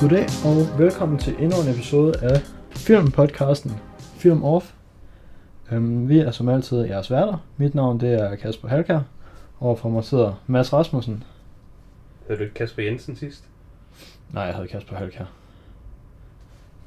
Goddag 0.00 0.26
og 0.44 0.78
velkommen 0.78 1.18
til 1.18 1.34
endnu 1.38 1.56
en 1.62 1.68
episode 1.74 2.12
af 2.22 2.40
filmpodcasten 2.70 3.72
Film 4.16 4.44
Off. 4.44 4.72
Øhm, 5.72 6.08
vi 6.08 6.18
er 6.18 6.30
som 6.30 6.48
altid 6.48 6.78
jeres 6.84 7.10
værter. 7.10 7.46
Mit 7.56 7.74
navn 7.74 8.00
det 8.00 8.12
er 8.22 8.36
Kasper 8.36 8.68
Halkær. 8.68 9.00
Overfor 9.60 9.88
mig 9.88 10.04
sidder 10.04 10.42
Mads 10.46 10.72
Rasmussen. 10.72 11.24
Havde 12.26 12.38
du 12.38 12.44
ikke 12.44 12.54
Kasper 12.54 12.82
Jensen 12.82 13.16
sidst? 13.16 13.44
Nej, 14.32 14.42
jeg 14.42 14.54
hedder 14.54 14.68
Kasper 14.68 14.96
Halkær. 14.96 15.24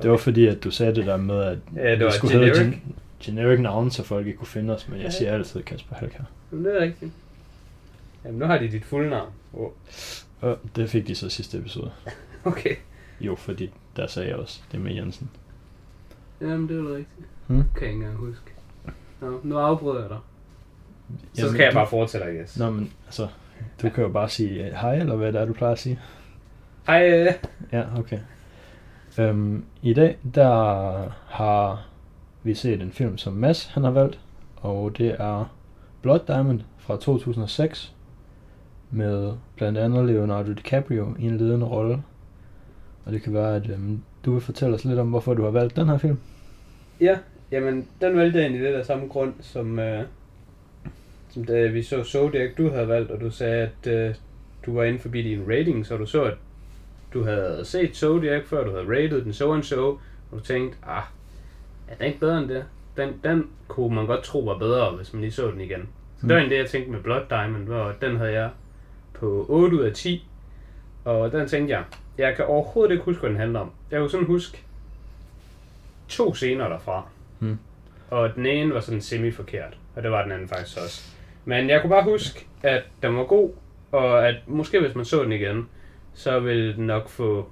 Det 0.01 0.11
var 0.11 0.17
fordi, 0.17 0.47
at 0.47 0.63
du 0.63 0.71
sagde 0.71 0.95
det 0.95 1.05
der 1.05 1.17
med, 1.17 1.35
at 1.43 1.57
Ja, 1.75 1.91
det 1.95 2.05
vi 2.05 2.11
skulle 2.11 2.33
generic. 2.39 2.57
hedde 2.57 2.71
gen- 2.71 2.95
generic 3.19 3.59
navn, 3.59 3.91
så 3.91 4.03
folk 4.03 4.27
ikke 4.27 4.37
kunne 4.37 4.47
finde 4.47 4.75
os, 4.75 4.87
men 4.87 4.97
jeg 4.97 5.05
Ja. 5.05 5.09
siger 5.11 5.31
altid 5.33 5.63
Kasper 5.63 5.95
Halkær. 5.95 6.23
Jamen, 6.51 6.65
det 6.65 6.75
er 6.77 6.81
rigtigt. 6.81 7.11
Jamen, 8.25 8.39
nu 8.39 8.45
har 8.45 8.57
de 8.57 8.71
dit 8.71 8.85
fulde 8.85 9.09
navn. 9.09 9.29
Oh. 9.53 9.69
Og 10.41 10.57
det 10.75 10.89
fik 10.89 11.07
de 11.07 11.15
så 11.15 11.29
sidste 11.29 11.57
episode. 11.57 11.91
Okay. 12.43 12.75
Jo, 13.21 13.35
fordi 13.35 13.71
der 13.95 14.07
sagde 14.07 14.29
jeg 14.29 14.37
også 14.37 14.61
det 14.71 14.81
med 14.81 14.93
Jensen. 14.93 15.29
Jamen, 16.41 16.67
det 16.69 16.77
er 16.77 16.81
jo 16.81 16.87
rigtigt. 16.89 17.27
Hmm? 17.47 17.63
Kan 17.75 17.81
jeg 17.81 17.89
ikke 17.91 18.03
engang 18.05 18.15
huske. 18.17 18.51
Nå, 19.21 19.39
nu 19.43 19.57
afbryder 19.57 19.99
jeg 20.01 20.09
dig. 20.09 20.17
Så 21.33 21.41
Jamen, 21.41 21.53
skal 21.53 21.63
jeg 21.63 21.71
du- 21.71 21.75
bare 21.77 21.87
fortsætte, 21.87 22.33
I 22.33 22.37
guess. 22.37 22.59
Nå, 22.59 22.69
men 22.69 22.93
altså, 23.05 23.27
du 23.81 23.89
kan 23.89 24.03
jo 24.03 24.09
bare 24.09 24.29
sige 24.29 24.65
øh, 24.67 24.73
hej, 24.73 24.95
eller 24.95 25.15
hvad 25.15 25.33
det 25.33 25.41
er, 25.41 25.45
du 25.45 25.53
plejer 25.53 25.73
at 25.73 25.79
sige. 25.79 25.99
Hej, 26.87 27.09
øh, 27.11 27.33
Ja, 27.71 27.83
okay. 27.99 28.19
Øhm, 29.19 29.63
I 29.81 29.93
dag, 29.93 30.17
der 30.35 30.53
har 31.27 31.85
vi 32.43 32.53
set 32.53 32.81
en 32.81 32.91
film, 32.91 33.17
som 33.17 33.33
Mads 33.33 33.65
han 33.65 33.83
har 33.83 33.91
valgt, 33.91 34.19
og 34.57 34.97
det 34.97 35.15
er 35.19 35.45
Blood 36.01 36.19
Diamond 36.27 36.61
fra 36.77 36.97
2006, 36.97 37.93
med 38.91 39.33
blandt 39.55 39.77
andet 39.77 40.05
Leonardo 40.05 40.51
DiCaprio 40.53 41.15
i 41.19 41.25
en 41.25 41.37
ledende 41.37 41.65
rolle. 41.65 42.03
Og 43.05 43.11
det 43.11 43.21
kan 43.23 43.33
være, 43.33 43.55
at 43.55 43.69
øhm, 43.69 44.01
du 44.25 44.31
vil 44.33 44.41
fortælle 44.41 44.75
os 44.75 44.85
lidt 44.85 44.99
om, 44.99 45.09
hvorfor 45.09 45.33
du 45.33 45.43
har 45.43 45.51
valgt 45.51 45.75
den 45.75 45.87
her 45.89 45.97
film. 45.97 46.17
Ja, 47.01 47.17
jamen, 47.51 47.87
den 48.01 48.17
valgte 48.17 48.37
jeg 48.39 48.45
egentlig 48.45 48.61
lidt 48.61 48.75
af 48.75 48.85
samme 48.85 49.07
grund, 49.07 49.33
som, 49.41 49.79
øh, 49.79 50.03
som 51.29 51.45
da 51.45 51.67
vi 51.67 51.83
så 51.83 52.03
Zodiac, 52.03 52.51
du 52.57 52.69
havde 52.69 52.87
valgt, 52.87 53.11
og 53.11 53.21
du 53.21 53.29
sagde, 53.31 53.69
at 53.83 53.87
øh, 53.93 54.15
du 54.65 54.73
var 54.73 54.83
inde 54.83 54.99
forbi 54.99 55.21
din 55.21 55.43
rating, 55.49 55.85
så 55.85 55.97
du 55.97 56.05
så, 56.05 56.23
at 56.23 56.33
du 57.13 57.23
havde 57.23 57.61
set 57.65 57.95
Zodiac, 57.97 58.43
før 58.45 58.63
du 58.63 58.71
havde 58.71 58.85
rated 59.03 59.21
den 59.25 59.33
so 59.33 59.53
and 59.53 59.63
so, 59.63 59.87
og 59.87 59.99
du 60.31 60.39
tænkte, 60.39 60.77
ah, 60.87 61.03
er 61.87 61.95
den 61.95 62.05
ikke 62.07 62.19
bedre 62.19 62.37
end 62.39 62.49
det? 62.49 62.63
Den, 62.97 63.09
den 63.23 63.47
kunne 63.67 63.95
man 63.95 64.05
godt 64.05 64.23
tro 64.23 64.39
var 64.39 64.57
bedre, 64.57 64.91
hvis 64.91 65.13
man 65.13 65.21
lige 65.21 65.31
så 65.31 65.51
den 65.51 65.61
igen. 65.61 65.79
Så 66.17 66.27
det 66.27 66.29
var 66.29 66.35
Mm. 66.35 66.37
egentlig 66.37 66.55
det, 66.57 66.63
jeg 66.63 66.69
tænkte 66.69 66.91
med 66.91 66.99
Blood 66.99 67.21
Diamond, 67.29 67.63
hvor 67.65 67.93
den 68.01 68.17
havde 68.17 68.31
jeg 68.33 68.49
på 69.13 69.45
8 69.49 69.77
ud 69.77 69.81
af 69.83 69.93
10, 69.93 70.27
og 71.05 71.31
den 71.31 71.47
tænkte 71.47 71.73
jeg, 71.73 71.83
jeg 72.21 72.35
kan 72.35 72.45
overhovedet 72.45 72.91
ikke 72.91 73.05
huske, 73.05 73.19
hvad 73.19 73.29
den 73.29 73.39
handler 73.39 73.59
om. 73.59 73.71
Jeg 73.91 73.99
kunne 73.99 74.09
sådan 74.09 74.25
huske 74.25 74.63
to 76.07 76.33
scener 76.33 76.69
derfra. 76.69 77.05
Mm. 77.39 77.57
Og 78.09 78.35
den 78.35 78.45
ene 78.45 78.73
var 78.73 78.79
sådan 78.79 79.01
semi-forkert, 79.01 79.77
og 79.95 80.03
det 80.03 80.11
var 80.11 80.23
den 80.23 80.31
anden 80.31 80.47
faktisk 80.47 80.77
også. 80.77 81.15
Men 81.45 81.69
jeg 81.69 81.81
kunne 81.81 81.89
bare 81.89 82.03
huske, 82.03 82.47
at 82.63 82.83
den 83.01 83.17
var 83.17 83.23
god, 83.23 83.51
og 83.91 84.27
at 84.27 84.35
måske 84.47 84.79
hvis 84.79 84.95
man 84.95 85.05
så 85.05 85.23
den 85.23 85.31
igen, 85.31 85.69
så 86.13 86.39
ville 86.39 86.75
den 86.75 86.87
nok 86.87 87.09
få 87.09 87.49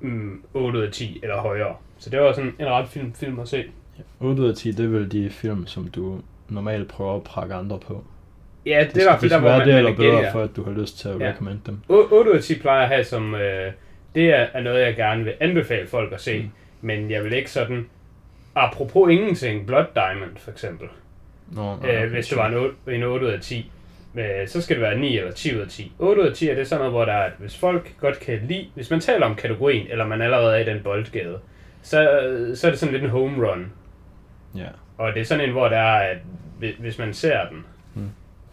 mm, 0.00 0.42
8 0.54 0.78
ud 0.78 0.84
af 0.84 0.92
10 0.92 1.20
eller 1.22 1.40
højere. 1.40 1.76
Så 1.98 2.10
det 2.10 2.20
var 2.20 2.32
sådan 2.32 2.54
en 2.58 2.66
ret 2.66 2.88
film, 2.88 3.12
film 3.12 3.38
at 3.38 3.48
se. 3.48 3.64
8 4.20 4.42
ud 4.42 4.48
af 4.48 4.54
10, 4.54 4.70
det 4.70 4.84
er 4.84 4.88
vel 4.88 5.12
de 5.12 5.30
film, 5.30 5.66
som 5.66 5.88
du 5.88 6.20
normalt 6.48 6.88
prøver 6.88 7.16
at 7.16 7.24
prakke 7.24 7.54
andre 7.54 7.78
på. 7.78 8.04
Ja, 8.66 8.80
det, 8.84 8.94
Det 8.94 8.96
er 8.96 9.00
i 9.00 9.04
hvert 9.10 9.20
fald 9.20 9.30
der, 9.30 9.38
hvor 9.40 9.48
man, 9.50 9.68
det 9.68 9.74
eller 9.76 9.90
er 9.90 9.96
bedre, 9.96 10.32
for 10.32 10.40
at 10.42 10.50
du 10.56 10.64
har 10.64 10.72
lyst 10.72 10.98
til 10.98 11.08
at 11.08 11.20
Ja. 11.20 11.28
recommend 11.28 11.60
dem. 11.66 11.78
8 11.88 12.30
ud 12.30 12.36
af 12.36 12.42
10 12.42 12.58
plejer 12.60 12.82
at 12.82 12.88
have 12.88 13.04
som, 13.04 13.34
øh, 13.34 13.72
det 14.14 14.24
er, 14.30 14.46
er 14.54 14.60
noget, 14.60 14.80
jeg 14.80 14.96
gerne 14.96 15.24
vil 15.24 15.32
anbefale 15.40 15.86
folk 15.86 16.12
at 16.12 16.20
se. 16.20 16.38
Mm. 16.38 16.48
Men 16.80 17.10
jeg 17.10 17.24
vil 17.24 17.32
ikke 17.32 17.50
sådan, 17.50 17.86
apropos 18.54 19.10
ingenting, 19.12 19.66
Blood 19.66 19.84
Diamond 19.94 20.36
for 20.36 20.50
eksempel. 20.50 20.88
Nå, 21.52 21.62
nå, 21.62 21.70
øh, 21.72 21.76
okay, 21.78 22.06
hvis 22.08 22.28
det 22.28 22.38
var 22.38 22.48
en 22.48 22.54
8, 22.54 22.74
en 22.88 23.02
8 23.02 23.26
ud 23.26 23.30
af 23.30 23.40
10. 23.40 23.70
Øh, 24.18 24.24
så 24.48 24.62
skal 24.62 24.76
det 24.76 24.82
være 24.82 24.98
9 24.98 25.18
eller 25.18 25.32
10 25.32 25.56
ud 25.56 25.60
af 25.60 25.68
10. 25.68 25.92
8 25.98 26.22
ud 26.22 26.26
af 26.26 26.34
10 26.34 26.48
er 26.48 26.54
det 26.54 26.66
sådan 26.68 26.78
noget, 26.80 26.92
hvor 26.92 27.04
der 27.04 27.12
er, 27.12 27.24
at 27.24 27.32
hvis 27.38 27.56
folk 27.58 27.92
godt 28.00 28.20
kan 28.20 28.38
lide, 28.48 28.66
hvis 28.74 28.90
man 28.90 29.00
taler 29.00 29.26
om 29.26 29.34
kategorien, 29.34 29.86
eller 29.90 30.06
man 30.06 30.22
allerede 30.22 30.56
er 30.56 30.60
i 30.60 30.64
den 30.74 30.80
boldgade, 30.84 31.38
så, 31.82 31.98
så 32.54 32.66
er 32.66 32.70
det 32.70 32.78
sådan 32.80 32.92
lidt 32.92 33.04
en 33.04 33.10
home 33.10 33.48
run. 33.48 33.72
Ja. 34.56 34.66
Og 34.98 35.14
det 35.14 35.20
er 35.20 35.24
sådan 35.24 35.44
en, 35.44 35.52
hvor 35.52 35.68
der 35.68 35.76
er, 35.78 36.10
at 36.10 36.16
hvi- 36.60 36.76
hvis 36.80 36.98
man 36.98 37.14
ser 37.14 37.38
den. 37.50 37.64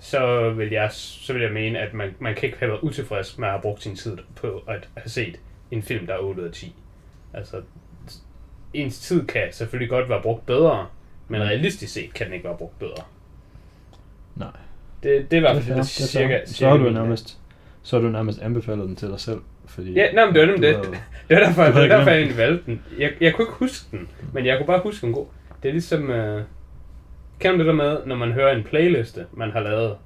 Så, 0.03 0.50
vil 0.50 0.69
jeg, 0.72 0.90
så 0.91 1.34
vil 1.34 1.41
jeg 1.41 1.52
mene, 1.52 1.80
at 1.80 1.94
man, 1.94 2.16
man 2.19 2.36
kan 2.36 2.44
ikke 2.46 2.58
have 2.59 2.69
været 2.72 2.81
utilfreds 2.81 3.38
med 3.38 3.47
at 3.47 3.52
have 3.52 3.62
brugt 3.62 3.84
sin 3.84 3.96
tid 3.96 4.18
på 4.36 4.64
at 4.68 4.90
have 4.97 5.09
set 5.09 5.40
en 5.72 5.84
film, 5.84 6.08
der 6.08 6.14
er 6.14 6.18
8 6.19 6.41
ud 6.41 6.47
af 6.47 6.53
10. 6.53 6.75
Altså, 7.34 7.62
ens 8.74 9.00
tid 9.00 9.28
kan 9.28 9.42
selvfølgelig 9.52 9.90
godt 9.90 10.09
være 10.09 10.22
brugt 10.22 10.46
bedre, 10.46 10.88
men 11.28 11.42
Mm. 11.42 11.47
realistisk 11.47 11.94
set 11.94 12.13
kan 12.13 12.25
den 12.25 12.34
ikke 12.34 12.46
være 12.47 12.58
brugt 12.58 12.80
bedre. 12.80 13.03
Nej. 14.36 14.47
Det, 15.03 15.31
det 15.31 15.34
er 15.34 15.38
i 15.38 15.40
hvert 15.40 15.56
Det 15.56 15.62
er 15.69 15.75
fald 15.75 15.75
fair, 15.75 15.75
det, 15.75 15.75
det 15.75 15.80
er 15.80 15.84
cirka. 15.84 16.46
Så 16.46 16.53
cirka 16.53 16.69
har 16.69 16.78
du 16.78 16.90
nærmest, 16.90 17.38
så 17.84 18.00
du 18.00 18.09
nærmest 18.09 18.42
anbefalet 18.42 18.88
den 18.88 18.96
til 18.96 19.08
dig 19.09 19.19
selv, 19.19 19.40
fordi... 19.66 19.94
Ja, 19.94 20.12
nej, 20.12 20.25
men 20.25 20.34
det 20.36 20.42
var 20.42 20.47
nemlig 20.47 20.63
det. 20.63 20.75
havde- 20.86 20.97
Det 21.30 21.38
var 21.38 21.44
derfor, 21.46 21.63
det 21.63 21.74
var 21.75 21.81
derfor 21.88 22.09
jeg 22.12 22.19
egentlig 22.19 22.38
valgte 22.38 22.66
den. 22.66 22.81
Jeg, 23.00 23.12
jeg 23.22 23.34
kunne 23.34 23.44
ikke 23.44 23.53
huske 23.53 23.86
den, 23.97 24.09
men 24.34 24.46
jeg 24.46 24.58
kunne 24.58 24.68
bare 24.68 24.80
huske 24.84 25.06
den 25.06 25.13
god. 25.13 25.25
Det 25.63 25.69
er 25.69 25.74
ligesom... 25.74 26.09
Øh, 26.09 26.44
kender 27.44 27.58
du 27.58 27.72
det 27.72 27.80
der 27.80 27.84
med, 27.84 27.98
når 28.06 28.16
man 28.16 28.31
hører 28.31 28.56
en 28.56 28.64
playliste, 28.64 29.26
man 29.34 29.52
har 29.52 29.59
lavet? 29.59 29.98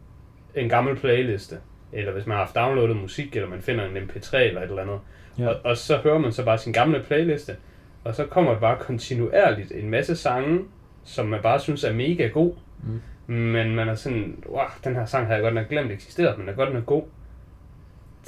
En 0.55 0.69
gammel 0.69 0.95
playliste. 0.95 1.55
Eller 1.93 2.11
hvis 2.11 2.25
man 2.25 2.37
har 2.37 2.43
haft 2.43 2.55
downloadet 2.55 2.97
musik, 2.97 3.35
eller 3.35 3.49
man 3.49 3.61
finder 3.61 3.85
en 3.85 3.97
mp3 3.97 4.37
eller 4.37 4.61
et 4.61 4.69
eller 4.69 4.81
andet. 4.81 4.99
Ja. 5.39 5.47
Og, 5.47 5.55
og 5.63 5.77
så 5.77 5.97
hører 5.97 6.17
man 6.17 6.31
så 6.31 6.45
bare 6.45 6.57
sin 6.57 6.73
gamle 6.73 7.03
playliste. 7.03 7.55
Og 8.03 8.15
så 8.15 8.25
kommer 8.25 8.51
der 8.51 8.59
bare 8.59 8.77
kontinuerligt 8.79 9.71
en 9.71 9.89
masse 9.89 10.15
sange, 10.15 10.59
som 11.03 11.27
man 11.27 11.41
bare 11.41 11.59
synes 11.59 11.83
er 11.83 11.93
mega 11.93 12.27
god. 12.27 12.53
Mm. 12.83 13.33
Men 13.33 13.75
man 13.75 13.89
er 13.89 13.95
sådan, 13.95 14.43
wow, 14.49 14.65
den 14.83 14.95
her 14.95 15.05
sang 15.05 15.27
har 15.27 15.33
jeg 15.33 15.41
godt 15.41 15.55
nok 15.55 15.69
glemt 15.69 15.91
eksisterede, 15.91 16.37
men 16.37 16.41
den 16.41 16.49
er 16.49 16.57
godt 16.57 16.73
nok 16.73 16.85
god. 16.85 17.03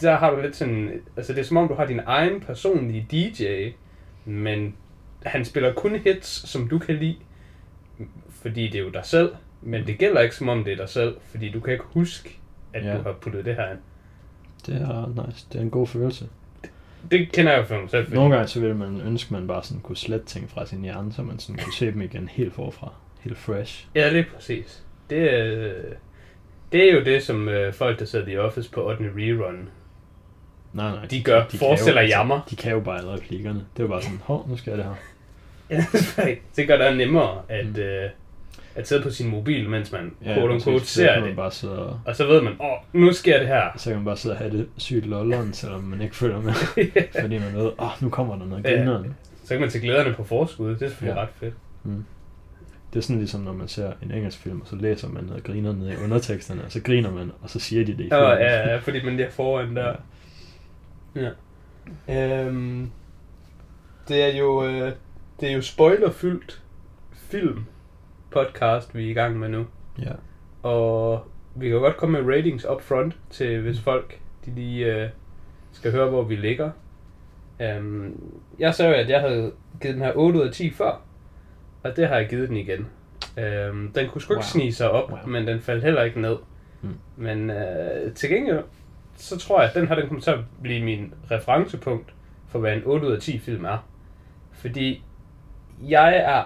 Der 0.02 0.16
har 0.16 0.32
du 0.32 0.42
lidt 0.42 0.56
sådan, 0.56 1.02
altså 1.18 1.34
det 1.34 1.40
er 1.40 1.44
som 1.44 1.58
om 1.58 1.68
du 1.68 1.74
har 1.74 1.86
din 1.86 2.02
egen 2.06 2.42
personlige 2.42 3.08
DJ, 3.12 3.70
men 4.26 4.76
han 5.24 5.46
spiller 5.46 5.74
kun 5.74 5.96
hits, 5.96 6.50
som 6.50 6.68
du 6.68 6.80
kan 6.80 6.96
lide, 6.96 7.18
fordi 8.42 8.68
det 8.68 8.76
er 8.76 8.84
jo 8.84 8.90
dig 8.90 9.06
selv. 9.06 9.32
Men 9.62 9.88
det 9.88 9.98
gælder 9.98 10.22
ikke 10.22 10.36
som 10.36 10.50
om 10.50 10.64
det 10.64 10.74
er 10.74 10.78
dig 10.78 10.90
selv, 10.90 11.16
fordi 11.32 11.50
du 11.50 11.60
kan 11.60 11.74
ikke 11.74 11.86
huske, 11.94 12.40
at 12.74 12.86
Ja. 12.86 12.98
du 12.98 13.02
har 13.04 13.14
puttet 13.14 13.46
det 13.46 13.56
her 13.56 13.70
ind. 13.72 13.80
Det 14.66 14.76
er 14.76 15.26
nice. 15.28 15.48
Det 15.52 15.58
er 15.58 15.62
en 15.64 15.70
god 15.70 15.88
følelse. 15.88 16.28
Det 17.12 17.32
kender 17.32 17.52
jeg 17.52 17.60
jo 17.60 17.66
for 17.66 17.80
mig 17.82 17.90
selv. 17.90 18.14
Nogle 18.14 18.36
gange 18.36 18.48
så 18.48 18.60
ville 18.60 18.76
man 18.76 19.02
ønske, 19.02 19.34
man 19.34 19.48
bare 19.48 19.64
sådan 19.64 19.82
kunne 19.82 19.98
slette 19.98 20.26
ting 20.26 20.50
fra 20.50 20.66
sin 20.66 20.82
hjerne, 20.82 21.14
så 21.14 21.22
man 21.22 21.40
sådan 21.40 21.64
kunne 21.64 21.74
se 21.74 21.86
dem 21.92 22.02
igen 22.02 22.28
helt 22.28 22.54
forfra. 22.54 22.94
Helt 23.20 23.38
fresh. 23.38 23.88
Ja, 23.96 24.10
det 24.10 24.20
er 24.20 24.24
præcis. 24.36 24.84
Det 25.10 25.34
er, 25.34 25.74
det 26.72 26.90
er 26.90 26.94
jo 26.94 27.04
det, 27.04 27.24
som 27.24 27.50
øh, 27.50 27.74
folk, 27.74 28.00
der 28.00 28.06
sidder 28.06 28.28
i 28.28 28.38
Office 28.38 28.72
på 28.72 28.90
8. 28.90 29.04
rerun, 29.18 29.70
Nej, 30.74 30.92
nej. 30.96 31.06
De 31.06 31.24
gør. 31.24 31.46
kan 31.46 31.60
Forestiller 31.60 32.02
jo, 32.02 32.06
altså, 32.06 32.18
jammer. 32.18 32.42
De 32.50 32.56
kan 32.56 32.72
jo 32.72 32.80
bare 32.80 33.02
replikkerne. 33.14 33.60
Det 33.60 33.80
er 33.80 33.84
jo 33.84 33.88
bare 33.88 34.02
sådan, 34.02 34.22
hov, 34.24 34.50
nu 34.50 34.58
skal 34.58 34.72
jeg 34.72 34.78
det 34.78 34.86
her. 34.86 34.96
Ja, 36.28 36.36
det 36.56 36.68
gør 36.68 36.78
det 36.78 36.98
nemmere 36.98 37.42
at, 37.50 37.66
mm. 37.68 37.76
øh, 37.82 38.10
at 38.80 38.88
sidde 38.88 39.04
på 39.04 39.10
sin 39.10 39.30
mobil, 39.30 39.70
mens 39.70 39.92
man 39.92 40.12
Ja, 40.26 40.34
quote 40.36 40.54
unquote 40.54 40.86
ser 40.86 41.14
kan 41.14 41.22
man 41.22 41.30
det. 41.30 41.36
bare 41.38 41.52
sidde 41.52 41.86
og, 41.90 42.00
Og 42.06 42.16
så 42.16 42.28
ved 42.28 42.42
man, 42.42 42.54
åh, 42.62 43.02
nu 43.02 43.14
sker 43.14 43.40
det 43.40 43.48
her. 43.48 43.64
så 43.78 43.90
kan 43.90 43.98
man 43.98 44.06
bare 44.06 44.18
sidde 44.18 44.34
og 44.34 44.40
have 44.40 44.52
det 44.58 44.68
sygt 44.78 45.06
lolleren, 45.06 45.54
selvom 45.54 45.84
man 45.84 46.02
ikke 46.02 46.16
følger 46.16 46.42
med. 46.42 46.54
fordi 47.22 47.38
man 47.40 47.54
ved, 47.56 47.66
åh, 47.66 47.74
oh, 47.78 47.92
nu 48.02 48.10
kommer 48.10 48.36
der 48.38 48.46
noget 48.46 48.64
Ja. 48.66 48.70
grineren. 48.70 49.16
så 49.44 49.50
kan 49.54 49.62
man 49.62 49.70
til 49.70 49.82
glæderne 49.82 50.14
på 50.14 50.24
forskud. 50.24 50.70
Det 50.70 50.82
er 50.82 50.88
selvfølgelig 50.88 51.16
Ja. 51.16 51.20
ja. 51.22 51.26
ret 51.26 51.34
fedt. 51.40 51.54
Det 52.94 53.00
er 53.00 53.04
sådan 53.04 53.18
ligesom, 53.20 53.42
når 53.42 53.54
man 53.54 53.68
ser 53.68 53.92
en 54.04 54.12
engelsk 54.12 54.38
film, 54.40 54.62
og 54.62 54.68
så 54.68 54.76
læser 54.76 55.10
man 55.10 55.24
noget 55.24 55.44
griner 55.44 55.74
ned 55.74 55.92
i 55.92 55.96
underteksterne, 56.04 56.64
og 56.66 56.72
så 56.72 56.82
griner 56.82 57.12
man, 57.12 57.32
og 57.42 57.50
så 57.50 57.60
siger 57.60 57.86
de 57.86 57.92
det 57.98 58.00
i 58.04 58.08
Ja, 58.12 58.30
filmen. 58.36 58.48
ja, 58.48 58.70
ja, 58.70 58.78
fordi 58.78 59.06
man 59.06 59.16
lige 59.18 59.32
foran 59.32 59.76
der. 59.76 59.94
Ja. 61.16 61.30
Øhm, 62.10 62.92
det 64.08 64.24
er 64.24 64.38
jo, 64.38 64.66
øh, 64.66 64.92
det 65.40 65.50
er 65.50 65.54
jo 65.54 65.62
spoilerfyldt 65.62 66.62
film 67.14 67.66
podcast, 68.32 68.96
vi 68.96 69.06
er 69.06 69.10
i 69.10 69.14
gang 69.14 69.40
med 69.40 69.50
nu. 69.50 69.66
ja. 70.02 70.12
Og 70.64 71.28
vi 71.56 71.70
kan 71.70 71.80
godt 71.80 71.98
komme 71.98 72.22
med 72.22 72.34
ratings 72.36 72.66
up 72.66 72.82
front 72.82 73.18
til 73.30 73.62
hvis 73.62 73.80
folk 73.82 74.20
de 74.46 74.52
lige 74.56 74.96
øh, 74.96 75.10
skal 75.72 75.92
høre, 75.92 76.10
hvor 76.10 76.24
vi 76.24 76.36
ligger. 76.36 76.72
Um, 77.78 78.22
jeg 78.60 78.76
sagde 78.76 78.92
jo, 78.92 78.98
at 78.98 79.10
jeg 79.10 79.20
havde 79.22 79.52
givet 79.82 79.96
den 79.96 80.04
her 80.04 80.12
8 80.16 80.40
ud 80.40 80.46
af 80.48 80.54
10 80.54 80.70
før, 80.70 81.02
og 81.84 81.96
det 81.96 82.08
har 82.08 82.16
jeg 82.16 82.30
givet 82.30 82.50
den 82.50 82.58
igen. 82.58 82.88
Um, 83.38 83.92
den 83.96 84.10
kunne 84.10 84.22
sgu 84.22 84.34
ikke 84.34 84.38
Wow. 84.38 84.42
snige 84.44 84.74
sig 84.74 84.92
op, 84.92 85.12
Wow. 85.12 85.20
men 85.28 85.48
den 85.48 85.60
faldt 85.60 85.84
heller 85.84 86.04
ikke 86.04 86.22
ned. 86.22 86.36
Mm. 86.82 86.94
Men 87.16 87.50
øh, 87.50 88.14
til 88.14 88.30
gengæld, 88.30 88.64
så 89.16 89.38
tror 89.38 89.62
jeg, 89.62 89.70
at 89.70 89.76
den 89.76 89.88
her 89.88 89.96
den 89.96 90.08
kommer 90.08 90.22
til 90.22 90.32
at 90.32 90.40
blive 90.62 90.84
min 90.86 91.14
referencepunkt 91.32 92.14
for, 92.48 92.60
hvad 92.60 92.74
en 92.74 92.82
8 92.86 93.08
ud 93.08 93.12
af 93.12 93.22
10 93.22 93.40
film 93.40 93.66
er. 93.66 93.88
Fordi 94.52 95.04
jeg 95.82 96.16
er 96.18 96.44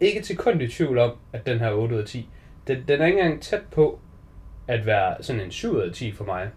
ikke 0.00 0.22
til 0.22 0.36
kun 0.36 0.60
i 0.60 0.68
tvivl 0.68 0.98
om, 0.98 1.12
at 1.32 1.46
den 1.46 1.58
her 1.58 1.72
8 1.72 1.94
ud 1.94 2.00
af 2.00 2.06
10, 2.06 2.28
den, 2.66 2.84
den 2.88 3.00
er 3.00 3.06
ikke 3.06 3.20
engang 3.20 3.42
tæt 3.42 3.62
på 3.70 3.98
at 4.68 4.86
være 4.86 5.16
sådan 5.20 5.40
en 5.40 5.50
7 5.50 5.74
ud 5.74 5.80
af 5.80 5.92
10 5.92 6.12
for 6.12 6.24
mig. 6.24 6.50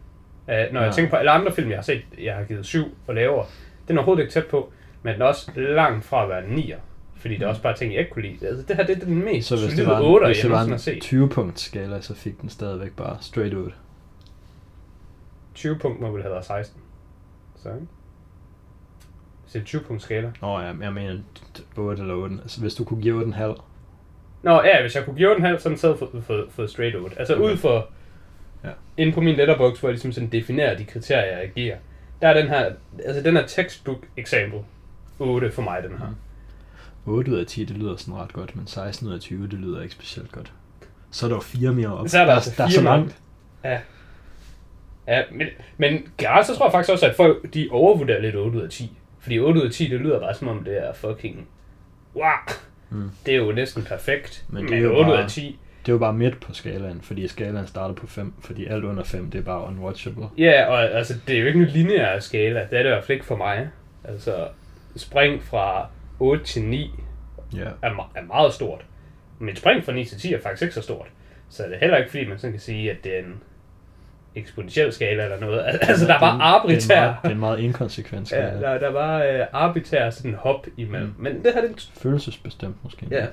Uh, 0.47 0.53
når 0.53 0.71
Nej. 0.71 0.83
jeg 0.83 0.93
tænker 0.93 1.09
på 1.09 1.15
alle 1.15 1.31
andre 1.31 1.51
film, 1.51 1.69
jeg 1.69 1.77
har 1.77 1.83
set, 1.83 2.01
jeg 2.21 2.35
har 2.35 2.43
givet 2.43 2.65
7 2.65 2.97
og 3.07 3.15
lavere, 3.15 3.45
Den 3.87 3.97
er 3.97 3.99
overhovedet 3.99 4.23
ikke 4.23 4.33
tæt 4.33 4.45
på, 4.45 4.71
men 5.03 5.13
den 5.13 5.21
er 5.21 5.25
også 5.25 5.51
langt 5.55 6.05
fra 6.05 6.23
at 6.23 6.29
være 6.29 6.47
en 6.47 6.59
9'er. 6.59 6.75
Fordi 7.15 7.37
der 7.37 7.45
er 7.45 7.49
også 7.49 7.61
bare 7.61 7.75
ting, 7.75 7.91
jeg 7.91 7.99
ikke 7.99 8.11
kunne 8.11 8.27
lide. 8.27 8.47
Altså, 8.47 8.65
det 8.67 8.75
her 8.75 8.85
det 8.85 9.01
er 9.01 9.05
den 9.05 9.23
mest 9.25 9.47
Så 9.47 9.65
hvis 9.65 9.75
det 9.75 9.87
var 9.87 9.99
en, 9.99 10.23
8'er, 10.23 10.25
hvis 10.25 10.39
det 10.39 10.51
var 10.51 10.63
en 10.63 10.79
set. 10.79 11.01
20 11.01 11.29
punkt 11.29 11.59
skala, 11.59 12.01
så 12.01 12.15
fik 12.15 12.41
den 12.41 12.49
stadigvæk 12.49 12.91
bare 12.95 13.17
straight 13.21 13.53
8. 13.53 13.71
20 15.55 15.79
punkt 15.79 16.01
må 16.01 16.11
vel 16.11 16.21
have 16.21 16.31
været 16.31 16.45
16. 16.45 16.81
Så, 17.55 17.69
ikke? 17.69 17.87
Så 19.51 19.57
det 19.57 19.61
er 19.63 19.65
20 19.65 19.81
punkt 19.81 20.01
skala. 20.03 20.31
Nå 20.41 20.59
ja, 20.59 20.65
jeg 20.81 20.93
mener 20.93 21.19
8 21.77 22.01
eller 22.01 22.15
8. 22.15 22.35
Altså 22.41 22.61
hvis 22.61 22.73
du 22.75 22.83
kunne 22.83 23.01
give 23.01 23.35
8,5. 23.35 23.61
Nå 24.43 24.61
ja, 24.63 24.81
hvis 24.81 24.95
jeg 24.95 25.05
kunne 25.05 25.15
give 25.15 25.33
den 25.33 25.41
halv, 25.43 25.59
så 25.59 25.63
havde 25.63 25.73
den 25.75 25.79
sad 25.79 25.97
fået, 25.97 26.23
fået, 26.23 26.45
fået 26.49 26.69
straight 26.69 26.95
8. 26.95 27.19
Altså 27.19 27.35
Okay. 27.35 27.43
ud 27.43 27.57
for, 27.57 27.89
Ja. 28.63 28.69
inde 28.97 29.11
på 29.13 29.21
min 29.21 29.35
letterbox, 29.35 29.79
hvor 29.79 29.89
jeg 29.89 29.93
ligesom 29.93 30.11
sådan 30.11 30.29
definerer 30.29 30.77
de 30.77 30.85
kriterier, 30.85 31.37
jeg 31.39 31.51
giver. 31.55 31.75
Der 32.21 32.27
er 32.27 32.33
den 32.41 32.47
her, 32.47 32.71
altså 33.05 33.23
den 33.23 33.35
her 33.37 33.45
textbook 33.47 33.97
example 34.17 34.59
8 35.19 35.51
for 35.51 35.61
mig, 35.61 35.83
den 35.83 35.97
her. 35.97 36.09
Mm. 37.05 37.11
8 37.13 37.31
ud 37.31 37.37
af 37.37 37.45
10, 37.45 37.65
det 37.65 37.77
lyder 37.77 37.95
sådan 37.95 38.15
ret 38.21 38.33
godt, 38.33 38.55
men 38.55 38.67
16 38.67 39.07
ud 39.07 39.13
af 39.13 39.19
20, 39.19 39.43
det 39.47 39.53
lyder 39.59 39.81
ikke 39.81 39.93
specielt 39.93 40.31
godt. 40.31 40.53
Så 41.11 41.25
er 41.25 41.29
der 41.29 41.35
jo 41.35 41.41
fire 41.41 41.71
mere 41.73 41.97
op. 41.97 42.07
Så 42.07 42.19
er 42.19 42.25
der 42.25 42.33
altså 42.33 42.53
der 42.57 42.63
er 42.63 42.67
fire 42.67 42.75
så 42.75 42.81
langt. 42.83 43.17
Ja, 45.07 45.23
men, 45.31 45.47
men 45.77 46.03
generelt 46.17 46.47
så 46.47 46.55
tror 46.55 46.65
jeg 46.65 46.71
faktisk 46.71 46.91
også, 46.93 47.05
at 47.05 47.15
folk 47.15 47.53
de 47.53 47.67
overvurderer 47.71 48.21
lidt 48.21 48.35
8 48.35 48.57
ud 48.57 48.63
af 48.63 48.69
10. 48.69 48.97
Fordi 49.21 49.39
8 49.39 49.61
ud 49.61 49.65
af 49.65 49.71
10, 49.71 49.87
det 49.89 49.99
lyder 50.01 50.19
bare 50.19 50.33
som 50.33 50.47
om 50.47 50.63
det 50.63 50.87
er 50.87 50.93
fucking... 50.93 51.47
Wow! 52.15 52.23
Mm. 52.89 53.09
Det 53.25 53.33
er 53.33 53.37
jo 53.37 53.51
næsten 53.51 53.83
perfekt. 53.83 54.45
Men 54.49 54.63
det 54.63 54.71
er 54.71 54.75
men 54.75 54.83
jo 54.83 54.89
8 54.97 55.09
ud 55.09 55.15
bare- 55.15 55.23
af 55.23 55.29
10, 55.29 55.59
Det 55.85 55.89
er 55.89 55.93
jo 55.93 55.99
bare 55.99 56.13
midt 56.13 56.39
på 56.39 56.53
skalaen, 56.53 57.01
fordi 57.01 57.27
skalaen 57.27 57.67
starter 57.67 57.95
på 57.95 58.07
5, 58.07 58.33
fordi 58.39 58.65
alt 58.65 58.83
under 58.83 59.03
5, 59.03 59.31
det 59.31 59.39
er 59.39 59.43
bare 59.43 59.67
unwatchable. 59.67 60.25
Ja, 60.37 60.65
og 60.65 60.83
altså, 60.83 61.13
det 61.27 61.35
er 61.35 61.39
jo 61.41 61.47
ikke 61.47 61.59
en 61.59 61.65
lineær 61.65 62.19
skala. 62.19 62.59
Det 62.69 62.79
er 62.79 62.83
det 62.83 62.89
i 62.89 62.93
hvert 62.93 63.03
fald 63.03 63.15
ikke 63.15 63.25
for 63.25 63.35
mig. 63.35 63.69
Altså, 64.03 64.47
spring 64.95 65.43
fra 65.43 65.87
8 66.19 66.43
til 66.43 66.63
9 66.63 66.91
Ja. 67.55 67.63
er, 67.81 68.11
er 68.15 68.21
meget 68.27 68.53
stort. 68.53 68.85
Men 69.39 69.55
spring 69.55 69.83
fra 69.85 69.91
9 69.91 70.05
til 70.05 70.19
10 70.19 70.33
er 70.33 70.41
faktisk 70.41 70.61
ikke 70.61 70.75
så 70.75 70.81
stort. 70.81 71.07
Så 71.49 71.63
det 71.63 71.73
er 71.73 71.79
heller 71.79 71.97
ikke, 71.97 72.09
fordi 72.09 72.27
man 72.27 72.37
sådan 72.39 72.51
kan 72.51 72.59
sige, 72.61 72.91
at 72.91 72.97
det 73.03 73.15
er 73.15 73.19
en 73.19 73.41
eksponentiel 74.35 74.91
skala 74.93 75.23
eller 75.23 75.39
noget. 75.39 75.59
Altså, 75.89 76.05
der 76.07 76.13
er 76.15 76.19
bare 76.19 76.33
Det 76.67 76.91
er 76.91 76.95
en 76.95 77.01
meget, 77.01 77.15
det 77.23 77.27
er 77.29 77.33
en 77.33 77.39
meget 77.39 77.59
inkonsekvent 77.59 78.31
Ja, 78.31 78.49
skala. 78.51 78.71
der, 78.73 78.77
der 78.79 78.87
er 78.89 78.93
bare 78.93 79.39
øh, 79.39 79.45
arbitær 79.53 80.09
sådan 80.09 80.33
hop 80.33 80.67
imellem. 80.77 81.07
Mm. 81.17 81.23
Men 81.23 81.43
det 81.43 81.53
her, 81.53 81.61
det 81.61 81.91
Følelsesbestemt 82.01 82.75
måske. 82.83 83.07
ja, 83.11 83.25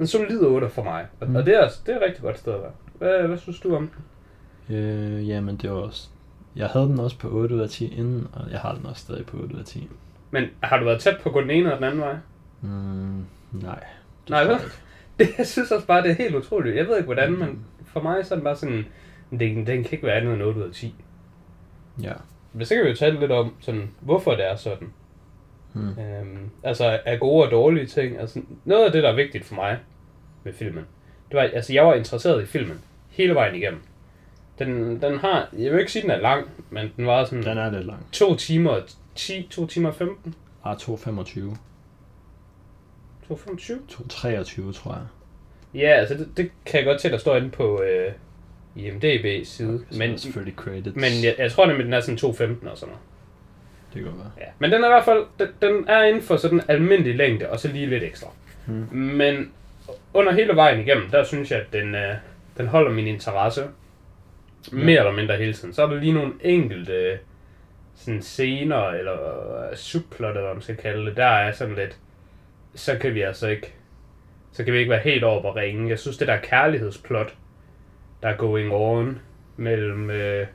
en 0.00 0.06
solid 0.06 0.40
8 0.40 0.68
for 0.68 0.82
mig. 0.82 1.06
Og, 1.20 1.28
Mm. 1.28 1.36
og 1.36 1.46
det, 1.46 1.54
er, 1.56 1.68
det 1.86 1.92
er 1.92 1.96
et 1.96 2.02
rigtig 2.06 2.22
godt 2.22 2.38
sted 2.38 2.52
at 2.52 2.60
være. 2.60 2.70
Hvad, 3.18 3.28
hvad 3.28 3.38
synes 3.38 3.60
du 3.60 3.76
om 3.76 3.90
den? 4.68 4.76
Øh, 4.76 5.28
jamen 5.28 5.56
det 5.56 5.70
var 5.70 5.76
også... 5.76 6.08
Jeg 6.56 6.66
havde 6.66 6.86
den 6.86 7.00
også 7.00 7.18
på 7.18 7.28
8 7.28 7.54
ud 7.54 7.60
af 7.60 7.68
10 7.68 7.94
inden, 7.98 8.26
og 8.32 8.50
jeg 8.52 8.60
har 8.60 8.74
den 8.74 8.86
også 8.86 9.00
stadig 9.00 9.26
på 9.26 9.36
8 9.36 9.54
ud 9.54 9.60
af 9.60 9.66
10. 9.66 9.88
Men 10.30 10.44
har 10.62 10.78
du 10.78 10.84
været 10.84 11.00
tæt 11.00 11.16
på 11.22 11.28
at 11.28 11.32
gå 11.32 11.40
den 11.40 11.50
ene 11.50 11.58
eller 11.58 11.74
den 11.74 11.84
anden 11.84 12.00
vej? 12.00 12.14
Mm, 12.60 13.24
nej. 13.52 13.78
Det 14.24 14.30
Nej, 14.30 14.44
vel? 14.44 14.56
Det, 15.18 15.28
jeg 15.38 15.46
synes 15.46 15.70
også 15.70 15.86
bare, 15.86 16.02
det 16.02 16.10
er 16.10 16.14
helt 16.14 16.34
utroligt. 16.34 16.76
Jeg 16.76 16.86
ved 16.86 16.96
ikke, 16.96 17.04
hvordan, 17.06 17.32
Mm. 17.32 17.38
men 17.38 17.64
for 17.84 18.00
mig 18.00 18.26
så 18.26 18.34
er 18.34 18.36
den 18.38 18.44
bare 18.44 18.56
sådan, 18.56 18.86
den, 19.30 19.66
den 19.66 19.82
kan 19.82 19.92
ikke 19.92 20.06
være 20.06 20.16
andet 20.16 20.34
end 20.34 20.42
8 20.42 20.60
ud 20.60 20.64
af 20.64 20.72
10. 20.72 20.94
Ja. 22.02 22.12
Men 22.52 22.66
så 22.66 22.74
kan 22.74 22.84
vi 22.84 22.88
jo 22.88 22.96
tale 22.96 23.20
lidt 23.20 23.32
om, 23.32 23.54
sådan, 23.60 23.90
hvorfor 24.00 24.30
det 24.30 24.50
er 24.50 24.56
sådan. 24.56 24.92
Mm. 25.74 25.88
Øhm, 25.88 26.50
altså, 26.62 27.00
er 27.04 27.16
gode 27.16 27.44
og 27.44 27.50
dårlige 27.50 27.86
ting. 27.86 28.18
Altså, 28.18 28.42
noget 28.64 28.86
af 28.86 28.92
det, 28.92 29.02
der 29.02 29.08
er 29.08 29.16
vigtigt 29.16 29.44
for 29.44 29.54
mig 29.54 29.78
med 30.44 30.52
filmen, 30.52 30.84
det 31.28 31.36
var, 31.36 31.42
altså, 31.42 31.72
jeg 31.72 31.86
var 31.86 31.94
interesseret 31.94 32.42
i 32.42 32.46
filmen 32.46 32.80
hele 33.08 33.34
vejen 33.34 33.54
igennem. 33.54 33.82
Den, 34.58 35.02
den 35.02 35.18
har, 35.18 35.48
jeg 35.58 35.72
vil 35.72 35.80
ikke 35.80 35.92
sige, 35.92 36.02
den 36.02 36.10
er 36.10 36.20
lang, 36.20 36.46
men 36.70 36.92
den 36.96 37.06
var 37.06 37.24
sådan 37.24 37.42
Den 37.42 37.58
er 37.58 37.70
lidt 37.70 37.86
lang. 37.86 38.06
2 38.12 38.36
timer 38.36 38.70
og 38.70 38.82
10, 39.14 39.48
2 39.50 39.66
timer 39.66 39.88
og 39.88 39.94
15, 39.94 40.34
R225. 40.64 41.56
2,25. 43.30 43.86
223, 43.88 44.72
tror 44.72 44.92
jeg. 44.92 45.06
Ja, 45.74 45.88
altså, 45.88 46.14
det, 46.14 46.28
det 46.36 46.50
kan 46.66 46.78
jeg 46.78 46.84
godt 46.86 47.00
til, 47.00 47.12
der 47.12 47.18
står 47.18 47.36
inde 47.36 47.50
på 47.50 47.82
øh, 47.82 48.12
IMDb 48.76 49.46
side. 49.46 49.84
Så 49.90 49.94
er 49.94 50.08
Men, 50.08 50.18
selvfølgelig 50.18 50.54
credits. 50.56 50.96
men 50.96 51.24
jeg, 51.24 51.34
jeg 51.38 51.52
tror 51.52 51.66
nemlig, 51.66 51.84
den 51.84 51.92
er 51.92 52.00
sådan 52.00 52.18
2,15 52.18 52.22
og 52.24 52.32
sådan 52.36 52.48
noget. 52.64 52.98
Det 53.94 54.02
kan 54.02 54.04
godt 54.04 54.18
være. 54.18 54.30
Ja. 54.40 54.44
Men 54.58 54.72
den 54.72 54.82
er 54.82 54.86
i 54.86 54.90
hvert 54.90 55.04
fald, 55.04 55.24
den, 55.38 55.48
den 55.62 55.88
er 55.88 56.02
inden 56.04 56.22
for 56.22 56.36
sådan 56.36 56.58
en 56.58 56.64
almindelig 56.68 57.16
længde, 57.16 57.50
og 57.50 57.60
så 57.60 57.68
lige 57.68 57.86
lidt 57.86 58.02
ekstra. 58.04 58.28
Hmm. 58.66 58.86
Men 58.92 59.52
under 60.14 60.32
hele 60.32 60.56
vejen 60.56 60.80
igennem, 60.80 61.10
der 61.10 61.24
synes 61.24 61.50
jeg, 61.50 61.60
at 61.60 61.72
den, 61.72 61.94
øh, 61.94 62.14
den 62.58 62.66
holder 62.66 62.90
min 62.90 63.06
interesse. 63.06 63.64
Mere 64.72 64.98
eller 64.98 65.12
mindre 65.12 65.36
hele 65.36 65.52
tiden. 65.52 65.74
Så 65.74 65.82
er 65.82 65.86
der 65.86 66.00
lige 66.00 66.12
nogle 66.12 66.32
enkelte 66.40 66.92
øh, 66.92 67.18
sådan 67.94 68.22
scener, 68.22 68.88
eller 68.88 69.14
øh, 69.70 69.76
subplot, 69.76 70.30
eller 70.30 70.42
hvad 70.42 70.54
man 70.54 70.62
skal 70.62 70.76
kalde 70.76 71.06
det, 71.06 71.16
der 71.16 71.24
er 71.26 71.52
sådan 71.52 71.74
lidt, 71.74 71.98
så 72.74 72.98
kan 73.00 73.14
vi 73.14 73.20
altså 73.20 73.48
ikke, 73.48 73.74
så 74.52 74.64
kan 74.64 74.72
vi 74.72 74.78
ikke 74.78 74.90
være 74.90 75.00
helt 75.00 75.24
over 75.24 75.42
på 75.42 75.50
ringen. 75.52 75.88
Jeg 75.88 75.98
synes, 75.98 76.16
det 76.16 76.28
der 76.28 76.36
kærlighedsplot, 76.36 77.34
der 78.22 78.28
er 78.28 78.36
going 78.36 78.72
on 78.72 79.18
mellem 79.56 80.10
øh, 80.10 80.46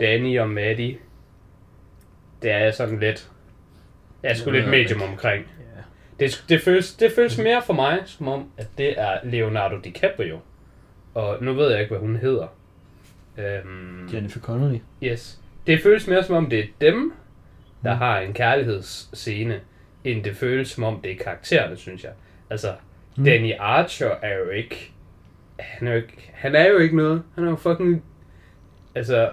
Danny 0.00 0.38
og 0.40 0.48
Maddie, 0.50 0.98
det 2.42 2.50
er 2.50 2.70
sådan 2.70 2.98
lidt, 3.00 3.30
jeg 4.22 4.30
er 4.30 4.34
sgu 4.34 4.50
lidt 4.50 4.68
medium 4.68 5.02
omkring. 5.02 5.46
Ja. 5.76 5.82
Det, 6.20 6.44
det, 6.48 6.60
føles, 6.60 6.94
det 6.94 7.12
føles 7.12 7.38
mere 7.38 7.62
for 7.66 7.72
mig, 7.72 7.98
som 8.04 8.28
om, 8.28 8.50
at 8.56 8.68
det 8.78 9.00
er 9.00 9.18
Leonardo 9.24 9.78
DiCaprio. 9.78 10.38
Og 11.14 11.38
nu 11.44 11.52
ved 11.52 11.70
jeg 11.70 11.80
ikke, 11.80 11.90
hvad 11.90 12.00
hun 12.00 12.16
hedder. 12.16 12.46
Øhm, 13.38 14.08
Jennifer 14.12 14.40
Connelly. 14.40 14.78
yes. 15.02 15.40
Det 15.66 15.82
føles 15.82 16.06
mere 16.06 16.22
som 16.24 16.36
om, 16.36 16.50
det 16.50 16.58
er 16.58 16.64
dem, 16.80 17.12
der 17.84 17.92
Mm. 17.94 17.98
har 17.98 18.18
en 18.20 18.32
kærlighedsscene, 18.32 19.60
end 20.04 20.24
det 20.24 20.36
føles 20.36 20.68
som 20.68 20.84
om, 20.84 21.00
det 21.00 21.12
er 21.12 21.24
karaktererne, 21.24 21.76
synes 21.76 22.04
jeg. 22.04 22.12
Altså, 22.50 22.74
Mm. 23.16 23.24
Danny 23.24 23.52
Archer 23.58 24.10
er 24.22 24.38
jo 24.38 24.48
ikke... 24.50 24.92
Han 25.58 25.88
er 25.88 25.92
jo 25.92 25.96
ikke, 25.96 26.30
han 26.34 26.54
er 26.54 26.68
jo 26.68 26.78
ikke 26.78 26.96
noget. 26.96 27.22
Han 27.34 27.44
er 27.44 27.50
jo 27.50 27.56
fucking... 27.56 28.02
Altså... 28.94 29.30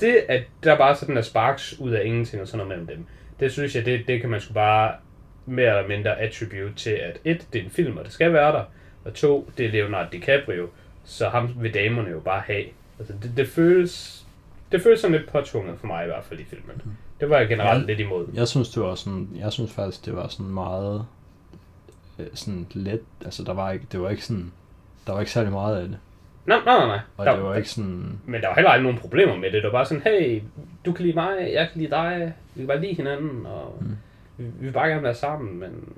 Det, 0.00 0.16
at 0.28 0.42
der 0.64 0.76
bare 0.78 0.94
sådan 0.96 1.16
er 1.16 1.22
sparks 1.22 1.78
ud 1.80 1.90
af 1.90 2.04
ingenting 2.04 2.42
og 2.42 2.48
sådan 2.48 2.66
noget 2.66 2.68
mellem 2.68 2.96
dem, 2.96 3.06
det 3.40 3.52
synes 3.52 3.76
jeg, 3.76 3.84
det, 3.86 4.08
det 4.08 4.20
kan 4.20 4.30
man 4.30 4.40
sgu 4.40 4.54
bare 4.54 4.94
mere 5.46 5.68
eller 5.76 5.88
mindre 5.88 6.20
attribute 6.20 6.74
til, 6.76 6.90
at 6.90 7.18
et, 7.24 7.46
det 7.52 7.60
er 7.60 7.64
en 7.64 7.70
film, 7.70 7.96
og 7.96 8.04
det 8.04 8.12
skal 8.12 8.32
være 8.32 8.52
der, 8.52 8.64
og 9.04 9.14
to, 9.14 9.50
det 9.58 9.66
er 9.66 9.70
Leonardo 9.70 10.08
DiCaprio, 10.12 10.68
så 11.04 11.28
ham 11.28 11.50
vil 11.60 11.74
damerne 11.74 12.10
jo 12.10 12.20
bare 12.20 12.40
have. 12.46 12.64
Altså, 12.98 13.14
det, 13.22 13.32
det 13.36 13.48
føles... 13.48 14.22
Det 14.72 14.82
føles 14.82 15.00
sådan 15.00 15.16
lidt 15.16 15.30
påtvunget 15.30 15.78
for 15.78 15.86
mig 15.86 16.04
i 16.04 16.06
hvert 16.06 16.24
fald 16.24 16.40
i 16.40 16.44
filmen. 16.44 16.82
Det 17.20 17.30
var 17.30 17.38
jeg 17.38 17.48
generelt 17.48 17.80
Ja. 17.82 17.86
lidt 17.86 18.00
imod. 18.00 18.26
Jeg 18.34 18.48
synes, 18.48 18.68
det 18.68 18.82
var 18.82 18.94
sådan, 18.94 19.28
jeg 19.38 19.52
synes 19.52 19.72
faktisk, 19.72 20.04
det 20.06 20.16
var 20.16 20.28
sådan 20.28 20.46
meget 20.46 21.06
øh, 22.18 22.26
sådan 22.34 22.66
let, 22.70 23.00
altså 23.24 23.44
der 23.44 23.52
var 23.54 23.70
ikke, 23.70 23.86
det 23.92 24.00
var 24.00 24.10
ikke 24.10 24.24
sådan, 24.24 24.52
der 25.06 25.12
var 25.12 25.20
ikke 25.20 25.32
særlig 25.32 25.52
meget 25.52 25.76
af 25.76 25.88
det. 25.88 25.98
Nej, 26.46 26.60
nej, 26.64 26.86
nej. 26.86 27.00
Og 27.16 27.26
Der- 27.26 27.34
det 27.34 27.44
var 27.44 27.54
ikke 27.54 27.68
sådan, 27.70 28.20
Men 28.26 28.40
der 28.40 28.48
var 28.48 28.54
heller 28.54 28.74
ikke 28.74 28.82
nogen 28.82 28.98
problemer 28.98 29.36
med 29.36 29.44
det. 29.44 29.52
Det 29.52 29.62
var 29.64 29.70
bare 29.70 29.86
sådan, 29.86 30.02
hey, 30.02 30.42
du 30.86 30.92
kan 30.92 31.04
lide 31.04 31.14
mig, 31.14 31.50
jeg 31.52 31.68
kan 31.72 31.80
lide 31.80 31.90
dig, 31.90 32.32
vi 32.54 32.60
kan 32.60 32.66
bare 32.68 32.80
lide 32.80 32.94
hinanden, 32.94 33.46
og 33.46 33.78
Mm. 33.80 33.96
vi, 34.36 34.44
vi 34.44 34.66
vil 34.66 34.72
bare 34.72 34.88
gerne 34.88 35.02
være 35.02 35.14
sammen, 35.14 35.58
men 35.60 35.94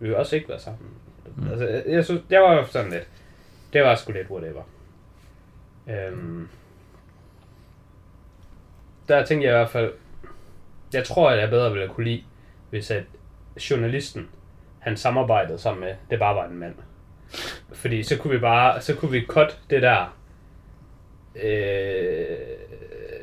vi 0.00 0.08
vil 0.08 0.16
også 0.16 0.36
ikke 0.36 0.48
være 0.48 0.58
sammen. 0.58 0.88
Mm. 1.36 1.48
Altså, 1.48 1.66
jeg, 1.68 1.82
jeg 1.86 2.04
synes, 2.04 2.22
jeg 2.30 2.42
var 2.42 2.64
sådan 2.64 2.90
lidt, 2.90 3.08
det 3.72 3.82
var 3.82 3.94
sgu 3.94 4.12
lidt 4.12 4.30
whatever. 4.30 4.62
Øhm, 5.88 6.48
der 9.08 9.24
tænkte 9.24 9.46
jeg 9.48 9.54
i 9.54 9.58
hvert 9.58 9.70
fald, 9.70 9.92
jeg 10.92 11.04
tror, 11.04 11.30
at 11.30 11.38
jeg 11.40 11.50
bedre 11.50 11.72
ville 11.72 11.88
kunne 11.88 12.04
lide, 12.04 12.22
hvis 12.70 12.90
at 12.90 13.04
journalisten, 13.70 14.28
han 14.84 14.96
samarbejdede 14.96 15.58
sammen 15.58 15.84
med, 15.84 15.94
det 16.10 16.18
bare 16.18 16.34
var 16.34 16.46
en 16.46 16.58
mand. 16.58 16.74
Fordi 17.72 18.02
så 18.02 18.16
kunne 18.18 18.32
vi 18.32 18.38
bare, 18.38 18.80
så 18.80 18.94
kunne 18.94 19.10
vi 19.10 19.24
cut 19.28 19.58
det 19.70 19.82
der 19.82 20.16
øh, 21.42 22.36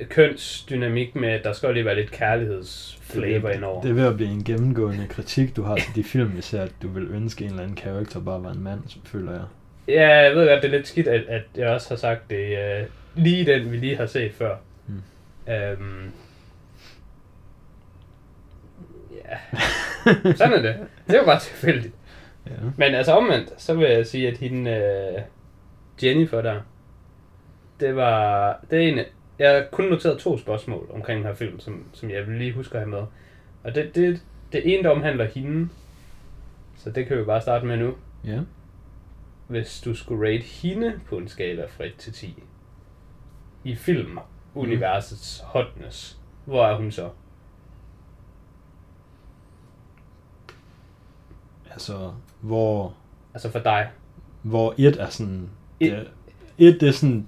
kønsdynamik 0.09 1.15
med, 1.15 1.29
at 1.29 1.43
der 1.43 1.53
skal 1.53 1.73
lige 1.73 1.85
være 1.85 1.95
lidt 1.95 2.11
kærlighedsflavor 2.11 3.49
indover. 3.49 3.81
det 3.81 3.89
er 3.89 3.93
ved 3.93 4.07
at 4.07 4.15
blive 4.15 4.29
en 4.29 4.43
gennemgående 4.43 5.07
kritik, 5.07 5.55
du 5.55 5.63
har 5.63 5.75
til 5.75 5.95
de 5.95 6.03
film, 6.03 6.35
vi 6.35 6.41
ser, 6.41 6.61
at 6.61 6.71
du 6.81 6.87
vil 6.87 7.07
ønske 7.11 7.43
en 7.43 7.49
eller 7.49 7.63
anden 7.63 7.75
karakter 7.75 8.19
bare 8.19 8.43
var 8.43 8.51
en 8.51 8.63
mand, 8.63 8.81
føler 9.05 9.31
jeg. 9.31 9.43
Ja, 9.87 10.17
jeg 10.17 10.35
ved 10.35 10.47
godt, 10.49 10.63
det 10.63 10.67
er 10.73 10.77
lidt 10.77 10.87
skidt, 10.87 11.07
at, 11.07 11.23
at 11.27 11.43
jeg 11.55 11.69
også 11.69 11.89
har 11.89 11.95
sagt 11.95 12.29
det 12.29 12.57
øh, 12.57 12.85
lige 13.15 13.45
den, 13.45 13.71
vi 13.71 13.77
lige 13.77 13.97
har 13.97 14.05
set 14.05 14.33
før. 14.33 14.55
Mm. 14.87 15.01
Øhm, 15.53 16.11
ja, 19.25 19.37
sådan 20.35 20.53
er 20.53 20.61
det. 20.61 20.75
Det 21.11 21.17
jo 21.19 21.25
bare 21.25 21.39
tilfældigt. 21.39 21.93
Ja. 22.45 22.51
Men 22.77 22.95
altså 22.95 23.13
omvendt, 23.13 23.61
så 23.61 23.73
vil 23.73 23.89
jeg 23.89 24.07
sige, 24.07 24.27
at 24.27 24.37
hende 24.37 24.71
øh, 24.71 25.21
Jennifer 26.03 26.41
der, 26.41 26.61
det 27.79 27.95
var, 27.95 28.59
det 28.71 28.83
er 28.83 28.87
en, 28.87 28.99
jeg 29.39 29.53
har 29.53 29.65
kun 29.71 29.85
noteret 29.85 30.19
to 30.19 30.37
spørgsmål 30.37 30.89
omkring 30.93 31.17
den 31.17 31.27
her 31.27 31.33
film, 31.33 31.59
som, 31.59 31.85
som 31.93 32.09
jeg 32.09 32.27
vil 32.27 32.37
lige 32.37 32.53
huske 32.53 32.75
at 32.75 32.81
have 32.81 32.89
med. 32.89 33.03
Og 33.63 33.75
det, 33.75 33.95
det, 33.95 34.21
det 34.51 34.73
ene, 34.73 34.83
der 34.83 34.89
omhandler 34.89 35.25
hende, 35.25 35.69
så 36.77 36.89
det 36.89 37.07
kan 37.07 37.17
vi 37.17 37.23
bare 37.23 37.41
starte 37.41 37.65
med 37.65 37.77
nu. 37.77 37.95
Ja. 38.25 38.39
Hvis 39.47 39.81
du 39.81 39.95
skulle 39.95 40.27
rate 40.27 40.43
hende 40.43 40.99
på 41.09 41.17
en 41.17 41.27
skala 41.27 41.65
fra 41.65 41.85
1 41.85 41.95
til 41.97 42.13
10, 42.13 42.43
i 43.63 43.75
filmuniversets 43.75 45.43
hotness, 45.45 46.17
hvor 46.45 46.65
er 46.65 46.75
hun 46.75 46.91
så? 46.91 47.09
Altså, 51.71 52.11
hvor, 52.41 52.93
Altså 53.33 53.51
for 53.51 53.59
dig. 53.59 53.87
hvor 54.41 54.75
et 54.77 54.97
er 54.99 55.09
sådan... 55.09 55.49
Et- 55.79 55.91
det, 55.91 56.07
et 56.67 56.81
det 56.81 56.87
er 56.89 56.93
sådan... 56.93 57.27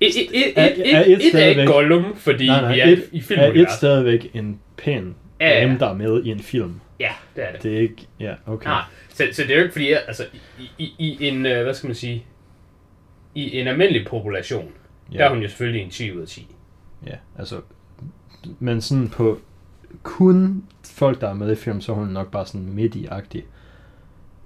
Et, 0.00 0.08
et, 0.08 0.28
et, 0.34 0.52
Er- 0.58 0.64
et, 0.64 0.94
er 0.94 1.00
et, 1.00 1.26
et 1.26 1.34
er 1.34 1.46
ikke 1.46 1.66
Gollum, 1.66 2.16
fordi 2.16 2.46
Nej, 2.46 2.60
nej, 2.60 2.74
vi 2.74 2.80
er 2.80 2.86
et, 2.86 3.04
i 3.12 3.18
er 3.18 3.22
filmen. 3.22 3.56
et 3.56 3.70
stadigvæk 3.70 4.30
en 4.34 4.60
pæn 4.76 5.14
Ja, 5.40 5.48
ja. 5.48 5.60
dame, 5.66 5.78
der 5.78 5.86
er 5.88 5.94
med 5.94 6.22
i 6.24 6.28
en 6.28 6.40
film. 6.40 6.80
Ja, 7.00 7.12
det 7.36 7.44
er 7.48 7.52
det. 7.52 7.62
Det 7.62 7.74
er 7.76 7.80
ikke... 7.80 8.06
Ja, 8.20 8.34
okay. 8.46 8.66
Nej, 8.70 8.82
så, 9.08 9.24
så 9.32 9.42
det 9.42 9.50
er 9.50 9.54
jo 9.56 9.62
ikke 9.62 9.72
fordi, 9.72 9.92
altså, 9.92 10.24
i, 10.58 10.70
i, 10.78 10.94
i 10.98 11.28
en, 11.28 11.46
øh, 11.46 11.62
hvad 11.62 11.74
skal 11.74 11.86
man 11.88 11.94
sige, 11.94 12.24
i 13.34 13.58
en 13.58 13.68
almindelig 13.68 14.06
population, 14.06 14.68
ja. 15.12 15.18
der 15.18 15.24
er 15.24 15.28
hun 15.30 15.42
jo 15.42 15.48
selvfølgelig 15.48 15.82
en 15.82 15.90
10 15.90 16.12
ud 16.16 16.20
af 16.22 16.28
10. 16.28 16.46
Ja, 17.06 17.14
altså... 17.38 17.60
Men 18.58 18.80
sådan 18.80 19.08
på 19.08 19.38
kun 20.02 20.64
folk, 20.84 21.20
der 21.20 21.28
er 21.28 21.34
med 21.34 21.52
i 21.52 21.54
film, 21.56 21.80
så 21.80 21.92
er 21.92 21.96
hun 21.96 22.08
nok 22.08 22.30
bare 22.30 22.46
sådan 22.46 22.66
midt 22.72 22.94
i 22.94 23.06
agtig 23.10 23.44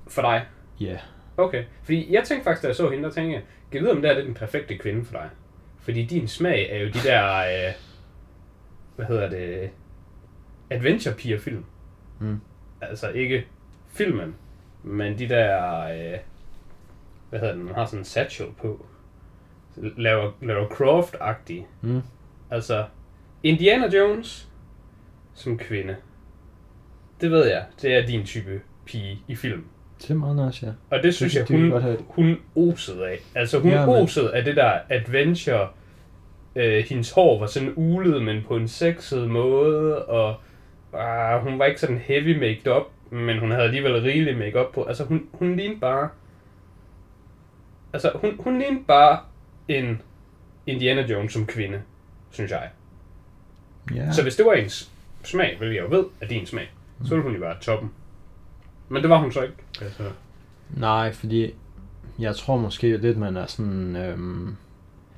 For 0.08 0.22
dig. 0.22 0.46
Ja, 0.80 0.98
Okay, 1.38 1.64
fordi 1.82 2.14
jeg 2.14 2.24
tænkte 2.24 2.44
faktisk, 2.44 2.62
da 2.62 2.66
jeg 2.66 2.76
så 2.76 2.90
hende, 2.90 3.04
der 3.04 3.10
tænkte 3.10 3.34
jeg, 3.34 3.42
kan 3.72 3.80
vide, 3.80 3.92
om 3.92 4.02
det 4.02 4.10
er 4.10 4.22
den 4.24 4.34
perfekte 4.34 4.78
kvinde 4.78 5.04
for 5.04 5.12
dig? 5.12 5.30
Fordi 5.78 6.04
din 6.04 6.28
smag 6.28 6.70
er 6.70 6.78
jo 6.78 6.88
de 6.88 6.98
der, 7.04 7.38
øh, 7.38 7.74
hvad 8.96 9.06
hedder 9.06 9.30
det, 9.30 9.70
adventure 10.70 11.14
piger 11.14 11.38
film. 11.38 11.64
Mm. 12.20 12.40
Altså 12.80 13.10
ikke 13.10 13.46
filmen, 13.86 14.34
men 14.82 15.18
de 15.18 15.28
der, 15.28 15.82
øh, 15.82 16.18
hvad 17.30 17.40
hedder 17.40 17.54
det, 17.54 17.64
man 17.64 17.74
har 17.74 17.86
sådan 17.86 17.98
en 17.98 18.04
satchel 18.04 18.48
på. 18.58 18.86
Laver, 19.76 20.32
laver 20.42 20.68
Croft-agtige. 20.68 21.66
Mm. 21.80 22.02
Altså, 22.50 22.84
Indiana 23.42 23.88
Jones 23.96 24.48
som 25.34 25.58
kvinde. 25.58 25.96
Det 27.20 27.30
ved 27.30 27.46
jeg, 27.46 27.66
det 27.82 27.94
er 27.94 28.06
din 28.06 28.24
type 28.24 28.60
pige 28.86 29.22
i 29.28 29.34
film. 29.34 29.64
Det 30.02 30.10
er 30.10 30.14
meget 30.14 30.46
nice, 30.46 30.66
ja. 30.66 30.72
Og 30.96 31.02
det 31.02 31.14
synes 31.14 31.32
Det- 31.32 31.40
jeg, 31.40 31.48
det 31.48 31.70
hun, 31.72 31.82
have- 31.82 31.98
hun 32.08 32.36
osede 32.56 33.08
af. 33.08 33.18
Altså 33.34 33.58
hun 33.58 33.70
Ja, 33.70 33.86
men- 33.86 33.94
osede 33.94 34.34
af 34.34 34.44
det 34.44 34.56
der 34.56 34.78
adventure. 34.88 35.68
Øh, 36.56 36.84
hendes 36.88 37.10
hår 37.10 37.38
var 37.40 37.46
sådan 37.46 37.72
ulet, 37.76 38.22
men 38.22 38.42
på 38.48 38.56
en 38.56 38.68
sexet 38.68 39.30
måde. 39.30 40.04
Og 40.06 40.36
ah, 40.92 41.42
hun 41.42 41.58
var 41.58 41.64
ikke 41.64 41.80
sådan 41.80 41.98
heavy 41.98 42.38
make 42.38 42.76
up, 42.76 42.82
men 43.10 43.38
hun 43.38 43.50
havde 43.50 43.64
alligevel 43.64 44.02
rigelig 44.02 44.36
make 44.38 44.64
på. 44.74 44.84
Altså 44.84 45.04
hun, 45.04 45.26
hun 45.32 45.56
lignede 45.56 45.80
bare... 45.80 46.08
Altså 47.92 48.12
hun, 48.14 48.36
hun 48.40 48.58
lignede 48.58 48.84
bare 48.88 49.18
en 49.68 50.02
Indiana 50.66 51.02
Jones 51.06 51.32
som 51.32 51.46
kvinde, 51.46 51.82
synes 52.30 52.50
jeg. 52.50 52.68
Ja. 53.94 54.12
Så 54.12 54.22
hvis 54.22 54.36
det 54.36 54.46
var 54.46 54.52
ens 54.52 54.90
smag, 55.24 55.54
hvilket 55.58 55.76
jeg 55.76 55.84
jo 55.90 55.96
ved 55.96 56.04
er 56.20 56.26
din 56.26 56.46
smag, 56.46 56.68
så 57.04 57.08
ville 57.10 57.22
hun 57.22 57.34
jo 57.34 57.40
være 57.40 57.56
toppen. 57.60 57.90
Men 58.88 59.02
det 59.02 59.10
var 59.10 59.18
hun 59.18 59.32
så 59.32 59.42
ikke. 59.42 59.54
Altså. 59.82 60.02
Nej, 60.76 61.12
fordi 61.12 61.54
jeg 62.18 62.36
tror 62.36 62.56
måske 62.56 62.96
lidt, 62.96 63.18
man 63.18 63.36
er 63.36 63.46
sådan... 63.46 63.96
Øhm, 63.96 64.56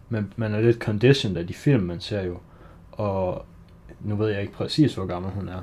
man, 0.08 0.32
man 0.36 0.54
er 0.54 0.60
lidt 0.60 0.78
conditioned 0.78 1.36
af 1.38 1.46
de 1.46 1.54
film, 1.54 1.82
man 1.82 2.00
ser 2.00 2.22
jo. 2.22 2.38
Og 2.92 3.44
nu 4.00 4.16
ved 4.16 4.28
jeg 4.28 4.40
ikke 4.40 4.52
præcis, 4.52 4.94
hvor 4.94 5.06
gammel 5.06 5.30
hun 5.32 5.48
er, 5.48 5.62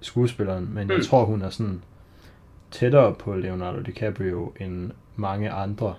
skuespilleren, 0.00 0.70
men 0.74 0.88
jeg 0.88 0.96
Mm. 0.96 1.04
tror, 1.04 1.24
hun 1.24 1.42
er 1.42 1.50
sådan 1.50 1.82
tættere 2.70 3.14
på 3.14 3.34
Leonardo 3.34 3.80
DiCaprio 3.80 4.52
end 4.60 4.90
mange 5.16 5.50
andre 5.50 5.94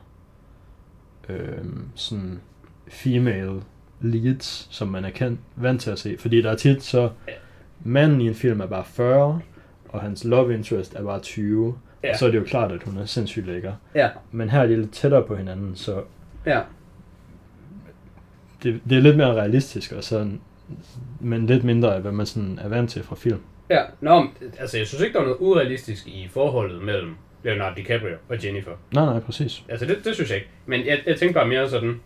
øhm, 1.29 1.88
sådan 1.95 2.39
female 2.88 3.61
leads, 4.01 4.67
som 4.71 4.88
man 4.88 5.05
er 5.05 5.09
kendt, 5.09 5.39
vant 5.55 5.81
til 5.81 5.91
at 5.91 6.00
se. 6.00 6.15
Fordi 6.19 6.41
der 6.41 6.51
er 6.51 6.55
tit 6.55 6.83
så, 6.83 7.09
manden 7.83 8.21
i 8.21 8.27
en 8.27 8.35
film 8.35 8.61
er 8.61 8.65
bare 8.65 8.85
40, 8.85 9.41
og 9.91 10.01
hans 10.01 10.24
love 10.24 10.53
interest 10.53 10.95
er 10.95 11.03
bare 11.03 11.19
20. 11.19 11.75
Ja. 12.03 12.12
Og 12.12 12.17
så 12.17 12.25
er 12.25 12.31
det 12.31 12.38
jo 12.38 12.43
klart, 12.43 12.71
at 12.71 12.83
hun 12.83 12.98
er 12.98 13.05
sindssygt 13.05 13.45
lækker. 13.45 13.74
Ja, 13.95 14.10
Men 14.31 14.50
her 14.50 14.60
er 14.60 14.67
de 14.67 14.75
lidt 14.75 14.93
tættere 14.93 15.24
på 15.24 15.36
hinanden, 15.36 15.75
så 15.75 16.03
ja. 16.45 16.62
det, 18.63 18.81
det 18.89 18.98
er 18.98 19.01
lidt 19.01 19.17
mere 19.17 19.33
realistisk, 19.33 19.91
og 19.91 20.03
sådan, 20.03 20.41
men 21.19 21.45
lidt 21.45 21.63
mindre 21.63 21.95
af, 21.95 22.01
hvad 22.01 22.12
man 22.12 22.25
sådan 22.25 22.60
er 22.62 22.67
vant 22.67 22.89
til 22.89 23.03
fra 23.03 23.15
film. 23.15 23.39
Ja, 23.69 23.83
nå, 24.01 24.27
altså 24.60 24.77
jeg 24.77 24.88
synes 24.88 25.01
ikke, 25.03 25.13
der 25.13 25.19
var 25.19 25.25
noget 25.25 25.39
urealistisk 25.41 26.07
i 26.07 26.27
forholdet 26.31 26.81
mellem 26.81 27.15
Leonardo 27.43 27.75
DiCaprio 27.75 28.15
og 28.29 28.45
Jennifer. 28.45 28.71
Nej, 28.93 29.05
nej, 29.05 29.19
præcis. 29.19 29.63
Altså 29.69 29.86
det, 29.86 29.98
det 30.05 30.15
synes 30.15 30.29
jeg 30.29 30.38
ikke. 30.38 30.50
Men 30.65 30.86
jeg, 30.86 31.00
jeg 31.05 31.17
tænker 31.17 31.33
bare 31.33 31.48
mere 31.48 31.69
sådan, 31.69 32.00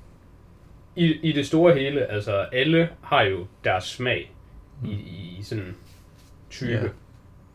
i, 0.95 1.13
i 1.29 1.31
det 1.31 1.47
store 1.47 1.73
hele, 1.73 2.11
altså 2.11 2.35
alle 2.35 2.89
har 3.01 3.21
jo 3.23 3.45
deres 3.63 3.83
smag 3.83 4.31
i, 4.85 4.91
i 4.91 5.39
sådan 5.43 5.75
type. 6.49 6.71
Ja. 6.71 6.87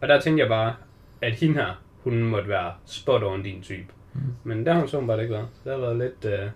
Og 0.01 0.09
der 0.09 0.21
tænkte 0.21 0.41
jeg 0.41 0.49
bare, 0.49 0.75
at 1.23 1.33
hende 1.33 1.55
her, 1.55 1.83
hun 2.05 2.23
måtte 2.23 2.49
være 2.49 2.73
spot 2.85 3.23
on 3.23 3.43
din 3.43 3.63
type. 3.63 3.87
Mm. 4.15 4.21
Men 4.45 4.67
der 4.67 4.73
har 4.73 4.79
hun 4.81 4.89
så 4.89 5.01
bare 5.07 5.23
ikke 5.23 5.35
været. 5.35 5.49
Så 5.53 5.61
der 5.65 5.75
har 5.75 5.81
været 5.81 5.97
lidt 5.97 6.25
øh, 6.25 6.51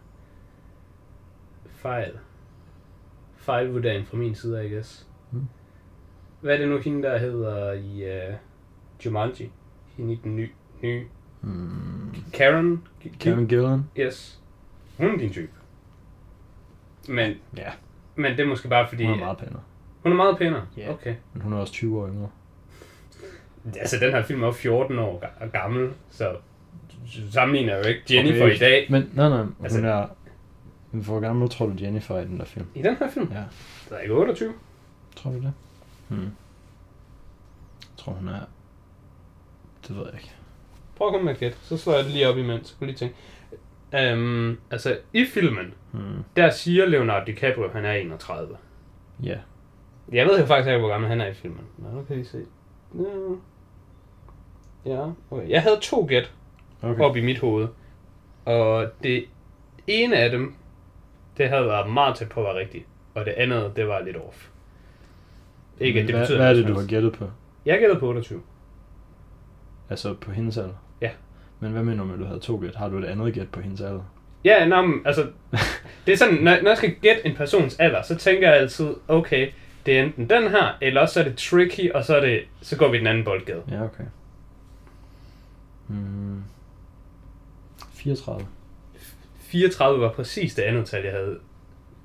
fejl. 1.69 2.13
Fejlvurdering 3.37 4.07
fra 4.07 4.17
min 4.17 4.35
side, 4.35 4.67
I 4.67 4.73
guess. 4.73 5.09
Mm. 5.31 5.47
Hvad 6.41 6.55
er 6.55 6.59
det 6.59 6.69
nu 6.69 6.79
hende, 6.79 7.03
der 7.03 7.19
hedder 7.19 7.73
i 7.73 8.05
øh, 8.05 8.35
Jumanji? 9.07 9.51
Hende 9.97 10.13
i 10.13 10.21
den 10.25 10.37
nye, 10.37 10.51
nye 10.83 11.05
Mm. 11.41 12.15
Karen? 12.33 12.87
Karen 13.21 13.49
Gillan? 13.49 13.85
Yes. 13.99 14.43
Hun 14.99 15.15
er 15.15 15.19
din 15.19 15.33
type. 15.33 15.53
Men, 17.09 17.35
Ja, 17.57 17.71
men 18.17 18.33
det 18.33 18.41
er 18.41 18.47
måske 18.47 18.69
bare 18.69 18.89
fordi... 18.89 19.05
hun 19.05 19.15
er 19.15 19.19
meget 19.19 19.39
pænere. 19.39 19.61
hun 20.03 20.13
er 20.13 20.17
meget 20.17 20.39
pænere? 20.39 20.67
Ja. 20.77 20.93
Okay. 20.93 21.15
Men 21.33 21.43
hun 21.43 21.53
er 21.53 21.57
også 21.57 21.73
20 21.73 22.01
år 22.03 22.09
yngre. 22.09 22.29
Altså, 23.79 23.97
den 24.01 24.11
her 24.13 24.23
film 24.23 24.43
er 24.43 24.47
jo 24.47 24.53
14 24.53 24.99
år 24.99 25.23
ga- 25.25 25.49
gammel, 25.51 25.91
så 26.11 26.37
sammenligner 27.31 27.77
jo 27.77 27.83
ikke 27.85 28.01
Jennifer 28.11 28.45
Okay. 28.45 28.55
i 28.55 28.59
dag. 28.59 28.87
Men 28.91 29.11
nej, 29.15 29.29
nej, 29.29 29.43
hun 29.43 29.55
Altså- 29.63 29.87
er... 29.87 30.07
Hvor 30.91 31.21
gammel 31.21 31.49
tror 31.49 31.67
du 31.67 31.73
Jennifer 31.81 32.15
er 32.17 32.21
i 32.23 32.25
den 32.25 32.39
der 32.39 32.45
film? 32.45 32.67
I 32.75 32.83
den 32.83 32.97
her 32.97 33.11
film? 33.11 33.29
Ja. 33.33 33.43
Der 33.91 33.97
er 33.97 34.01
ikke 34.01 34.15
28. 34.15 34.53
Tror 35.17 35.31
du 35.31 35.37
det? 35.37 35.53
Hmm. 36.09 36.21
Jeg 36.21 36.31
tror 37.97 38.13
hun 38.13 38.29
er... 38.29 38.41
Det 39.89 39.97
ved 39.97 40.05
jeg 40.05 40.15
ikke. 40.15 40.33
Prøv 40.97 41.09
at 41.09 41.13
komme 41.13 41.25
med 41.25 41.33
et 41.33 41.39
gæt, 41.39 41.59
så 41.63 41.77
slår 41.77 41.95
jeg 41.95 42.05
det 42.05 42.13
lige 42.13 42.29
op 42.29 42.39
imens. 42.39 42.69
Så 42.69 42.75
kan 42.79 42.87
lige 42.87 42.97
tænke. 42.97 43.15
Um, 44.15 44.59
altså, 44.71 44.99
i 45.13 45.25
filmen, 45.35 45.75
Hmm. 45.93 46.25
der 46.37 46.51
siger 46.51 46.87
Leonardo 46.87 47.25
DiCaprio, 47.27 47.65
at 47.65 47.73
han 47.73 47.85
er 47.85 47.93
31. 47.93 48.57
Ja. 49.23 49.39
Jeg 50.13 50.27
ved 50.27 50.41
jo 50.41 50.47
faktisk 50.47 50.69
ikke, 50.69 50.79
hvor 50.79 50.89
gammel 50.89 51.09
han 51.11 51.21
er 51.21 51.27
i 51.27 51.35
filmen. 51.35 51.65
Nå, 51.79 51.89
nu 51.91 52.03
kan 52.05 52.19
I 52.21 52.25
se. 52.25 52.45
Ja. 52.99 53.01
Ja, 54.87 55.07
okay. 55.31 55.49
Jeg 55.49 55.63
havde 55.63 55.79
to 55.83 56.07
gæt 56.09 56.31
Okay. 56.83 57.03
op 57.03 57.17
i 57.17 57.21
mit 57.21 57.39
hoved. 57.39 57.69
Og 58.45 58.87
det 59.03 59.25
ene 59.87 60.17
af 60.17 60.31
dem, 60.31 60.55
det 61.37 61.49
havde 61.49 61.67
været 61.67 61.91
meget 61.91 62.17
tæt 62.17 62.29
på 62.29 62.41
at 62.41 62.47
være 62.47 62.57
rigtigt. 62.57 62.85
Og 63.15 63.25
det 63.25 63.33
andet, 63.33 63.73
det 63.77 63.89
var 63.89 64.01
lidt 64.01 64.17
off. 64.17 64.47
Ikke, 65.81 66.01
at 66.01 66.07
det 66.07 66.15
hvad, 66.15 66.23
betyder 66.23 66.39
hvad 66.39 66.51
er 66.51 66.55
det, 66.55 66.69
du 66.69 66.75
har 66.75 66.87
gættet 66.87 67.13
på? 67.13 67.31
Jeg 67.67 67.79
gættede 67.79 68.01
på 68.01 68.09
28. 68.09 68.41
Altså 69.91 70.15
på 70.15 70.31
hendes 70.31 70.59
alder? 70.59 70.75
Ja. 71.01 71.11
Men 71.61 71.73
hvad 71.73 71.83
mener 71.83 71.99
du 71.99 72.05
med, 72.05 72.15
at 72.15 72.21
du 72.21 72.25
havde 72.25 72.41
to 72.41 72.57
gæt? 72.63 72.75
Har 72.75 72.89
du 72.89 72.99
et 72.99 73.05
andet 73.05 73.35
gæt 73.35 73.49
på 73.49 73.61
hendes 73.61 73.81
alder? 73.81 74.03
Ja, 74.45 74.67
nå, 74.67 74.83
men, 74.83 75.03
altså, 75.05 75.27
det 76.07 76.13
er 76.13 76.17
sådan, 76.17 76.35
når, 76.35 76.63
når 76.63 76.71
jeg 76.71 76.77
skal 76.77 76.95
gætte 76.95 77.27
en 77.27 77.35
persons 77.37 77.79
alder, 77.79 78.03
så 78.03 78.17
tænker 78.17 78.51
jeg 78.51 78.61
altid, 78.61 78.95
okay, 79.09 79.51
det 79.87 79.99
er 79.99 80.03
enten 80.03 80.31
den 80.31 80.43
her, 80.51 80.79
eller 80.81 81.01
også 81.01 81.21
er 81.21 81.25
det 81.25 81.37
tricky, 81.37 81.93
og 81.93 82.05
så, 82.05 82.17
er 82.17 82.21
det, 82.21 82.41
så 82.63 82.77
går 82.77 82.89
vi 82.89 82.99
den 82.99 83.07
anden 83.07 83.25
boldgade. 83.25 83.63
Ja, 83.71 83.83
okay. 83.85 84.05
Hmm. 85.87 86.43
34. 87.93 88.47
34 89.39 90.01
var 90.01 90.13
præcis 90.13 90.55
det 90.55 90.63
andet 90.63 90.87
tal, 90.87 91.05
jeg 91.05 91.13
havde. 91.13 91.39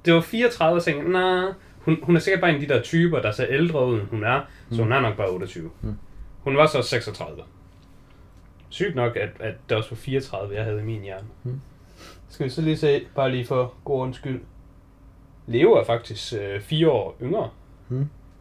Det 0.06 0.14
var 0.14 0.22
34, 0.22 0.78
og 0.80 0.84
tænkte, 0.84 1.12
nej, 1.12 1.46
hun, 1.80 1.98
hun 2.04 2.16
er 2.16 2.20
sikkert 2.20 2.42
bare 2.42 2.50
en 2.50 2.62
af 2.62 2.68
de 2.68 2.74
der 2.74 2.82
typer, 2.82 3.22
der 3.22 3.32
ser 3.32 3.46
ældre 3.50 3.88
ud, 3.88 4.00
end 4.00 4.08
hun 4.08 4.24
er, 4.24 4.42
så 4.72 4.82
hun 4.84 4.92
er 4.92 5.00
nok 5.00 5.18
bare 5.18 5.30
28. 5.30 5.70
Mm. 5.82 5.94
Hun 6.44 6.58
var 6.58 6.66
så 6.68 6.82
36. 6.82 7.42
Sygt 8.70 8.96
nok, 8.96 9.16
at, 9.16 9.30
at 9.40 9.54
det 9.70 9.78
også 9.78 9.90
var 9.90 9.96
34, 9.96 10.56
jeg 10.56 10.64
havde 10.64 10.80
i 10.82 10.84
min 10.84 11.02
hjerne. 11.02 11.28
Mm. 11.44 11.62
Skal 12.30 12.46
vi 12.46 12.50
så 12.50 12.62
lige 12.62 12.78
se, 12.78 13.02
bare 13.16 13.32
lige 13.32 13.46
for 13.46 13.74
god 13.84 14.00
ordens 14.00 14.18
skyld. 14.18 14.42
Leo 15.48 15.72
er 15.72 15.84
faktisk 15.84 16.34
øh, 16.34 16.62
fire 16.62 16.90
år 16.92 17.16
yngre. 17.22 17.50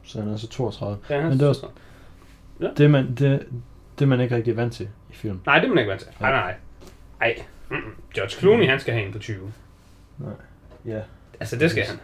Så 0.02 0.20
han 0.20 0.28
er 0.32 0.36
så 0.36 0.48
32. 0.48 0.98
Ja, 1.10 1.20
han 1.20 1.28
Men 1.30 1.38
det 1.38 1.44
er 1.44 1.48
også- 1.48 1.66
Det 2.76 2.80
er 2.84 2.88
man, 2.88 3.14
det, 3.14 3.46
det 3.98 4.02
er 4.02 4.06
man 4.06 4.20
ikke 4.20 4.36
rigtig 4.36 4.56
vant 4.56 4.72
til 4.72 4.88
i 5.10 5.14
film. 5.14 5.40
Nej, 5.46 5.58
det 5.58 5.64
er 5.64 5.68
man 5.68 5.78
ikke 5.78 5.90
vant 5.90 6.00
til. 6.00 6.10
Nej, 6.20 6.30
nej, 6.30 6.40
nej. 6.40 6.54
Ej, 7.20 7.42
mm-mm. 7.70 7.94
George 8.14 8.30
Clooney, 8.30 8.68
han 8.68 8.80
skal 8.80 8.94
have 8.94 9.06
en 9.06 9.12
på 9.12 9.18
20. 9.18 9.52
Ja. 10.86 11.00
Altså, 11.40 11.56
det 11.56 11.70
skal 11.70 11.84
han. 11.84 11.96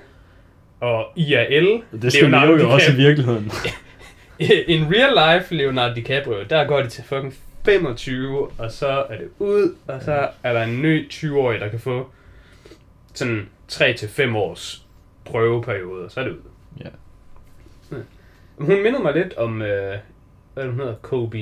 Og 0.80 1.12
IRL, 1.16 1.82
Det 2.02 2.12
skal 2.12 2.30
Leonardo 2.30 2.56
jo 2.56 2.70
også 2.70 2.92
i 2.92 2.96
virkeligheden. 2.96 3.44
In 4.74 4.86
real 4.94 5.38
life, 5.38 5.54
Leonardo 5.54 5.94
DiCaprio, 5.94 6.44
der 6.50 6.64
går 6.64 6.82
de 6.82 6.88
til 6.88 7.04
fucking 7.04 7.34
25, 7.64 8.50
og 8.58 8.70
så 8.70 8.88
er 9.10 9.18
det 9.18 9.28
ud, 9.38 9.76
og 9.86 10.02
så 10.02 10.28
er 10.42 10.52
der 10.52 10.62
en 10.62 10.82
ny 10.82 11.10
20-årig, 11.12 11.60
der 11.60 11.68
kan 11.68 11.80
få 11.80 12.10
sådan 13.14 13.48
3-5 13.72 14.36
års 14.36 14.86
prøveperiode, 15.24 16.04
og 16.04 16.10
så 16.10 16.20
er 16.20 16.24
det 16.24 16.32
ud. 16.32 16.40
Ja. 16.80 16.88
Hun 18.58 18.82
mindede 18.82 19.02
mig 19.02 19.14
lidt 19.14 19.34
om, 19.34 19.62
øh, 19.62 19.98
hvad 20.54 20.66
hun 20.66 20.74
hedder, 20.78 20.94
Kobe, 21.02 21.38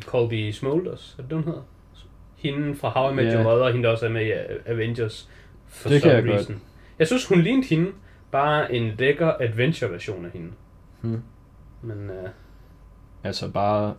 Colby 0.00 0.50
Smulders, 0.50 1.16
er 1.18 1.22
det 1.22 1.32
hun 1.32 1.44
hedder? 1.44 1.62
Hende 2.36 2.76
fra 2.76 2.88
How 2.88 3.12
I 3.12 3.14
Met 3.14 3.24
Ja. 3.26 3.34
Your 3.34 3.42
Mother, 3.42 3.70
hende 3.70 3.84
der 3.84 3.90
også 3.92 4.06
er 4.06 4.10
med 4.10 4.22
i 4.26 4.30
øh, 4.32 4.60
Avengers. 4.66 5.28
For 5.66 5.88
Det 5.88 6.02
kan 6.02 6.10
some 6.10 6.14
jeg 6.14 6.24
godt. 6.24 6.36
reason. 6.36 6.60
Jeg 6.98 7.06
synes, 7.06 7.26
hun 7.26 7.40
lignede 7.40 7.66
hende, 7.68 7.92
bare 8.30 8.74
en 8.74 8.94
lækker 8.98 9.32
adventure-version 9.40 10.24
af 10.24 10.30
hende. 10.30 10.50
Hmm. 11.00 11.22
Men 11.82 12.10
øh, 12.10 12.28
Altså 13.24 13.48
bare 13.50 13.94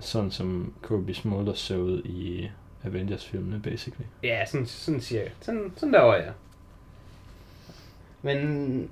sådan 0.00 0.30
som 0.30 0.72
Kobe 0.82 1.14
Smulders 1.14 1.58
så 1.58 1.76
ud 1.76 2.02
i 2.04 2.48
Avengers-filmene, 2.84 3.60
basically. 3.62 4.06
ja, 4.22 4.44
sådan, 4.46 4.66
sådan 4.66 5.00
cirka. 5.00 5.28
Sådan, 5.40 5.72
sådan 5.76 5.92
der 5.94 6.00
var 6.00 6.14
jeg. 6.16 6.32
Men... 8.22 8.90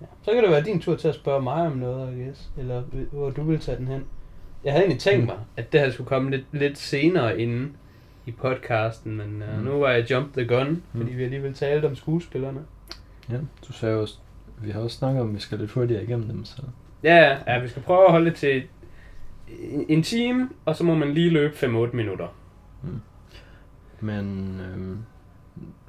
Ja. 0.00 0.06
Så 0.22 0.32
kan 0.32 0.42
det 0.42 0.50
være 0.50 0.62
din 0.64 0.80
tur 0.80 0.96
til 0.96 1.08
at 1.08 1.14
spørge 1.14 1.42
mig 1.42 1.66
om 1.66 1.72
noget, 1.76 2.16
I 2.18 2.22
guess. 2.24 2.50
Eller 2.58 2.82
hvor 3.12 3.30
du 3.30 3.42
vil 3.42 3.58
tage 3.60 3.78
den 3.78 3.88
hen. 3.88 4.04
Jeg 4.64 4.72
havde 4.72 4.84
egentlig 4.84 5.00
tænkt 5.00 5.26
mig, 5.26 5.36
at 5.56 5.72
det 5.72 5.80
her 5.80 5.90
skulle 5.90 6.08
komme 6.08 6.30
lidt, 6.30 6.44
lidt 6.52 6.78
senere 6.78 7.40
inden 7.40 7.76
i 8.26 8.30
podcasten, 8.30 9.16
men 9.16 9.42
uh, 9.52 9.58
Mm. 9.58 9.64
nu 9.64 9.70
var 9.78 9.90
jeg 9.90 10.10
jumped 10.10 10.44
the 10.46 10.56
gun, 10.56 10.68
Mm. 10.92 11.00
fordi 11.00 11.12
vi 11.14 11.24
alligevel 11.24 11.54
talte 11.54 11.86
om 11.86 11.96
skuespillerne. 11.96 12.60
Ja, 13.30 13.36
du 13.68 13.72
sagde 13.72 13.96
også, 13.96 14.18
vi 14.62 14.70
har 14.70 14.80
også 14.80 14.96
snakket 14.96 15.22
om, 15.22 15.28
at 15.28 15.34
vi 15.34 15.40
skal 15.40 15.58
lidt 15.58 15.70
hurtigere 15.70 16.02
igennem 16.02 16.28
dem, 16.28 16.44
så... 16.44 16.62
Ja, 17.02 17.16
ja, 17.16 17.36
ja, 17.54 17.60
vi 17.62 17.68
skal 17.68 17.82
prøve 17.82 18.04
at 18.06 18.10
holde 18.10 18.26
det 18.30 18.34
til 18.34 18.62
en, 19.70 19.86
en 19.88 20.02
time, 20.02 20.48
og 20.64 20.76
så 20.76 20.84
må 20.84 20.94
man 20.94 21.14
lige 21.14 21.30
løbe 21.30 21.54
5-8 21.54 21.66
minutter. 21.96 22.26
Men 24.00 24.60
øhm, 24.60 24.98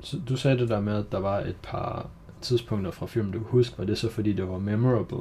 så 0.01 0.17
du 0.29 0.35
sagde 0.37 0.57
det 0.57 0.69
der 0.69 0.79
med, 0.81 0.95
at 0.97 1.11
der 1.11 1.19
var 1.19 1.39
et 1.39 1.55
par 1.63 2.09
tidspunkter 2.41 2.91
fra 2.91 3.05
filmen, 3.05 3.31
du 3.31 3.39
kunne 3.39 3.51
huske. 3.51 3.77
Var 3.77 3.85
det 3.85 3.97
så 3.97 4.09
fordi, 4.11 4.33
det 4.33 4.47
var 4.49 4.57
memorable 4.57 5.17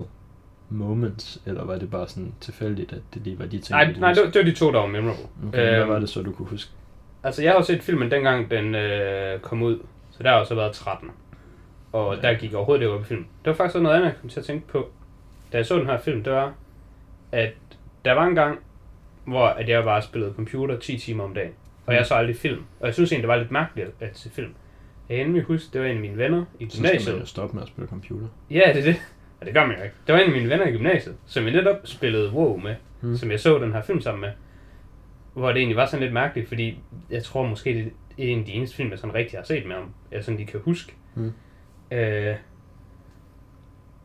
moments, 0.68 1.42
eller 1.46 1.64
var 1.64 1.76
det 1.78 1.90
bare 1.90 2.08
sådan 2.08 2.32
tilfældigt, 2.40 2.92
at 2.92 3.00
det 3.14 3.22
lige 3.22 3.38
var 3.38 3.44
de 3.46 3.58
ting, 3.58 3.70
Nej, 3.70 3.92
du 3.92 4.00
nej 4.00 4.12
det, 4.12 4.22
var, 4.24 4.30
det 4.30 4.38
var 4.38 4.44
de 4.44 4.52
to, 4.54 4.72
der 4.72 4.78
var 4.78 4.86
memorable. 4.86 5.24
Okay, 5.48 5.58
hvad 5.70 5.80
Øhm, 5.80 5.88
var 5.88 5.98
det 5.98 6.08
så, 6.08 6.22
du 6.22 6.32
kunne 6.32 6.48
huske? 6.48 6.70
Altså, 7.22 7.42
jeg 7.42 7.52
har 7.52 7.58
jo 7.58 7.64
set 7.64 7.82
filmen 7.82 8.10
dengang, 8.10 8.50
den 8.50 8.74
øh, 8.74 9.40
kom 9.40 9.62
ud. 9.62 9.78
Så 10.10 10.22
der 10.22 10.30
har 10.30 10.38
jo 10.38 10.44
så 10.44 10.54
været 10.54 10.72
13. 10.72 11.10
Og 11.92 12.14
Ja. 12.14 12.20
der 12.20 12.34
gik 12.38 12.54
overhovedet 12.54 12.82
ikke 12.82 12.94
op 12.94 13.00
i 13.00 13.04
film. 13.04 13.20
Det 13.44 13.50
var 13.50 13.52
faktisk 13.52 13.74
også 13.74 13.82
noget 13.82 13.96
andet, 13.96 14.06
jeg 14.08 14.14
kom 14.20 14.30
til 14.30 14.40
at 14.40 14.46
tænke 14.46 14.68
på. 14.68 14.88
Da 15.52 15.56
jeg 15.56 15.66
så 15.66 15.78
den 15.78 15.86
her 15.86 15.98
film, 15.98 16.22
det 16.24 16.32
var, 16.32 16.54
at 17.32 17.52
der 18.04 18.12
var 18.12 18.26
en 18.26 18.34
gang, 18.34 18.58
hvor 19.24 19.46
at 19.46 19.68
jeg 19.68 19.84
bare 19.84 20.02
spillede 20.02 20.32
computer 20.36 20.78
10 20.78 20.98
timer 20.98 21.24
om 21.24 21.34
dagen. 21.34 21.52
Og 21.86 21.94
jeg 21.94 22.06
så 22.06 22.14
aldrig 22.14 22.36
film. 22.36 22.62
Og 22.80 22.86
jeg 22.86 22.94
synes 22.94 23.12
egentlig, 23.12 23.22
det 23.22 23.28
var 23.28 23.36
lidt 23.36 23.50
mærkeligt 23.50 23.88
at 24.00 24.18
se 24.18 24.30
film. 24.30 24.54
Jeg 25.10 25.16
kan 25.18 25.26
nemlig 25.26 25.42
huske, 25.44 25.72
det 25.72 25.80
var 25.80 25.86
en 25.86 25.94
af 25.96 26.00
mine 26.00 26.16
venner 26.16 26.44
i 26.60 26.64
Så 26.64 26.70
skal 26.70 26.82
man 26.82 26.90
gymnasiet. 26.90 27.20
jo 27.20 27.26
stoppe 27.26 27.54
med 27.54 27.62
at 27.62 27.68
spille 27.68 27.88
computer. 27.88 28.26
Ja, 28.50 28.62
det 28.74 28.78
er 28.80 28.82
det. 28.84 28.96
Og 29.40 29.46
det 29.46 29.54
gør 29.54 29.66
man 29.66 29.76
jo 29.76 29.82
ikke. 29.82 29.94
Det 30.06 30.12
var 30.14 30.20
en 30.20 30.26
af 30.26 30.32
mine 30.32 30.48
venner 30.50 30.66
i 30.66 30.72
gymnasiet, 30.72 31.16
som 31.26 31.44
jeg 31.44 31.52
netop 31.52 31.76
spillede 31.84 32.32
WoW 32.32 32.56
med, 32.56 32.74
Mm. 33.02 33.08
mm. 33.08 33.16
som 33.16 33.30
jeg 33.30 33.40
så 33.40 33.58
den 33.58 33.72
her 33.72 33.82
film 33.82 34.00
sammen 34.00 34.20
med. 34.20 34.30
Hvor 35.34 35.48
det 35.48 35.56
egentlig 35.56 35.76
var 35.76 35.86
sådan 35.86 36.00
lidt 36.02 36.12
mærkeligt, 36.12 36.48
fordi 36.48 36.78
jeg 37.10 37.22
tror 37.24 37.46
måske, 37.46 37.74
det 37.74 38.24
er 38.28 38.32
en 38.32 38.38
af 38.38 38.44
de 38.44 38.52
eneste 38.52 38.76
film, 38.76 38.90
jeg 38.90 38.98
sådan 38.98 39.14
rigtig 39.14 39.38
har 39.38 39.44
set 39.44 39.66
med 39.66 39.74
ham. 39.76 39.94
Jeg 40.12 40.24
sådan 40.24 40.36
lige 40.38 40.46
kan 40.46 40.60
huske. 40.64 40.94
Mm. 41.14 41.32
Øh, 41.92 42.34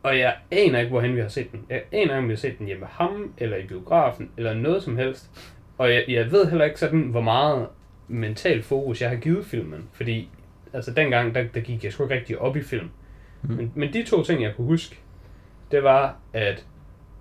og 0.02 0.18
jeg 0.18 0.36
aner 0.50 0.78
ikke, 0.78 0.90
hvorhen 0.90 1.16
vi 1.16 1.20
har 1.20 1.28
set 1.28 1.52
den. 1.52 1.60
Jeg 1.70 1.82
aner 1.92 2.02
ikke, 2.02 2.14
om 2.14 2.24
vi 2.28 2.32
har 2.32 2.36
set 2.36 2.58
den 2.58 2.66
hjemme 2.66 2.86
ham, 2.90 3.32
eller 3.38 3.56
i 3.56 3.66
biografen, 3.66 4.30
eller 4.36 4.54
noget 4.54 4.82
som 4.82 4.96
helst. 4.96 5.30
Og 5.78 5.90
jeg, 5.92 6.04
jeg 6.08 6.32
ved 6.32 6.46
heller 6.50 6.64
ikke 6.64 6.80
sådan, 6.80 7.00
hvor 7.00 7.20
meget 7.20 7.68
mental 8.08 8.62
fokus 8.62 9.00
jeg 9.02 9.08
har 9.10 9.16
givet 9.16 9.44
filmen. 9.46 9.88
Fordi 9.92 10.28
altså 10.76 10.90
dengang, 10.90 11.34
der, 11.34 11.44
der 11.54 11.60
gik 11.60 11.84
jeg 11.84 11.92
sgu 11.92 12.02
ikke 12.04 12.14
rigtig 12.14 12.38
op 12.38 12.56
i 12.56 12.62
film. 12.62 12.90
Mm. 13.42 13.54
Men, 13.54 13.72
men 13.74 13.92
de 13.92 14.04
to 14.04 14.24
ting, 14.24 14.42
jeg 14.42 14.52
kunne 14.56 14.66
huske, 14.66 14.98
det 15.70 15.82
var, 15.82 16.16
at 16.32 16.64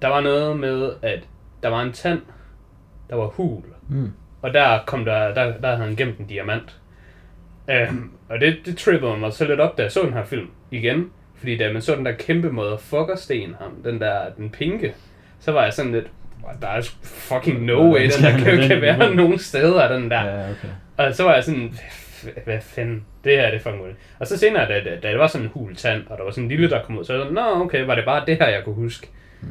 der 0.02 0.08
var 0.08 0.22
noget 0.22 0.60
med, 0.60 0.92
at 1.02 1.20
der 1.64 1.70
var 1.70 1.82
en 1.82 1.92
tand, 1.92 2.22
der 3.10 3.16
var 3.16 3.26
hul. 3.28 3.64
Mm. 3.90 4.12
Og 4.42 4.54
der 4.54 4.80
kom 4.86 5.06
der, 5.06 5.34
der, 5.34 5.58
der 5.58 5.76
havde 5.76 5.88
han 5.88 5.96
gemt 5.96 6.18
en 6.20 6.26
diamant. 6.26 6.80
Um, 7.90 8.12
og 8.30 8.40
det, 8.40 8.58
det 8.66 8.78
trippede 8.78 9.18
mig 9.18 9.34
så 9.34 9.46
lidt 9.46 9.60
op, 9.60 9.78
da 9.78 9.84
jeg 9.84 9.92
så 9.92 10.02
den 10.02 10.14
her 10.14 10.26
film 10.26 10.48
igen. 10.72 11.12
Fordi 11.36 11.58
da 11.58 11.74
man 11.74 11.82
så 11.82 11.96
den 11.96 12.06
der 12.06 12.12
kæmpe 12.12 12.52
motherfucker-sten, 12.52 13.56
ham, 13.60 13.82
den 13.84 14.02
der, 14.02 14.30
den 14.38 14.50
pinke, 14.50 14.94
så 15.40 15.52
var 15.52 15.64
jeg 15.64 15.74
sådan 15.74 15.92
lidt, 15.92 16.08
"What, 16.44 16.62
der 16.62 16.68
er 16.68 16.82
fucking 17.04 17.64
no 17.64 17.94
way, 17.94 18.02
den 18.02 18.24
der 18.26 18.38
kan 18.38 18.62
ikke 18.64 18.82
være 18.82 19.16
nogen 19.16 19.40
steder, 19.40 19.98
den 19.98 20.12
der. 20.12 20.24
Ja, 20.24 20.50
okay. 20.50 20.68
Og 20.98 21.16
så 21.16 21.24
var 21.24 21.34
jeg 21.34 21.44
sådan, 21.44 21.74
"Hvad- 22.44 22.62
fanden, 22.62 23.06
det 23.24 23.38
her 23.38 23.46
det 23.46 23.56
er 23.56 23.60
fucking 23.60 23.82
muligt. 23.82 23.98
Og 24.20 24.28
så 24.28 24.38
senere, 24.38 24.68
da, 24.68 24.84
da, 24.84 25.00
da 25.04 25.10
det 25.10 25.20
var 25.20 25.28
sådan 25.28 25.46
en 25.48 25.52
hul 25.54 25.76
tand, 25.76 26.08
og 26.08 26.18
der 26.18 26.24
var 26.24 26.32
sådan 26.32 26.44
en 26.44 26.50
lille, 26.50 26.70
der 26.70 26.84
kom 26.84 26.98
ud, 26.98 27.04
så 27.04 27.14
var 27.14 27.20
jeg 27.20 27.26
sådan, 27.30 27.44
nå 27.56 27.64
okay, 27.66 27.86
var 27.86 27.96
det 27.96 28.06
bare 28.06 28.26
det 28.26 28.38
her, 28.38 28.48
jeg 28.48 28.64
kunne 28.64 28.76
huske. 28.76 29.10
Mm. 29.42 29.48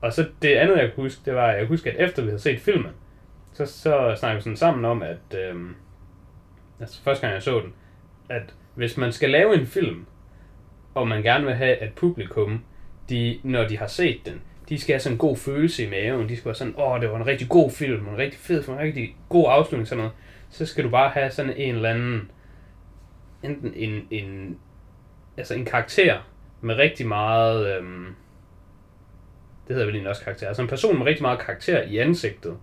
Og 0.00 0.12
så 0.12 0.26
det 0.42 0.54
andet, 0.54 0.76
jeg 0.78 0.90
kunne 0.94 1.04
huske, 1.04 1.20
det 1.24 1.34
var, 1.34 1.50
jeg 1.50 1.60
kunne 1.60 1.68
huske, 1.68 1.90
at 1.90 2.08
efter 2.08 2.22
vi 2.22 2.28
havde 2.28 2.42
set 2.42 2.60
filmen, 2.60 2.90
så, 3.52 3.66
så 3.66 4.14
snakkede 4.18 4.36
vi 4.36 4.42
sådan 4.42 4.56
sammen 4.56 4.84
om, 4.84 5.02
at, 5.02 5.38
øhm, 5.38 5.74
altså 6.80 7.02
første 7.02 7.20
gang 7.22 7.34
jeg 7.34 7.42
så 7.42 7.60
den, 7.60 7.72
at 8.28 8.54
hvis 8.74 8.96
man 8.96 9.12
skal 9.12 9.30
lave 9.30 9.54
en 9.54 9.66
film, 9.66 10.06
og 10.94 11.08
man 11.08 11.22
gerne 11.22 11.44
vil 11.44 11.54
have, 11.54 11.76
at 11.76 11.92
publikum, 11.92 12.64
de, 13.10 13.38
når 13.42 13.68
de 13.68 13.78
har 13.78 13.86
set 13.86 14.20
den, 14.26 14.40
de 14.68 14.78
skal 14.80 14.92
have 14.92 15.00
sådan 15.00 15.14
en 15.14 15.18
god 15.18 15.36
følelse 15.36 15.84
i 15.84 15.90
maven. 15.90 16.28
De 16.28 16.36
skal 16.36 16.44
være 16.44 16.54
sådan, 16.54 16.74
åh, 16.78 17.00
det 17.00 17.10
var 17.10 17.16
en 17.16 17.26
rigtig 17.26 17.48
god 17.48 17.70
film, 17.70 18.08
en 18.08 18.18
rigtig 18.18 18.40
fed 18.40 18.62
film, 18.62 18.76
en 18.76 18.82
rigtig 18.82 19.16
god 19.28 19.46
afslutning, 19.48 19.88
sådan 19.88 19.98
noget. 19.98 20.12
Så 20.50 20.66
skal 20.66 20.84
du 20.84 20.90
bare 20.90 21.10
have 21.10 21.30
sådan 21.30 21.56
en 21.56 21.74
eller 21.74 21.90
anden, 21.90 22.30
enten 23.42 23.72
en, 23.74 24.06
en, 24.10 24.58
altså 25.36 25.54
en 25.54 25.64
karakter 25.64 26.28
med 26.60 26.74
rigtig 26.74 27.08
meget, 27.08 27.76
øhm, 27.76 28.06
det 29.68 29.74
hedder 29.74 29.84
vel 29.86 29.94
egentlig 29.94 30.10
også 30.10 30.24
karakter, 30.24 30.48
altså 30.48 30.62
en 30.62 30.68
person 30.68 30.98
med 30.98 31.06
rigtig 31.06 31.22
meget 31.22 31.38
karakter 31.38 31.82
i 31.82 31.98
ansigtet, 31.98 32.56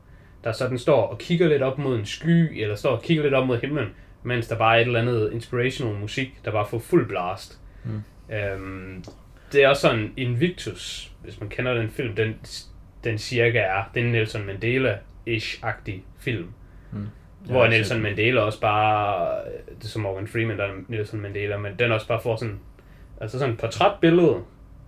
der 0.43 0.51
sådan 0.51 0.77
står 0.77 1.07
og 1.07 1.17
kigger 1.17 1.47
lidt 1.47 1.61
op 1.61 1.77
mod 1.77 1.99
en 1.99 2.05
sky, 2.05 2.61
eller 2.61 2.75
står 2.75 2.95
og 2.95 3.03
kigger 3.03 3.23
lidt 3.23 3.33
op 3.33 3.47
mod 3.47 3.57
himlen, 3.57 3.87
mens 4.23 4.47
der 4.47 4.57
bare 4.57 4.77
er 4.77 4.81
et 4.81 4.87
eller 4.87 5.01
andet 5.01 5.31
inspirational 5.33 5.99
musik, 5.99 6.39
der 6.45 6.51
bare 6.51 6.65
får 6.65 6.79
fuld 6.79 7.07
blast. 7.07 7.59
Mm. 7.83 8.03
Øhm, 8.35 9.03
det 9.51 9.63
er 9.63 9.69
også 9.69 9.81
sådan 9.81 10.13
Invictus, 10.17 11.11
hvis 11.23 11.39
man 11.39 11.49
kender 11.49 11.73
den 11.73 11.89
film, 11.89 12.15
den, 12.15 12.35
den 13.03 13.17
cirka 13.17 13.59
er, 13.59 13.83
det 13.93 14.01
er 14.01 14.05
en 14.05 14.11
Nelson 14.11 14.49
Mandela-ish-agtig 14.49 16.03
film. 16.17 16.53
Mm. 16.91 17.07
Hvor 17.49 17.63
Ja, 17.63 17.69
Nelson 17.69 17.97
så- 17.97 18.03
Mandela 18.03 18.41
også 18.41 18.62
bare, 18.62 19.36
det 19.79 19.84
er 19.84 19.88
som 19.88 20.01
Morgan 20.01 20.27
Freeman, 20.27 20.58
der 20.58 20.63
er 20.63 20.71
Nelson 20.88 21.19
Mandela, 21.19 21.58
men 21.58 21.71
den 21.79 21.91
også 21.91 22.08
bare 22.08 22.21
får 22.21 22.36
sådan, 22.36 22.60
altså 23.21 23.39
sådan 23.39 23.53
et 23.53 23.60
portrætbillede. 23.60 24.36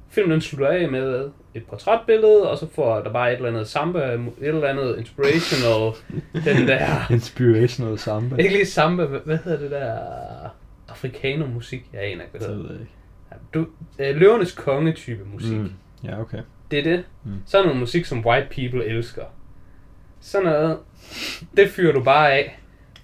Filmen 0.09 0.41
slutter 0.41 0.67
af 0.67 0.91
med 0.91 1.29
et 1.55 1.65
portrætbillede, 1.65 2.49
og 2.51 2.57
så 2.57 2.67
får 2.75 2.95
der 3.01 3.11
bare 3.13 3.31
et 3.31 3.35
eller 3.35 3.49
andet 3.49 3.67
samba, 3.67 3.99
et 4.13 4.19
eller 4.41 4.67
andet 4.67 4.99
inspirational, 4.99 5.91
den 6.55 6.67
der, 6.67 7.11
Inspirational 7.11 7.97
samba. 7.97 8.35
ikke 8.35 8.53
lige 8.53 8.65
samba, 8.65 9.05
hvad, 9.05 9.37
hedder 9.37 9.59
det 9.59 9.71
der, 9.71 9.97
afrikaner-musik, 10.89 11.85
jeg 11.93 12.01
aner 12.01 12.11
ikke, 12.11 12.37
hvad 12.37 12.47
det 12.47 12.55
hedder. 12.57 12.71
ikke. 12.79 12.91
Du, 13.53 13.67
øh, 13.99 14.15
løvernes 14.15 14.51
konge-type 14.51 15.23
musik. 15.33 15.57
Mm. 15.57 15.71
Ja, 16.03 16.19
okay. 16.21 16.39
Det 16.71 16.79
er 16.79 16.83
det. 16.83 17.03
Mm. 17.23 17.31
Sådan 17.45 17.65
noget 17.65 17.79
musik, 17.79 18.05
som 18.05 18.25
white 18.25 18.47
people 18.55 18.85
elsker. 18.85 19.23
Sådan 20.21 20.45
noget, 20.45 20.77
det 21.57 21.69
fyrer 21.69 21.93
du 21.93 22.03
bare 22.03 22.31
af. 22.31 22.59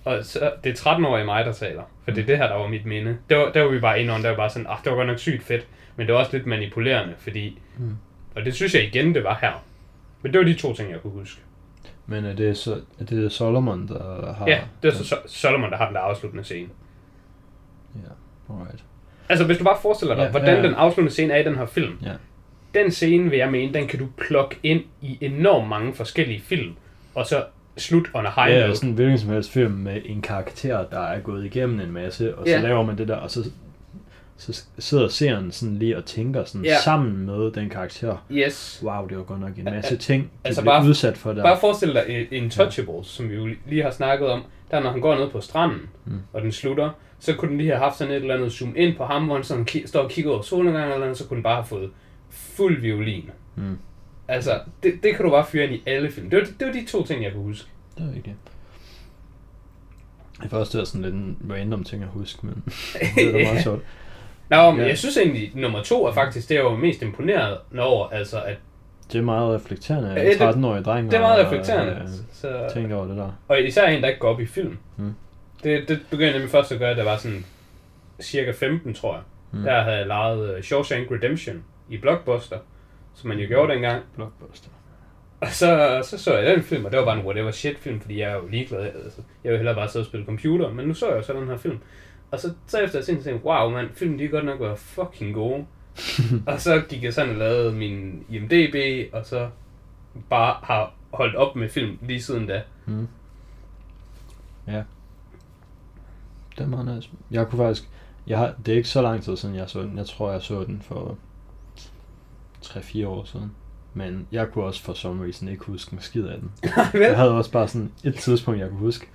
Og 0.05 0.25
så, 0.25 0.51
det 0.63 0.79
er 0.79 0.93
13-årige 0.93 1.25
mig, 1.25 1.45
der 1.45 1.53
taler. 1.53 1.83
For 2.03 2.11
det 2.11 2.21
er 2.21 2.25
det 2.25 2.37
her, 2.37 2.47
der 2.47 2.55
var 2.55 2.67
mit 2.67 2.85
minde. 2.85 3.17
Der 3.29 3.37
var, 3.37 3.51
der 3.51 3.61
var 3.61 3.69
vi 3.69 3.79
bare 3.79 4.01
inde 4.01 4.13
der 4.13 4.29
var 4.29 4.35
bare 4.35 4.49
sådan, 4.49 4.67
ah, 4.69 4.77
det 4.83 4.91
var 4.91 4.97
godt 4.97 5.07
nok 5.07 5.19
sygt 5.19 5.43
fedt. 5.43 5.67
Men 5.95 6.07
det 6.07 6.13
var 6.13 6.19
også 6.19 6.37
lidt 6.37 6.45
manipulerende, 6.45 7.13
fordi... 7.17 7.59
Mm. 7.77 7.97
Og 8.35 8.45
det 8.45 8.55
synes 8.55 8.75
jeg 8.75 8.83
igen, 8.83 9.15
det 9.15 9.23
var 9.23 9.37
her. 9.41 9.63
Men 10.21 10.33
det 10.33 10.39
var 10.39 10.45
de 10.45 10.53
to 10.53 10.73
ting, 10.73 10.91
jeg 10.91 11.01
kunne 11.01 11.13
huske. 11.13 11.41
Men 12.05 12.25
er 12.25 12.33
det, 12.33 12.57
så, 12.57 12.81
er 12.99 13.05
det 13.05 13.31
Solomon, 13.31 13.87
der 13.87 14.33
har... 14.33 14.47
Ja, 14.47 14.61
det 14.83 14.93
er 14.93 14.93
så 14.93 15.03
så 15.03 15.15
Solomon, 15.25 15.71
der 15.71 15.77
har 15.77 15.85
den 15.85 15.95
der 15.95 16.01
afsluttende 16.01 16.43
scene. 16.43 16.69
Ja, 17.95 18.53
alright. 18.53 18.83
Altså, 19.29 19.45
hvis 19.45 19.57
du 19.57 19.63
bare 19.63 19.77
forestiller 19.81 20.15
dig, 20.15 20.23
Ja, 20.23 20.29
hvordan 20.31 20.49
ja, 20.49 20.55
ja, 20.55 20.61
ja. 20.61 20.67
den 20.67 20.75
afsluttende 20.75 21.11
scene 21.11 21.33
er 21.33 21.37
i 21.37 21.43
den 21.43 21.55
her 21.55 21.65
film. 21.65 21.97
Ja. 22.01 22.13
Den 22.73 22.91
scene, 22.91 23.29
vil 23.29 23.37
jeg 23.39 23.51
mene, 23.51 23.73
den 23.73 23.87
kan 23.87 23.99
du 23.99 24.07
plukke 24.17 24.55
ind 24.63 24.81
i 25.01 25.17
enormt 25.21 25.69
mange 25.69 25.93
forskellige 25.93 26.41
film. 26.41 26.73
Og 27.15 27.25
så 27.25 27.43
slut 27.77 28.09
on 28.13 28.25
a 28.25 28.29
high 28.29 28.49
Ja, 28.49 28.59
note. 28.59 28.67
ja, 28.69 28.75
sådan 28.75 28.89
en 28.89 28.95
hvilken 28.95 29.17
som 29.17 29.29
helst 29.29 29.51
film 29.51 29.71
med 29.71 30.01
en 30.05 30.21
karakter, 30.21 30.85
der 30.91 30.99
er 30.99 31.19
gået 31.19 31.45
igennem 31.45 31.79
en 31.79 31.91
masse, 31.91 32.35
og 32.35 32.45
så 32.47 32.51
Ja. 32.53 32.61
laver 32.61 32.83
man 32.83 32.97
det 32.97 33.07
der, 33.07 33.15
og 33.15 33.31
så, 33.31 33.49
så 34.37 34.63
sidder 34.79 35.07
seeren 35.07 35.51
sådan 35.51 35.75
lige 35.75 35.97
og 35.97 36.05
tænker 36.05 36.43
sådan 36.43 36.65
Ja. 36.65 36.77
sammen 36.83 37.25
med 37.25 37.51
den 37.51 37.69
karakter. 37.69 38.25
Yes. 38.31 38.81
Wow, 38.85 39.07
det 39.07 39.17
var 39.17 39.23
godt 39.23 39.39
nok 39.41 39.57
en 39.57 39.63
masse 39.63 39.97
ting, 39.97 40.23
du 40.23 40.29
altså 40.43 40.63
bare- 40.63 40.85
udsat 40.87 41.17
for 41.17 41.33
der. 41.33 41.43
Bare 41.43 41.59
forestil 41.59 41.93
dig 41.93 42.05
i- 42.31 42.35
Intouchables, 42.35 43.07
som 43.07 43.29
vi 43.29 43.35
jo 43.35 43.47
lige 43.69 43.83
har 43.83 43.91
snakket 43.91 44.27
om. 44.27 44.43
Der 44.71 44.79
når 44.79 44.91
han 44.91 45.01
går 45.01 45.15
ned 45.15 45.29
på 45.29 45.41
stranden, 45.41 45.79
Mm. 46.05 46.19
og 46.33 46.41
den 46.41 46.51
slutter, 46.51 46.89
så 47.19 47.33
kunne 47.35 47.49
den 47.49 47.57
lige 47.57 47.69
have 47.69 47.79
haft 47.79 47.97
sådan 47.97 48.13
et 48.13 48.21
eller 48.21 48.35
andet 48.35 48.51
zoom 48.51 48.73
ind 48.77 48.95
på 48.97 49.05
ham, 49.05 49.25
hvor 49.25 49.35
han 49.35 49.43
sådan 49.43 49.67
står 49.85 49.99
og 49.99 50.09
kigger 50.09 50.31
over 50.31 50.41
solnedgangen 50.41 50.91
eller 50.91 51.05
andet, 51.05 51.17
så 51.17 51.27
kunne 51.27 51.35
den 51.35 51.43
bare 51.43 51.55
have 51.55 51.65
fået 51.65 51.89
fuld 52.29 52.81
violin. 52.81 53.29
Mm. 53.55 53.77
Altså, 54.33 54.59
det, 54.83 54.93
det 55.03 55.15
kan 55.15 55.25
du 55.25 55.31
bare 55.31 55.45
fyre 55.45 55.63
ind 55.65 55.73
i 55.73 55.83
alle 55.85 56.11
film. 56.11 56.29
Det 56.29 56.39
var, 56.39 56.45
det 56.59 56.67
var 56.67 56.73
de 56.73 56.85
to 56.85 57.03
ting, 57.05 57.23
jeg 57.23 57.31
kunne 57.31 57.43
huske. 57.43 57.67
Det 57.97 58.03
er 58.09 58.15
rigtigt. 58.15 58.35
Jeg 60.41 60.49
får 60.49 60.57
også 60.57 60.77
det 60.77 60.81
er 60.81 60.85
sådan 60.87 61.01
lidt 61.01 61.13
en 61.15 61.37
random 61.51 61.83
ting 61.83 62.03
at 62.03 62.09
huske, 62.09 62.45
men 62.45 62.63
det 63.15 63.27
er 63.27 63.31
da 63.31 63.43
meget 63.43 63.63
sjovt. 63.67 63.81
Nå, 64.49 64.71
men 64.71 64.79
Ja. 64.81 64.87
jeg 64.87 64.97
synes 64.97 65.17
egentlig, 65.17 65.51
nummer 65.55 65.83
to 65.83 66.05
er 66.07 66.11
faktisk 66.13 66.49
det, 66.49 66.55
jeg 66.55 66.65
var 66.65 66.75
mest 66.75 67.01
imponeret 67.01 67.57
over, 67.79 68.07
altså 68.09 68.41
at 68.41 68.57
Det 69.11 69.19
er 69.19 69.23
meget 69.23 69.55
reflekterende 69.55 70.09
Ja, 70.09 70.15
af 70.15 70.25
en 70.25 70.39
det- 70.39 70.55
13-årig 70.55 70.85
dreng. 70.85 71.11
det 71.11 71.17
er 71.17 71.21
meget 71.21 71.39
og, 71.39 71.45
reflekterende. 71.45 71.91
øh, 72.03 72.07
Så, 72.31 72.69
tænker 72.73 72.95
over 72.95 73.05
det 73.07 73.17
der. 73.17 73.31
og 73.47 73.61
især 73.61 73.87
en, 73.87 74.01
der 74.01 74.07
ikke 74.07 74.19
går 74.19 74.29
op 74.29 74.39
i 74.41 74.45
film. 74.45 74.77
Mm. 74.97 75.13
Det, 75.63 75.87
det 75.89 75.99
begyndte 76.09 76.25
jeg 76.25 76.33
nemlig 76.33 76.49
først 76.51 76.71
at 76.71 76.79
gøre, 76.79 76.91
da 76.91 76.97
jeg 76.97 77.05
var 77.05 77.17
sådan 77.17 77.45
cirka 78.21 78.51
15, 78.51 78.93
tror 78.93 79.13
jeg. 79.13 79.21
Mm. 79.51 79.61
Der 79.63 79.81
havde 79.81 79.97
jeg 79.97 80.07
lejet 80.07 80.55
uh, 80.57 80.61
Shawshank 80.63 81.11
Redemption 81.11 81.63
i 81.89 81.97
Blockbuster, 81.97 82.57
som 83.13 83.27
man 83.27 83.39
jo 83.39 83.47
gjorde 83.47 83.73
dengang. 83.73 84.03
Blockbuster. 84.15 84.69
Og 85.41 85.49
så, 85.49 86.01
så 86.03 86.17
så 86.17 86.37
jeg 86.37 86.55
den 86.55 86.63
film, 86.63 86.85
og 86.85 86.91
det 86.91 86.99
var 86.99 87.05
bare 87.05 87.19
en 87.19 87.25
whatever 87.25 87.51
shit 87.51 87.79
film, 87.79 88.01
fordi 88.01 88.19
jeg 88.19 88.31
er 88.31 88.35
jo 88.35 88.47
ligeglad. 88.47 88.85
Altså, 88.85 89.21
jeg 89.43 89.51
vil 89.51 89.57
hellere 89.57 89.75
bare 89.75 89.89
sidde 89.89 90.03
og 90.03 90.07
spille 90.07 90.25
computer, 90.25 90.73
men 90.73 90.87
nu 90.87 90.93
så 90.93 91.07
jeg 91.07 91.17
jo 91.17 91.21
så 91.21 91.33
den 91.33 91.47
her 91.47 91.57
film. 91.57 91.79
Og 92.31 92.39
så, 92.39 92.53
så 92.67 92.79
efter 92.79 92.99
jeg 92.99 93.05
tænkte, 93.05 93.35
wow 93.43 93.69
mand, 93.69 93.89
filmen 93.93 94.19
de 94.19 94.23
er 94.25 94.29
godt 94.29 94.45
nok 94.45 94.59
været 94.59 94.79
fucking 94.79 95.33
gode. 95.33 95.65
og 96.47 96.61
så 96.61 96.83
gik 96.89 97.03
jeg 97.03 97.13
sådan 97.13 97.29
og 97.29 97.35
lavede 97.35 97.73
min 97.73 98.25
IMDB, 98.29 98.75
og 99.13 99.25
så 99.25 99.49
bare 100.29 100.55
har 100.63 100.93
holdt 101.13 101.35
op 101.35 101.55
med 101.55 101.69
film 101.69 101.97
lige 102.01 102.21
siden 102.21 102.47
da. 102.47 102.61
Mm. 102.85 103.07
Ja. 104.67 104.83
Det 106.57 106.63
er 106.63 106.67
meget 106.67 106.95
nice. 106.95 107.09
Jeg 107.31 107.47
kunne 107.47 107.57
faktisk... 107.57 107.89
Jeg 108.27 108.37
har, 108.37 108.53
det 108.65 108.71
er 108.71 108.75
ikke 108.75 108.89
så 108.89 109.01
lang 109.01 109.23
tid 109.23 109.37
siden, 109.37 109.55
jeg 109.55 109.69
så 109.69 109.81
den. 109.81 109.97
Jeg 109.97 110.05
tror, 110.05 110.31
jeg 110.31 110.41
så 110.41 110.63
den 110.63 110.81
for 110.81 111.17
3-4 112.65 113.07
år 113.07 113.23
siden. 113.23 113.51
Men 113.93 114.27
jeg 114.31 114.47
kunne 114.51 114.65
også 114.65 114.83
for 114.83 114.93
some 114.93 115.23
reason 115.23 115.47
ikke 115.49 115.63
huske 115.65 115.93
en 115.93 115.99
skid 116.01 116.25
af 116.27 116.37
den. 116.39 116.51
Jeg 117.01 117.17
havde 117.17 117.31
også 117.37 117.51
bare 117.51 117.67
sådan 117.67 117.91
et 118.03 118.15
tidspunkt, 118.15 118.59
jeg 118.59 118.69
kunne 118.69 118.79
huske. 118.79 119.07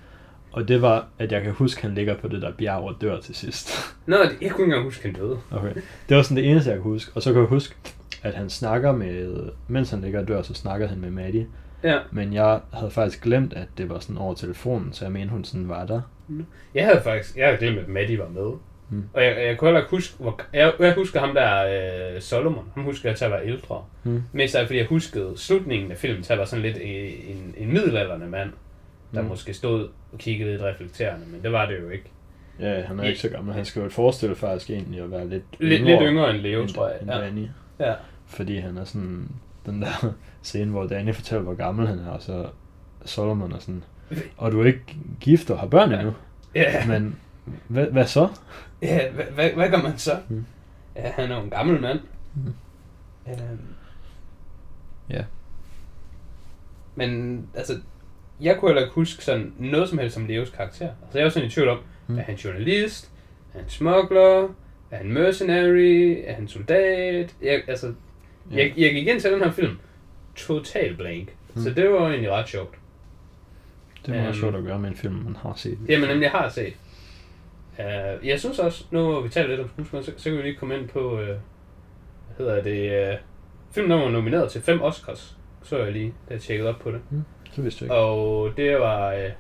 Og 0.53 0.69
det 0.69 0.83
var, 0.83 1.07
at 1.19 1.33
jeg 1.33 1.43
kan 1.43 1.53
huske, 1.53 1.79
at 1.79 1.83
han 1.83 1.95
ligger 1.95 2.17
på 2.17 2.29
det 2.29 2.43
der 2.43 2.53
bjerg 2.53 2.83
og 2.83 2.95
dør 3.01 3.21
til 3.21 3.35
sidst. 3.35 3.71
Nå, 4.07 4.17
det- 4.17 4.23
jeg 4.23 4.31
kunne 4.31 4.45
ikke 4.47 4.63
engang 4.65 4.83
huske, 4.85 5.09
at 5.09 5.17
han 5.17 5.25
døde. 5.25 5.39
Okay. 5.51 5.75
Det 6.09 6.17
var 6.17 6.23
sådan 6.23 6.37
det 6.37 6.51
eneste, 6.51 6.71
jeg 6.71 6.81
kunne 6.81 6.93
huske. 6.93 7.13
Og 7.15 7.23
så 7.23 7.33
kan 7.33 7.41
jeg 7.41 7.49
huske, 7.49 7.75
at 8.23 8.35
han 8.35 8.51
snakker 8.51 8.93
med... 8.93 9.49
Mens 9.69 9.91
han 9.91 10.01
ligger 10.01 10.21
og 10.21 10.29
dør, 10.29 10.43
så 10.43 10.55
snakkede 10.55 10.89
han 10.89 11.01
med 11.01 11.11
Maddie. 11.11 11.47
Ja, 11.83 11.99
Men 12.13 12.33
jeg 12.33 12.61
havde 12.73 12.91
faktisk 12.91 13.23
glemt, 13.23 13.53
at 13.53 13.69
det 13.79 13.89
var 13.89 13.99
sådan 13.99 14.19
over 14.19 14.35
telefonen, 14.35 14.93
så 14.93 15.05
jeg 15.05 15.13
mente, 15.13 15.31
hun 15.31 15.45
sådan 15.45 15.69
var 15.69 15.87
der. 15.87 16.01
jeg 16.75 16.85
havde 16.87 17.01
faktisk, 17.03 17.37
jeg 17.37 17.47
havde 17.47 17.59
glemt, 17.59 17.79
at 17.79 17.89
Maddie 17.89 18.19
var 18.19 18.29
med. 18.29 18.53
Mm. 18.91 19.05
Og 19.13 19.25
jeg, 19.25 19.37
jeg 19.47 19.59
kunne 19.59 19.69
heller 19.69 19.81
ikke 19.81 19.91
huske, 19.91 20.15
hvor, 20.19 20.41
jeg, 20.53 20.73
jeg 20.81 20.95
husker 20.95 21.21
ham 21.21 21.35
der, 21.35 21.65
øh, 22.15 22.21
Solomon, 22.21 22.65
ham 22.75 22.85
husker 22.85 23.09
jeg 23.09 23.19
til 23.19 23.25
at 23.25 23.31
være 23.31 23.47
ældre. 23.47 23.85
Mm. 24.05 24.23
Mest 24.33 24.55
af 24.55 24.67
fordi 24.67 24.79
jeg 24.79 24.87
huskede 24.87 25.33
slutningen 25.37 25.91
af 25.91 25.97
filmen 25.99 26.23
til 26.23 26.33
at 26.33 26.39
være 26.39 26.47
sådan 26.47 26.63
lidt 26.63 26.79
en, 26.81 27.55
en 27.57 27.73
middelalderende 27.73 28.27
mand, 28.27 28.51
der 29.15 29.23
Mm. 29.23 29.29
måske 29.29 29.55
stod 29.55 29.89
og 30.13 30.19
kiggede 30.19 30.51
lidt 30.51 30.63
reflekterende, 30.63 31.27
men 31.33 31.43
det 31.43 31.53
var 31.53 31.67
det 31.67 31.79
jo 31.83 31.89
ikke. 31.89 32.05
Ja, 32.61 32.83
han 32.83 33.01
er 33.01 33.05
ikke 33.05 33.21
så 33.21 33.29
gammel. 33.29 33.55
Han 33.55 33.65
skal 33.65 33.83
jo 33.83 33.89
forestille 33.89 34.35
faktisk 34.37 34.71
egentlig 34.71 35.01
at 35.03 35.11
være 35.11 35.29
lidt 35.29 35.43
Lidt, 35.59 35.85
lidt 35.85 36.01
yngre 36.03 36.31
end 36.35 36.39
Leo, 36.39 36.61
end, 36.63 36.69
tror 36.69 36.89
jeg. 36.89 36.97
end 37.03 37.11
Ja. 37.11 37.19
Danny. 37.21 37.47
ja. 37.81 37.95
Fordi 38.27 38.57
han 38.59 38.79
er 38.79 38.85
sådan 38.85 39.29
den 39.67 39.83
der 39.83 40.13
scene, 40.43 40.71
hvor 40.71 40.87
Danny 40.87 41.15
fortæller, 41.15 41.43
hvor 41.43 41.55
gammel 41.55 41.87
han 41.87 41.99
er, 41.99 42.11
og 42.11 42.23
så 42.23 42.47
Solomon 43.05 43.53
er 43.53 43.59
sådan, 43.59 43.85
og 44.37 44.53
du 44.53 44.61
er 44.63 44.67
ikke 44.67 44.97
gift 45.21 45.51
og 45.51 45.59
har 45.59 45.67
børn 45.67 45.93
endnu, 45.93 46.13
Ja, 46.55 46.87
men 46.87 47.17
hvad, 47.69 47.87
hvad 47.87 48.07
så? 48.07 48.29
Ja 48.83 49.11
hvad, 49.11 49.25
hvad, 49.25 49.51
hvad 49.51 49.71
gør 49.71 49.83
man 49.83 49.99
så? 49.99 50.19
Mm. 50.29 50.45
Ja, 50.97 51.11
han 51.11 51.31
er 51.31 51.37
jo 51.37 51.43
en 51.43 51.51
gammel 51.51 51.81
mand. 51.81 52.01
Mm. 52.35 52.55
Øhm. 53.33 53.59
Ja. 55.11 55.25
Men 56.95 57.43
altså, 57.55 57.81
jeg 58.41 58.57
kunne 58.57 58.69
heller 58.69 58.83
ikke 58.83 58.95
huske 58.95 59.25
sådan 59.25 59.53
noget 59.59 59.89
som 59.89 59.99
helst 59.99 60.17
om 60.17 60.27
Leos 60.27 60.51
karakter. 60.51 60.91
Altså, 61.03 61.19
jeg 61.19 61.25
var 61.25 61.31
sådan 61.31 61.49
i 61.49 61.51
tvivl 61.51 61.69
om, 61.69 61.79
Mm. 62.07 62.19
er 62.19 62.23
han 62.23 62.35
journalist? 62.35 63.11
Er 63.55 63.59
han 63.59 63.69
smuggler? 63.69 64.55
Er 64.91 64.97
han 64.97 65.13
mercenary? 65.13 66.23
Er 66.27 66.35
han 66.35 66.49
soldat? 66.49 67.35
Jeg, 67.43 67.63
altså, 67.69 67.95
Ja. 68.51 68.57
jeg, 68.57 68.73
jeg 68.77 68.93
gik 68.93 69.07
ind 69.07 69.21
til 69.21 69.33
den 69.33 69.41
her 69.43 69.51
film 69.51 69.79
total 70.37 70.97
blank. 70.97 71.29
Mm. 71.55 71.63
Så 71.63 71.71
det 71.71 71.91
var 71.91 71.99
egentlig 72.09 72.31
ret 72.31 72.49
sjovt. 72.49 72.75
Det 74.07 74.09
er 74.09 74.17
meget 74.17 74.29
Øhm. 74.29 74.37
sjovt 74.39 74.57
at 74.57 74.65
gøre 74.65 74.79
med 74.79 74.89
en 74.91 74.97
film, 74.97 75.15
man 75.15 75.37
har 75.37 75.55
set. 75.57 75.79
Jamen, 75.89 76.09
nemlig, 76.09 76.23
jeg 76.25 76.31
har 76.31 76.49
set. 76.49 76.73
Uh, 77.79 78.27
jeg 78.27 78.41
synes 78.41 78.59
også, 78.59 78.85
nu 78.91 79.11
hvor 79.11 79.21
vi 79.21 79.29
taler 79.29 79.49
lidt 79.49 79.61
om 79.61 79.69
skuespil, 79.69 80.05
så, 80.05 80.13
så 80.17 80.31
kan 80.31 80.39
vi 80.39 80.43
lige 80.43 80.57
komme 80.57 80.79
ind 80.79 80.89
på, 80.89 81.13
uh, 81.13 81.27
hvad 81.27 81.37
hedder 82.39 82.63
det, 82.63 83.13
uh, 83.13 83.19
filmen 83.75 84.01
var 84.01 84.09
nomineret 84.09 84.51
til 84.51 84.63
fem 84.63 84.83
Oscars, 84.83 85.37
så 85.63 85.79
jeg 85.79 85.93
lige, 85.93 86.15
da 86.29 86.35
jeg 86.35 86.41
tjekkede 86.41 86.69
op 86.69 86.79
på 86.79 86.91
det. 86.91 87.01
Så 87.53 87.63
vidste 87.63 87.85
jeg 87.85 87.87
ikke. 87.87 87.95
Og 87.95 88.53
det 88.57 88.79
var 88.79 89.15
uh, 89.15 89.31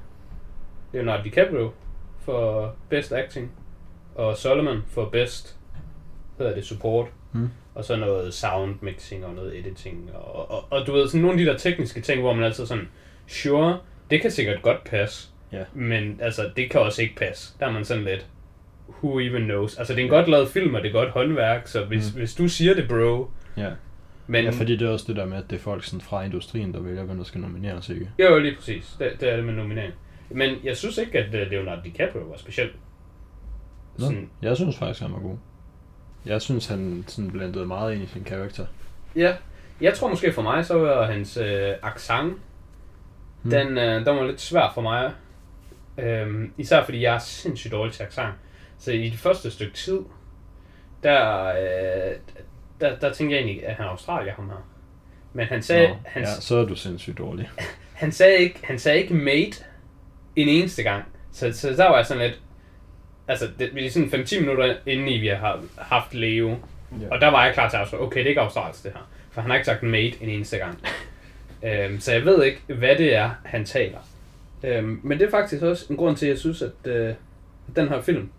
Leonardo 0.92 1.22
DiCaprio 1.24 1.70
for 2.18 2.74
Best 2.88 3.12
Acting, 3.12 3.52
og 4.14 4.36
Solomon 4.36 4.82
for 4.86 5.08
Best, 5.08 5.56
hvad 6.36 6.46
hedder 6.46 6.60
det, 6.60 6.66
Support, 6.68 7.06
Mm. 7.32 7.48
og 7.74 7.84
så 7.84 7.96
noget 7.96 8.34
sound 8.34 8.74
mixing 8.80 9.26
og 9.26 9.34
noget 9.34 9.58
editing, 9.58 10.10
og, 10.14 10.50
og, 10.50 10.64
og 10.70 10.86
du 10.86 10.92
ved, 10.92 11.08
sådan 11.08 11.20
nogle 11.20 11.40
af 11.40 11.44
de 11.46 11.50
der 11.52 11.58
tekniske 11.58 12.00
ting, 12.00 12.20
hvor 12.20 12.32
man 12.32 12.44
altid 12.44 12.66
sådan, 12.66 12.88
sure, 13.26 13.78
det 14.10 14.20
kan 14.20 14.30
sikkert 14.30 14.62
godt 14.62 14.84
passe, 14.84 15.28
Ja. 15.52 15.64
men 15.74 16.18
altså, 16.22 16.50
det 16.56 16.70
kan 16.70 16.80
også 16.80 17.02
ikke 17.02 17.16
passe. 17.16 17.54
Der 17.60 17.66
er 17.66 17.70
man 17.72 17.84
sådan 17.84 18.04
lidt, 18.04 18.26
who 18.88 19.20
even 19.20 19.42
knows. 19.44 19.76
Altså, 19.78 19.92
det 19.94 20.00
er 20.00 20.04
en 20.04 20.10
godt 20.10 20.28
lavet 20.28 20.48
film, 20.48 20.74
og 20.74 20.82
det 20.82 20.88
er 20.88 20.92
godt 20.92 21.08
håndværk, 21.10 21.66
så 21.66 21.84
hvis, 21.84 22.12
Mm. 22.14 22.18
hvis 22.18 22.34
du 22.34 22.48
siger 22.48 22.74
det, 22.74 22.88
bro, 22.88 23.30
Ja. 23.56 23.70
men... 24.26 24.44
ja, 24.44 24.50
fordi 24.50 24.76
det 24.76 24.88
er 24.88 24.92
også 24.92 25.04
det 25.08 25.16
der 25.16 25.24
med, 25.26 25.36
at 25.36 25.44
det 25.50 25.56
er 25.56 25.60
folk 25.60 25.84
sådan 25.84 26.00
fra 26.00 26.22
industrien, 26.24 26.74
der 26.74 26.80
vælger, 26.80 27.02
hvem 27.04 27.16
der 27.16 27.24
skal 27.24 27.40
nomineres, 27.40 27.88
ikke? 27.88 28.10
Jo, 28.18 28.38
lige 28.38 28.56
præcis. 28.56 28.96
Det, 28.98 29.12
det 29.20 29.32
er 29.32 29.36
det 29.36 29.44
med 29.44 29.54
nominering. 29.54 29.92
Men 30.30 30.56
jeg 30.64 30.76
synes 30.76 30.98
ikke, 30.98 31.18
at 31.18 31.34
øh, 31.34 31.50
Leonardo 31.50 31.80
DiCaprio 31.84 32.22
var 32.22 32.36
specielt. 32.36 32.72
Nå, 33.98 34.04
Sådan, 34.04 34.30
jeg 34.42 34.56
synes 34.56 34.76
faktisk, 34.78 35.00
han 35.02 35.12
var 35.12 35.18
god. 35.18 35.36
Jeg 36.26 36.42
synes, 36.42 36.66
han 36.66 37.04
sådan 37.06 37.30
blandede 37.30 37.66
meget 37.66 37.94
ind 37.94 38.02
i 38.02 38.06
sin 38.06 38.24
karakter. 38.24 38.66
ja. 39.16 39.34
Jeg 39.80 39.94
tror 39.94 40.08
måske 40.08 40.32
for 40.32 40.42
mig, 40.42 40.66
så 40.66 40.78
var 40.78 41.06
hans 41.06 41.36
øh, 41.36 41.72
accent, 41.82 42.32
Hmm. 43.42 43.50
den, 43.50 43.78
øh, 43.78 43.94
den 44.06 44.16
var 44.16 44.26
lidt 44.26 44.40
svær 44.40 44.70
for 44.74 44.80
mig. 44.82 45.12
Øhm, 45.98 46.52
især 46.58 46.84
fordi 46.84 47.02
jeg 47.02 47.14
er 47.14 47.18
sindssygt 47.18 47.72
dårlig 47.72 47.92
til 47.94 48.02
accent. 48.02 48.34
Så 48.78 48.92
i 48.92 49.08
det 49.08 49.18
første 49.18 49.50
stykke 49.50 49.74
tid, 49.74 49.98
der, 51.02 51.44
øh, 51.46 52.16
der, 52.80 52.96
der 52.98 53.12
tænkte 53.12 53.36
jeg 53.36 53.42
egentlig, 53.44 53.66
at 53.66 53.74
han 53.74 53.86
er 53.86 53.90
australier, 53.90 54.34
ham 54.34 54.48
her. 54.48 54.68
Men 55.32 55.46
han 55.46 55.62
sagde, 55.62 55.88
Nå, 55.88 55.94
han, 56.06 56.22
ja, 56.22 56.28
så 56.40 56.56
er 56.56 56.64
du 56.64 56.74
sindssygt 56.74 57.18
dårlig. 57.18 57.50
han 57.94 58.12
sagde 58.12 58.36
ikke, 58.38 58.60
han 58.64 58.78
sagde 58.78 58.98
ikke 58.98 59.14
mate 59.14 59.64
en 60.36 60.48
eneste 60.48 60.82
gang. 60.82 61.04
Så, 61.32 61.52
så 61.52 61.68
der 61.68 61.88
var 61.88 61.96
jeg 61.96 62.06
sådan 62.06 62.22
lidt, 62.22 62.40
altså 63.28 63.48
det, 63.58 63.74
vi 63.74 63.86
er 63.86 63.90
sådan 63.90 64.08
5-10 64.08 64.40
minutter 64.40 64.76
inden 64.86 65.08
i 65.08 65.18
vi 65.18 65.26
har 65.28 65.60
haft 65.78 66.14
Leo, 66.14 66.56
Ja. 67.00 67.14
og 67.14 67.20
der 67.20 67.28
var 67.28 67.44
jeg 67.44 67.54
klar 67.54 67.68
til 67.68 67.76
at 67.76 67.82
afsløre, 67.82 68.02
okay, 68.02 68.18
det 68.18 68.24
er 68.24 68.28
ikke 68.28 68.40
australsk 68.40 68.82
det 68.84 68.92
her. 68.92 69.08
For 69.30 69.40
han 69.40 69.50
har 69.50 69.56
ikke 69.56 69.66
sagt 69.66 69.82
mate 69.82 70.16
en 70.22 70.28
eneste 70.28 70.56
gang. 70.56 70.78
øhm, 71.66 72.00
så 72.00 72.12
jeg 72.12 72.24
ved 72.24 72.44
ikke, 72.44 72.60
hvad 72.74 72.96
det 72.96 73.14
er, 73.14 73.30
han 73.44 73.64
taler. 73.64 73.98
Øhm, 74.62 75.00
men 75.02 75.18
det 75.18 75.26
er 75.26 75.30
faktisk 75.30 75.62
også 75.62 75.86
en 75.90 75.96
grund 75.96 76.16
til, 76.16 76.26
at 76.26 76.30
jeg 76.30 76.38
synes, 76.38 76.62
at 76.62 76.72
øh, 76.84 77.14
den 77.76 77.88
her 77.88 78.00
film, 78.00 78.30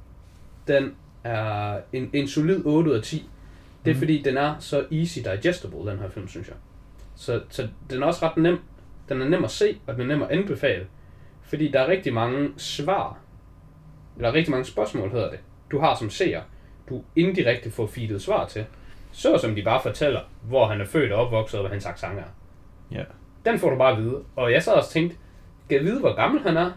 den 0.67 0.95
er 1.23 1.79
en, 1.93 2.10
en 2.13 2.27
solid 2.27 2.62
8 2.65 2.91
ud 2.91 2.95
af 2.95 3.03
10. 3.03 3.29
Det 3.86 3.91
er 3.91 3.95
Mhm. 3.95 3.99
fordi, 3.99 4.21
den 4.21 4.38
er 4.38 4.55
så 4.60 4.86
easy 4.91 5.19
digestible, 5.19 5.91
den 5.91 5.99
her 5.99 6.10
film, 6.10 6.27
synes 6.27 6.47
jeg. 6.47 6.55
Så, 7.15 7.41
så 7.49 7.67
den 7.89 8.03
er 8.03 8.08
også 8.08 8.25
ret 8.25 8.38
nem. 8.38 8.60
Den 9.10 9.21
er 9.21 9.29
nem 9.29 9.43
at 9.43 9.51
se, 9.51 9.77
og 9.88 9.93
den 9.93 10.01
er 10.01 10.05
nem 10.15 10.21
at 10.23 10.29
anbefale. 10.32 10.88
Fordi 11.41 11.71
der 11.71 11.79
er 11.79 11.88
rigtig 11.88 12.13
mange 12.13 12.49
svar, 12.58 13.17
eller 14.15 14.34
rigtig 14.34 14.51
mange 14.51 14.65
spørgsmål 14.65 15.12
hedder 15.12 15.29
det, 15.29 15.39
du 15.71 15.79
har 15.79 15.95
som 15.95 16.10
seer, 16.10 16.41
du 16.89 17.03
indirekte 17.15 17.71
får 17.71 17.88
feedet 17.88 18.21
svar 18.21 18.45
til. 18.47 18.65
Så 19.12 19.38
som 19.38 19.55
de 19.55 19.63
bare 19.63 19.82
fortæller, 19.82 20.19
hvor 20.43 20.67
han 20.67 20.82
er 20.82 20.86
født 20.86 21.12
og 21.12 21.25
opvokset, 21.25 21.60
og 21.60 21.63
hvad 21.63 21.71
hans 21.71 21.86
accent 21.86 22.19
er. 22.19 22.23
Ja. 22.91 23.03
Den 23.45 23.60
får 23.60 23.69
du 23.69 23.77
bare 23.77 23.91
at 23.97 24.03
vide. 24.03 24.23
Og 24.36 24.51
jeg 24.51 24.63
sad 24.63 24.73
også 24.73 24.88
og 24.88 24.91
tænkte, 24.93 25.17
kan 25.69 25.77
jeg 25.77 25.86
vide, 25.86 25.99
hvor 25.99 26.15
gammel 26.15 26.41
han 26.43 26.58
er? 26.58 26.71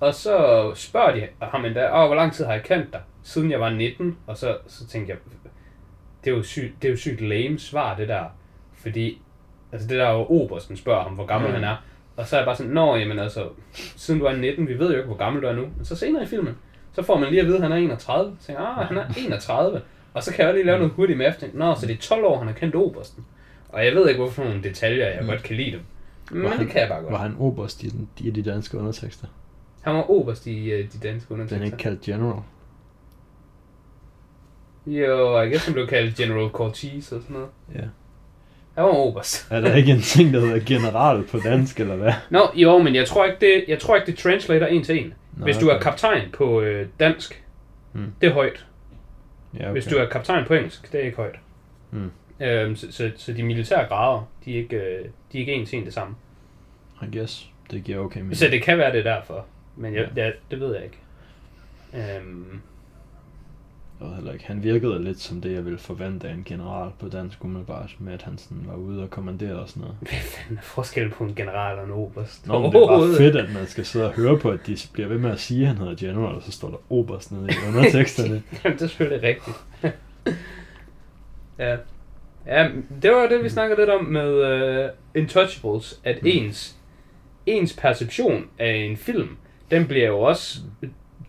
Og 0.00 0.14
så 0.14 0.70
spørger 0.74 1.14
de 1.14 1.26
ham 1.42 1.64
endda, 1.64 2.00
Åh, 2.00 2.06
hvor 2.06 2.14
lang 2.14 2.32
tid 2.32 2.44
har 2.44 2.52
jeg 2.52 2.62
kendt 2.62 2.92
dig? 2.92 3.00
Siden 3.22 3.50
jeg 3.50 3.60
var 3.60 3.70
19. 3.70 4.16
Og 4.26 4.36
så, 4.36 4.56
så 4.66 4.86
tænkte 4.86 5.10
jeg, 5.10 5.18
det 6.24 6.32
er, 6.32 6.36
jo 6.36 6.42
sygt, 6.42 6.82
det 6.82 6.88
er 6.88 6.92
jo 6.92 6.96
sygt 6.98 7.20
lame 7.20 7.58
svar, 7.58 7.96
det 7.96 8.08
der. 8.08 8.24
Fordi, 8.82 9.18
altså 9.72 9.88
det 9.88 9.98
der 9.98 10.04
er 10.06 10.12
jo 10.12 10.26
Obersten 10.28 10.76
spørger 10.76 11.02
ham, 11.02 11.12
hvor 11.12 11.26
gammel 11.26 11.48
Mm. 11.48 11.54
han 11.54 11.64
er. 11.64 11.76
Og 12.16 12.26
så 12.26 12.36
er 12.36 12.40
jeg 12.40 12.46
bare 12.46 12.56
sådan, 12.56 12.72
nå, 12.72 12.96
jamen 12.96 13.18
altså, 13.18 13.48
siden 13.72 14.20
du 14.20 14.26
er 14.26 14.36
19, 14.36 14.68
vi 14.68 14.78
ved 14.78 14.90
jo 14.90 14.96
ikke, 14.96 15.06
hvor 15.06 15.16
gammel 15.16 15.42
du 15.42 15.46
er 15.48 15.52
nu. 15.52 15.62
Men 15.76 15.84
så 15.84 15.96
senere 15.96 16.22
i 16.22 16.26
filmen, 16.26 16.56
så 16.92 17.02
får 17.02 17.18
man 17.18 17.28
lige 17.28 17.40
at 17.40 17.46
vide, 17.46 17.56
at 17.56 17.62
han 17.62 17.72
er 17.72 17.76
31. 17.76 18.36
Så 18.40 18.46
tænker 18.46 18.62
ah, 18.62 18.86
han 18.86 18.96
er 18.96 19.04
31. 19.18 19.82
Og 20.14 20.22
så 20.22 20.32
kan 20.34 20.44
jeg 20.46 20.54
lige 20.54 20.66
lave 20.66 20.78
noget 20.78 20.92
hurtigt 20.92 21.18
med 21.18 21.28
efter. 21.28 21.46
Nå, 21.52 21.74
så 21.74 21.86
det 21.86 21.92
er 21.94 21.98
12 22.00 22.24
år, 22.24 22.38
han 22.38 22.46
har 22.46 22.54
kendt 22.54 22.74
Obersten. 22.74 23.24
Og 23.68 23.84
jeg 23.86 23.94
ved 23.94 24.08
ikke, 24.08 24.20
hvorfor 24.20 24.44
nogle 24.44 24.62
detaljer, 24.62 25.06
jeg 25.06 25.18
Mm. 25.22 25.26
godt 25.28 25.42
kan 25.42 25.56
lide 25.56 25.72
dem. 25.72 25.80
Men 26.32 26.42
Var 26.42 26.48
det 26.48 26.58
han- 26.58 26.68
kan 26.68 26.80
jeg 26.80 26.88
bare 26.88 27.00
godt. 27.02 27.12
Var 27.12 27.18
han 27.18 27.36
oberst 27.38 27.82
i, 27.82 27.88
den, 27.88 28.08
i 28.18 28.30
de 28.30 28.42
danske 28.42 28.78
undertekster? 28.78 29.26
Han 29.82 29.94
var 29.94 30.10
oberst 30.10 30.46
i 30.46 30.72
uh, 30.72 30.78
de 30.78 30.98
danske 31.02 31.28
Den 31.28 31.36
er 31.36 31.42
undertekster. 31.42 31.64
ikke 31.64 31.76
kaldt 31.76 32.00
general. 32.00 32.42
Jo, 34.86 35.38
jeg 35.40 35.48
guess 35.50 35.64
han 35.64 35.74
blev 35.74 35.86
kaldt 35.86 36.16
General 36.16 36.50
Cortez 36.50 37.12
og 37.12 37.20
sådan 37.22 37.34
noget. 37.34 37.48
Ja. 37.74 37.80
Han 38.74 38.84
var 38.84 38.90
oberst. 38.94 39.46
Er 39.50 39.60
der 39.60 39.74
ikke 39.74 39.92
en 39.92 40.00
ting, 40.00 40.34
der 40.34 40.40
hedder 40.40 40.60
general 40.66 41.24
på 41.30 41.38
dansk, 41.38 41.80
eller 41.80 41.96
hvad? 41.96 42.12
Nå, 42.30 42.40
jo, 42.54 42.78
men 42.78 42.94
jeg 42.94 43.06
tror 43.08 43.24
ikke, 43.24 43.36
det, 43.40 43.64
jeg 43.68 43.78
tror 43.78 43.96
ikke, 43.96 44.06
det 44.06 44.18
translater 44.18 44.66
en 44.66 44.82
til 44.84 45.04
en. 45.04 45.14
Nå, 45.36 45.44
Hvis 45.44 45.56
du 45.56 45.66
er 45.68 45.78
kaptajn 45.80 46.30
på 46.32 46.60
øh, 46.60 46.86
dansk, 47.00 47.38
Hmm. 47.92 48.12
det 48.20 48.28
er 48.28 48.32
højt. 48.32 48.66
Ja, 49.54 49.58
Okay. 49.62 49.72
Hvis 49.72 49.84
du 49.84 49.96
er 49.96 50.06
kaptajn 50.08 50.44
på 50.46 50.54
engelsk, 50.54 50.92
det 50.92 51.00
er 51.00 51.04
ikke 51.04 51.16
højt. 51.16 51.34
Mm. 51.90 52.10
Øhm, 52.42 52.76
så, 52.76 52.92
så, 52.92 53.10
så 53.16 53.32
de 53.32 53.42
militære 53.42 53.84
grader, 53.88 54.28
de 54.44 54.54
er 54.54 54.58
ikke, 54.58 54.76
øh, 54.76 55.04
de 55.32 55.38
er 55.38 55.40
ikke 55.40 55.52
en 55.52 55.66
til 55.66 55.78
en 55.78 55.84
det 55.84 55.94
samme. 55.94 56.14
I 57.02 57.16
guess. 57.18 57.48
Det 57.70 57.84
giver 57.84 57.98
okay 57.98 58.20
mening. 58.20 58.36
Så 58.36 58.48
det 58.50 58.62
kan 58.62 58.78
være 58.78 58.92
det 58.92 59.06
er 59.06 59.14
derfor, 59.14 59.46
men 59.76 59.94
jeg, 59.94 60.08
ja, 60.16 60.30
det 60.50 60.60
ved 60.60 60.74
jeg 60.74 60.84
ikke. 60.84 60.98
Øhm, 61.94 62.60
Jeg 64.00 64.08
ved 64.08 64.14
heller 64.14 64.32
ikke. 64.32 64.46
Han 64.46 64.62
virkede 64.62 65.04
lidt 65.04 65.20
som 65.20 65.40
det, 65.40 65.52
jeg 65.52 65.64
ville 65.64 65.78
forvente 65.78 66.28
af 66.28 66.32
en 66.32 66.44
general 66.44 66.90
på 67.00 67.08
dansk 67.08 67.44
umiddelbart, 67.44 67.96
med 67.98 68.12
at 68.12 68.22
han 68.22 68.38
sådan 68.38 68.62
var 68.66 68.74
ude 68.74 69.02
og 69.02 69.10
kommandere 69.10 69.60
og 69.60 69.68
sådan 69.68 69.80
noget. 69.80 69.96
hvad 70.00 70.10
fanden 70.10 70.56
er 70.58 70.62
forskel 70.62 71.10
på 71.10 71.24
en 71.24 71.34
general 71.34 71.78
og 71.78 71.84
en 71.84 71.90
oberst? 71.90 72.46
Nå, 72.46 72.58
men 72.58 72.72
det 72.72 72.82
er 72.82 72.86
bare 72.86 73.16
fedt, 73.16 73.36
at 73.36 73.52
man 73.54 73.66
skal 73.66 73.84
sidde 73.84 74.06
og 74.06 74.12
høre 74.12 74.38
på, 74.38 74.50
at 74.50 74.66
de 74.66 74.76
bliver 74.92 75.08
ved 75.08 75.18
med 75.18 75.30
at 75.30 75.40
sige, 75.40 75.60
at 75.62 75.68
han 75.68 75.76
hedder 75.76 75.94
general, 75.96 76.34
og 76.34 76.42
så 76.42 76.52
står 76.52 76.68
der 76.70 76.76
oberst 76.92 77.32
nede 77.32 77.48
i 77.48 77.54
underteksterne. 77.68 78.42
Jamen, 78.64 78.78
det 78.78 78.84
er 78.84 78.88
selvfølgelig 78.88 79.22
rigtigt. 79.22 79.56
ja. 81.58 81.76
Ja, 82.46 82.68
det 83.02 83.10
var 83.12 83.26
det, 83.26 83.44
vi 83.44 83.48
snakkede 83.48 83.80
lidt 83.80 83.90
om 83.90 84.04
med 84.04 84.84
uh, 84.84 84.90
Intouchables, 85.22 86.00
at 86.04 86.22
Mm. 86.22 86.28
ens, 86.28 86.76
ens 87.46 87.76
perception 87.76 88.46
af 88.58 88.72
en 88.74 88.96
film, 88.96 89.36
den 89.70 89.86
bliver 89.86 90.06
jo 90.06 90.18
også 90.20 90.58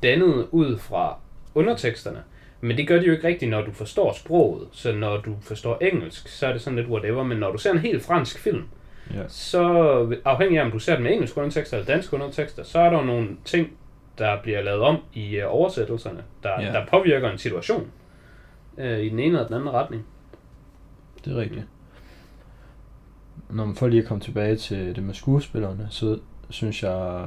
dannet 0.04 0.48
ud 0.52 0.78
fra 0.78 1.18
underteksterne. 1.56 2.24
Men 2.62 2.78
det 2.78 2.88
gør 2.88 3.00
de 3.00 3.06
jo 3.06 3.12
ikke 3.14 3.28
rigtigt, 3.28 3.52
når 3.52 3.62
du 3.62 3.72
forstår 3.72 4.14
sproget. 4.14 4.68
Så 4.72 4.92
når 4.96 5.18
du 5.18 5.36
forstår 5.42 5.78
engelsk, 5.82 6.28
så 6.28 6.48
er 6.48 6.52
det 6.52 6.62
sådan 6.62 6.78
lidt 6.80 6.88
whatever. 6.90 7.24
Men 7.24 7.38
når 7.38 7.52
du 7.52 7.58
ser 7.58 7.72
en 7.72 7.78
helt 7.78 8.04
fransk 8.04 8.40
film, 8.40 8.64
ja. 9.14 9.20
så 9.28 9.64
afhængig 10.26 10.60
af 10.60 10.66
om 10.66 10.72
du 10.72 10.80
ser 10.80 10.94
den 10.96 11.04
med 11.04 11.12
engelsk 11.12 11.38
undertekster 11.38 11.78
eller 11.78 11.94
dansk 11.94 12.14
undertekster, 12.14 12.64
så 12.64 12.80
er 12.80 12.90
der 12.90 13.04
nogle 13.04 13.30
ting, 13.46 13.72
der 14.18 14.42
bliver 14.42 14.62
lavet 14.62 14.82
om 14.82 14.98
i 15.14 15.42
uh, 15.42 15.56
oversættelserne, 15.56 16.24
der, 16.44 16.62
Ja. 16.62 16.68
der 16.72 16.86
påvirker 16.86 17.32
en 17.32 17.38
situation 17.38 17.88
uh, 18.78 18.84
i 19.00 19.10
den 19.10 19.20
ene 19.20 19.26
eller 19.26 19.46
den 19.46 19.54
anden 19.56 19.70
retning. 19.74 20.06
Det 21.26 21.34
er 21.34 21.38
rigtigt. 21.38 21.64
Når 23.50 23.66
man 23.66 23.76
får 23.76 23.88
lige 23.88 24.02
at 24.02 24.08
komme 24.08 24.22
tilbage 24.22 24.56
til 24.56 24.96
det 24.96 25.04
med 25.04 25.14
skuespillerne, 25.14 25.88
så 25.90 26.20
synes 26.50 26.84
jeg, 26.84 27.26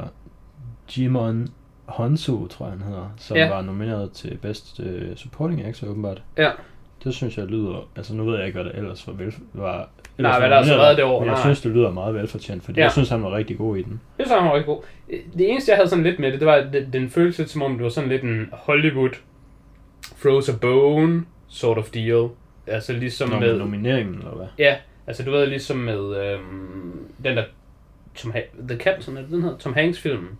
Jimon 0.98 1.48
Honsu, 1.86 2.46
tror 2.46 2.66
jeg 2.66 2.72
han 2.78 2.82
hedder, 2.88 3.14
som 3.16 3.36
Ja. 3.36 3.48
var 3.48 3.62
nomineret 3.62 4.12
til 4.12 4.38
Best 4.42 4.80
uh, 4.80 5.16
Supporting 5.16 5.64
Actor 5.64 5.86
åbenbart. 5.88 6.22
Ja. 6.38 6.50
Det 7.04 7.14
synes 7.14 7.38
jeg 7.38 7.46
lyder, 7.46 7.88
altså 7.96 8.14
nu 8.14 8.24
ved 8.24 8.36
jeg 8.36 8.46
ikke, 8.46 8.62
hvad 8.62 8.72
der 8.72 8.78
ellers 8.78 9.06
var, 9.06 9.12
vel, 9.12 9.34
var 9.52 9.88
Nej, 10.18 10.30
var 10.30 10.38
hvad 10.38 10.50
der 10.50 10.56
har 10.56 10.76
været 10.76 10.96
det 10.96 11.04
år, 11.04 11.20
Men 11.20 11.26
jeg 11.26 11.34
nej. 11.34 11.42
synes, 11.42 11.60
det 11.60 11.70
lyder 11.70 11.90
meget 11.92 12.14
velfortjent, 12.14 12.64
fordi 12.64 12.78
Ja. 12.78 12.84
jeg 12.84 12.92
synes, 12.92 13.08
han 13.08 13.22
var 13.22 13.36
rigtig 13.36 13.58
god 13.58 13.76
i 13.76 13.82
den. 13.82 14.00
Det 14.18 14.28
så 14.28 14.34
han 14.34 14.44
var 14.48 14.54
rigtig 14.54 14.66
god. 14.66 14.82
Det 15.38 15.50
eneste, 15.50 15.70
jeg 15.70 15.76
havde 15.78 15.88
sådan 15.88 16.04
lidt 16.04 16.18
med 16.18 16.32
det, 16.32 16.40
det 16.40 16.46
var, 16.46 16.66
den, 16.72 16.92
lidt 17.38 17.50
som 17.50 17.62
om, 17.62 17.72
det 17.72 17.82
var 17.82 17.88
sådan 17.88 18.08
lidt 18.08 18.22
en 18.22 18.48
Hollywood 18.52 19.10
a 20.48 20.52
bone 20.60 21.24
sort 21.48 21.78
of 21.78 21.90
deal. 21.90 22.28
Altså 22.66 22.92
ligesom 22.92 23.28
Nå, 23.30 23.38
med... 23.40 23.58
nomineringen, 23.58 24.14
eller 24.18 24.34
hvad? 24.36 24.46
Ja, 24.58 24.76
altså 25.06 25.22
du 25.24 25.30
ved 25.30 25.46
ligesom 25.46 25.76
med 25.76 26.16
øhm, 26.16 27.08
den 27.24 27.36
der 27.36 27.44
Tom 28.14 28.32
ha- 28.32 28.40
The 28.68 28.78
Captain, 28.78 29.16
er 29.16 29.22
den 29.22 29.42
her? 29.42 29.56
Tom 29.56 29.74
Hanks 29.74 30.00
filmen. 30.00 30.38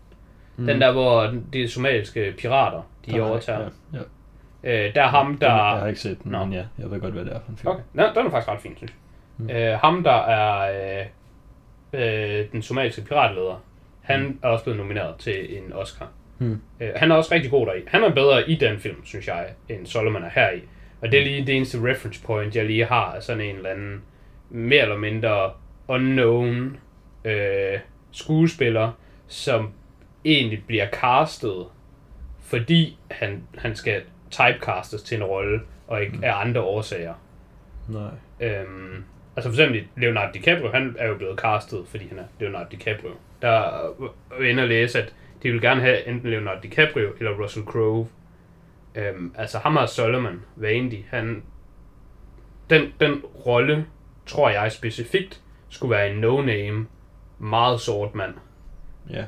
Mm. 0.57 0.67
Den 0.67 0.81
der, 0.81 0.93
hvor 0.93 1.35
de 1.53 1.69
somaliske 1.69 2.35
pirater, 2.39 2.83
de 3.07 3.13
Der- 3.13 3.23
overtager. 3.23 3.61
Ja, 3.93 3.99
ja. 4.65 4.89
Øh, 4.89 4.95
der 4.95 5.03
er 5.03 5.07
ham, 5.09 5.27
der... 5.39 5.49
Den, 5.49 5.57
jeg 5.57 5.81
har 5.81 5.87
ikke 5.87 6.01
set 6.01 6.23
den, 6.25 6.33
Nå. 6.33 6.45
men 6.45 6.53
ja, 6.53 6.65
jeg 6.79 6.91
ved 6.91 7.01
godt, 7.01 7.15
hvad 7.15 7.25
det 7.25 7.33
er 7.33 7.41
for 7.45 7.51
en 7.51 7.57
film. 7.57 7.69
Okay, 7.73 7.83
Nå, 7.93 8.03
den 8.03 8.27
er 8.27 8.31
faktisk 8.31 8.49
ret 8.51 8.61
fin, 8.61 8.77
synes 8.77 8.93
jeg. 8.93 8.97
Mm. 9.47 9.51
Øh, 9.51 9.79
ham, 9.79 10.03
der 10.03 10.13
er 10.27 10.71
øh, 11.01 11.07
øh, 12.41 12.45
den 12.53 12.63
somaliske 12.63 13.03
piratleder, 13.03 13.63
han 14.03 14.21
Mm. 14.23 14.39
er 14.43 14.49
også 14.49 14.65
blevet 14.65 14.79
nomineret 14.79 15.15
til 15.19 15.59
en 15.59 15.73
Oscar. 15.73 16.09
Hmm. 16.39 16.61
Øh, 16.81 16.91
han 16.97 17.11
er 17.11 17.15
også 17.17 17.35
rigtig 17.35 17.51
god 17.51 17.67
deri. 17.67 17.81
Han 17.87 18.03
er 18.05 18.11
bedre 18.15 18.51
i 18.51 18.55
den 18.55 18.79
film, 18.79 19.05
synes 19.05 19.29
jeg, 19.29 19.47
end 19.69 19.87
Solomon 19.87 20.23
er 20.25 20.31
her 20.35 20.51
i. 20.51 20.61
Og 21.01 21.13
det 21.13 21.21
er 21.21 21.25
lige 21.25 21.47
det 21.47 21.57
eneste 21.57 21.79
reference 21.91 22.23
point, 22.25 22.57
jeg 22.57 22.65
lige 22.65 22.85
har 22.85 23.21
sådan 23.21 23.41
en 23.43 23.57
eller 23.57 23.71
anden 23.71 24.03
mere 24.51 24.83
eller 24.83 24.97
mindre 24.99 25.51
unknown 25.89 26.77
øh, 27.25 27.79
skuespiller, 28.13 28.93
som 29.27 29.71
egentlig 30.25 30.63
bliver 30.67 30.87
castet, 30.93 31.67
fordi 32.43 32.99
han, 33.11 33.43
han 33.59 33.77
skal 33.77 34.03
typecastes 34.31 35.03
til 35.03 35.17
en 35.17 35.25
rolle, 35.25 35.61
og 35.87 36.03
ikke 36.03 36.17
Mm. 36.17 36.25
af 36.25 36.41
andre 36.41 36.61
årsager. 36.61 37.15
Nej. 37.89 38.11
Øhm, 38.41 39.05
altså 39.37 39.51
for 39.51 39.55
eksempel 39.61 39.85
Leonardo 39.97 40.31
DiCaprio, 40.35 40.71
han 40.73 40.97
er 40.99 41.09
jo 41.09 41.15
blevet 41.15 41.39
castet, 41.39 41.85
fordi 41.89 42.09
han 42.09 42.19
er 42.19 42.25
Leonardo 42.41 42.69
DiCaprio. 42.71 43.11
Der 43.43 43.49
er 43.51 44.43
inde 44.51 44.63
at 44.63 44.69
læse, 44.69 45.03
at 45.03 45.15
de 45.43 45.51
vil 45.53 45.61
gerne 45.61 45.81
have 45.81 46.07
enten 46.09 46.31
Leonardo 46.31 46.61
DiCaprio 46.63 47.13
eller 47.19 47.33
Russell 47.43 47.65
Crowe. 47.67 48.07
Øhm, 48.97 49.35
altså 49.39 49.59
ham 49.59 49.77
og 49.77 49.89
Solomon 49.89 50.43
Vandy, 50.57 51.05
han... 51.09 51.43
Den, 52.71 52.93
den 53.01 53.21
rolle, 53.47 53.87
tror 54.27 54.51
jeg 54.51 54.73
specifikt, 54.73 55.43
skulle 55.69 55.91
være 55.91 56.11
en 56.11 56.21
no-name, 56.21 56.87
meget 57.39 57.81
sort 57.81 58.15
mand. 58.15 58.35
Ja. 59.11 59.25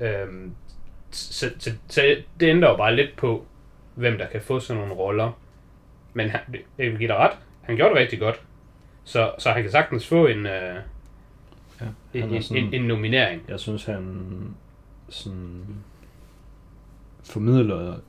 Øhm, 0.00 0.54
så, 1.10 1.50
så, 1.58 1.70
så 1.88 2.16
det 2.40 2.48
ændrer 2.48 2.70
jo 2.70 2.76
bare 2.76 2.96
lidt 2.96 3.16
på, 3.16 3.46
hvem 3.94 4.18
der 4.18 4.26
kan 4.26 4.40
få 4.42 4.60
sådan 4.60 4.80
nogle 4.80 4.94
roller. 4.94 5.32
Men 6.12 6.30
han, 6.30 6.40
jeg 6.78 6.90
vil 6.90 6.98
give 6.98 7.08
dig 7.08 7.16
ret. 7.16 7.38
Han 7.62 7.76
gjorde 7.76 7.94
det 7.94 8.00
rigtig 8.00 8.18
godt. 8.18 8.42
Så, 9.04 9.32
så 9.38 9.50
han 9.50 9.62
kan 9.62 9.70
sagtens 9.70 10.08
få 10.08 10.26
en, 10.26 10.46
øh, 10.46 10.76
ja. 11.80 11.86
en, 12.14 12.42
sådan, 12.42 12.64
en, 12.64 12.74
en 12.74 12.82
nominering. 12.82 13.42
Jeg 13.48 13.60
synes, 13.60 13.84
han 13.84 14.54
sådan 15.08 15.64
formidler 17.24 18.00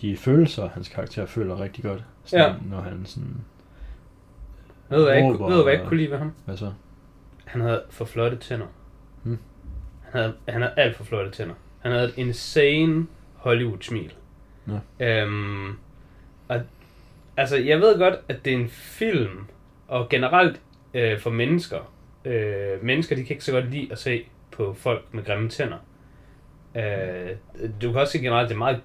de 0.00 0.16
følelser, 0.16 0.68
hans 0.68 0.88
karakter 0.88 1.26
føler 1.26 1.60
rigtig 1.60 1.84
godt. 1.84 2.04
Sådan, 2.24 2.54
Når 2.70 2.80
han 2.80 3.06
sådan... 3.06 3.44
Ved 4.88 4.98
du, 4.98 5.04
hvad 5.04 5.14
jeg 5.14 5.24
ved 5.24 5.38
hvad 5.38 5.64
jeg 5.64 5.72
ikke 5.72 5.86
kunne 5.86 5.96
lide 5.96 6.10
ved 6.10 6.18
ham? 6.18 6.32
Hvad 6.44 6.56
så? 6.56 6.72
Han 7.44 7.60
havde 7.60 7.82
for 7.90 8.04
flotte 8.04 8.36
tænder. 8.36 8.66
Hmm. 9.22 9.38
Han 10.02 10.20
havde, 10.20 10.34
han 10.48 10.62
havde 10.62 10.74
alt 10.76 10.96
for 10.96 11.04
flotte 11.04 11.30
tænder. 11.30 11.54
Han 11.78 11.92
havde 11.92 12.08
et 12.08 12.18
insane 12.18 13.06
Hollywood-smil. 13.34 14.12
Nå. 14.66 14.78
Øhm, 15.00 15.68
og, 16.48 16.60
altså, 17.36 17.56
jeg 17.56 17.80
ved 17.80 17.98
godt, 17.98 18.14
at 18.28 18.44
det 18.44 18.52
er 18.52 18.56
en 18.56 18.68
film, 18.68 19.46
og 19.88 20.08
generelt 20.08 20.60
øh, 20.94 21.20
for 21.20 21.30
mennesker, 21.30 21.92
øh, 22.24 22.84
mennesker, 22.84 23.16
de 23.16 23.24
kan 23.24 23.34
ikke 23.34 23.44
så 23.44 23.52
godt 23.52 23.70
lide 23.70 23.92
at 23.92 23.98
se 23.98 24.24
på 24.50 24.74
folk 24.74 25.04
med 25.12 25.24
grimme 25.24 25.48
tænder. 25.48 25.78
Øh, 26.74 27.36
du 27.82 27.92
kan 27.92 28.00
også 28.00 28.12
se 28.12 28.18
generelt, 28.18 28.48
det 28.48 28.54
er 28.54 28.58
meget 28.58 28.80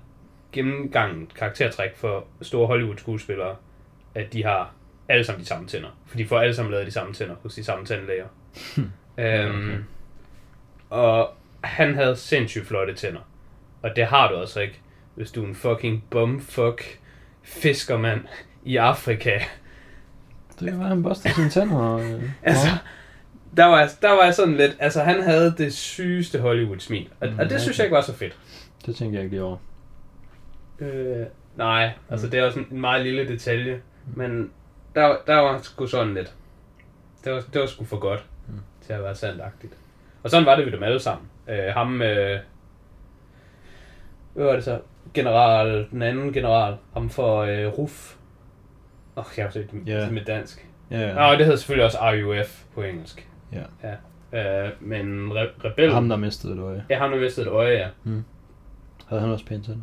gennemgangen 0.51 1.27
karaktertræk 1.35 1.95
for 1.95 2.25
store 2.41 2.67
Hollywood-skuespillere, 2.67 3.55
at 4.15 4.33
de 4.33 4.43
har 4.43 4.73
alle 5.09 5.23
sammen 5.25 5.41
de 5.41 5.47
samme 5.47 5.67
tænder. 5.67 5.89
For 6.07 6.17
de 6.17 6.27
får 6.27 6.39
alle 6.39 6.55
sammen 6.55 6.71
lavet 6.71 6.87
de 6.87 6.91
samme 6.91 7.13
tænder 7.13 7.35
hos 7.43 7.55
de 7.55 7.63
samme 7.63 7.85
tandlæger. 7.85 8.25
øhm, 8.77 8.85
okay. 9.17 9.77
Og 10.89 11.33
han 11.63 11.95
havde 11.95 12.15
sindssygt 12.15 12.67
flotte 12.67 12.93
tænder. 12.93 13.19
Og 13.81 13.89
det 13.95 14.05
har 14.05 14.31
du 14.31 14.37
altså 14.37 14.59
ikke, 14.59 14.79
hvis 15.15 15.31
du 15.31 15.43
er 15.43 15.47
en 15.47 15.55
fucking 15.55 16.03
bumfuck 16.09 16.99
fiskermand 17.43 18.21
i 18.63 18.75
Afrika. 18.77 19.39
Det 20.59 20.69
kan 20.69 20.79
være, 20.79 20.87
han 20.87 21.03
børster 21.03 21.29
sine 21.29 21.49
tænder. 21.49 21.77
Og, 21.77 22.03
øh, 22.03 22.23
Altså, 22.43 22.67
der 23.57 23.65
var, 23.65 23.89
der 24.01 24.11
var 24.11 24.23
jeg 24.23 24.33
sådan 24.35 24.57
lidt, 24.57 24.75
altså 24.79 25.03
han 25.03 25.23
havde 25.23 25.53
det 25.57 25.73
sygeste 25.73 26.39
Hollywood-smil. 26.39 27.09
Og, 27.19 27.27
Mm, 27.29 27.39
og 27.39 27.49
det 27.49 27.61
synes 27.61 27.77
jeg 27.77 27.85
ikke 27.85 27.95
var 27.95 28.01
så 28.01 28.13
fedt. 28.13 28.37
det 28.85 28.95
tænker 28.95 29.17
jeg 29.17 29.23
ikke 29.23 29.35
lige 29.35 29.43
over. 29.43 29.57
Øh, 30.81 31.25
nej, 31.55 31.91
altså 32.09 32.27
Mm. 32.27 32.31
det 32.31 32.39
er 32.39 32.45
også 32.45 32.59
en, 32.71 32.81
meget 32.81 33.03
lille 33.05 33.27
detalje. 33.27 33.81
Men 34.15 34.51
der, 34.95 35.15
der 35.27 35.35
var 35.35 35.57
sgu 35.57 35.85
sådan 35.85 36.13
lidt. 36.13 36.35
Det 37.23 37.33
var, 37.33 37.43
det 37.53 37.61
var 37.61 37.67
sgu 37.67 37.85
for 37.85 37.97
godt 37.99 38.25
Mm. 38.47 38.53
til 38.81 38.93
at 38.93 39.03
være 39.03 39.15
sandagtigt. 39.15 39.73
Og 40.23 40.29
sådan 40.29 40.45
var 40.45 40.55
det 40.55 40.65
ved 40.65 40.71
dem 40.71 40.83
alle 40.83 40.99
sammen. 40.99 41.27
Øh, 41.49 41.73
ham, 41.73 42.01
øh, 42.01 42.39
hvad 44.33 44.45
var 44.45 44.53
det 44.53 44.63
så? 44.63 44.79
General, 45.13 45.87
den 45.91 46.01
anden 46.01 46.33
general, 46.33 46.75
ham 46.93 47.09
for 47.09 47.37
øh, 47.41 47.67
RUF. 47.67 48.15
Åh, 49.15 49.23
oh, 49.23 49.25
jeg 49.37 49.45
har 49.45 49.51
set 49.51 49.71
det 49.71 49.87
Ja. 49.87 50.09
med 50.09 50.25
dansk. 50.25 50.67
Ja, 50.91 50.99
ja. 50.99 51.13
Nå, 51.13 51.31
det 51.31 51.45
hedder 51.45 51.55
selvfølgelig 51.55 51.85
også 51.85 51.97
RUF 52.01 52.63
på 52.73 52.81
engelsk. 52.81 53.29
Ja. 53.53 53.63
ja. 54.33 54.65
Øh, 54.65 54.71
men 54.79 55.31
re- 55.31 55.65
rebel... 55.65 55.93
Ham, 55.93 56.09
der 56.09 56.15
mistede 56.15 56.53
et 56.53 56.59
øje. 56.59 56.85
Ja, 56.89 56.97
ham 56.97 57.11
der 57.11 57.19
mistede 57.19 57.45
et 57.45 57.51
øje, 57.51 57.71
ja. 57.77 57.87
Havde 59.07 59.21
han 59.21 59.31
også 59.31 59.45
pæne 59.45 59.63
tænder? 59.63 59.81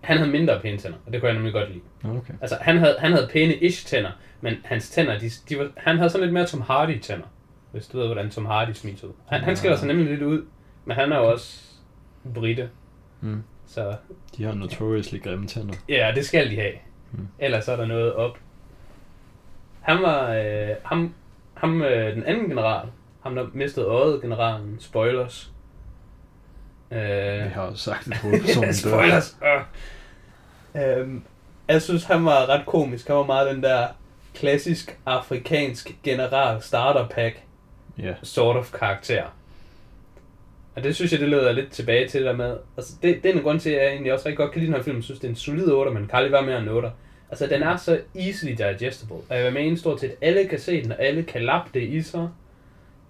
Han 0.00 0.16
havde 0.18 0.30
mindre 0.30 0.60
pæne 0.60 0.78
tænder, 0.78 0.98
og 1.06 1.12
det 1.12 1.20
kunne 1.20 1.28
jeg 1.28 1.34
nemlig 1.36 1.52
godt 1.52 1.68
lide. 1.68 1.82
Okay. 2.18 2.34
Altså, 2.40 2.56
han 2.60 2.78
havde, 2.78 2.96
han 2.98 3.12
havde 3.12 3.28
pæne 3.32 3.54
ish 3.54 3.86
tænder, 3.86 4.10
men 4.40 4.54
hans 4.64 4.90
tænder, 4.90 5.18
de, 5.18 5.30
de 5.48 5.58
var, 5.58 5.68
han 5.76 5.96
havde 5.96 6.10
sådan 6.10 6.24
lidt 6.24 6.32
mere 6.32 6.46
Tom 6.46 6.60
Hardy 6.60 6.98
tænder. 7.00 7.26
Hvis 7.72 7.86
du 7.86 7.98
ved, 7.98 8.06
hvordan 8.06 8.30
Tom 8.30 8.46
Hardy 8.46 8.72
smiser 8.72 9.06
ud. 9.06 9.12
Han, 9.28 9.40
han 9.40 9.56
skiller 9.56 9.76
sig 9.76 9.88
nemlig 9.88 10.06
lidt 10.06 10.22
ud, 10.22 10.44
men 10.84 10.96
han 10.96 11.12
er 11.12 11.16
jo 11.16 11.30
også 11.30 11.62
brite. 12.34 12.70
Mm. 13.20 13.42
Så 13.66 13.94
De 14.36 14.44
har 14.44 14.54
notoriously 14.54 15.22
grimme 15.22 15.46
tænder. 15.46 15.74
ja, 15.88 16.12
det 16.14 16.26
skal 16.26 16.50
de 16.50 16.56
have. 16.56 16.72
Mm. 17.12 17.28
Ellers 17.38 17.68
er 17.68 17.76
der 17.76 17.86
noget 17.86 18.12
op. 18.14 18.38
Han 19.80 20.02
var, 20.02 20.32
øh, 20.34 20.68
ham, 20.84 21.14
ham 21.54 21.82
øh, 21.82 22.14
den 22.16 22.24
anden 22.24 22.48
general, 22.48 22.88
ham 23.22 23.34
der 23.34 23.46
mistede 23.52 23.86
øjet, 23.86 24.22
generalen, 24.22 24.76
spoilers. 24.80 25.52
Øh, 26.92 27.44
Vi 27.44 27.48
har 27.48 27.66
jo 27.66 27.74
sagt, 27.76 28.06
at 28.12 28.16
hovedpersonen 28.22 28.68
dør. 28.68 28.72
Spoilers! 28.72 29.36
Øh. 30.74 30.98
Øhm, 30.98 31.22
Jeg 31.68 31.82
synes, 31.82 32.04
han 32.04 32.24
var 32.24 32.48
ret 32.48 32.66
komisk. 32.66 33.06
Han 33.06 33.16
var 33.16 33.26
meget 33.26 33.54
den 33.54 33.62
der 33.62 33.86
klassisk 34.34 34.98
afrikansk 35.06 35.96
general 36.04 36.62
starter 36.62 37.08
pack 37.08 37.42
Ja. 37.98 38.14
sort 38.22 38.56
of 38.56 38.72
karakter. 38.72 39.22
Og 40.76 40.84
det 40.84 40.94
synes 40.94 41.12
jeg, 41.12 41.20
det 41.20 41.28
leder 41.28 41.52
lidt 41.52 41.72
tilbage 41.72 42.08
til 42.08 42.24
der 42.24 42.36
med. 42.36 42.56
Altså, 42.76 42.92
det, 43.02 43.22
det 43.22 43.30
er 43.30 43.34
en 43.36 43.42
grund 43.42 43.60
til, 43.60 43.70
at 43.70 43.82
jeg 43.82 43.92
egentlig 43.92 44.12
også 44.12 44.26
rigtig 44.26 44.36
godt 44.38 44.50
kan 44.52 44.60
lide 44.60 44.72
den 44.72 44.76
her 44.78 44.84
film. 44.84 44.96
Jeg 44.96 45.04
synes, 45.04 45.20
det 45.20 45.26
er 45.26 45.30
en 45.30 45.36
solid 45.36 45.66
8, 45.72 45.92
men 45.92 46.06
kan 46.06 46.16
aldrig 46.16 46.32
være 46.32 46.42
mere 46.42 46.58
end 46.58 46.68
8. 46.68 46.90
Altså, 47.30 47.46
den 47.46 47.62
er 47.62 47.76
så 47.76 48.00
easily 48.16 48.52
digestible. 48.52 49.16
Og 49.28 49.36
jeg 49.36 49.44
vil 49.44 49.52
mene 49.52 49.78
stort 49.78 50.00
set, 50.00 50.14
alle 50.20 50.48
kan 50.48 50.58
se 50.60 50.82
den, 50.82 50.92
og 50.92 51.02
alle 51.02 51.22
kan 51.22 51.42
lappe 51.42 51.70
det 51.74 51.82
i 51.82 52.02
sig. 52.02 52.28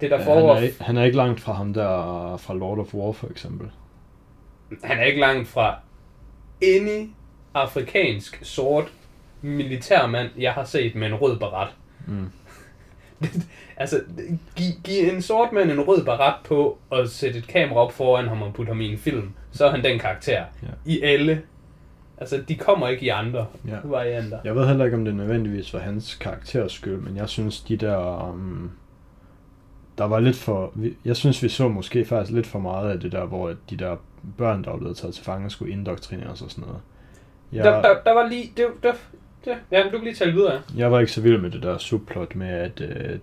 Det 0.01 0.11
der 0.11 0.19
Ja, 0.19 0.25
foregår... 0.25 0.53
han, 0.53 0.63
er, 0.63 0.67
ikke- 0.67 0.83
han 0.83 0.97
er 0.97 1.03
ikke 1.03 1.17
langt 1.17 1.39
fra 1.39 1.53
ham 1.53 1.73
der 1.73 2.37
fra 2.37 2.53
Lord 2.53 2.79
of 2.79 2.93
War, 2.93 3.11
for 3.11 3.27
eksempel. 3.29 3.67
han 4.83 4.97
er 4.99 5.03
ikke 5.03 5.19
langt 5.19 5.47
fra 5.47 5.75
any 6.63 7.09
afrikansk 7.53 8.39
sort 8.43 8.91
militærmand, 9.41 10.29
jeg 10.37 10.53
har 10.53 10.63
set 10.63 10.95
med 10.95 11.07
en 11.07 11.15
rød 11.15 11.39
barat. 11.39 11.67
Mm. 12.07 12.29
Altså, 13.77 14.01
giv, 14.55 14.71
giv 14.83 15.09
en 15.13 15.21
sort 15.21 15.51
mand 15.53 15.71
en 15.71 15.81
rød 15.81 16.05
barat 16.05 16.33
på, 16.45 16.77
og 16.89 17.07
sætte 17.07 17.39
et 17.39 17.47
kamera 17.47 17.79
op 17.79 17.91
foran 17.91 18.27
ham 18.27 18.41
og 18.41 18.53
putte 18.53 18.69
ham 18.69 18.81
i 18.81 18.91
en 18.91 18.97
film, 18.97 19.31
så 19.51 19.65
er 19.65 19.71
han 19.71 19.83
den 19.83 19.99
karakter. 19.99 20.43
Ja. 20.63 20.67
I 20.85 21.01
alle. 21.01 21.41
Altså, 22.17 22.43
de 22.47 22.55
kommer 22.55 22.87
ikke 22.87 23.05
i 23.05 23.09
andre 23.09 23.45
Ja. 23.67 23.77
varianter. 23.83 24.39
Jeg 24.43 24.55
ved 24.55 24.67
heller 24.67 24.85
ikke, 24.85 24.97
om 24.97 25.05
det 25.05 25.15
nødvendigvis 25.15 25.73
var 25.73 25.79
hans 25.79 26.15
karakters 26.15 26.71
skyld, 26.71 26.97
men 26.97 27.17
jeg 27.17 27.29
synes, 27.29 27.59
de 27.61 27.77
der... 27.77 28.29
Um, 28.29 28.71
der 30.01 30.07
var 30.07 30.19
lidt 30.19 30.35
for... 30.35 30.73
Jeg 31.05 31.15
synes, 31.15 31.43
vi 31.43 31.49
så 31.49 31.67
måske 31.67 32.05
faktisk 32.05 32.35
lidt 32.35 32.47
for 32.47 32.59
meget 32.59 32.91
af 32.91 32.99
det 32.99 33.11
der, 33.11 33.25
hvor 33.25 33.53
de 33.69 33.77
der 33.77 33.95
børn, 34.37 34.63
der 34.63 34.69
var 34.71 34.77
blevet 34.77 34.97
taget 34.97 35.13
til 35.15 35.23
fange, 35.23 35.49
skulle 35.49 35.71
indoktrineres 35.73 36.41
og 36.41 36.51
sådan 36.51 36.63
noget. 36.67 36.81
Ja. 37.53 37.57
Der, 37.63 37.75
Jeg, 37.75 37.83
der, 37.83 37.95
der 38.05 38.13
var 38.13 38.27
lige... 38.29 38.51
Det, 38.57 38.65
det, 38.83 38.91
det, 39.45 39.57
ja, 39.71 39.83
du 39.83 39.89
kan 39.89 40.01
lige 40.03 40.13
tale 40.15 40.31
videre. 40.33 40.61
jeg 40.77 40.91
var 40.91 40.99
ikke 40.99 41.11
så 41.11 41.21
vild 41.21 41.41
med 41.41 41.49
det 41.51 41.63
der 41.63 41.77
subplot 41.77 42.35
med, 42.35 42.47
at 42.47 42.81
uh, 42.81 43.19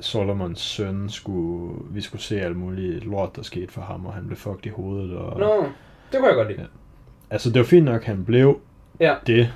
Solomons 0.00 0.60
søn 0.60 1.08
skulle... 1.10 1.74
Vi 1.90 2.00
skulle 2.00 2.22
se 2.22 2.40
alt 2.40 2.56
muligt 2.56 3.04
lort, 3.04 3.36
der 3.36 3.42
skete 3.42 3.72
for 3.72 3.80
ham, 3.82 4.06
og 4.06 4.12
han 4.14 4.26
blev 4.26 4.36
fucked 4.38 4.66
i 4.66 4.68
hovedet. 4.68 5.16
Og, 5.16 5.40
Nå, 5.40 5.64
det 6.12 6.18
kunne 6.18 6.26
jeg 6.28 6.36
godt 6.36 6.48
lide. 6.48 6.60
Ja. 6.60 6.66
Altså, 7.30 7.50
det 7.50 7.58
var 7.58 7.64
fint 7.66 7.84
nok, 7.84 8.04
han 8.04 8.24
blev 8.24 8.60
Ja. 9.00 9.14
det. 9.26 9.52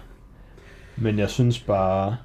Men 0.97 1.19
jeg 1.19 1.31
synes 1.31 1.59
bare, 1.61 2.17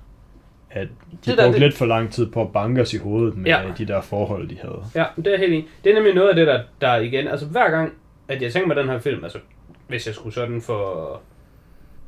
at 0.73 0.87
de 0.87 1.17
Det 1.31 1.37
der, 1.37 1.43
brugte 1.43 1.51
det- 1.59 1.67
lidt 1.67 1.77
for 1.77 1.85
lang 1.85 2.11
tid 2.13 2.31
på 2.31 2.41
at 2.41 2.53
banke 2.53 2.81
os 2.81 2.93
i 2.93 2.97
hovedet 2.97 3.37
med 3.37 3.45
Ja. 3.45 3.61
de 3.77 3.85
der 3.85 4.01
forhold, 4.01 4.47
de 4.47 4.57
havde. 4.61 4.83
Ja, 4.95 5.05
det 5.17 5.27
er 5.27 5.31
jeg 5.31 5.39
helt 5.39 5.53
enig. 5.53 5.67
Det 5.83 5.89
er 5.89 5.93
nemlig 5.95 6.13
noget 6.13 6.29
af 6.29 6.35
det, 6.35 6.47
der, 6.47 6.63
der 6.81 6.95
igen... 6.95 7.27
Altså, 7.27 7.45
hver 7.45 7.69
gang, 7.71 7.93
at 8.27 8.41
jeg 8.41 8.51
tænker 8.53 8.67
mig 8.67 8.75
den 8.75 8.89
her 8.89 8.99
film, 8.99 9.23
altså, 9.23 9.39
hvis 9.87 10.07
jeg 10.07 10.15
skulle 10.15 10.33
sådan 10.33 10.61
for, 10.61 11.21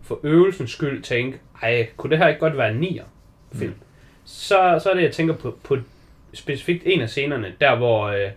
for 0.04 0.20
øvelsens 0.24 0.72
skyld 0.72 1.02
tænke, 1.02 1.40
ej, 1.62 1.88
kunne 1.98 2.10
det 2.12 2.18
her 2.18 2.28
ikke 2.28 2.40
godt 2.40 2.58
være 2.58 2.72
en 2.72 2.78
nier 2.80 3.04
film? 3.54 3.72
Mm. 3.72 3.78
Så, 4.26 4.80
så 4.84 4.90
er 4.90 4.94
det, 4.94 5.04
jeg 5.04 5.12
tænker 5.12 5.34
på, 5.36 5.58
på 5.64 5.78
specifikt 6.34 6.84
en 6.86 7.02
af 7.02 7.10
scenerne, 7.10 7.54
der 7.62 7.76
hvor, 7.76 8.04
øh, 8.08 8.30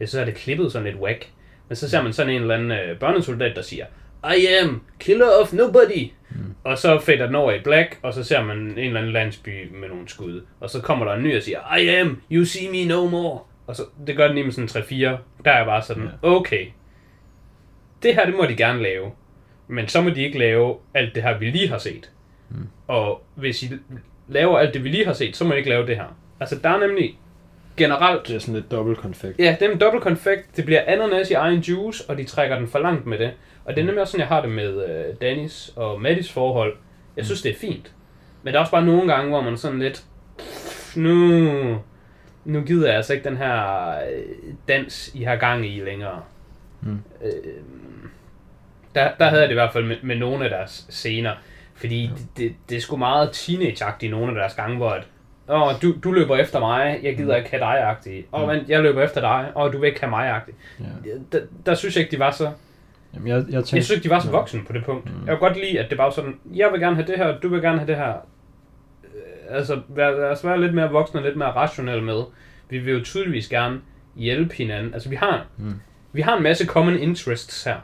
ja, 0.00 0.06
så 0.06 0.20
er 0.20 0.24
det 0.24 0.34
klippet 0.34 0.72
sådan 0.72 0.86
lidt 0.88 1.00
whack, 1.02 1.28
men 1.68 1.76
så 1.76 1.90
ser 1.90 2.02
man 2.02 2.12
sådan 2.12 2.32
en 2.34 2.40
eller 2.40 2.54
anden 2.54 2.70
øh, 2.72 2.98
børnesoldat, 2.98 3.56
der 3.56 3.62
siger, 3.62 3.84
I 4.36 4.46
am 4.62 4.82
killer 5.00 5.26
of 5.42 5.52
nobody. 5.52 6.10
Mm. 6.34 6.54
Og 6.64 6.78
så 6.78 6.98
fader 7.00 7.26
den 7.26 7.34
over 7.34 7.52
i 7.52 7.60
black, 7.60 7.98
og 8.02 8.14
så 8.14 8.24
ser 8.24 8.44
man 8.44 8.58
en 8.58 8.78
eller 8.78 9.00
anden 9.00 9.12
landsby 9.12 9.68
med 9.80 9.88
nogle 9.88 10.08
skud. 10.08 10.44
Og 10.60 10.70
så 10.70 10.80
kommer 10.80 11.04
der 11.04 11.14
en 11.14 11.22
ny 11.22 11.36
og 11.36 11.42
siger, 11.42 11.76
I 11.76 11.88
am, 11.88 12.20
you 12.30 12.44
see 12.44 12.70
me 12.70 12.84
no 12.94 13.06
more. 13.08 13.40
Og 13.66 13.76
så, 13.76 13.82
det 14.06 14.16
gør 14.16 14.26
den 14.26 14.34
lige 14.34 14.44
med 14.44 14.52
sådan 14.52 14.82
3-4. 14.82 14.94
Der 15.44 15.50
er 15.50 15.56
jeg 15.56 15.66
bare 15.66 15.82
sådan, 15.82 16.02
Ja. 16.02 16.08
okay. 16.22 16.66
Det 18.02 18.14
her, 18.14 18.26
det 18.26 18.34
må 18.36 18.46
de 18.46 18.56
gerne 18.56 18.82
lave. 18.82 19.10
Men 19.68 19.88
så 19.88 20.00
må 20.02 20.10
de 20.10 20.22
ikke 20.22 20.38
lave 20.38 20.76
alt 20.94 21.14
det 21.14 21.22
her, 21.22 21.38
vi 21.38 21.50
lige 21.50 21.68
har 21.68 21.78
set. 21.78 22.10
Mm. 22.50 22.68
Og 22.88 23.22
hvis 23.34 23.62
I 23.62 23.70
laver 24.28 24.58
alt 24.58 24.74
det, 24.74 24.84
vi 24.84 24.88
lige 24.88 25.06
har 25.06 25.12
set, 25.12 25.36
så 25.36 25.44
må 25.44 25.52
I 25.52 25.56
ikke 25.56 25.68
lave 25.68 25.86
det 25.86 25.96
her. 25.96 26.16
Altså, 26.40 26.58
der 26.62 26.68
er 26.70 26.78
nemlig 26.86 27.18
generelt... 27.76 28.26
Det 28.28 28.34
er 28.36 28.38
sådan 28.38 28.54
lidt 28.54 28.70
dobbelt 28.70 28.98
konfekt. 28.98 29.38
Ja, 29.38 29.56
det 29.60 29.68
er 29.68 29.72
en 29.72 29.80
dobbelt 29.80 30.02
konfekt. 30.02 30.56
Det 30.56 30.64
bliver 30.64 30.82
ananas 30.86 31.30
i 31.30 31.34
egen 31.34 31.60
juice, 31.60 32.04
og 32.08 32.18
de 32.18 32.24
trækker 32.24 32.58
den 32.58 32.68
for 32.68 32.78
langt 32.78 33.06
med 33.06 33.18
det. 33.18 33.30
Og 33.64 33.74
det 33.74 33.80
er 33.80 33.84
nemlig 33.84 34.00
også 34.00 34.10
sådan, 34.10 34.20
jeg 34.20 34.28
har 34.28 34.40
det 34.40 34.50
med 34.50 34.88
øh, 34.88 35.14
Dennis 35.20 35.72
og 35.76 36.00
Mattis 36.00 36.32
forhold. 36.32 36.76
Jeg 37.16 37.24
synes, 37.24 37.42
det 37.42 37.52
er 37.52 37.58
fint. 37.58 37.92
Men 38.42 38.52
der 38.52 38.58
er 38.58 38.60
også 38.60 38.72
bare 38.72 38.84
nogle 38.84 39.12
gange, 39.12 39.28
hvor 39.30 39.40
man 39.40 39.56
sådan 39.56 39.78
lidt... 39.78 40.04
Nu, 40.96 41.80
nu 42.44 42.60
gider 42.60 42.86
jeg 42.86 42.96
altså 42.96 43.12
ikke 43.12 43.28
den 43.28 43.36
her 43.36 43.88
øh, 43.90 44.54
dans, 44.68 45.10
I 45.14 45.22
har 45.22 45.36
gang 45.36 45.66
i 45.66 45.80
længere. 45.80 46.22
Mm. 46.80 46.98
Øh, 47.24 47.32
der, 48.94 49.10
der 49.18 49.24
havde 49.24 49.40
jeg 49.40 49.48
det 49.48 49.54
i 49.54 49.60
hvert 49.60 49.72
fald 49.72 49.84
med, 49.84 49.96
med 50.02 50.16
nogle 50.16 50.44
af 50.44 50.50
deres 50.50 50.86
scener. 50.90 51.32
Fordi 51.74 52.10
det, 52.16 52.26
det, 52.36 52.54
det 52.68 52.76
er 52.76 52.80
sgu 52.80 52.96
meget 52.96 53.30
teenage-agtigt 53.32 54.10
nogle 54.10 54.28
af 54.28 54.34
deres 54.34 54.54
gange, 54.54 54.76
hvor 54.76 54.90
at, 54.90 55.02
Åh, 55.48 55.72
du, 55.82 55.94
du 56.04 56.12
løber 56.12 56.36
efter 56.36 56.60
mig, 56.60 57.00
jeg 57.02 57.16
gider 57.16 57.36
ikke 57.36 57.50
have 57.50 57.60
dig-agtigt. 57.60 58.26
Åh, 58.32 58.48
vent, 58.48 58.68
jeg 58.68 58.82
løber 58.82 59.02
efter 59.02 59.20
dig, 59.20 59.52
og 59.54 59.72
du 59.72 59.78
vil 59.78 59.88
ikke 59.88 60.00
have 60.00 60.10
mig-agtigt. 60.10 60.56
Ja. 60.80 60.84
Der, 61.32 61.40
der 61.66 61.74
synes 61.74 61.96
jeg 61.96 62.02
ikke, 62.02 62.12
de 62.12 62.18
var 62.18 62.30
så... 62.30 62.50
Jamen, 63.14 63.28
jeg, 63.28 63.36
jeg, 63.36 63.44
tænkte, 63.44 63.56
Jeg 63.58 63.66
synes 63.66 63.90
ikke, 63.90 64.04
de 64.04 64.10
var 64.10 64.18
så 64.20 64.30
voksne 64.30 64.60
på 64.66 64.72
det 64.72 64.84
punkt. 64.84 65.04
Mm. 65.04 65.26
Jeg 65.26 65.38
kunne 65.38 65.48
godt 65.48 65.58
lide, 65.60 65.80
at 65.80 65.90
det 65.90 65.98
bare 65.98 66.04
var 66.06 66.12
sådan, 66.12 66.38
jeg 66.54 66.68
vil 66.72 66.80
gerne 66.80 66.96
have 66.96 67.06
det 67.06 67.16
her, 67.16 67.38
du 67.40 67.48
vil 67.48 67.62
gerne 67.62 67.78
have 67.78 67.86
det 67.88 67.96
her. 67.96 68.12
Øh, 69.04 69.56
Altså, 69.56 69.80
lad 69.96 70.14
os 70.30 70.44
være 70.44 70.60
lidt 70.60 70.74
mere 70.74 70.90
voksne 70.90 71.20
og 71.20 71.24
lidt 71.24 71.36
mere 71.36 71.50
rationelle 71.50 72.04
med. 72.04 72.22
Vi 72.70 72.78
vil 72.78 72.94
jo 72.98 73.04
tydeligvis 73.04 73.48
gerne 73.48 73.80
hjælpe 74.16 74.54
hinanden. 74.54 74.94
Altså, 74.94 75.08
vi 75.08 75.16
har, 75.16 75.46
Mm. 75.58 75.72
vi 76.12 76.20
har 76.20 76.36
en 76.36 76.42
masse 76.42 76.66
common 76.66 76.98
interests 76.98 77.64
her. 77.64 77.76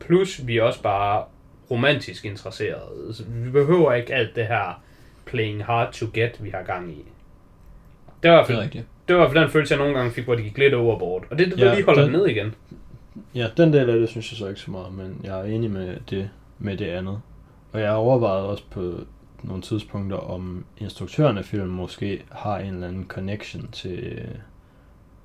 Plus, 0.00 0.40
vi 0.46 0.58
er 0.58 0.62
også 0.62 0.82
bare 0.82 1.24
romantisk 1.70 2.24
interesserede. 2.24 3.06
Altså, 3.06 3.22
vi 3.28 3.50
behøver 3.50 3.92
ikke 3.92 4.14
alt 4.14 4.36
det 4.36 4.46
her 4.46 4.82
playing 5.26 5.64
hard 5.64 5.92
to 5.92 6.06
get, 6.14 6.44
vi 6.44 6.50
har 6.50 6.62
gang 6.62 6.90
i. 6.92 7.04
Det 8.22 8.30
var 8.30 8.36
i 8.36 8.44
hvert 8.44 8.46
Det 8.46 8.52
er 8.52 8.56
fald, 8.56 8.58
rigtigt. 8.64 8.84
det 9.08 9.16
var 9.16 9.22
i 9.22 9.24
hvert 9.24 9.32
fald 9.32 9.42
den 9.44 9.50
følelse, 9.52 9.74
jeg 9.74 9.78
nogle 9.78 9.94
gange 9.98 10.12
fik, 10.12 10.24
hvor 10.24 10.34
de 10.34 10.42
gik 10.42 10.58
lidt 10.58 10.74
overboard. 10.74 11.24
Og 11.30 11.38
det, 11.38 11.46
det 11.46 11.58
Ja, 11.58 11.74
lige 11.74 11.84
holder 11.84 12.02
den 12.02 12.12
ned 12.12 12.26
igen. 12.26 12.54
Ja, 13.34 13.48
den 13.56 13.72
del 13.72 13.90
af 13.90 13.98
det 14.00 14.08
synes 14.08 14.32
jeg 14.32 14.38
så 14.38 14.48
ikke 14.48 14.60
så 14.60 14.70
meget, 14.70 14.94
men 14.94 15.20
jeg 15.24 15.40
er 15.40 15.44
enig 15.44 15.70
med 15.70 15.96
det, 16.10 16.30
med 16.58 16.76
det 16.76 16.84
andet. 16.86 17.20
Og 17.72 17.80
jeg 17.80 17.88
har 17.88 17.96
overvejet 17.96 18.44
også 18.44 18.64
på 18.70 18.94
nogle 19.42 19.62
tidspunkter, 19.62 20.16
om 20.16 20.64
instruktøren 20.78 21.38
af 21.38 21.44
filmen 21.44 21.70
måske 21.76 22.22
har 22.32 22.58
en 22.58 22.74
eller 22.74 22.88
anden 22.88 23.06
connection 23.08 23.68
til 23.72 23.98
øh, 23.98 24.34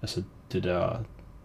altså 0.02 0.24
det 0.52 0.64
der, 0.64 1.00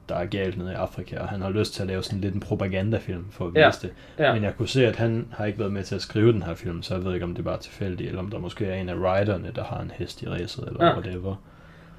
der 0.09 0.15
er 0.15 0.27
galt 0.27 0.59
nede 0.59 0.73
i 0.73 0.75
Afrika, 0.75 1.19
og 1.19 1.29
han 1.29 1.41
har 1.43 1.51
lyst 1.51 1.75
til 1.75 1.83
at 1.83 1.89
lave 1.89 2.03
sådan 2.03 2.21
lidt 2.21 2.35
en 2.35 2.41
propagandafilm 2.41 3.25
for 3.31 3.47
at 3.47 3.55
vise 3.55 3.61
Ja, 3.61 3.71
det. 3.83 3.93
ja. 4.19 4.35
Men 4.35 4.43
jeg 4.43 4.57
kunne 4.57 4.69
se, 4.69 4.87
at 4.87 4.97
han 4.97 5.27
har 5.33 5.45
ikke 5.45 5.59
været 5.59 5.73
med 5.73 5.83
til 5.85 5.95
at 5.95 6.03
skrive 6.03 6.33
den 6.33 6.43
her 6.43 6.55
film, 6.55 6.83
så 6.83 6.95
jeg 6.95 7.05
ved 7.05 7.15
ikke, 7.15 7.25
om 7.25 7.31
det 7.35 7.39
er 7.39 7.45
bare 7.45 7.59
tilfældigt, 7.61 8.09
eller 8.09 8.21
om 8.23 8.31
der 8.31 8.39
måske 8.39 8.67
er 8.67 8.75
en 8.81 8.89
af 8.89 8.95
writerne, 8.95 9.53
der 9.55 9.65
har 9.65 9.81
en 9.81 9.91
hest 9.95 10.23
i 10.23 10.29
ræset, 10.29 10.65
eller 10.69 10.85
Ja. 10.85 10.93
whatever. 10.99 11.35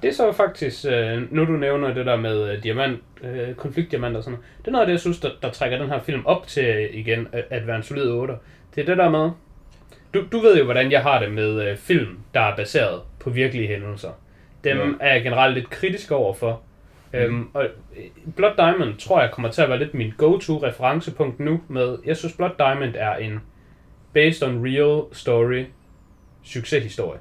Det 0.02 0.08
er 0.08 0.12
så 0.12 0.32
faktisk, 0.32 0.84
øh, 0.90 1.32
nu 1.32 1.44
du 1.44 1.52
nævner 1.52 1.94
det 1.94 2.06
der 2.06 2.16
med 2.16 2.50
øh, 2.52 2.62
diamant, 2.62 3.00
øh, 3.22 3.54
konfliktdiamant 3.54 4.16
og 4.16 4.22
sådan 4.22 4.32
noget, 4.32 4.46
det 4.58 4.66
er 4.66 4.70
noget 4.72 4.82
af 4.82 4.86
det, 4.86 4.92
jeg 4.92 5.00
synes, 5.00 5.20
der, 5.20 5.30
der 5.42 5.50
trækker 5.50 5.78
den 5.78 5.88
her 5.88 6.00
film 6.00 6.26
op 6.26 6.46
til 6.46 6.88
igen 6.92 7.28
at, 7.32 7.66
være 7.66 7.76
en 7.76 7.82
solid 7.82 8.10
8. 8.10 8.34
Det 8.74 8.80
er 8.80 8.86
det 8.86 8.96
der 8.96 9.10
med, 9.10 9.30
du, 10.14 10.24
du 10.32 10.38
ved 10.38 10.58
jo, 10.58 10.64
hvordan 10.64 10.92
jeg 10.92 11.02
har 11.02 11.20
det 11.20 11.32
med 11.32 11.68
øh, 11.68 11.76
film, 11.76 12.18
der 12.34 12.40
er 12.40 12.56
baseret 12.56 13.00
på 13.20 13.30
virkelige 13.30 13.68
hændelser. 13.68 14.10
Dem 14.64 14.76
Ja. 14.76 14.84
er 15.00 15.12
jeg 15.14 15.22
generelt 15.22 15.54
lidt 15.54 15.70
kritisk 15.70 16.10
over 16.10 16.34
for. 16.34 16.62
Øhm, 17.12 17.48
og 17.54 17.64
øh, 17.64 18.32
Blood 18.36 18.52
Diamond 18.56 18.96
tror 18.96 19.20
jeg 19.20 19.30
kommer 19.30 19.50
til 19.50 19.62
at 19.62 19.68
være 19.68 19.78
lidt 19.78 19.94
min 19.94 20.12
go-to 20.16 20.62
referencepunkt 20.62 21.40
nu 21.40 21.60
med, 21.68 21.98
jeg 22.04 22.16
synes 22.16 22.36
Blood 22.36 22.50
Diamond 22.58 22.94
er 22.96 23.14
en 23.16 23.40
based 24.12 24.48
on 24.48 24.66
real 24.66 25.02
story 25.12 25.64
succeshistorie. 26.44 27.18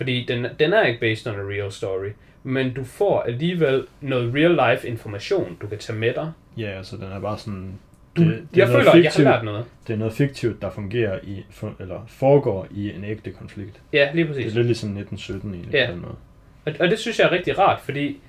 Fordi 0.00 0.24
den, 0.28 0.46
den 0.60 0.72
er 0.72 0.86
ikke 0.86 1.00
based 1.00 1.32
on 1.32 1.40
a 1.40 1.42
real 1.42 1.72
story, 1.72 2.08
men 2.42 2.74
du 2.74 2.84
får 2.84 3.20
alligevel 3.22 3.86
noget 4.00 4.34
real 4.34 4.70
life 4.72 4.88
information, 4.88 5.56
du 5.62 5.66
kan 5.66 5.78
tage 5.78 5.98
med 5.98 6.14
dig. 6.14 6.32
Ja, 6.56 6.66
altså 6.70 6.96
den 6.96 7.04
er 7.04 7.20
bare 7.20 7.38
sådan... 7.38 7.72
Du, 8.16 8.22
det, 8.22 8.30
det 8.30 8.38
er 8.62 8.66
jeg 8.66 8.68
føler, 8.68 8.78
at 8.80 8.84
jeg 8.84 8.92
har 8.92 9.02
fiktivt. 9.02 9.24
lært 9.24 9.44
noget. 9.44 9.64
Det 9.86 9.92
er 9.92 9.96
noget 9.96 10.12
fiktivt, 10.14 10.62
der 10.62 10.70
fungerer 10.70 11.18
i, 11.22 11.44
for, 11.50 11.74
eller 11.80 12.04
foregår 12.08 12.66
i 12.70 12.90
en 12.90 13.04
ægte 13.04 13.30
konflikt. 13.30 13.80
Ja, 13.92 14.10
lige 14.14 14.24
Det 14.28 14.34
præcis. 14.34 14.52
er 14.52 14.56
lidt 14.56 14.66
ligesom 14.66 14.88
1917 14.88 15.54
egentlig 15.54 15.74
Ja. 15.74 15.86
på 15.86 15.92
den 15.92 16.00
måde. 16.00 16.14
Og, 16.64 16.72
og 16.80 16.90
det 16.90 16.98
synes 16.98 17.18
jeg 17.18 17.26
er 17.26 17.32
rigtig 17.32 17.58
rart, 17.58 17.80
fordi 17.80 18.20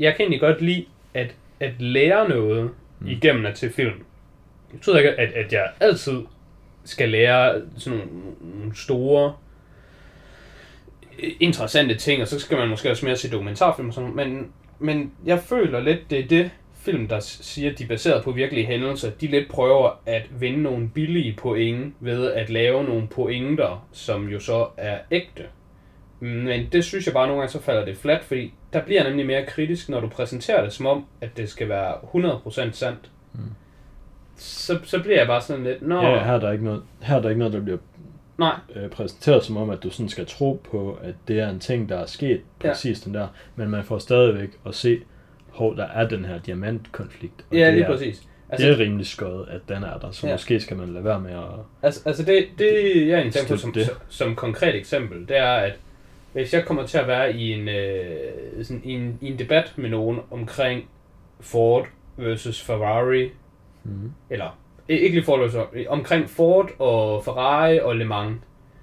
jeg 0.00 0.12
kan 0.12 0.20
egentlig 0.20 0.40
godt 0.40 0.60
lide 0.62 0.84
at, 1.14 1.34
at 1.60 1.72
lære 1.78 2.28
noget 2.28 2.70
mm. 3.00 3.08
igennem 3.08 3.46
at 3.46 3.54
til 3.54 3.70
film. 3.72 3.94
Det 4.70 4.78
betyder 4.78 4.98
ikke, 4.98 5.10
at, 5.10 5.32
at 5.32 5.52
jeg 5.52 5.68
altid 5.80 6.20
skal 6.84 7.08
lære 7.08 7.62
sådan 7.76 7.98
nogle, 7.98 8.76
store 8.76 9.32
interessante 11.40 11.94
ting, 11.94 12.22
og 12.22 12.28
så 12.28 12.38
skal 12.38 12.58
man 12.58 12.68
måske 12.68 12.90
også 12.90 13.06
mere 13.06 13.16
se 13.16 13.30
dokumentarfilm 13.30 13.88
og 13.88 13.94
sådan 13.94 14.16
men, 14.16 14.52
men 14.78 15.12
jeg 15.26 15.38
føler 15.38 15.80
lidt, 15.80 16.10
det 16.10 16.18
er 16.18 16.28
det 16.28 16.50
film, 16.74 17.08
der 17.08 17.20
siger, 17.20 17.70
at 17.70 17.78
de 17.78 17.84
er 17.84 17.88
baseret 17.88 18.24
på 18.24 18.32
virkelige 18.32 18.66
hændelser, 18.66 19.10
de 19.10 19.26
lidt 19.26 19.48
prøver 19.48 20.00
at 20.06 20.22
vinde 20.40 20.62
nogle 20.62 20.88
billige 20.88 21.36
point 21.38 21.94
ved 22.00 22.32
at 22.32 22.50
lave 22.50 22.84
nogle 22.84 23.06
pointer, 23.06 23.88
som 23.92 24.28
jo 24.28 24.40
så 24.40 24.66
er 24.76 24.98
ægte. 25.10 25.42
Men 26.20 26.66
det 26.72 26.84
synes 26.84 27.06
jeg 27.06 27.14
bare 27.14 27.26
nogle 27.26 27.40
gange, 27.40 27.52
så 27.52 27.62
falder 27.62 27.84
det 27.84 27.96
flat, 27.96 28.24
fordi 28.24 28.54
der 28.72 28.84
bliver 28.84 29.04
nemlig 29.04 29.26
mere 29.26 29.46
kritisk, 29.46 29.88
når 29.88 30.00
du 30.00 30.08
præsenterer 30.08 30.62
det 30.62 30.72
som 30.72 30.86
om, 30.86 31.04
at 31.20 31.36
det 31.36 31.48
skal 31.48 31.68
være 31.68 31.94
100% 31.94 32.72
sandt. 32.72 33.10
Mm. 33.32 33.40
Så, 34.36 34.78
så 34.84 35.02
bliver 35.02 35.18
jeg 35.18 35.26
bare 35.26 35.40
sådan 35.40 35.64
lidt, 35.64 35.82
nå, 35.82 36.00
Ja, 36.00 36.24
her 36.24 36.32
er, 36.32 36.40
der 36.40 36.52
ikke 36.52 36.64
noget, 36.64 36.82
her 37.02 37.16
er 37.16 37.22
der 37.22 37.28
ikke 37.28 37.38
noget, 37.38 37.54
der 37.54 37.60
bliver 37.60 37.78
Nej. 38.38 38.54
øh, 38.76 38.90
præsenteret 38.90 39.44
som 39.44 39.56
om, 39.56 39.70
at 39.70 39.82
du 39.82 39.90
sådan 39.90 40.08
skal 40.08 40.26
tro 40.26 40.60
på, 40.70 40.98
at 41.02 41.14
det 41.28 41.40
er 41.40 41.48
en 41.50 41.60
ting, 41.60 41.88
der 41.88 41.96
er 41.98 42.06
sket 42.06 42.40
Ja. 42.64 42.68
præcis 42.68 43.00
den 43.00 43.14
der, 43.14 43.28
men 43.56 43.70
man 43.70 43.84
får 43.84 43.98
stadigvæk 43.98 44.48
at 44.66 44.74
se, 44.74 45.00
hvor 45.56 45.72
der 45.74 45.84
er 45.86 46.08
den 46.08 46.24
her 46.24 46.38
diamantkonflikt. 46.38 47.44
Og 47.50 47.56
Ja, 47.56 47.66
det 47.66 47.74
lige 47.74 47.84
er, 47.84 47.90
præcis. 47.90 48.22
Altså, 48.50 48.66
det 48.66 48.74
er 48.74 48.78
rimelig 48.78 49.06
skøjet, 49.06 49.48
at 49.48 49.60
den 49.68 49.82
er 49.82 49.98
der, 49.98 50.10
så 50.10 50.26
Ja. 50.26 50.30
ja. 50.30 50.34
måske 50.34 50.60
skal 50.60 50.76
man 50.76 50.88
lade 50.88 51.04
være 51.04 51.20
med 51.20 51.30
at... 51.30 51.44
Altså, 51.82 52.02
altså 52.06 52.22
det, 52.24 52.46
det 52.58 53.06
jeg 53.08 53.18
er 53.18 53.30
tænker 53.30 53.48
på 53.54 53.56
som, 53.56 53.72
det. 53.72 53.86
som, 53.86 53.94
som 54.08 54.34
konkret 54.34 54.74
eksempel, 54.74 55.28
det 55.28 55.36
er, 55.38 55.52
at 55.52 55.72
hvis 56.32 56.54
jeg 56.54 56.64
kommer 56.64 56.86
til 56.86 56.98
at 56.98 57.06
være 57.08 57.32
i 57.32 57.52
en, 57.52 57.68
øh, 57.68 58.64
sådan, 58.64 58.82
i 58.84 58.92
en, 58.92 59.18
i 59.20 59.26
en 59.32 59.38
debat 59.38 59.72
med 59.76 59.90
nogen 59.90 60.18
omkring 60.30 60.88
Ford 61.40 61.86
versus 62.16 62.62
Ferrari, 62.62 63.30
Mm. 63.84 64.12
eller 64.30 64.58
ikke 64.88 65.08
lige 65.14 65.24
Ferrari, 65.24 65.86
omkring 65.86 66.30
Ford 66.30 66.70
og 66.78 67.24
Ferrari 67.24 67.78
og 67.80 67.96
Le 67.96 68.04
Mans, 68.04 68.36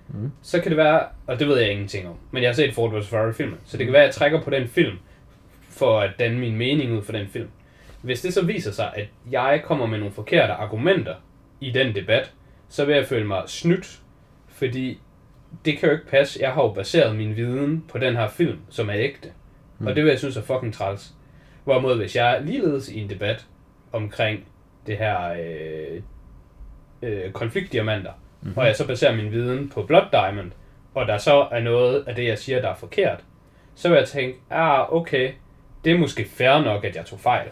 Mm. 0.07 0.31
så 0.41 0.61
kan 0.61 0.69
det 0.71 0.77
være, 0.77 1.01
og 1.27 1.39
det 1.39 1.47
ved 1.47 1.57
jeg 1.59 1.71
ingenting 1.71 2.07
om, 2.07 2.15
men 2.31 2.43
jeg 2.43 2.49
har 2.49 2.53
set 2.53 2.73
Ford 2.73 2.99
vs. 2.99 3.07
Ferrari 3.07 3.33
filmen, 3.33 3.57
så 3.65 3.77
det 3.77 3.85
kan 3.85 3.93
være, 3.93 4.01
at 4.01 4.07
jeg 4.07 4.13
trækker 4.13 4.41
på 4.41 4.49
den 4.49 4.67
film, 4.67 4.97
for 5.69 5.99
at 5.99 6.11
danne 6.19 6.39
min 6.39 6.55
mening 6.55 6.93
ud 6.97 7.01
for 7.01 7.11
den 7.11 7.27
film. 7.27 7.47
Hvis 8.01 8.21
det 8.21 8.33
så 8.33 8.45
viser 8.45 8.71
sig, 8.71 8.91
at 8.95 9.07
jeg 9.31 9.61
kommer 9.65 9.85
med 9.85 9.97
nogle 9.99 10.13
forkerte 10.13 10.53
argumenter 10.53 11.15
i 11.61 11.71
den 11.71 11.95
debat, 11.95 12.33
så 12.69 12.85
vil 12.85 12.95
jeg 12.95 13.05
føle 13.05 13.27
mig 13.27 13.43
snydt, 13.47 13.99
fordi 14.47 14.99
det 15.65 15.77
kan 15.77 15.89
jo 15.89 15.95
ikke 15.95 16.07
passe. 16.07 16.39
Jeg 16.41 16.51
har 16.51 16.61
jo 16.63 16.69
baseret 16.73 17.15
min 17.15 17.35
viden 17.35 17.83
på 17.87 17.97
den 17.97 18.15
her 18.15 18.27
film, 18.27 18.59
som 18.69 18.89
er 18.89 18.95
ægte. 18.97 19.29
Mm. 19.79 19.87
Og 19.87 19.95
det 19.95 20.03
vil 20.03 20.09
jeg 20.09 20.19
synes 20.19 20.37
er 20.37 20.41
fucking 20.41 20.73
træls. 20.73 21.13
Hvorimod 21.63 21.97
hvis 21.97 22.15
jeg 22.15 22.41
ligeledes 22.43 22.89
i 22.89 22.99
en 23.01 23.09
debat 23.09 23.45
omkring 23.91 24.39
det 24.88 24.97
her 24.97 25.31
øh, 25.31 26.01
øh, 27.01 27.31
konfliktdiamanter, 27.31 28.11
Mhm. 28.41 28.53
og 28.57 28.65
jeg 28.67 28.75
så 28.75 28.88
baserer 28.88 29.15
min 29.15 29.31
viden 29.31 29.69
på 29.69 29.83
Blood 29.83 30.05
Diamond, 30.11 30.51
og 30.93 31.07
der 31.07 31.17
så 31.17 31.47
er 31.51 31.59
noget 31.59 32.03
af 32.07 32.15
det, 32.15 32.25
jeg 32.27 32.38
siger, 32.39 32.61
der 32.61 32.69
er 32.69 32.75
forkert, 32.75 33.19
så 33.75 33.89
vil 33.89 33.97
jeg 33.97 34.07
tænke, 34.07 34.38
ah, 34.49 34.93
okay, 34.93 35.31
det 35.86 35.93
er 35.93 35.97
måske 35.97 36.25
fair 36.25 36.61
nok, 36.61 36.86
at 36.86 36.95
jeg 36.95 37.05
tog 37.05 37.19
fejl. 37.19 37.47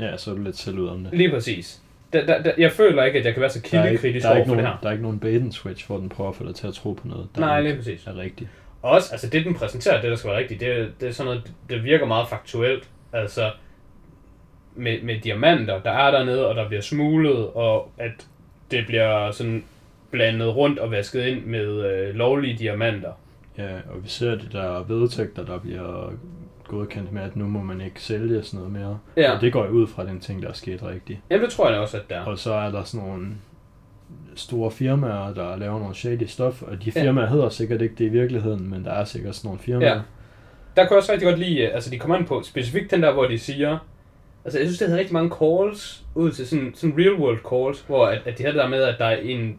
Ja, 0.00 0.16
så 0.16 0.30
er 0.30 0.34
du 0.34 0.42
lidt 0.42 0.56
selv 0.56 0.78
ud 0.78 0.88
om 0.88 1.04
det. 1.04 1.12
Lige 1.12 1.30
præcis. 1.30 1.80
Der, 2.12 2.26
der, 2.26 2.42
der, 2.42 2.52
jeg 2.58 2.72
føler 2.72 3.04
ikke, 3.04 3.18
at 3.18 3.24
jeg 3.24 3.34
kan 3.34 3.40
være 3.40 3.50
så 3.50 3.60
er, 3.64 3.68
kildekritisk 3.68 4.26
er 4.26 4.30
over 4.30 4.36
for 4.38 4.54
det 4.54 4.62
nogen, 4.62 4.66
her. 4.66 4.78
der 4.82 4.88
er 4.88 4.92
ikke 4.92 5.02
nogen 5.02 5.18
bait 5.20 5.42
and 5.42 5.52
switch, 5.52 5.86
hvor 5.86 5.96
den 5.96 6.08
prøver 6.08 6.30
at 6.30 6.36
få 6.36 6.46
dig 6.46 6.54
til 6.54 6.66
at 6.66 6.74
tro 6.74 6.92
på 6.92 7.08
noget, 7.08 7.28
der 7.34 7.40
Nej, 7.40 7.60
lige 7.60 7.76
præcis. 7.76 8.06
er 8.06 8.16
rigtigt. 8.16 8.50
Og 8.82 8.90
også, 8.90 9.08
altså 9.12 9.28
det 9.30 9.44
den 9.44 9.54
præsenterer, 9.54 10.00
det 10.00 10.10
der 10.10 10.16
skal 10.16 10.30
være 10.30 10.38
rigtigt, 10.38 10.60
det, 10.60 10.68
er- 10.80 10.86
det 11.00 11.08
er 11.08 11.12
sådan 11.12 11.32
noget, 11.32 11.52
det 11.70 11.84
virker 11.84 12.06
meget 12.06 12.28
faktuelt. 12.28 12.88
Altså, 13.12 13.50
med, 14.76 15.02
med 15.02 15.20
diamanter, 15.20 15.80
der 15.80 15.90
er 15.90 16.10
dernede, 16.10 16.48
og 16.48 16.54
der 16.54 16.68
bliver 16.68 16.80
smuglet, 16.82 17.46
og 17.54 17.90
at 17.98 18.26
det 18.70 18.86
bliver 18.86 19.30
sådan 19.30 19.64
blandet 20.10 20.56
rundt 20.56 20.78
og 20.78 20.90
vasket 20.90 21.26
ind 21.26 21.44
med 21.44 21.84
øh, 21.92 22.14
lovlige 22.14 22.56
diamanter. 22.58 23.12
Ja, 23.58 23.68
og 23.90 24.04
vi 24.04 24.08
ser 24.08 24.30
de 24.30 24.48
der 24.52 24.84
vedtægter, 24.88 25.44
der 25.44 25.58
bliver 25.58 26.12
godkendt 26.68 27.12
med, 27.12 27.22
at 27.22 27.36
nu 27.36 27.46
må 27.46 27.62
man 27.62 27.80
ikke 27.80 28.02
sælge 28.02 28.42
sådan 28.42 28.58
noget 28.58 28.72
mere. 28.72 28.98
Ja. 29.16 29.32
Og 29.34 29.40
det 29.40 29.52
går 29.52 29.64
jo 29.64 29.70
ud 29.70 29.86
fra 29.86 30.06
den 30.06 30.20
ting, 30.20 30.42
der 30.42 30.48
er 30.48 30.52
sket 30.52 30.82
rigtigt. 30.82 31.18
Jamen 31.30 31.44
det 31.44 31.52
tror 31.52 31.70
jeg 31.70 31.78
også, 31.80 31.96
at 31.96 32.02
der 32.10 32.16
er. 32.16 32.24
Og 32.24 32.38
så 32.38 32.52
er 32.52 32.70
der 32.70 32.84
sådan 32.84 33.06
nogle 33.08 33.26
store 34.34 34.70
firmaer, 34.70 35.34
der 35.34 35.56
laver 35.56 35.78
nogle 35.78 35.94
shady 35.94 36.24
stuff, 36.26 36.62
og 36.62 36.84
de 36.84 36.92
Ja. 36.96 37.02
firmaer 37.02 37.26
hedder 37.26 37.48
sikkert 37.48 37.82
ikke 37.82 37.94
det 37.98 38.04
i 38.04 38.08
virkeligheden, 38.08 38.70
men 38.70 38.84
der 38.84 38.90
er 38.92 39.04
sikkert 39.04 39.34
sådan 39.34 39.48
nogle 39.48 39.60
firmaer. 39.60 39.88
Ja. 39.94 40.00
Der 40.76 40.82
kan 40.82 40.90
jeg 40.90 40.96
også 40.98 41.12
rigtig 41.12 41.28
godt 41.28 41.38
lide, 41.38 41.58
øh, 41.60 41.74
altså 41.74 41.90
de 41.90 41.98
kommer 41.98 42.16
ind 42.16 42.26
på 42.26 42.42
specifikt 42.42 42.90
den 42.90 43.02
der, 43.02 43.12
hvor 43.12 43.24
de 43.24 43.38
siger, 43.38 43.78
altså 44.46 44.58
jeg 44.58 44.66
synes, 44.66 44.78
det 44.78 44.88
havde 44.88 44.98
rigtig 44.98 45.14
mange 45.14 45.34
calls 45.40 46.02
ud 46.14 46.30
til 46.32 46.46
sådan, 46.46 46.72
sådan 46.74 46.98
real 46.98 47.14
world 47.14 47.38
calls, 47.50 47.84
hvor 47.86 48.06
at, 48.06 48.18
at 48.24 48.38
de 48.38 48.42
havde 48.42 48.56
der 48.56 48.68
med, 48.68 48.82
at 48.82 48.94
der 48.98 49.04
er 49.04 49.16
en, 49.16 49.58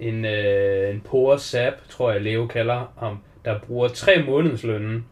en, 0.00 0.24
øh, 0.24 0.90
en 0.94 1.00
poor 1.00 1.36
sap, 1.36 1.72
tror 1.88 2.12
jeg 2.12 2.20
Leo 2.22 2.46
kalder 2.46 2.92
ham, 2.98 3.18
der 3.44 3.58
bruger 3.58 3.88
tre 3.88 4.22
månedslønnen 4.26 5.04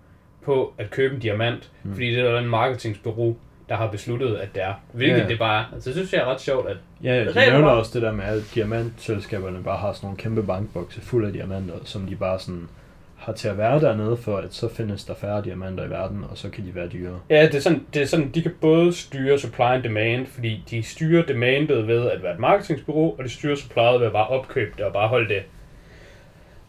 på 0.45 0.73
at 0.79 0.91
købe 0.91 1.15
en 1.15 1.21
diamant, 1.21 1.71
mm. 1.83 1.93
fordi 1.95 2.15
det 2.15 2.19
er 2.21 2.39
en 2.39 2.49
marketingsbureau, 2.49 3.37
der 3.69 3.75
har 3.77 3.87
besluttet, 3.91 4.37
at 4.37 4.49
det 4.55 4.63
er. 4.63 4.75
Hvilket 4.93 5.19
Ja. 5.19 5.29
det 5.29 5.39
bare 5.39 5.61
er. 5.61 5.75
Altså, 5.75 5.91
det 5.91 5.97
synes 5.97 6.13
jeg 6.13 6.21
er 6.21 6.25
ret 6.25 6.41
sjovt, 6.41 6.69
at 6.69 6.77
Ja, 7.03 7.25
de 7.25 7.35
nævner 7.35 7.69
også 7.69 7.91
det 7.95 8.03
der 8.03 8.13
med, 8.13 8.25
at 8.25 8.43
diamantselskaberne 8.55 9.63
bare 9.63 9.77
har 9.79 9.93
sådan 9.93 10.07
nogle 10.07 10.17
kæmpe 10.19 10.43
bankbokse 10.43 11.01
fulde 11.01 11.27
af 11.27 11.33
diamanter, 11.33 11.75
som 11.85 12.07
de 12.07 12.17
bare 12.17 12.39
sådan 12.39 12.69
har 13.27 13.33
til 13.33 13.49
at 13.49 13.59
være 13.59 13.81
dernede, 13.81 14.17
for 14.17 14.37
at 14.37 14.55
så 14.55 14.69
findes 14.69 15.05
der 15.05 15.15
færre 15.15 15.43
diamanter 15.45 15.85
i 15.85 15.91
verden, 15.91 16.25
og 16.31 16.39
så 16.39 16.51
kan 16.51 16.67
de 16.67 16.75
være 16.75 16.89
dyre. 16.89 17.21
Ja, 17.31 17.47
det 17.47 17.55
er, 17.55 17.61
sådan, 17.61 17.87
det 17.95 18.03
er 18.03 18.07
sådan, 18.07 18.31
de 18.31 18.43
kan 18.43 18.53
både 18.61 18.93
styre 18.93 19.39
supply 19.39 19.63
and 19.63 19.83
demand, 19.83 20.27
fordi 20.27 20.65
de 20.71 20.83
styrer 20.83 21.27
demandet 21.27 21.87
ved 21.87 22.11
at 22.11 22.23
være 22.23 22.35
et 22.35 22.39
marketingsbureau, 22.39 23.15
og 23.19 23.25
de 23.25 23.29
styrer 23.29 23.57
supplyet 23.57 24.01
ved 24.01 24.07
at 24.07 24.13
bare 24.13 24.27
opkøbe 24.27 24.73
det 24.77 24.85
og 24.85 24.93
bare 24.93 25.09
holde 25.09 25.35
det 25.35 25.43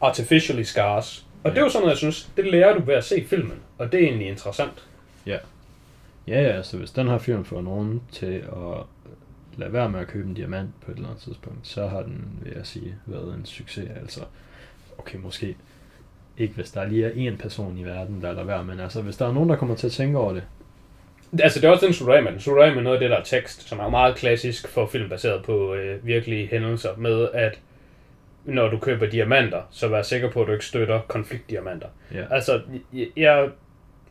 artificially 0.02 0.64
scarce. 0.64 1.24
Og 1.44 1.52
det 1.52 1.58
er 1.58 1.62
jo 1.62 1.70
sådan 1.70 1.82
noget, 1.82 1.92
jeg 1.92 1.98
synes, 1.98 2.32
det 2.38 2.46
lærer 2.46 2.74
du 2.74 2.82
ved 2.84 2.96
at 2.96 3.04
se 3.04 3.26
filmen, 3.28 3.60
og 3.78 3.92
det 3.92 4.04
er 4.04 4.08
egentlig 4.08 4.28
interessant. 4.28 4.88
Ja, 5.26 5.38
ja, 6.28 6.34
altså 6.34 6.78
hvis 6.78 6.92
den 6.92 7.08
her 7.08 7.18
film 7.18 7.46
får 7.46 7.62
nogen 7.62 8.02
til 8.12 8.36
at 8.36 8.84
lade 9.58 9.74
være 9.74 9.90
med 9.90 10.00
at 10.00 10.08
købe 10.08 10.28
en 10.28 10.34
diamant 10.34 10.70
på 10.86 10.92
et 10.92 10.96
eller 10.96 11.10
andet 11.10 11.24
tidspunkt, 11.24 11.68
så 11.68 11.88
har 11.88 12.02
den, 12.02 12.26
vil 12.42 12.54
jeg 12.56 12.66
sige, 12.66 12.96
været 13.06 13.34
en 13.34 13.46
succes. 13.46 13.90
Altså, 14.02 14.22
okay, 14.98 15.18
måske 15.18 15.56
ikke 16.38 16.54
hvis 16.54 16.72
der 16.72 16.86
lige 16.86 17.06
er 17.06 17.32
én 17.32 17.42
person 17.42 17.78
i 17.78 17.84
verden, 17.84 18.22
der 18.22 18.32
lader 18.32 18.44
være, 18.44 18.64
men 18.64 18.80
altså 18.80 19.02
hvis 19.02 19.18
der 19.18 19.28
er 19.28 19.34
nogen, 19.34 19.50
der 19.50 19.56
kommer 19.56 19.76
til 19.76 19.88
at 19.88 19.94
tænke 19.94 20.18
over 20.18 20.34
det, 20.34 20.44
Altså, 21.44 21.60
det 21.60 21.68
er 21.68 21.72
også 21.72 21.86
den 21.86 21.94
slutter 21.94 22.64
af 22.64 22.74
med 22.74 22.84
noget 22.84 22.96
af 22.96 23.00
det 23.00 23.10
der 23.10 23.24
tekst, 23.24 23.70
som 23.70 23.80
er 23.80 23.90
meget 23.90 24.16
klassisk 24.16 24.68
for 24.68 24.86
film 24.86 25.10
baseret 25.10 25.44
på 25.44 25.74
øh, 25.74 26.06
virkelige 26.06 26.48
hændelser, 26.48 26.90
med 26.98 27.28
at 27.34 27.60
når 28.46 28.70
du 28.70 28.78
køber 28.78 29.06
diamanter, 29.06 29.62
så 29.72 29.88
vær 29.88 30.02
sikker 30.02 30.30
på, 30.30 30.42
at 30.42 30.48
du 30.48 30.52
ikke 30.52 30.66
støtter 30.66 31.00
konfliktdiamanter. 31.08 31.88
ja, 32.14 32.24
Altså, 32.32 32.62
jeg, 32.94 33.08
jeg, 33.18 33.50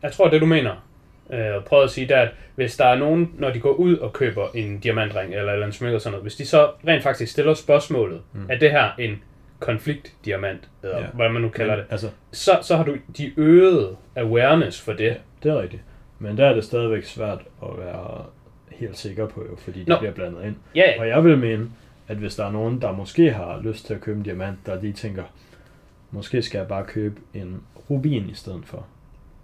jeg 0.03 0.11
tror, 0.11 0.29
det 0.29 0.41
du 0.41 0.45
mener, 0.45 0.87
øh, 1.33 1.55
og 1.55 1.65
prøver 1.65 1.83
at 1.83 1.89
sige, 1.89 2.07
det 2.07 2.17
er, 2.17 2.21
at 2.21 2.29
hvis 2.55 2.77
der 2.77 2.85
er 2.85 2.95
nogen, 2.95 3.33
når 3.37 3.49
de 3.49 3.59
går 3.59 3.73
ud 3.73 3.97
og 3.97 4.13
køber 4.13 4.47
en 4.55 4.79
diamantring 4.79 5.35
eller, 5.35 5.53
eller 5.53 5.65
en 5.65 5.71
smykke 5.71 5.97
og 5.97 6.01
sådan 6.01 6.11
noget, 6.11 6.23
hvis 6.23 6.35
de 6.35 6.45
så 6.45 6.69
rent 6.87 7.03
faktisk 7.03 7.31
stiller 7.31 7.53
spørgsmålet, 7.53 8.21
mm. 8.33 8.45
er 8.49 8.57
det 8.57 8.71
her 8.71 8.89
en 8.99 9.23
konfliktdiamant, 9.59 10.69
eller 10.83 10.97
Ja. 10.99 11.05
hvad 11.13 11.29
man 11.29 11.41
nu 11.41 11.49
kalder 11.49 11.75
det, 11.75 11.85
altså, 11.89 12.09
så, 12.31 12.51
så 12.61 12.75
har 12.75 12.83
du 12.83 12.97
de 13.17 13.31
øget 13.37 13.95
awareness 14.15 14.81
for 14.81 14.93
det. 14.93 15.05
Ja, 15.05 15.15
det 15.43 15.51
er 15.51 15.61
rigtigt. 15.61 15.81
Men 16.19 16.37
der 16.37 16.45
er 16.45 16.53
det 16.53 16.63
stadigvæk 16.63 17.03
svært 17.03 17.39
at 17.63 17.69
være 17.77 18.25
helt 18.71 18.97
sikker 18.97 19.27
på, 19.27 19.45
jo, 19.49 19.55
fordi 19.55 19.79
det 19.79 19.87
Nå. 19.87 19.97
bliver 19.97 20.11
blandet 20.13 20.45
ind. 20.45 20.55
Ja, 20.75 20.91
ja. 20.95 20.99
Og 21.01 21.07
jeg 21.07 21.23
vil 21.23 21.37
mene, 21.37 21.69
at 22.07 22.17
hvis 22.17 22.35
der 22.35 22.45
er 22.45 22.51
nogen, 22.51 22.81
der 22.81 22.91
måske 22.91 23.31
har 23.31 23.61
lyst 23.63 23.85
til 23.85 23.93
at 23.93 24.01
købe 24.01 24.17
en 24.17 24.23
diamant, 24.23 24.57
der 24.65 24.79
de 24.79 24.91
tænker, 24.91 25.23
måske 26.11 26.41
skal 26.41 26.57
jeg 26.59 26.67
bare 26.67 26.83
købe 26.85 27.15
en 27.33 27.61
rubin 27.89 28.29
i 28.29 28.33
stedet 28.33 28.61
for, 28.65 28.85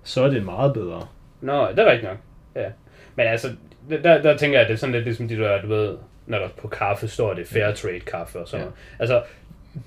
så 0.04 0.24
er 0.24 0.30
det 0.30 0.46
meget 0.46 0.74
bedre. 0.74 1.08
Nå, 1.42 1.68
det 1.72 1.80
er 1.80 1.86
rigtigt 1.92 2.10
nok. 2.12 2.18
Ja. 2.56 2.70
Men 3.16 3.28
altså, 3.28 3.48
der, 3.90 4.22
der 4.22 4.38
tænker 4.38 4.58
jeg, 4.58 4.62
at 4.62 4.68
det 4.68 4.74
er 4.74 4.78
sådan 4.78 4.94
lidt 4.94 5.04
ligesom 5.06 5.28
de 5.28 5.38
der, 5.38 5.62
du 5.62 5.68
ved, 5.68 5.98
når 6.26 6.38
der 6.40 6.48
på 6.58 6.68
kaffe 6.68 7.08
står 7.08 7.34
det 7.34 7.48
fair 7.48 7.72
trade 7.74 8.00
kaffe 8.00 8.40
og 8.40 8.48
sådan 8.48 8.60
Ja. 8.62 8.66
noget. 8.66 8.80
Altså, 9.00 9.24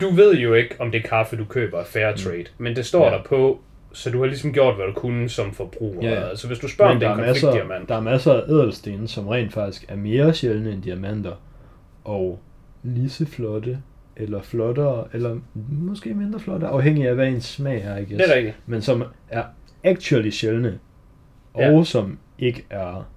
du 0.01 0.11
ved 0.11 0.35
jo 0.35 0.55
ikke, 0.55 0.75
om 0.79 0.91
det 0.91 1.05
kaffe, 1.05 1.37
du 1.37 1.45
køber, 1.45 1.79
er 1.81 1.85
fair 1.85 2.13
trade, 2.17 2.45
men 2.59 2.77
det 2.77 2.87
står 2.87 3.05
Ja. 3.05 3.11
der 3.11 3.23
på, 3.23 3.61
så 3.93 4.11
du 4.11 4.19
har 4.19 4.27
ligesom 4.27 4.53
gjort, 4.53 4.75
hvad 4.77 4.87
du 4.87 4.93
kunne 4.93 5.29
som 5.29 5.53
forbruger. 5.53 6.09
Ja, 6.09 6.15
ja. 6.21 6.29
Altså, 6.29 6.47
hvis 6.47 6.59
du 6.59 6.69
spørger, 6.69 6.91
om 6.91 6.97
Men 6.97 7.01
det 7.01 7.07
der 7.09 7.15
er 7.15 7.19
en 7.19 7.27
masser, 7.27 7.47
konfliktdiamant. 7.49 7.89
der 7.89 7.97
er 7.97 8.01
masser 8.01 8.33
af 8.33 8.49
ædelsten, 8.49 9.09
som 9.09 9.29
rent 9.29 9.53
faktisk 9.53 9.85
er 9.89 9.97
mere 9.97 10.35
sjældne 10.35 10.73
end 10.73 10.83
diamanter, 10.83 11.33
og 12.05 12.41
lige 12.83 13.11
så 13.11 13.27
flotte, 13.27 13.79
eller 14.17 14.43
flottere, 14.43 15.05
eller 15.13 15.37
måske 15.71 16.15
mindre 16.15 16.41
flotte, 16.41 16.67
afhængig 16.67 17.09
af 17.09 17.15
hvad 17.15 17.27
ens 17.29 17.45
smag 17.45 17.83
er, 17.85 17.97
I 17.97 18.01
guess. 18.01 18.11
Det 18.25 18.31
er 18.33 18.37
rigtigt. 18.37 18.57
men 18.67 18.83
som 18.83 19.05
er 19.29 19.43
actually 19.85 20.31
sjældne, 20.31 20.79
og 21.55 21.63
Ja. 21.63 21.85
som 21.85 22.19
ikke 22.39 22.65
er, 22.71 23.09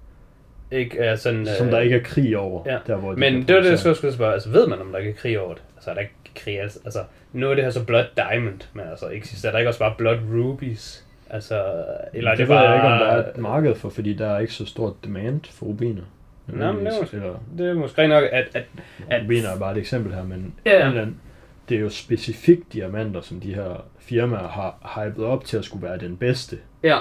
Ikke 0.72 0.98
er 0.98 1.16
sådan... 1.16 1.46
som 1.58 1.66
øh, 1.66 1.72
der 1.72 1.80
ikke 1.80 1.96
er 1.96 2.02
krig 2.02 2.38
over, 2.38 2.62
Ja. 2.66 2.78
der 2.86 2.96
hvor 2.96 3.12
de 3.12 3.20
Men 3.20 3.34
det 3.48 3.56
var 3.56 3.62
det, 3.62 3.70
jeg 3.70 3.96
skulle 3.96 4.12
spørge. 4.12 4.32
Altså, 4.32 4.50
ved 4.50 4.66
man, 4.66 4.80
om 4.80 4.88
der 4.92 4.98
ikke 4.98 5.10
er 5.10 5.14
krig 5.14 5.40
over 5.40 5.54
det? 5.54 5.62
Altså, 5.76 5.90
er 5.90 5.94
der 5.94 6.00
ikke 6.00 6.14
krig? 6.34 6.60
Altså, 6.60 6.78
altså 6.84 7.04
nu 7.32 7.50
er 7.50 7.54
det 7.54 7.64
her 7.64 7.70
så 7.70 7.84
Blood 7.84 8.04
Diamond, 8.16 8.60
men 8.72 8.84
altså, 8.90 9.08
eksisterer 9.10 9.52
der 9.52 9.58
ikke 9.58 9.68
også 9.70 9.80
bare 9.80 9.94
Blood 9.98 10.18
Rubies? 10.34 11.06
Altså, 11.30 11.84
eller 12.14 12.30
er 12.30 12.34
det, 12.34 12.38
det, 12.38 12.48
ved 12.48 12.56
bare... 12.56 12.68
jeg 12.70 12.74
ikke, 12.76 12.86
om 12.88 12.98
der 12.98 13.06
er 13.06 13.30
et 13.30 13.38
marked 13.38 13.74
for, 13.74 13.88
fordi 13.88 14.14
der 14.14 14.26
er 14.26 14.38
ikke 14.38 14.52
så 14.52 14.66
stort 14.66 14.92
demand 15.04 15.40
for 15.50 15.66
rubiner. 15.66 16.02
Nå, 16.46 16.72
men 16.72 16.86
det 16.86 16.94
er 16.96 17.00
måske- 17.00 17.16
Eller, 17.16 17.42
Det 17.58 17.70
er 17.70 17.74
måske 17.74 18.08
nok, 18.08 18.24
at, 18.32 18.48
at, 18.54 18.64
at 19.10 19.22
rubiner 19.22 19.48
er 19.48 19.58
bare 19.58 19.72
et 19.72 19.78
eksempel 19.78 20.14
her, 20.14 20.24
men 20.24 20.54
Ja. 20.66 20.80
en 20.80 20.86
eller 20.88 21.02
anden- 21.02 21.20
det 21.68 21.76
er 21.76 21.80
jo 21.80 21.88
specifikt 21.88 22.72
diamanter, 22.72 23.20
som 23.20 23.40
de 23.40 23.54
her 23.54 23.84
firmaer 23.98 24.48
har 24.48 25.04
hypet 25.04 25.24
op 25.24 25.44
til 25.44 25.56
at 25.56 25.64
skulle 25.64 25.88
være 25.88 25.98
den 25.98 26.16
bedste. 26.16 26.58
ja, 26.82 26.98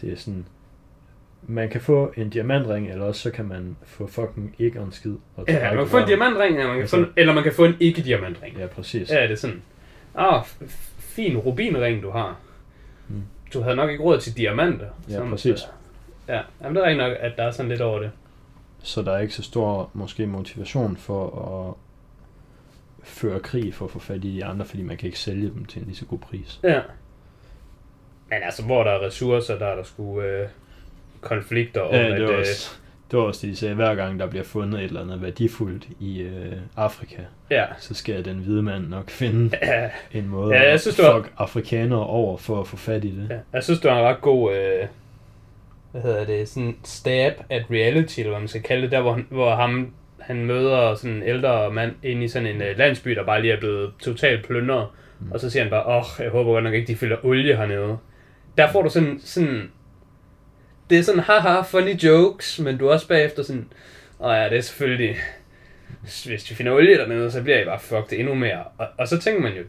Det 0.00 0.12
er 0.12 0.16
sådan, 0.16 0.46
man 1.48 1.68
kan 1.68 1.80
få 1.80 2.12
en 2.16 2.30
diamantring, 2.30 2.90
eller 2.90 3.04
også 3.04 3.20
så 3.20 3.30
kan 3.30 3.44
man 3.44 3.76
få 3.84 4.06
fucking 4.06 4.54
ikke 4.58 4.78
en 4.78 4.92
skid. 4.92 5.14
Og 5.36 5.44
ja, 5.48 5.68
man 5.74 5.76
kan 5.78 5.88
få 5.88 5.98
en 5.98 6.06
diamantring, 6.06 6.52
eller 6.56 6.66
man 6.66 6.74
kan, 6.74 6.80
Altså- 6.82 6.96
få 6.96 7.02
en, 7.02 7.08
eller 7.16 7.34
man 7.34 7.42
kan 7.42 7.52
få 7.52 7.64
en 7.64 7.74
ikke-diamantring. 7.80 8.56
Ja, 8.58 8.66
præcis. 8.66 9.10
Ja, 9.10 9.22
det 9.22 9.30
er 9.30 9.36
sådan. 9.36 9.62
Ah, 10.14 10.44
fin 10.98 11.36
rubinring, 11.36 12.02
du 12.02 12.10
har. 12.10 12.36
Mm. 13.08 13.22
Du 13.54 13.60
havde 13.60 13.76
nok 13.76 13.90
ikke 13.90 14.02
råd 14.02 14.20
til 14.20 14.36
diamanter. 14.36 14.86
Ja, 15.08 15.28
præcis. 15.30 15.60
Ja, 16.28 16.40
jamen 16.62 16.76
det 16.76 16.82
er 16.82 16.86
rigtig 16.88 17.08
nok, 17.08 17.16
at 17.20 17.32
der 17.36 17.42
er 17.42 17.50
sådan 17.50 17.68
lidt 17.68 17.80
over 17.80 17.98
det. 17.98 18.10
Så 18.82 19.02
der 19.02 19.12
er 19.12 19.18
ikke 19.18 19.34
så 19.34 19.42
stor 19.42 19.90
måske 19.94 20.26
motivation 20.26 20.96
for 20.96 21.24
at 21.68 21.74
føre 23.08 23.40
krig 23.40 23.74
for 23.74 23.84
at 23.84 23.90
få 23.90 23.98
fat 23.98 24.24
i 24.24 24.36
de 24.36 24.44
andre, 24.44 24.64
fordi 24.64 24.82
man 24.82 24.96
kan 24.96 25.06
ikke 25.06 25.18
sælge 25.18 25.48
dem 25.54 25.64
til 25.64 25.80
en 25.80 25.86
lige 25.86 25.96
så 25.96 26.04
god 26.04 26.18
pris. 26.18 26.60
Ja. 26.62 26.80
Men 28.28 28.38
altså, 28.42 28.62
hvor 28.64 28.84
der 28.84 28.90
er 28.90 29.06
ressourcer, 29.06 29.58
der 29.58 29.66
er 29.66 29.76
der 29.76 29.82
sgu 29.82 30.20
øh, 30.20 30.48
konflikter 31.26 31.80
om, 31.80 31.94
Ja, 31.94 32.06
at... 32.06 32.12
det 32.12 32.24
var 32.24 32.32
øh, 32.32 32.38
også, 32.38 32.70
det 33.10 33.18
var 33.18 33.24
også 33.24 33.46
det, 33.46 33.50
de 33.52 33.56
sagde, 33.56 33.74
hver 33.74 33.94
gang 33.94 34.20
der 34.20 34.26
bliver 34.26 34.44
fundet 34.44 34.78
et 34.80 34.84
eller 34.84 35.02
andet 35.02 35.22
værdifuldt 35.22 35.88
i 36.00 36.20
øh, 36.20 36.52
Afrika, 36.76 37.22
Ja. 37.50 37.64
så 37.78 37.94
skal 37.94 38.24
den 38.24 38.36
hvide 38.36 38.62
mand 38.62 38.88
nok 38.88 39.10
finde 39.10 39.56
Ja, 39.62 39.90
en 40.12 40.28
måde 40.28 40.54
Ja, 40.54 40.62
jeg 40.62 40.72
at 40.72 40.80
synes, 40.80 40.98
var- 40.98 41.22
fuck 41.22 41.32
afrikanere 41.38 42.06
over 42.06 42.36
for 42.36 42.60
at 42.60 42.66
få 42.66 42.76
fat 42.76 43.04
i 43.04 43.10
det. 43.10 43.26
ja. 43.30 43.36
Jeg 43.52 43.64
synes, 43.64 43.80
det 43.80 43.90
var 43.90 43.98
en 43.98 44.04
ret 44.04 44.20
god... 44.20 44.54
Øh, 44.54 44.86
hvad 45.92 46.02
hedder 46.02 46.24
det? 46.24 46.48
Sådan 46.48 46.76
stab 46.84 47.32
at 47.50 47.62
reality, 47.70 48.18
eller 48.20 48.30
hvad 48.30 48.40
man 48.40 48.48
skal 48.48 48.62
kalde 48.62 48.82
det. 48.82 48.90
Der, 48.92 49.00
hvor, 49.00 49.12
han, 49.12 49.26
hvor 49.30 49.54
ham, 49.54 49.92
han 50.20 50.44
møder 50.44 50.94
sådan 50.94 51.16
en 51.16 51.22
ældre 51.22 51.70
mand 51.72 51.92
inde 52.02 52.24
i 52.24 52.28
sådan 52.28 52.48
en 52.48 52.62
øh, 52.62 52.78
landsby, 52.78 53.10
der 53.10 53.24
bare 53.24 53.40
lige 53.42 53.52
er 53.52 53.58
blevet 53.60 53.90
totalt 54.00 54.46
plyndret. 54.46 54.86
Mm. 55.20 55.32
Og 55.32 55.40
så 55.40 55.50
siger 55.50 55.62
han 55.62 55.70
bare, 55.70 55.86
åh, 55.86 55.96
oh, 55.96 56.04
jeg 56.18 56.30
håber 56.30 56.52
godt 56.52 56.64
nok 56.64 56.74
ikke, 56.74 56.86
de 56.86 56.96
fylder 56.96 57.16
olie 57.24 57.56
hernede. 57.56 57.96
Der 58.58 58.72
får 58.72 58.82
du 58.82 58.88
sådan, 58.90 59.20
sådan 59.24 59.70
det 60.90 60.98
er 60.98 61.02
sådan, 61.02 61.20
haha, 61.20 61.60
funny 61.62 61.94
jokes, 61.94 62.58
men 62.60 62.78
du 62.78 62.86
er 62.86 62.92
også 62.92 63.08
bagefter 63.08 63.42
sådan, 63.42 63.68
åh 64.20 64.32
ja, 64.36 64.48
det 64.48 64.56
er 64.58 64.60
selvfølgelig, 64.60 65.16
hvis 66.26 66.44
de 66.44 66.54
finder 66.54 66.72
olie 66.72 66.98
dernede, 66.98 67.30
så 67.30 67.42
bliver 67.42 67.60
I 67.60 67.64
bare 67.64 67.80
fucked 67.80 68.18
endnu 68.18 68.34
mere. 68.34 68.64
Og, 68.78 68.86
og 68.98 69.08
så 69.08 69.18
tænker 69.18 69.42
man 69.42 69.52
jo, 69.52 69.62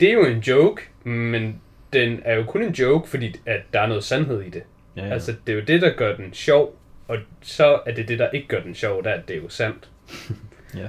det 0.00 0.08
er 0.08 0.12
jo 0.12 0.24
en 0.26 0.38
joke, 0.38 0.82
men 1.04 1.60
den 1.92 2.20
er 2.24 2.34
jo 2.36 2.44
kun 2.44 2.62
en 2.62 2.72
joke, 2.72 3.08
fordi 3.08 3.36
at 3.46 3.60
der 3.72 3.80
er 3.80 3.86
noget 3.86 4.04
sandhed 4.04 4.42
i 4.42 4.50
det. 4.50 4.62
Ja, 4.96 5.02
Ja. 5.02 5.06
ja. 5.06 5.12
Altså, 5.12 5.34
det 5.46 5.52
er 5.52 5.56
jo 5.56 5.62
det, 5.66 5.82
der 5.82 5.92
gør 5.96 6.16
den 6.16 6.32
sjov, 6.34 6.76
og 7.08 7.18
så 7.42 7.80
er 7.86 7.94
det 7.94 8.08
det, 8.08 8.18
der 8.18 8.30
ikke 8.30 8.48
gør 8.48 8.60
den 8.60 8.74
sjov, 8.74 9.04
der 9.04 9.10
er 9.10 9.20
det 9.20 9.36
jo 9.36 9.48
sandt. 9.48 9.88
Ja. 10.76 10.86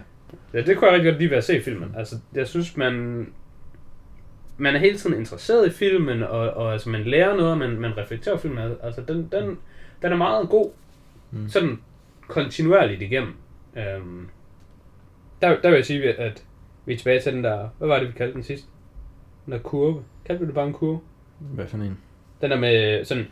Ja, 0.53 0.61
det 0.61 0.77
kunne 0.77 0.87
jeg 0.87 0.93
rigtig 0.95 1.11
godt 1.11 1.19
lide 1.19 1.29
ved 1.29 1.37
at 1.37 1.43
se 1.43 1.61
filmen. 1.61 1.95
Altså, 1.97 2.15
jeg 2.35 2.47
synes, 2.47 2.77
man, 2.77 3.27
man 4.57 4.75
er 4.75 4.79
hele 4.79 4.97
tiden 4.97 5.15
interesseret 5.19 5.67
i 5.67 5.69
filmen, 5.69 6.23
og, 6.23 6.39
og 6.49 6.73
altså, 6.73 6.89
man 6.89 7.03
lærer 7.03 7.35
noget, 7.35 7.51
og 7.51 7.57
man, 7.57 7.69
man 7.79 7.97
reflekterer 7.97 8.37
filmen. 8.37 8.71
Altså, 8.83 9.01
den, 9.01 9.29
den, 9.31 9.57
den 10.01 10.11
er 10.11 10.15
meget 10.15 10.49
god, 10.49 10.71
Mm. 11.31 11.49
sådan 11.49 11.79
kontinuerligt 12.27 13.01
igennem. 13.01 13.33
Øhm, 13.77 14.27
der, 15.41 15.61
der 15.61 15.69
vil 15.69 15.75
jeg 15.75 15.85
sige, 15.85 16.13
at 16.13 16.43
vi 16.85 16.93
er 16.93 16.97
tilbage 16.97 17.19
til 17.21 17.33
den 17.33 17.43
der, 17.43 17.67
hvad 17.77 17.87
var 17.87 17.99
det, 17.99 18.07
vi 18.07 18.13
kaldte 18.17 18.33
den 18.33 18.43
sidst? 18.43 18.65
Den 19.45 19.53
der 19.53 19.59
kurve. 19.59 20.03
Kaldte 20.25 20.41
vi 20.41 20.47
det 20.47 20.55
bare 20.55 20.67
en 20.67 20.73
kurve? 20.73 20.99
Hvad 21.39 21.67
for 21.67 21.77
en? 21.77 21.97
Den 22.41 22.51
der 22.51 22.59
med 22.59 23.05
sådan, 23.05 23.27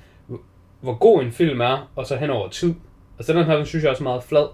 hvor- 0.81 0.97
god 0.97 1.21
en 1.23 1.31
film 1.31 1.61
er, 1.61 1.91
og 1.95 2.05
så 2.05 2.15
hen 2.15 2.29
over 2.29 2.49
tid. 2.49 2.73
Altså 3.17 3.33
den 3.33 3.45
her, 3.45 3.55
den 3.55 3.65
synes 3.65 3.83
jeg 3.83 3.91
også 3.91 4.03
er 4.03 4.07
meget 4.09 4.23
flad. 4.23 4.47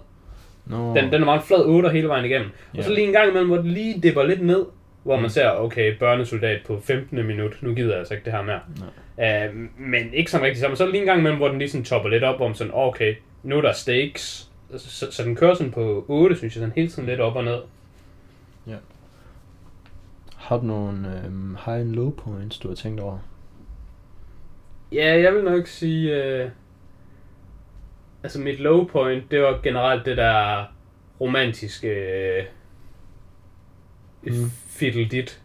Nå, 0.66 0.94
Den, 0.94 1.04
den 1.12 1.20
er 1.22 1.24
meget 1.24 1.42
flad 1.42 1.64
8 1.64 1.88
hele 1.90 2.08
vejen 2.08 2.24
igennem. 2.24 2.50
Ja. 2.74 2.78
Og 2.78 2.84
så 2.84 2.90
lige 2.94 3.06
en 3.06 3.12
gang 3.12 3.28
imellem, 3.28 3.48
hvor 3.48 3.56
den 3.58 3.66
lige 3.70 4.00
dipper 4.00 4.22
lidt 4.22 4.42
ned, 4.46 4.66
hvor 5.02 5.16
man 5.16 5.22
Mm. 5.22 5.28
ser, 5.28 5.50
okay, 5.50 5.96
børnesoldat 5.98 6.60
på 6.66 6.80
15. 6.80 7.26
minut, 7.26 7.58
nu 7.62 7.74
gider 7.74 7.90
jeg 7.90 7.98
altså 7.98 8.14
ikke 8.14 8.24
det 8.24 8.32
her 8.32 8.42
mere. 8.42 8.60
Uh, 9.48 9.56
men 9.78 10.14
ikke 10.14 10.30
sådan 10.30 10.46
rigtig 10.46 10.60
sammen. 10.60 10.76
Så 10.76 10.82
er 10.82 10.86
der 10.86 10.92
lige 10.92 11.00
en 11.00 11.06
gang 11.06 11.18
imellem, 11.18 11.38
hvor 11.38 11.48
den 11.48 11.58
lige 11.58 11.70
sådan 11.70 11.84
topper 11.84 12.08
lidt 12.10 12.24
op, 12.24 12.36
hvor 12.36 12.48
man 12.48 12.54
sådan, 12.54 12.72
okay, 12.74 13.14
nu 13.42 13.56
er 13.56 13.60
der 13.62 13.72
stakes. 13.72 14.50
Så, 14.76 15.10
så, 15.12 15.24
den 15.24 15.36
kører 15.36 15.54
sådan 15.54 15.72
på 15.72 16.04
8, 16.08 16.36
synes 16.36 16.54
jeg, 16.56 16.60
sådan 16.60 16.72
hele 16.76 16.88
tiden 16.88 17.08
lidt 17.08 17.20
op 17.20 17.36
og 17.36 17.44
ned. 17.44 17.58
Har 20.36 20.58
du 20.58 20.66
nogle 20.66 21.22
øhm, 21.24 21.56
high 21.64 21.80
and 21.80 21.92
low 21.94 22.10
points, 22.10 22.58
du 22.58 22.68
har 22.68 22.74
tænkt 22.74 23.00
over? 23.00 23.18
Ja, 24.92 25.20
jeg 25.20 25.34
vil 25.34 25.44
nok 25.44 25.66
sige... 25.66 26.42
Uh, 26.44 26.50
altså 28.22 28.40
mit 28.40 28.60
low 28.60 28.84
point, 28.84 29.30
det 29.30 29.42
var 29.42 29.60
generelt 29.62 30.06
det 30.06 30.16
der 30.16 30.64
romantiske 31.20 31.88
uh, 32.38 32.44
Mm. 34.22 34.32
mm. 34.32 34.50
fiddledit 34.66 35.42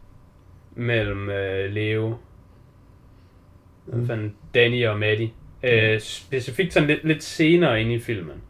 mellem 0.75 1.27
uh, 1.27 1.73
Leo 1.73 2.17
Mm. 3.85 3.99
mm. 3.99 4.07
fanden, 4.07 4.35
Danny 4.55 4.87
og 4.87 4.99
Maddie. 4.99 5.31
Uh, 5.63 5.99
specifikt 5.99 6.73
sådan 6.73 6.87
lidt, 6.87 7.03
lidt 7.03 7.23
senere 7.23 7.81
inde 7.81 7.93
i 7.93 7.99
filmen. 7.99 8.41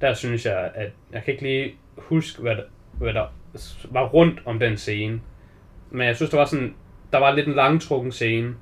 Der 0.00 0.14
synes 0.14 0.46
jeg, 0.46 0.70
at 0.74 0.92
jeg 1.12 1.24
kan 1.24 1.32
ikke 1.32 1.42
lige 1.44 1.74
huske, 1.96 2.42
hvad 2.42 2.56
der, 2.56 2.62
hvad 2.92 3.14
der 3.14 3.26
var 3.90 4.08
rundt 4.08 4.42
om 4.44 4.58
den 4.58 4.76
scene. 4.76 5.20
Men 5.90 6.06
jeg 6.06 6.16
synes, 6.16 6.30
der 6.30 6.38
var 6.38 6.44
sådan, 6.44 6.74
der 7.12 7.18
var 7.18 7.34
lidt 7.34 7.48
en 7.48 7.54
langtrukken 7.54 8.12
scene. 8.12 8.54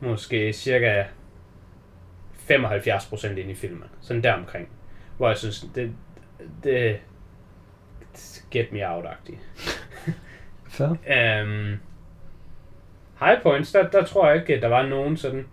Måske 0.00 0.52
cirka 0.52 1.04
75% 2.50 3.26
ind 3.26 3.50
i 3.50 3.54
filmen. 3.54 3.88
Sådan 4.00 4.22
der 4.22 4.32
omkring. 4.32 4.68
Hvor 5.16 5.28
jeg 5.28 5.36
synes, 5.36 5.66
det, 5.74 5.92
det 6.64 7.00
get 8.50 8.72
me 8.72 8.88
out-agtigt. 8.88 9.38
Fair. 10.74 11.42
Um, 11.42 11.80
high 13.20 13.42
points, 13.42 13.72
der, 13.72 13.88
der 13.88 14.04
tror 14.04 14.28
jeg 14.28 14.36
ikke, 14.36 14.54
at 14.54 14.62
der 14.62 14.68
var 14.68 14.86
nogen 14.86 15.16
sådan 15.16 15.46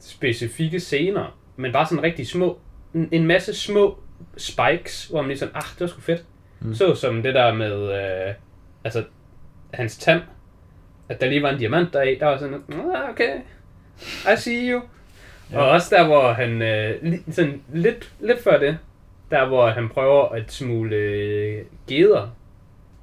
specifikke 0.00 0.80
scener, 0.80 1.38
men 1.56 1.72
bare 1.72 1.86
sådan 1.86 2.02
rigtig 2.02 2.26
små, 2.26 2.58
en, 2.94 3.08
en 3.12 3.26
masse 3.26 3.54
små 3.54 3.98
spikes, 4.36 5.06
hvor 5.06 5.20
man 5.20 5.28
lige 5.28 5.38
sådan, 5.38 5.56
ah, 5.56 5.62
det 5.62 5.80
var 5.80 5.86
sgu 5.86 6.00
fedt. 6.00 6.24
Mm. 6.60 6.74
Så 6.74 6.94
som 6.94 7.22
det 7.22 7.34
der 7.34 7.54
med, 7.54 7.92
øh, 7.92 8.34
altså, 8.84 9.04
hans 9.74 9.98
tand, 9.98 10.22
at 11.08 11.20
der 11.20 11.28
lige 11.28 11.42
var 11.42 11.50
en 11.50 11.58
diamant 11.58 11.92
deri, 11.92 12.14
der 12.20 12.26
var 12.26 12.38
sådan, 12.38 12.62
ah, 12.72 13.10
okay, 13.10 13.36
I 14.32 14.36
see 14.36 14.70
you. 14.70 14.82
Ja. 15.52 15.58
Og 15.58 15.68
også 15.68 15.96
der, 15.96 16.06
hvor 16.06 16.32
han, 16.32 16.62
øh, 16.62 17.18
sådan 17.30 17.62
lidt, 17.72 18.12
lidt 18.20 18.42
før 18.42 18.58
det, 18.58 18.78
der 19.30 19.46
hvor 19.46 19.70
han 19.70 19.88
prøver 19.88 20.28
at 20.28 20.52
smule 20.52 20.96
øh, 20.96 21.64
geder, 21.88 22.28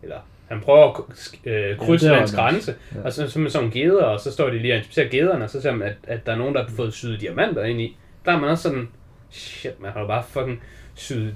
eller 0.04 0.20
han 0.54 0.62
prøver 0.62 0.88
at 0.88 1.36
øh, 1.46 1.78
krydse 1.78 2.08
ja, 2.08 2.14
lands 2.16 2.36
grænse, 2.36 2.76
Ja. 2.96 3.02
og 3.04 3.14
så, 3.14 3.30
så 3.30 3.40
med 3.40 3.50
sådan 3.50 3.70
geder, 3.70 4.04
og 4.04 4.20
så 4.20 4.32
står 4.32 4.50
de 4.50 4.60
lige 4.60 4.74
og 4.74 4.78
inspicerer 4.78 5.10
gederne, 5.10 5.44
og 5.44 5.50
så 5.50 5.62
ser 5.62 5.72
man, 5.76 5.88
at, 5.88 5.96
at 6.04 6.26
der 6.26 6.32
er 6.32 6.36
nogen, 6.38 6.56
der 6.56 6.64
har 6.64 6.70
fået 6.76 6.94
syet 6.94 7.22
diamanter 7.22 7.64
ind 7.64 7.82
i. 7.82 7.98
Der 8.26 8.32
er 8.32 8.40
man 8.40 8.50
også 8.50 8.64
sådan, 8.64 8.90
shit, 9.30 9.80
man 9.82 9.92
har 9.92 10.02
jo 10.02 10.08
bare 10.08 10.24
fucking 10.24 10.64
syet. 10.96 11.36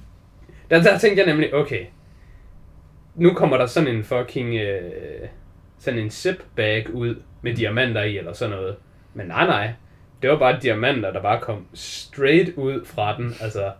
Der, 0.69 0.83
der 0.83 0.97
tænkte 0.97 1.23
jeg 1.23 1.31
nemlig, 1.31 1.53
okay, 1.53 1.85
nu 3.15 3.33
kommer 3.33 3.57
der 3.57 3.65
sådan 3.65 3.95
en 3.95 4.03
fucking, 4.03 4.55
øh, 4.55 4.81
sådan 5.79 5.99
en 5.99 6.09
zip 6.09 6.43
bag 6.55 6.93
ud 6.93 7.15
med 7.41 7.55
diamanter 7.55 8.03
i, 8.03 8.17
eller 8.17 8.33
sådan 8.33 8.55
noget. 8.55 8.75
Men 9.13 9.25
nej, 9.27 9.45
nej, 9.45 9.71
det 10.21 10.29
var 10.29 10.37
bare 10.39 10.59
diamanter, 10.61 11.11
der 11.13 11.21
bare 11.21 11.39
kom 11.41 11.65
straight 11.73 12.49
ud 12.55 12.85
fra 12.85 13.17
den. 13.17 13.33
Altså, 13.41 13.71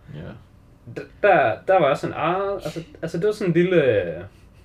d- 0.98 1.06
der, 1.22 1.52
der 1.68 1.80
var 1.80 1.94
sådan, 1.94 2.14
ah, 2.18 2.52
altså, 2.64 2.82
altså 3.02 3.18
det 3.18 3.26
var 3.26 3.32
sådan 3.32 3.50
en 3.56 3.62
lille, 3.62 4.04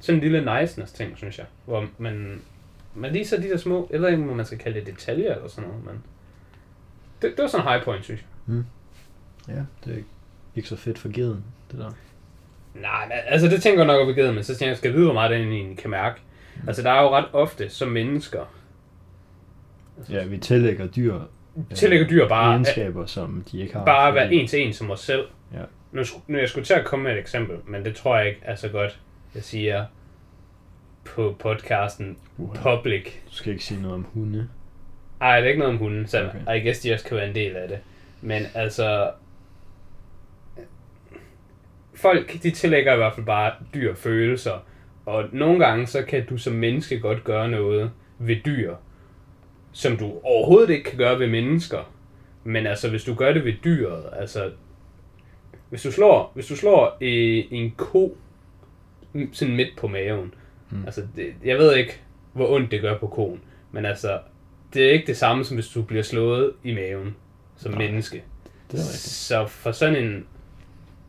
sådan 0.03 0.23
en 0.23 0.29
lille 0.31 0.59
niceness 0.59 0.91
ting, 0.93 1.17
synes 1.17 1.37
jeg. 1.37 1.45
Hvor 1.65 1.85
man, 1.97 2.41
man 2.95 3.11
lige 3.11 3.27
så 3.27 3.37
de 3.37 3.43
der 3.49 3.57
små, 3.57 3.87
jeg 3.91 4.01
ved 4.01 4.09
ikke, 4.09 4.23
om 4.23 4.35
man 4.37 4.45
skal 4.45 4.57
kalde 4.57 4.79
det 4.79 4.87
detaljer 4.87 5.35
eller 5.35 5.47
sådan 5.49 5.69
noget, 5.69 5.85
men 5.85 6.03
det, 7.21 7.31
det 7.37 7.41
var 7.43 7.47
sådan 7.47 7.65
en 7.67 7.71
high 7.71 7.83
point, 7.83 8.03
synes 8.03 8.25
jeg. 8.47 8.55
ja, 9.47 9.61
det 9.85 9.93
er 9.93 9.97
ikke- 9.97 10.09
ikke 10.55 10.69
så 10.69 10.75
fedt 10.75 10.99
for 10.99 11.09
geden, 11.13 11.43
det 11.71 11.79
der. 11.79 11.91
Nej, 12.75 13.05
men, 13.07 13.17
altså 13.27 13.47
det 13.47 13.61
tænker 13.61 13.79
jeg 13.79 13.87
nok 13.87 14.01
over 14.01 14.13
givet, 14.13 14.33
men 14.33 14.43
så 14.43 14.53
tænker 14.53 14.65
jeg, 14.65 14.69
jeg 14.69 14.77
skal 14.77 14.93
vide, 14.93 15.03
hvor 15.03 15.13
meget 15.13 15.31
den 15.31 15.51
egentlig 15.51 15.77
kan 15.77 15.89
mærke. 15.89 16.21
Altså 16.67 16.81
der 16.83 16.91
er 16.91 17.01
jo 17.01 17.09
ret 17.09 17.25
ofte 17.33 17.69
som 17.69 17.87
mennesker, 17.87 18.45
altså, 19.97 20.13
Ja, 20.13 20.25
vi 20.25 20.37
tillægger 20.37 20.87
dyr 20.87 21.19
tillægger 21.73 22.07
dyr 22.07 22.27
bare, 22.27 22.51
egenskaber, 22.51 23.05
som 23.05 23.43
de 23.51 23.61
ikke 23.61 23.73
har. 23.73 23.85
bare 23.85 24.15
være 24.15 24.25
fordi- 24.25 24.35
en 24.39 24.47
til 24.47 24.67
en 24.67 24.73
som 24.73 24.91
os 24.91 24.99
selv. 24.99 25.25
Ja. 25.53 25.61
Nu, 25.91 26.03
nu 26.27 26.37
jeg 26.37 26.49
skulle 26.49 26.65
til 26.65 26.73
at 26.73 26.85
komme 26.85 27.03
med 27.03 27.11
et 27.11 27.19
eksempel, 27.19 27.57
men 27.67 27.85
det 27.85 27.95
tror 27.95 28.17
jeg 28.17 28.27
ikke 28.27 28.39
er 28.43 28.55
så 28.55 28.69
godt, 28.69 28.99
jeg 29.35 29.43
siger 29.43 29.85
på 31.05 31.35
podcasten 31.39 32.17
Uha. 32.37 32.77
public. 32.77 33.03
Du 33.03 33.33
skal 33.33 33.51
ikke 33.51 33.65
sige 33.65 33.81
noget 33.81 33.95
om 33.95 34.05
hunde. 34.13 34.49
Ej, 35.21 35.35
det 35.35 35.45
er 35.45 35.49
ikke 35.49 35.59
noget 35.59 35.73
om 35.73 35.79
hunden, 35.79 36.07
så 36.07 36.29
okay. 36.29 36.57
I 36.57 36.65
guess 36.65 36.79
de 36.79 36.93
også 36.93 37.05
kan 37.05 37.17
være 37.17 37.29
en 37.29 37.35
del 37.35 37.55
af 37.55 37.67
det. 37.67 37.79
Men 38.21 38.43
altså... 38.53 39.11
Folk, 41.93 42.43
de 42.43 42.51
tillægger 42.51 42.93
i 42.93 42.97
hvert 42.97 43.13
fald 43.13 43.25
bare 43.25 43.53
dyr 43.73 43.95
følelser. 43.95 44.65
Og 45.05 45.25
nogle 45.31 45.65
gange, 45.65 45.87
så 45.87 46.03
kan 46.03 46.25
du 46.25 46.37
som 46.37 46.53
menneske 46.53 46.99
godt 46.99 47.23
gøre 47.23 47.49
noget 47.49 47.91
ved 48.19 48.35
dyr, 48.45 48.75
som 49.71 49.97
du 49.97 50.19
overhovedet 50.23 50.69
ikke 50.69 50.89
kan 50.89 50.97
gøre 50.97 51.19
ved 51.19 51.27
mennesker. 51.27 51.93
Men 52.43 52.67
altså, 52.67 52.89
hvis 52.89 53.03
du 53.03 53.13
gør 53.13 53.33
det 53.33 53.45
ved 53.45 53.53
dyret, 53.63 54.03
altså... 54.13 54.51
Hvis 55.69 55.83
du 55.83 55.91
slår, 55.91 56.31
hvis 56.33 56.47
du 56.47 56.55
slår 56.55 56.97
øh, 57.01 57.43
en 57.51 57.71
ko 57.77 58.17
sådan 59.31 59.55
midt 59.55 59.69
på 59.77 59.87
maven, 59.87 60.33
Mm. 60.69 60.85
altså, 60.85 61.07
det, 61.15 61.33
jeg 61.43 61.57
ved 61.57 61.75
ikke, 61.75 62.01
hvor 62.33 62.47
ondt 62.55 62.71
det 62.71 62.81
gør 62.81 62.97
på 62.97 63.07
koen, 63.07 63.41
men 63.71 63.85
altså, 63.85 64.19
det 64.73 64.85
er 64.87 64.91
ikke 64.91 65.07
det 65.07 65.17
samme, 65.17 65.43
som 65.45 65.57
hvis 65.57 65.67
du 65.67 65.81
bliver 65.81 66.03
slået 66.03 66.53
i 66.63 66.73
maven 66.75 67.15
som 67.55 67.71
Nej, 67.71 67.79
menneske. 67.79 68.23
Det 68.71 68.79
er 68.79 68.83
rigtigt. 68.83 68.99
Så 68.99 69.47
for 69.47 69.71
sådan 69.71 70.03
en, 70.03 70.25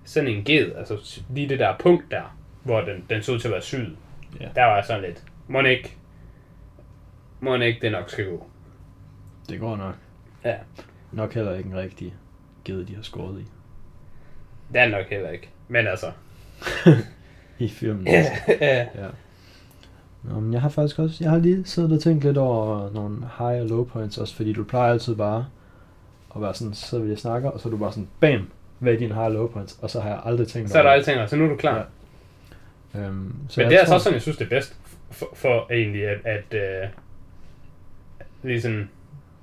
sådan 0.05 0.29
en 0.31 0.45
ged, 0.45 0.73
altså 0.77 1.21
lige 1.31 1.49
det 1.49 1.59
der 1.59 1.77
punkt 1.79 2.05
der, 2.11 2.37
hvor 2.63 2.81
den, 2.81 3.05
den 3.11 3.23
så 3.23 3.39
til 3.39 3.49
at 3.49 3.53
være 3.53 3.63
syg, 3.63 3.89
Ja. 4.41 4.49
der 4.55 4.65
var 4.65 4.75
jeg 4.77 4.85
sådan 4.85 5.03
lidt, 5.03 5.23
må 5.49 5.61
ikke, 5.61 5.97
må 7.41 7.55
ikke, 7.57 7.81
det 7.83 7.93
nok 7.93 8.11
skal 8.11 8.27
gå. 8.27 8.47
Det 9.49 9.61
går 9.61 9.77
nok. 9.77 9.95
Ja, 10.45 10.57
Nok 11.13 11.35
heller 11.35 11.55
ikke 11.55 11.69
en 11.71 11.77
rigtig 11.77 12.15
ged, 12.65 12.85
de 12.87 12.95
har 12.95 13.03
skåret 13.03 13.41
i. 13.41 13.45
det 14.73 14.81
er 14.81 14.89
nok 14.89 15.07
heller 15.11 15.31
ikke. 15.31 15.49
Men 15.69 15.87
altså, 15.87 16.13
I 17.59 17.69
filmen. 17.69 18.07
ja, 18.07 18.25
ja. 18.61 18.79
ja. 18.81 19.07
Nå, 20.23 20.41
men 20.41 20.53
jeg 20.53 20.61
har 20.61 20.69
faktisk 20.69 20.99
også, 20.99 21.17
jeg 21.21 21.31
har 21.31 21.39
lige 21.39 21.65
siddet 21.65 21.93
og 21.93 22.01
tænkt 22.01 22.25
lidt 22.25 22.39
over 22.39 22.91
nogle 22.93 23.17
high 23.39 23.61
og 23.61 23.67
low 23.69 23.85
points, 23.85 24.19
også 24.19 24.37
fordi 24.37 24.53
du 24.53 24.65
plejer 24.65 24.93
altid 24.93 25.15
bare 25.15 25.47
at 26.37 26.43
være 26.43 26.55
sådan, 26.55 26.75
så 26.75 26.99
vi 26.99 27.07
lige 27.07 27.17
snakker, 27.17 27.51
og 27.51 27.61
så 27.61 27.69
er 27.69 27.71
du 27.71 27.77
bare 27.77 27.93
sådan, 27.93 28.09
bam, 28.21 28.51
hvad 28.79 28.93
er 28.93 28.99
dine 28.99 29.15
high 29.15 29.27
og 29.27 29.33
low 29.33 29.47
points? 29.47 29.79
Og 29.83 29.91
så 29.91 30.01
har 30.01 30.09
jeg 30.09 30.21
aldrig 30.25 30.49
tænkt 30.49 30.71
Så 30.71 30.79
er 30.79 30.83
der 30.83 30.91
alle 30.91 31.05
ting, 31.05 31.29
så 31.29 31.37
nu 31.37 31.45
er 31.45 31.49
du 31.49 31.57
klar. 31.57 31.87
Ja. 32.95 33.01
Øhm, 33.01 33.35
så 33.49 33.61
Men 33.61 33.65
jeg 33.65 33.71
det 33.71 33.81
er 33.81 33.87
tror, 33.87 33.99
så 33.99 34.05
sådan, 34.05 34.15
jeg 34.15 34.23
synes, 34.23 34.37
det 34.37 34.45
er 34.45 34.49
bedst 34.49 34.77
for, 35.11 35.29
for 35.35 35.73
egentlig, 35.73 36.09
at, 36.09 36.19
at 36.25 36.55
øh, 36.55 36.89
lige 38.43 38.63
sådan, 38.63 38.89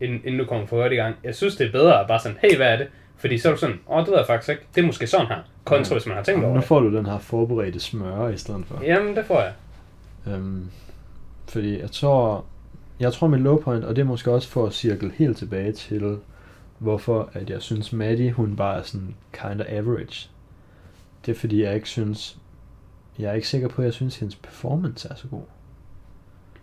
inden, 0.02 0.22
inden 0.26 0.40
du 0.40 0.46
kommer 0.46 0.68
for 0.68 0.78
godt 0.78 0.94
i 0.94 0.96
gang. 0.96 1.16
Jeg 1.24 1.36
synes, 1.36 1.56
det 1.56 1.68
er 1.68 1.72
bedre 1.72 2.02
at 2.02 2.08
bare 2.08 2.20
sådan, 2.20 2.38
hey, 2.42 2.58
hvad 2.58 2.68
er 2.68 2.78
det? 2.78 2.88
Fordi 3.18 3.38
så 3.38 3.48
er 3.50 3.54
du 3.54 3.60
sådan, 3.60 3.80
åh, 3.90 4.00
det 4.00 4.08
ved 4.08 4.18
jeg 4.18 4.28
faktisk 4.28 4.50
ikke. 4.50 4.64
Det 4.76 4.82
er 4.82 4.86
måske 4.86 5.08
sådan 5.08 5.28
her. 5.28 5.42
Kontra, 5.64 5.96
hvis 5.96 6.06
man 6.06 6.16
har 6.16 6.24
tænkt 6.24 6.44
over 6.44 6.54
nu 6.54 6.60
det. 6.60 6.68
får 6.68 6.80
du 6.80 6.96
den 6.96 7.06
her 7.06 7.20
forberedte 7.20 7.80
smøre 7.80 8.34
i 8.34 8.38
stedet 8.38 8.66
for. 8.66 8.84
Jamen, 8.84 9.16
det 9.16 9.26
får 9.26 9.42
jeg. 9.42 9.54
Øhm, 10.28 10.70
fordi 11.48 11.80
jeg 11.80 11.92
tror, 11.92 12.46
jeg 13.00 13.14
tror 13.14 13.28
mit 13.28 13.42
low 13.42 13.58
point, 13.58 13.86
og 13.86 13.96
det 13.96 14.02
er 14.02 14.06
måske 14.06 14.32
også 14.32 14.50
for 14.50 14.66
at 14.66 14.74
cirkle 14.74 15.12
helt 15.16 15.38
tilbage 15.38 15.72
til, 15.72 16.18
hvorfor 16.78 17.30
at 17.34 17.50
jeg 17.50 17.62
synes 17.62 17.94
Maddie, 17.94 18.32
hun 18.32 18.56
bare 18.56 18.80
er 18.80 18.84
sådan 18.84 19.16
kind 19.34 19.62
of 19.62 19.66
average. 19.70 20.30
Det 21.26 21.32
er 21.32 21.40
fordi, 21.40 21.64
jeg 21.64 21.76
ikke 21.76 21.90
synes, 21.90 22.38
jeg 23.20 23.30
er 23.30 23.34
ikke 23.34 23.48
sikker 23.48 23.68
på, 23.68 23.82
at 23.82 23.86
jeg 23.86 23.94
synes, 23.94 24.16
hendes 24.16 24.36
performance 24.36 25.08
er 25.10 25.16
så 25.16 25.28
god. 25.28 25.44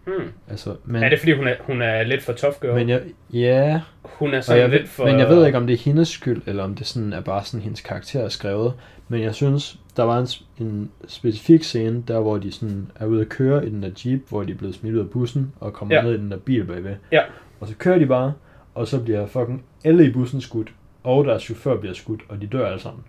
Hmm. 0.08 0.32
Altså, 0.50 0.76
men, 0.84 1.02
er 1.02 1.08
det 1.08 1.18
fordi, 1.18 1.32
hun 1.32 1.46
er, 1.48 1.54
hun 1.60 1.82
er 1.82 2.02
lidt 2.02 2.22
for 2.22 2.32
tough 2.32 2.54
girl? 2.60 2.74
men 2.74 2.88
jeg, 2.88 3.02
ja, 3.32 3.80
hun 4.04 4.34
er 4.34 4.40
sådan 4.40 4.62
jeg, 4.62 4.70
lidt 4.70 4.88
for... 4.88 5.04
men 5.04 5.18
jeg 5.18 5.28
ved 5.28 5.46
ikke, 5.46 5.58
om 5.58 5.66
det 5.66 5.74
er 5.74 5.78
hendes 5.78 6.08
skyld, 6.08 6.42
eller 6.46 6.64
om 6.64 6.74
det 6.74 6.86
sådan 6.86 7.12
er 7.12 7.20
bare 7.20 7.44
sådan, 7.44 7.60
hendes 7.64 7.80
karakter 7.80 8.20
er 8.20 8.28
skrevet. 8.28 8.72
Men 9.08 9.22
jeg 9.22 9.34
synes, 9.34 9.78
der 9.96 10.02
var 10.02 10.18
en, 10.18 10.28
en 10.66 10.90
specifik 11.08 11.62
scene, 11.62 12.04
der 12.08 12.20
hvor 12.20 12.38
de 12.38 12.52
sådan 12.52 12.90
er 12.96 13.06
ude 13.06 13.20
at 13.20 13.28
køre 13.28 13.66
i 13.66 13.70
den 13.70 13.82
der 13.82 13.90
jeep, 14.04 14.20
hvor 14.28 14.42
de 14.42 14.52
er 14.52 14.56
blevet 14.56 14.74
smidt 14.74 14.94
ud 14.94 15.00
af 15.00 15.10
bussen, 15.10 15.52
og 15.60 15.72
kommer 15.72 15.94
Ja. 15.94 16.02
ned 16.02 16.14
i 16.14 16.16
den 16.16 16.30
der 16.30 16.36
bil 16.36 16.64
bagved. 16.64 16.94
Ja. 17.12 17.22
Og 17.60 17.68
så 17.68 17.74
kører 17.78 17.98
de 17.98 18.06
bare, 18.06 18.32
og 18.74 18.88
så 18.88 19.00
bliver 19.00 19.26
fucking 19.26 19.64
alle 19.84 20.06
i 20.06 20.10
bussen 20.12 20.40
skudt, 20.40 20.72
og 21.04 21.24
deres 21.24 21.42
chauffør 21.42 21.76
bliver 21.76 21.94
skudt, 21.94 22.20
og 22.28 22.40
de 22.40 22.46
dør 22.46 22.66
alle 22.66 22.80
sammen. 22.80 23.04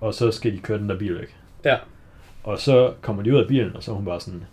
Og 0.00 0.14
så 0.14 0.30
skal 0.30 0.52
de 0.52 0.58
køre 0.58 0.78
den 0.78 0.88
der 0.88 0.98
bil 0.98 1.18
væk. 1.18 1.36
Ja. 1.64 1.76
Og 2.44 2.58
så 2.58 2.92
kommer 3.00 3.22
de 3.22 3.32
ud 3.34 3.38
af 3.38 3.48
bilen, 3.48 3.76
og 3.76 3.82
så 3.82 3.90
er 3.90 3.94
hun 3.94 4.04
bare 4.04 4.20
sådan, 4.20 4.44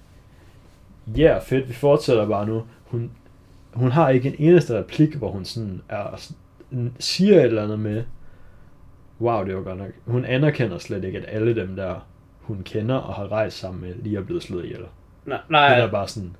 ja, 1.07 1.21
yeah, 1.21 1.41
fedt, 1.41 1.69
vi 1.69 1.73
fortsætter 1.73 2.27
bare 2.27 2.45
nu. 2.47 2.63
Hun, 2.85 3.11
hun 3.73 3.91
har 3.91 4.09
ikke 4.09 4.29
en 4.29 4.35
eneste 4.39 4.77
replik, 4.79 5.15
hvor 5.15 5.31
hun 5.31 5.45
sådan 5.45 5.81
er, 5.89 6.15
sådan, 6.17 6.93
siger 6.99 7.35
et 7.39 7.45
eller 7.45 7.63
andet 7.63 7.79
med, 7.79 8.03
wow, 9.21 9.45
det 9.45 9.55
var 9.55 9.61
godt 9.61 9.77
nok. 9.77 9.89
Hun 10.05 10.25
anerkender 10.25 10.77
slet 10.77 11.03
ikke, 11.03 11.17
at 11.19 11.25
alle 11.27 11.55
dem 11.55 11.75
der, 11.75 12.07
hun 12.39 12.61
kender 12.63 12.95
og 12.95 13.13
har 13.13 13.31
rejst 13.31 13.57
sammen 13.57 13.81
med, 13.81 13.95
lige 13.95 14.17
er 14.17 14.23
blevet 14.23 14.43
slået 14.43 14.65
ihjel. 14.65 14.83
Nej, 15.25 15.37
Det 15.37 15.49
nej. 15.49 15.79
er 15.79 15.91
bare 15.91 16.07
sådan, 16.07 16.35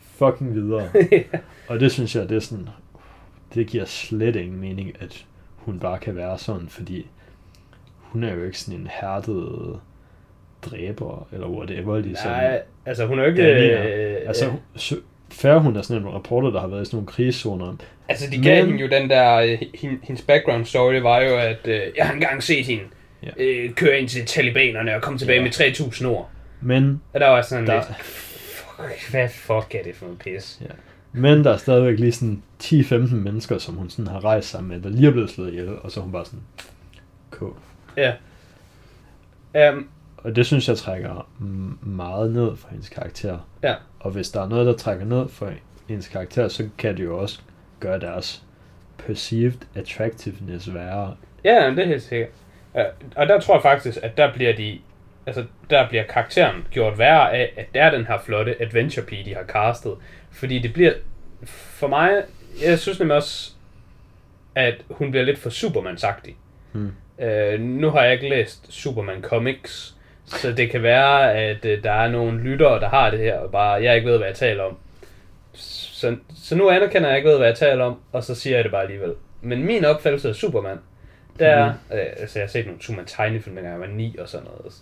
fucking 0.00 0.54
videre. 0.54 0.88
Og 1.68 1.80
det 1.80 1.92
synes 1.92 2.16
jeg, 2.16 2.28
det 2.28 2.36
er 2.36 2.40
sådan, 2.40 2.68
det 3.54 3.66
giver 3.66 3.84
slet 3.84 4.36
ingen 4.36 4.60
mening, 4.60 5.02
at 5.02 5.26
hun 5.56 5.78
bare 5.78 5.98
kan 5.98 6.16
være 6.16 6.38
sådan, 6.38 6.68
fordi 6.68 7.06
hun 7.98 8.24
er 8.24 8.34
jo 8.34 8.44
ikke 8.44 8.60
sådan 8.60 8.80
en 8.80 8.86
hærdet 9.00 9.80
dræber, 10.70 11.28
eller 11.32 11.46
whatever, 11.48 11.98
ligesom. 11.98 12.30
nej, 12.30 12.60
altså 12.86 13.06
hun 13.06 13.18
er 13.18 13.22
jo 13.22 13.28
ikke... 13.30 13.42
Øh, 13.42 14.16
Altså, 14.26 14.46
øh, 14.46 14.98
fair 15.30 15.54
hun 15.58 15.76
er 15.76 15.82
sådan 15.82 16.02
en 16.02 16.14
reporter, 16.14 16.50
der 16.50 16.60
har 16.60 16.66
været 16.66 16.82
i 16.82 16.84
sådan 16.84 16.96
nogle 16.96 17.06
krigszoner. 17.06 17.76
altså 18.08 18.30
de 18.30 18.42
gav 18.42 18.56
men- 18.56 18.66
hende 18.66 18.82
jo 18.82 19.00
den 19.00 19.10
der... 19.10 19.34
Øh, 19.36 19.58
hin- 19.74 19.98
hendes 20.02 20.22
background 20.24 20.64
story 20.64 20.94
var 20.94 21.20
jo, 21.20 21.36
at 21.38 21.58
øh, 21.68 21.80
jeg 21.96 22.06
har 22.06 22.14
engang 22.14 22.42
set 22.42 22.66
hende 22.66 22.84
Ja. 23.22 23.28
øh, 23.36 23.70
køre 23.70 23.98
ind 24.00 24.08
til 24.08 24.26
talibanerne 24.26 24.94
og 24.96 25.02
komme 25.02 25.18
tilbage 25.18 25.38
Ja. 25.38 25.42
med 25.42 25.50
3.000 25.50 26.06
ord. 26.06 26.30
Men, 26.60 27.00
Og 27.12 27.20
der 27.20 27.28
var 27.28 27.42
sådan 27.42 27.66
Der- 27.66 27.74
lidt... 27.74 27.96
Fuck, 28.02 29.10
hvad 29.10 29.28
fuck 29.28 29.74
er 29.74 29.82
det 29.84 29.94
for 29.96 30.04
noget 30.04 30.18
pis? 30.18 30.60
men 31.12 31.44
der 31.44 31.52
er 31.52 31.56
stadigvæk 31.56 31.98
lige 31.98 32.12
sådan 32.12 32.42
10-15 32.62 32.94
mennesker, 33.14 33.58
som 33.58 33.74
hun 33.74 33.90
sådan 33.90 34.06
har 34.06 34.24
rejst 34.24 34.48
sammen 34.50 34.70
med, 34.72 34.80
der 34.90 34.96
lige 34.96 35.06
er 35.08 35.12
blevet 35.12 35.30
slået 35.30 35.48
ihjel, 35.52 35.68
og 35.82 35.90
så 35.90 36.00
er 36.00 36.04
hun 36.04 36.12
bare 36.12 36.24
sådan, 36.24 36.40
K. 37.30 37.42
Ja. 37.96 38.12
Um, 39.72 39.88
Og 40.24 40.36
det 40.36 40.46
synes 40.46 40.68
jeg 40.68 40.76
trækker 40.76 41.28
meget 41.82 42.32
ned 42.32 42.56
for 42.56 42.68
hendes 42.68 42.88
karakter. 42.88 43.38
Ja. 43.62 43.74
Og 44.00 44.10
hvis 44.10 44.30
der 44.30 44.42
er 44.42 44.48
noget, 44.48 44.66
der 44.66 44.72
trækker 44.72 45.04
ned 45.04 45.28
for 45.28 45.52
hendes 45.88 46.08
karakter, 46.08 46.48
så 46.48 46.68
kan 46.78 46.96
det 46.96 47.04
jo 47.04 47.18
også 47.18 47.40
gøre 47.80 48.00
deres 48.00 48.42
perceived 48.98 49.58
attractiveness 49.74 50.74
værre. 50.74 51.16
Ja, 51.44 51.70
det 51.70 51.78
er 51.78 51.86
helt 51.86 52.02
sikkert. 52.02 52.28
Og 53.16 53.28
der 53.28 53.40
tror 53.40 53.54
jeg 53.54 53.62
faktisk, 53.62 53.98
at 54.02 54.16
der 54.16 54.32
bliver 54.32 54.56
de... 54.56 54.78
Altså, 55.26 55.44
der 55.70 55.88
bliver 55.88 56.04
karakteren 56.04 56.66
gjort 56.70 56.98
værre 56.98 57.32
af, 57.32 57.52
at 57.56 57.66
der 57.74 57.82
er 57.82 57.90
den 57.90 58.06
her 58.06 58.18
flotte 58.18 58.62
adventure 58.62 59.06
pige, 59.06 59.24
de 59.24 59.34
har 59.34 59.44
castet. 59.44 59.94
Fordi 60.30 60.58
det 60.58 60.72
bliver... 60.72 60.92
For 61.44 61.86
mig... 61.86 62.22
Jeg 62.64 62.78
synes 62.78 62.98
nemlig 62.98 63.16
også, 63.16 63.52
at 64.54 64.74
hun 64.90 65.10
bliver 65.10 65.24
lidt 65.24 65.38
for 65.38 65.50
Superman-agtig. 65.50 66.34
Hmm. 66.72 66.92
Øh, 67.18 67.60
nu 67.60 67.90
har 67.90 68.02
jeg 68.02 68.12
ikke 68.12 68.28
læst 68.28 68.72
Superman 68.72 69.22
Comics, 69.22 69.96
så 70.26 70.52
det 70.52 70.70
kan 70.70 70.82
være, 70.82 71.34
at 71.34 71.64
øh, 71.64 71.84
der 71.84 71.92
er 71.92 72.10
nogle 72.10 72.40
lyttere, 72.40 72.80
der 72.80 72.88
har 72.88 73.10
det 73.10 73.18
her, 73.18 73.38
og 73.38 73.50
bare 73.52 73.82
jeg 73.82 73.96
ikke 73.96 74.08
ved, 74.10 74.18
hvad 74.18 74.26
jeg 74.26 74.36
taler 74.36 74.62
om. 74.62 74.76
Så, 75.52 76.16
så 76.34 76.56
nu 76.56 76.70
anerkender 76.70 77.08
jeg 77.08 77.18
ikke 77.18 77.30
ved, 77.30 77.36
hvad 77.36 77.46
jeg 77.46 77.56
taler 77.56 77.84
om, 77.84 78.00
og 78.12 78.24
så 78.24 78.34
siger 78.34 78.56
jeg 78.56 78.64
det 78.64 78.72
bare 78.72 78.82
alligevel. 78.82 79.14
Men 79.40 79.64
min 79.64 79.84
opfattelse 79.84 80.28
af 80.28 80.34
Superman, 80.34 80.78
der 81.38 81.46
er, 81.46 81.66
øh, 81.66 82.06
altså 82.16 82.38
jeg 82.38 82.44
har 82.44 82.50
set 82.50 82.66
nogle 82.66 82.82
Superman 82.82 83.06
tegnefilm, 83.06 83.56
dengang 83.56 83.72
jeg 83.72 83.88
var 83.88 83.96
9 83.96 84.16
og 84.18 84.28
sådan 84.28 84.46
noget. 84.46 84.74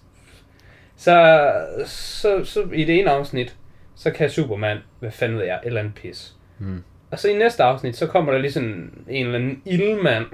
Så, 0.96 1.52
så, 1.86 2.44
så 2.44 2.68
i 2.72 2.84
det 2.84 2.98
ene 2.98 3.10
afsnit, 3.10 3.56
så 3.96 4.10
kan 4.10 4.30
Superman, 4.30 4.78
hvad 4.98 5.10
fanden 5.10 5.38
ved 5.38 5.44
jeg, 5.44 5.54
et 5.54 5.66
eller 5.66 5.80
andet 5.80 5.94
pis. 5.94 6.34
Hmm. 6.58 6.84
Og 7.10 7.18
så 7.18 7.28
i 7.28 7.34
næste 7.34 7.62
afsnit, 7.62 7.96
så 7.96 8.06
kommer 8.06 8.32
der 8.32 8.38
lige 8.38 8.52
sådan 8.52 9.04
en 9.08 9.26
eller 9.26 9.38
anden 9.38 9.62
ildmand, 9.64 10.26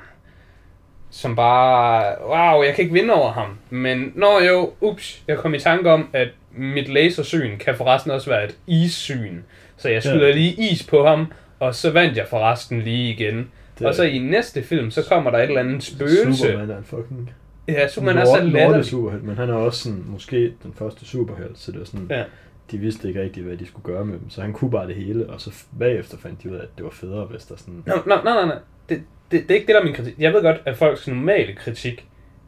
som 1.11 1.37
bare, 1.37 2.15
wow, 2.27 2.63
jeg 2.63 2.75
kan 2.75 2.83
ikke 2.83 2.95
vinde 2.95 3.15
over 3.15 3.33
ham. 3.33 3.59
Men, 3.71 4.13
nå 4.15 4.41
jo, 4.41 4.73
ups, 4.81 5.23
jeg 5.29 5.39
kom 5.39 5.55
i 5.55 5.59
tanke 5.59 5.91
om, 5.91 6.09
at 6.13 6.29
mit 6.53 6.89
lasersyn 6.89 7.59
kan 7.59 7.75
forresten 7.77 8.11
også 8.11 8.31
være 8.31 8.45
et 8.45 8.57
issyn. 8.67 9.39
Så 9.77 9.89
jeg 9.89 10.03
skyder 10.03 10.27
Ja. 10.27 10.33
lige 10.35 10.71
is 10.73 10.83
på 10.87 11.07
ham, 11.07 11.27
og 11.59 11.75
så 11.75 11.91
vandt 11.91 12.17
jeg 12.17 12.27
forresten 12.31 12.81
lige 12.83 13.13
igen. 13.13 13.51
Det- 13.79 13.87
og 13.87 13.95
så 13.95 14.03
i 14.03 14.19
næste 14.19 14.63
film, 14.63 14.91
så 14.91 15.03
kommer 15.09 15.31
der 15.31 15.39
et 15.39 15.43
eller 15.49 15.61
andet 15.61 15.83
spøgelse. 15.83 16.43
Superman 16.43 16.71
er 16.71 16.79
en 16.79 16.85
fucking 16.85 17.31
Ja, 17.69 17.89
Superman 17.89 18.19
er 18.19 18.25
så 18.25 18.43
latterlig. 18.43 18.85
superhelt, 18.85 19.25
men 19.25 19.37
han 19.37 19.51
er 19.51 19.55
også 19.55 19.83
sådan, 19.83 20.05
måske 20.07 20.53
den 20.63 20.73
første 20.79 21.05
superhelt, 21.05 21.59
så 21.59 21.73
det 21.73 21.81
er 21.81 21.85
sådan, 21.85 22.07
Ja. 22.11 22.23
de 22.71 22.79
vidste 22.79 23.09
ikke 23.09 23.23
rigtig, 23.23 23.43
hvad 23.43 23.57
de 23.57 23.67
skulle 23.67 23.85
gøre 23.95 24.05
med 24.05 24.19
dem, 24.19 24.31
så 24.31 24.41
han 24.41 24.53
kunne 24.53 24.71
bare 24.71 24.87
det 24.87 24.95
hele, 24.95 25.27
og 25.31 25.41
så 25.41 25.51
bagefter 25.79 26.19
fandt 26.19 26.43
de 26.43 26.51
ud 26.51 26.55
af, 26.57 26.63
at 26.63 26.69
det 26.77 26.85
var 26.85 26.91
federe, 26.91 27.25
hvis 27.25 27.45
der 27.45 27.57
sådan... 27.57 27.83
Nå, 27.87 27.95
nej, 28.07 28.21
nej, 28.25 28.47
nej. 28.47 28.57
Det, 28.89 29.03
det, 29.31 29.43
det 29.43 29.51
er 29.51 29.55
ikke 29.55 29.66
det, 29.66 29.74
der 29.74 29.81
er 29.81 29.85
min 29.85 29.95
kritik. 29.95 30.14
Jeg 30.18 30.33
ved 30.33 30.43
godt, 30.43 30.57
at 30.64 30.77
folks 30.77 31.09
normale 31.09 31.55
kritik, 31.55 32.05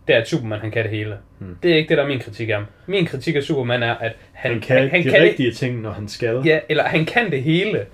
det 0.09 0.15
er, 0.17 0.21
at 0.21 0.29
Superman 0.29 0.61
han 0.61 0.71
kan 0.71 0.83
det 0.83 0.91
hele. 0.91 1.17
Hmm. 1.39 1.57
Det 1.63 1.73
er 1.73 1.77
ikke 1.77 1.89
det, 1.89 1.97
der 1.97 2.05
er 2.05 2.09
min 2.09 2.21
kritik 2.21 2.49
af 2.49 2.55
ham. 2.55 2.65
Min 2.87 3.07
kritik 3.07 3.37
af 3.37 3.43
Superman 3.43 3.83
er, 3.83 3.95
at 3.95 4.13
han, 4.33 4.53
Han 4.53 4.61
kan, 4.61 4.77
han, 4.79 4.91
han 4.91 5.05
de 5.05 5.11
kan 5.11 5.23
rigtige 5.23 5.53
ting, 5.53 5.81
når 5.81 5.91
han 5.91 6.09
skal. 6.09 6.35
det, 6.35 6.47
ja, 6.47 6.59
eller 6.69 6.85
han 6.85 7.05
kan 7.05 7.31
det 7.31 7.43
hele, 7.43 7.87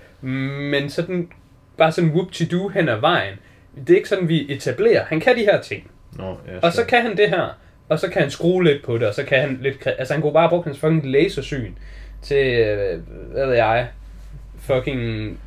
men 0.71 0.89
sådan, 0.89 1.29
bare 1.77 1.91
sådan 1.91 2.09
whoop-to-do 2.09 2.67
hen 2.67 2.89
ad 2.89 2.99
vejen. 2.99 3.33
Det 3.87 3.89
er 3.89 3.97
ikke 3.97 4.09
sådan, 4.09 4.29
vi 4.29 4.45
etablerer. 4.49 5.05
Han 5.05 5.19
kan 5.19 5.35
de 5.35 5.41
her 5.41 5.61
ting, 5.61 5.91
Nå, 6.17 6.37
ja, 6.47 6.59
og 6.61 6.73
så 6.73 6.85
kan 6.85 7.01
han 7.01 7.17
det 7.17 7.29
her, 7.29 7.57
og 7.89 7.99
så 7.99 8.09
kan 8.09 8.21
han 8.21 8.31
skrue 8.31 8.63
lidt 8.63 8.83
på 8.83 8.97
det, 8.97 9.07
og 9.07 9.13
så 9.13 9.23
kan 9.23 9.39
han 9.39 9.59
lidt... 9.61 9.87
Altså, 9.97 10.13
han 10.13 10.21
kunne 10.21 10.33
bare 10.33 10.49
bruge 10.49 10.63
hans 10.63 10.79
fucking 10.79 11.05
lasersyn 11.05 11.73
til, 12.21 12.59
øh, 12.59 12.99
hvad 13.31 13.45
ved 13.45 13.55
jeg, 13.55 13.87
fucking 14.59 15.39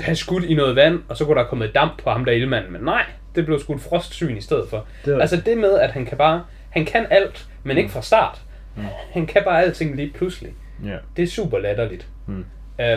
have 0.00 0.16
skudt 0.16 0.44
i 0.44 0.54
noget 0.54 0.76
vand, 0.76 1.02
og 1.08 1.16
så 1.16 1.24
kunne 1.24 1.36
der 1.40 1.46
komme 1.46 1.66
damp 1.66 2.02
på 2.02 2.10
ham 2.10 2.24
der 2.24 2.32
ildmanden. 2.32 2.72
Men 2.72 2.80
nej, 2.80 3.04
det 3.34 3.46
blev 3.46 3.60
skudt 3.60 3.80
frostsyn 3.80 4.36
i 4.36 4.40
stedet 4.40 4.68
for. 4.70 4.86
Det 5.04 5.14
er- 5.14 5.20
Altså 5.20 5.36
det 5.46 5.58
med, 5.58 5.78
at 5.78 5.90
han 5.90 6.06
kan 6.06 6.18
bare... 6.18 6.44
Han 6.70 6.84
kan 6.84 7.06
alt, 7.10 7.48
men 7.64 7.78
ikke 7.78 7.90
fra 7.90 8.02
start. 8.02 8.42
Mm. 8.76 8.82
Han 9.12 9.26
kan 9.26 9.42
bare 9.44 9.62
alting 9.62 9.96
lige 9.96 10.12
pludselig. 10.14 10.52
Ja. 10.84 10.96
Det 11.16 11.22
er 11.22 11.26
super 11.26 11.58
latterligt. 11.58 12.08
Mm. 12.26 12.44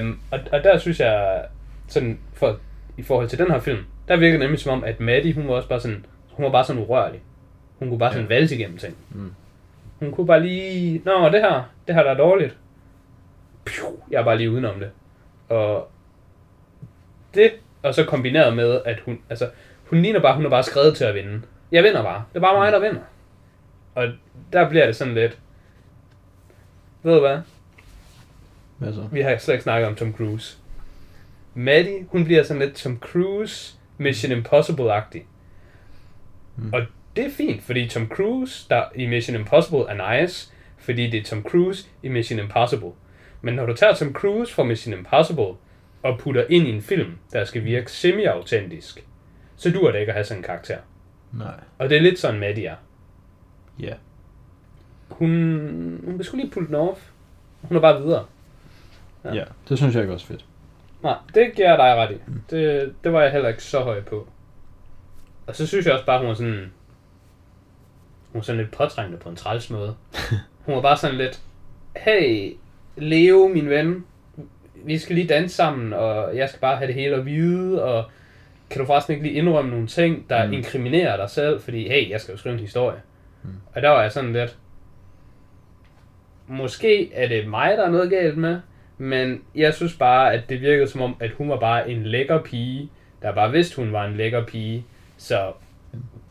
Um, 0.02 0.20
og, 0.32 0.40
og 0.52 0.64
der 0.64 0.78
synes 0.78 1.00
jeg, 1.00 1.42
sådan 1.88 2.20
for, 2.34 2.58
i 2.98 3.04
forhold 3.04 3.28
til 3.28 3.40
den 3.40 3.52
her 3.52 3.60
film, 3.60 3.80
der 4.08 4.18
virker 4.18 4.32
det 4.34 4.40
nemlig 4.40 4.60
som 4.60 4.72
om, 4.72 4.84
at 4.84 5.00
Maddie, 5.00 5.34
hun 5.34 5.48
var 5.48 5.54
også 5.54 5.70
bare 5.70 5.80
sådan, 5.80 6.06
hun 6.32 6.46
var 6.46 6.52
bare 6.52 6.64
sådan 6.66 6.82
urørlig. 6.82 7.20
Hun 7.80 7.90
kunne 7.90 8.00
bare 8.00 8.14
sådan 8.14 8.28
Ja. 8.30 8.36
valse 8.36 8.56
igennem 8.56 8.78
ting. 8.78 8.96
Mm. 9.12 9.34
Hun 10.00 10.12
kunne 10.12 10.28
bare 10.28 10.44
lige, 10.44 11.02
nå, 11.06 11.30
det 11.30 11.42
her, 11.42 11.70
det 11.88 11.96
her 11.96 12.04
der 12.04 12.12
er 12.12 12.18
dårligt. 12.18 12.58
Piu, 13.66 13.86
jeg 14.12 14.20
er 14.20 14.24
bare 14.24 14.38
lige 14.38 14.52
udenom 14.52 14.80
det. 14.80 14.90
Og 15.50 15.90
det, 17.36 17.52
og 17.84 17.96
så 17.96 18.06
kombineret 18.06 18.56
med, 18.56 18.82
at 18.86 19.00
hun, 19.00 19.20
altså, 19.30 19.50
hun 19.86 20.02
ligner 20.02 20.20
bare, 20.20 20.36
hun 20.36 20.46
er 20.46 20.50
bare 20.50 20.64
skrevet 20.64 20.98
til 20.98 21.04
at 21.04 21.16
vinde. 21.16 21.42
Jeg 21.72 21.84
vinder 21.84 22.04
bare. 22.04 22.24
Det 22.34 22.38
er 22.38 22.42
bare 22.42 22.60
mig, 22.60 22.72
der 22.72 22.80
vinder. 22.80 23.02
Og 23.96 24.08
der 24.54 24.70
bliver 24.70 24.86
det 24.86 24.96
sådan 24.96 25.14
lidt, 25.14 25.38
ved 27.04 27.14
du 27.14 27.20
hvad? 27.20 27.40
Hvad 28.78 28.94
så? 28.94 29.08
Vi 29.12 29.22
har 29.22 29.38
slet 29.38 29.54
ikke 29.54 29.64
snakket 29.64 29.88
om 29.88 29.96
Tom 29.96 30.14
Cruise. 30.14 30.58
Maddie, 31.54 32.06
hun 32.10 32.26
bliver 32.26 32.44
sådan 32.44 32.62
lidt 32.62 32.76
Tom 32.76 33.00
Cruise 33.00 33.78
Mission 33.98 34.32
Impossible-agtig. 34.32 35.22
Mm. 36.56 36.74
Og 36.74 36.82
det 37.16 37.26
er 37.26 37.30
fint, 37.30 37.64
fordi 37.64 37.88
Tom 37.88 38.08
Cruise 38.08 38.66
der 38.70 38.84
i 38.96 39.06
Mission 39.06 39.38
Impossible 39.38 39.86
er 39.90 40.22
nice, 40.22 40.54
fordi 40.78 41.10
det 41.10 41.20
er 41.20 41.24
Tom 41.24 41.44
Cruise 41.44 41.88
i 42.04 42.08
Mission 42.08 42.40
Impossible. 42.40 42.92
Men 43.42 43.54
når 43.54 43.66
du 43.66 43.76
tager 43.76 43.94
Tom 43.94 44.14
Cruise 44.14 44.54
fra 44.54 44.64
Mission 44.64 44.94
Impossible 44.94 45.54
og 46.04 46.20
putter 46.20 46.46
ind 46.50 46.68
i 46.68 46.72
en 46.72 46.82
film, 46.82 47.18
der 47.34 47.46
skal 47.46 47.64
virke 47.64 47.92
semi-autentisk, 47.92 49.04
så 49.56 49.72
dur 49.72 49.92
det 49.92 50.00
ikke 50.00 50.12
at 50.12 50.16
have 50.16 50.26
sådan 50.26 50.40
en 50.40 50.44
karakter. 50.44 50.78
Nej. 51.32 51.60
Og 51.78 51.90
det 51.90 51.98
er 51.98 52.02
lidt 52.02 52.20
sådan, 52.20 52.40
Maddie 52.40 52.66
er. 52.66 52.76
Ja. 53.80 53.94
Hun, 55.10 55.30
hun 56.06 56.18
vil 56.18 56.26
sgu 56.26 56.38
lige 56.38 56.52
pulle 56.52 56.68
den 56.68 56.76
off. 56.76 57.00
Hun 57.62 57.78
er 57.78 57.82
bare 57.82 58.02
videre. 58.02 58.26
Ja. 59.24 59.34
Ja. 59.34 59.44
Det 59.70 59.78
synes 59.78 59.96
jeg 59.96 60.04
ikke 60.04 60.14
også 60.14 60.26
fedt. 60.26 60.46
Nej, 61.04 61.18
det 61.36 61.54
giver 61.56 61.70
jeg 61.70 61.78
dig 61.78 61.96
ret 61.96 62.12
i. 62.12 62.20
Det, 62.50 62.94
det 63.04 63.14
var 63.14 63.22
jeg 63.22 63.32
heller 63.32 63.50
ikke 63.50 63.64
så 63.64 63.80
høj 63.80 64.02
på. 64.02 64.28
Og 65.48 65.56
så 65.56 65.68
synes 65.68 65.86
jeg 65.86 65.94
også 65.94 66.06
bare, 66.06 66.20
hun 66.20 66.28
var 66.28 66.34
sådan... 66.34 66.72
Hun 68.32 68.40
var 68.40 68.42
sådan 68.42 68.62
lidt 68.62 68.72
påtrængende 68.72 69.20
på 69.20 69.30
en 69.30 69.36
træls 69.36 69.70
måde. 69.70 69.96
Hun 70.66 70.76
var 70.76 70.82
bare 70.82 70.98
sådan 70.98 71.18
lidt... 71.18 71.42
Hey, 71.96 72.54
Leo, 72.96 73.48
min 73.48 73.70
ven. 73.70 74.06
Vi 74.86 74.98
skal 74.98 75.16
lige 75.16 75.28
danse 75.28 75.56
sammen, 75.56 75.94
og 75.94 76.38
jeg 76.38 76.50
skal 76.50 76.60
bare 76.62 76.78
have 76.78 76.88
det 76.88 76.96
hele 76.96 77.16
at 77.16 77.26
vide, 77.26 77.84
og 77.84 78.04
kan 78.70 78.80
du 78.82 78.86
forresten 78.86 79.14
ikke 79.14 79.28
lige 79.28 79.36
indrømme 79.38 79.72
nogle 79.72 79.88
ting, 79.88 80.30
der 80.30 80.48
Mm. 80.48 80.54
inkriminerer 80.54 81.18
dig 81.18 81.30
selv, 81.30 81.62
fordi 81.62 81.88
hey, 81.88 82.10
jeg 82.10 82.22
skal 82.22 82.32
jo 82.32 82.38
skrive 82.38 82.54
en 82.54 82.60
historie. 82.60 82.98
Mm. 83.44 83.50
Og 83.76 83.82
der 83.82 83.90
var 83.90 84.02
jeg 84.02 84.12
sådan 84.12 84.34
lidt... 84.34 84.58
Måske 86.48 87.14
er 87.14 87.28
det 87.28 87.48
mig, 87.48 87.74
der 87.78 87.86
er 87.86 87.92
noget 87.92 88.10
galt 88.10 88.38
med, 88.38 88.60
men 88.98 89.42
jeg 89.56 89.74
synes 89.74 89.94
bare, 89.94 90.34
at 90.34 90.50
det 90.50 90.62
virkede 90.62 90.88
som 90.88 91.02
om, 91.02 91.16
at 91.20 91.32
hun 91.38 91.50
var 91.50 91.58
bare 91.60 91.90
en 91.90 92.04
lækker 92.04 92.42
pige, 92.42 92.90
der 93.22 93.32
bare 93.32 93.52
vidste, 93.52 93.76
hun 93.76 93.94
var 93.94 94.06
en 94.06 94.16
lækker 94.18 94.46
pige. 94.46 94.86
Så 95.18 95.52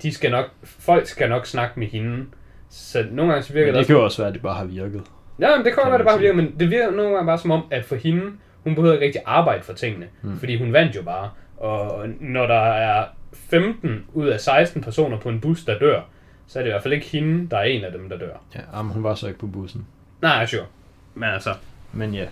de 0.02 0.12
skal 0.12 0.30
nok, 0.30 0.46
folk 0.62 1.06
skal 1.06 1.28
nok 1.28 1.46
snakke 1.46 1.80
med 1.80 1.86
hende. 1.86 2.26
Så 2.70 3.06
nogle 3.10 3.32
gange 3.32 3.44
så 3.46 3.52
virker 3.52 3.72
det, 3.72 3.78
det 3.78 3.86
kan 3.86 3.96
jo 3.96 4.04
også 4.04 4.18
være, 4.22 4.28
at 4.28 4.34
det 4.34 4.42
bare 4.42 4.54
har 4.54 4.64
virket. 4.64 5.02
Ja, 5.42 5.56
men 5.56 5.64
det 5.66 5.74
kan 5.74 5.82
godt 5.82 5.88
være, 5.90 5.98
det 5.98 6.06
bare 6.06 6.18
virker, 6.18 6.34
men 6.34 6.54
det 6.60 6.70
virker 6.70 6.90
nogle 6.90 7.12
gange 7.12 7.26
bare 7.26 7.38
som 7.38 7.50
om, 7.50 7.62
at 7.70 7.84
for 7.84 7.96
hende, 7.96 8.22
hun 8.64 8.74
behøver 8.74 8.94
ikke 8.94 9.06
rigtig 9.06 9.22
arbejde 9.26 9.62
for 9.62 9.72
tingene. 9.72 10.06
Mm. 10.22 10.38
Fordi 10.38 10.58
hun 10.58 10.72
vandt 10.72 10.96
jo 10.96 11.02
bare. 11.02 11.30
Og 11.56 12.08
når 12.20 12.46
der 12.46 12.60
er 12.60 13.04
15 13.32 14.04
ud 14.12 14.26
af 14.28 14.40
16 14.40 14.82
personer 14.82 15.18
på 15.18 15.28
en 15.28 15.40
bus, 15.40 15.64
der 15.64 15.78
dør, 15.78 16.00
så 16.46 16.58
er 16.58 16.62
det 16.62 16.70
i 16.70 16.72
hvert 16.72 16.82
fald 16.82 16.94
ikke 16.94 17.06
hende, 17.06 17.48
der 17.50 17.56
er 17.58 17.62
en 17.62 17.84
af 17.84 17.92
dem, 17.92 18.08
der 18.08 18.18
dør. 18.18 18.36
Ja, 18.54 18.60
jamen, 18.76 18.92
hun 18.92 19.02
var 19.02 19.14
så 19.14 19.26
ikke 19.26 19.38
på 19.38 19.46
bussen. 19.46 19.86
Nej, 20.22 20.46
sure. 20.46 20.66
Men 21.14 21.28
altså, 21.28 21.54
Men 21.92 22.14
ja. 22.14 22.26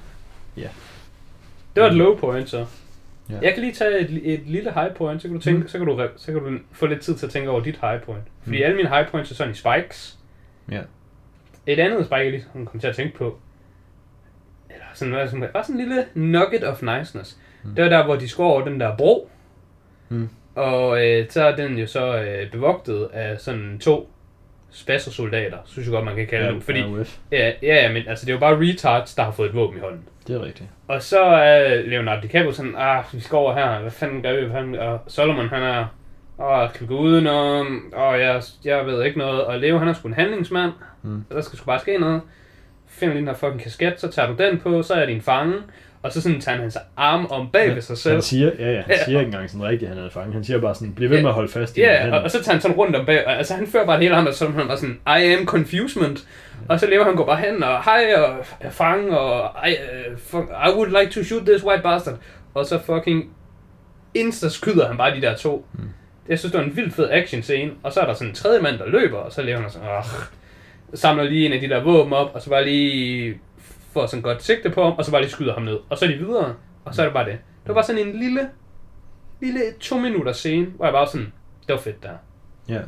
det 1.75 1.83
var 1.83 1.87
et 1.89 1.95
low 1.95 2.17
point 2.17 2.51
så. 2.51 2.67
Ja. 3.31 3.35
Jeg 3.43 3.55
kan 3.55 3.63
lige 3.63 3.73
tage 3.75 3.99
et, 3.99 4.33
et 4.35 4.41
lille 4.47 4.73
high 4.73 4.95
point, 4.95 5.23
så 5.23 5.29
kan, 5.29 5.37
du 5.37 5.43
tænke, 5.43 5.61
mm. 5.61 5.69
så, 5.69 5.79
kan 5.79 5.87
du, 5.87 6.09
så 6.17 6.33
kan 6.33 6.41
du 6.43 6.59
få 6.73 6.87
lidt 6.87 7.01
tid 7.01 7.15
til 7.17 7.27
at 7.27 7.33
tænke 7.33 7.51
over 7.51 7.61
dit 7.63 7.79
high 7.81 8.01
point. 8.01 8.25
Fordi 8.43 8.57
Mm. 8.57 8.63
alle 8.65 8.77
mine 8.77 8.89
high 8.89 9.09
points 9.09 9.31
er 9.31 9.35
sådan 9.35 9.53
i 9.53 9.57
spikes. 9.57 10.19
Ja. 10.71 10.81
Et 11.67 11.79
andet 11.79 12.07
spike, 12.07 12.17
jeg 12.17 12.31
lige 12.31 12.45
kom 12.67 12.81
til 12.81 12.89
at 12.89 12.97
tænke 12.97 13.19
på, 13.19 13.39
eller 14.71 14.85
sådan 14.95 15.13
noget, 15.13 15.31
som 15.31 15.45
bare 15.53 15.65
sådan 15.65 15.81
en 15.81 15.89
lille 15.89 16.05
nugget 16.15 16.65
of 16.65 16.83
niceness. 16.83 17.39
Mm. 17.65 17.75
Det 17.75 17.85
var 17.85 17.91
der, 17.91 18.05
hvor 18.05 18.17
de 18.17 18.29
skulle 18.29 18.51
over 18.51 18.65
den 18.65 18.81
der 18.81 18.97
bro. 18.97 19.31
Mm. 20.09 20.29
Og 20.55 21.07
øh, 21.07 21.27
så 21.29 21.45
er 21.45 21.57
den 21.57 21.79
jo 21.79 21.87
så 21.87 22.23
øh, 22.23 22.51
bevogtet 22.51 23.09
af 23.13 23.41
sådan 23.41 23.79
to 23.79 24.11
spassersoldater, 24.71 25.59
synes 25.67 25.87
jeg 25.87 25.93
godt, 25.93 26.05
man 26.05 26.17
kan 26.17 26.27
kalde 26.27 26.47
ja, 26.47 26.53
dem. 26.53 26.61
Fordi, 26.61 26.81
ja, 27.33 27.53
ja, 27.63 27.83
ja, 27.83 27.93
men 27.93 28.03
altså, 28.09 28.27
det 28.27 28.33
er 28.33 28.35
jo 28.35 28.41
bare 28.41 28.61
retards, 28.61 29.15
der 29.15 29.23
har 29.23 29.31
fået 29.31 29.49
et 29.49 29.55
våben 29.55 29.79
i 29.79 29.81
hånden. 29.81 30.05
Det 30.27 30.37
er 30.37 30.45
rigtigt. 30.45 30.69
Og 30.89 31.03
så 31.03 31.21
er 31.21 31.83
Leonardo 31.83 32.23
DiCaprio 32.23 32.53
sådan, 32.53 32.75
ah, 32.77 33.05
vi 33.13 33.21
skal 33.21 33.37
over 33.37 33.55
her, 33.55 33.81
hvad 33.81 33.91
fanden 33.91 34.23
gør 34.23 34.35
vi? 34.35 34.41
Hvad 34.41 34.51
fanden? 34.51 34.75
Og 34.75 35.01
Solomon, 35.07 35.49
han 35.49 35.63
er, 35.63 35.87
åh, 36.39 36.73
kan 36.73 36.81
vi 36.81 36.87
gå 36.87 36.99
udenom? 36.99 37.93
Åh, 37.97 38.21
jeg, 38.21 38.43
jeg 38.65 38.87
ved 38.87 39.05
ikke 39.05 39.19
noget. 39.19 39.45
Og 39.45 39.59
Leo, 39.59 39.79
han 39.79 39.89
er 39.89 39.93
sgu 39.93 40.09
en 40.09 40.15
handlingsmand, 40.15 40.73
Mm. 41.03 41.25
og 41.31 41.37
der 41.37 41.43
skal 41.43 41.59
sgu 41.59 41.67
bare 41.67 41.81
ske 41.81 41.99
noget. 41.99 42.21
Finder 42.89 43.15
lige 43.15 43.21
den 43.21 43.29
her 43.29 43.35
fucking 43.35 43.61
kasket, 43.63 43.95
så 44.01 44.09
tager 44.09 44.29
du 44.29 44.35
den 44.43 44.59
på, 44.59 44.83
så 44.83 44.95
er 44.95 45.07
din 45.07 45.21
fange. 45.21 45.55
Og 46.03 46.13
så 46.13 46.21
sådan 46.23 46.41
tager 46.41 46.55
han 46.55 46.63
hans 46.63 46.79
arm 46.97 47.27
om 47.31 47.51
bag 47.53 47.75
ved 47.75 47.83
sig 47.83 47.99
selv. 47.99 48.13
Han 48.15 48.23
siger, 48.23 48.51
ja, 48.59 48.71
ja, 48.73 48.81
han 48.81 48.91
Ja. 48.91 49.05
siger 49.05 49.19
ikke 49.19 49.27
engang 49.29 49.51
sådan 49.51 49.67
rigtigt, 49.67 49.91
at 49.91 49.97
han 49.97 50.07
er 50.07 50.11
fange. 50.11 50.33
Han 50.33 50.45
siger 50.45 50.61
bare 50.61 50.75
sådan, 50.75 50.95
bliv 50.95 51.11
ved 51.11 51.17
Ja. 51.17 51.23
med 51.23 51.31
at 51.31 51.35
holde 51.35 51.53
fast 51.53 51.77
i 51.77 51.81
Ja, 51.81 52.13
og, 52.17 52.23
og, 52.23 52.31
så 52.31 52.43
tager 52.43 52.53
han 52.53 52.61
sådan 52.61 52.77
rundt 52.77 52.97
om 52.97 53.07
bag, 53.07 53.27
og, 53.27 53.33
altså 53.33 53.55
han 53.55 53.67
fører 53.67 53.87
bare 53.87 53.97
det 54.01 54.03
hele 54.05 54.29
og 54.29 54.35
så 54.35 54.47
er 54.47 54.51
han 54.51 54.67
bare 54.67 54.77
sådan, 54.77 55.01
I 55.07 55.33
am 55.33 55.47
confusement. 55.47 56.29
Og 56.69 56.81
så 56.81 56.87
lever 56.87 57.05
han 57.05 57.17
går 57.17 57.27
bare 57.27 57.37
hen, 57.41 57.63
og 57.63 57.85
hej, 57.85 58.15
og 58.17 58.45
fange, 58.73 59.19
og 59.19 59.69
I, 59.69 59.73
uh, 60.13 60.19
fuck, 60.19 60.45
I 60.67 60.71
would 60.75 61.01
like 61.01 61.13
to 61.13 61.23
shoot 61.25 61.43
this 61.47 61.65
white 61.65 61.83
bastard. 61.83 62.19
Og 62.55 62.67
så 62.67 62.79
fucking 62.79 63.31
insta 64.15 64.49
skyder 64.49 64.89
han 64.89 64.97
bare 64.97 65.17
de 65.17 65.21
der 65.21 65.37
to. 65.37 65.67
Mm. 65.73 65.81
Jeg 66.29 66.39
synes, 66.39 66.53
det 66.53 66.59
var 66.61 66.67
en 66.67 66.77
vildt 66.77 66.95
fed 66.95 67.09
action 67.11 67.43
scene. 67.43 67.71
Og 67.83 67.93
så 67.93 68.01
er 68.01 68.07
der 68.07 68.15
sådan 68.15 68.29
en 68.29 68.35
tredje 68.35 68.61
mand, 68.61 68.79
der 68.79 68.87
løber, 68.87 69.19
og 69.19 69.33
så 69.33 69.43
lever 69.43 69.61
han 69.61 69.71
sådan, 69.71 69.89
Åh, 69.89 70.05
samler 70.95 71.25
lige 71.25 71.47
en 71.47 71.53
af 71.53 71.61
de 71.61 71.69
der 71.69 71.83
våben 71.83 72.13
op, 72.13 72.31
og 72.35 72.43
så 72.43 72.51
bare 72.51 72.65
lige 72.65 73.39
får 73.93 74.07
sådan 74.07 74.23
godt 74.23 74.43
sigte 74.43 74.71
på 74.71 74.83
ham, 74.85 74.93
og 74.93 75.05
så 75.05 75.11
bare 75.11 75.21
lige 75.21 75.31
skyder 75.31 75.55
ham 75.55 75.63
ned. 75.63 75.79
Og 75.89 75.99
så 75.99 76.05
er 76.05 76.09
de 76.09 76.17
videre, 76.17 76.55
og 76.85 76.95
så 76.95 77.03
er 77.03 77.07
det 77.07 77.15
bare 77.15 77.25
det. 77.25 77.33
Det 77.33 77.69
var 77.69 77.75
bare 77.75 77.85
sådan 77.85 78.07
en 78.09 78.19
lille, 78.21 78.49
lille 79.41 79.61
to 79.81 79.99
minutter 79.99 80.33
scene, 80.33 80.67
hvor 80.67 80.85
jeg 80.85 80.93
bare 80.93 81.07
sådan, 81.07 81.33
det 81.67 81.73
var 81.75 81.81
fedt 81.81 82.03
der. 82.03 82.13
Ja. 82.69 82.81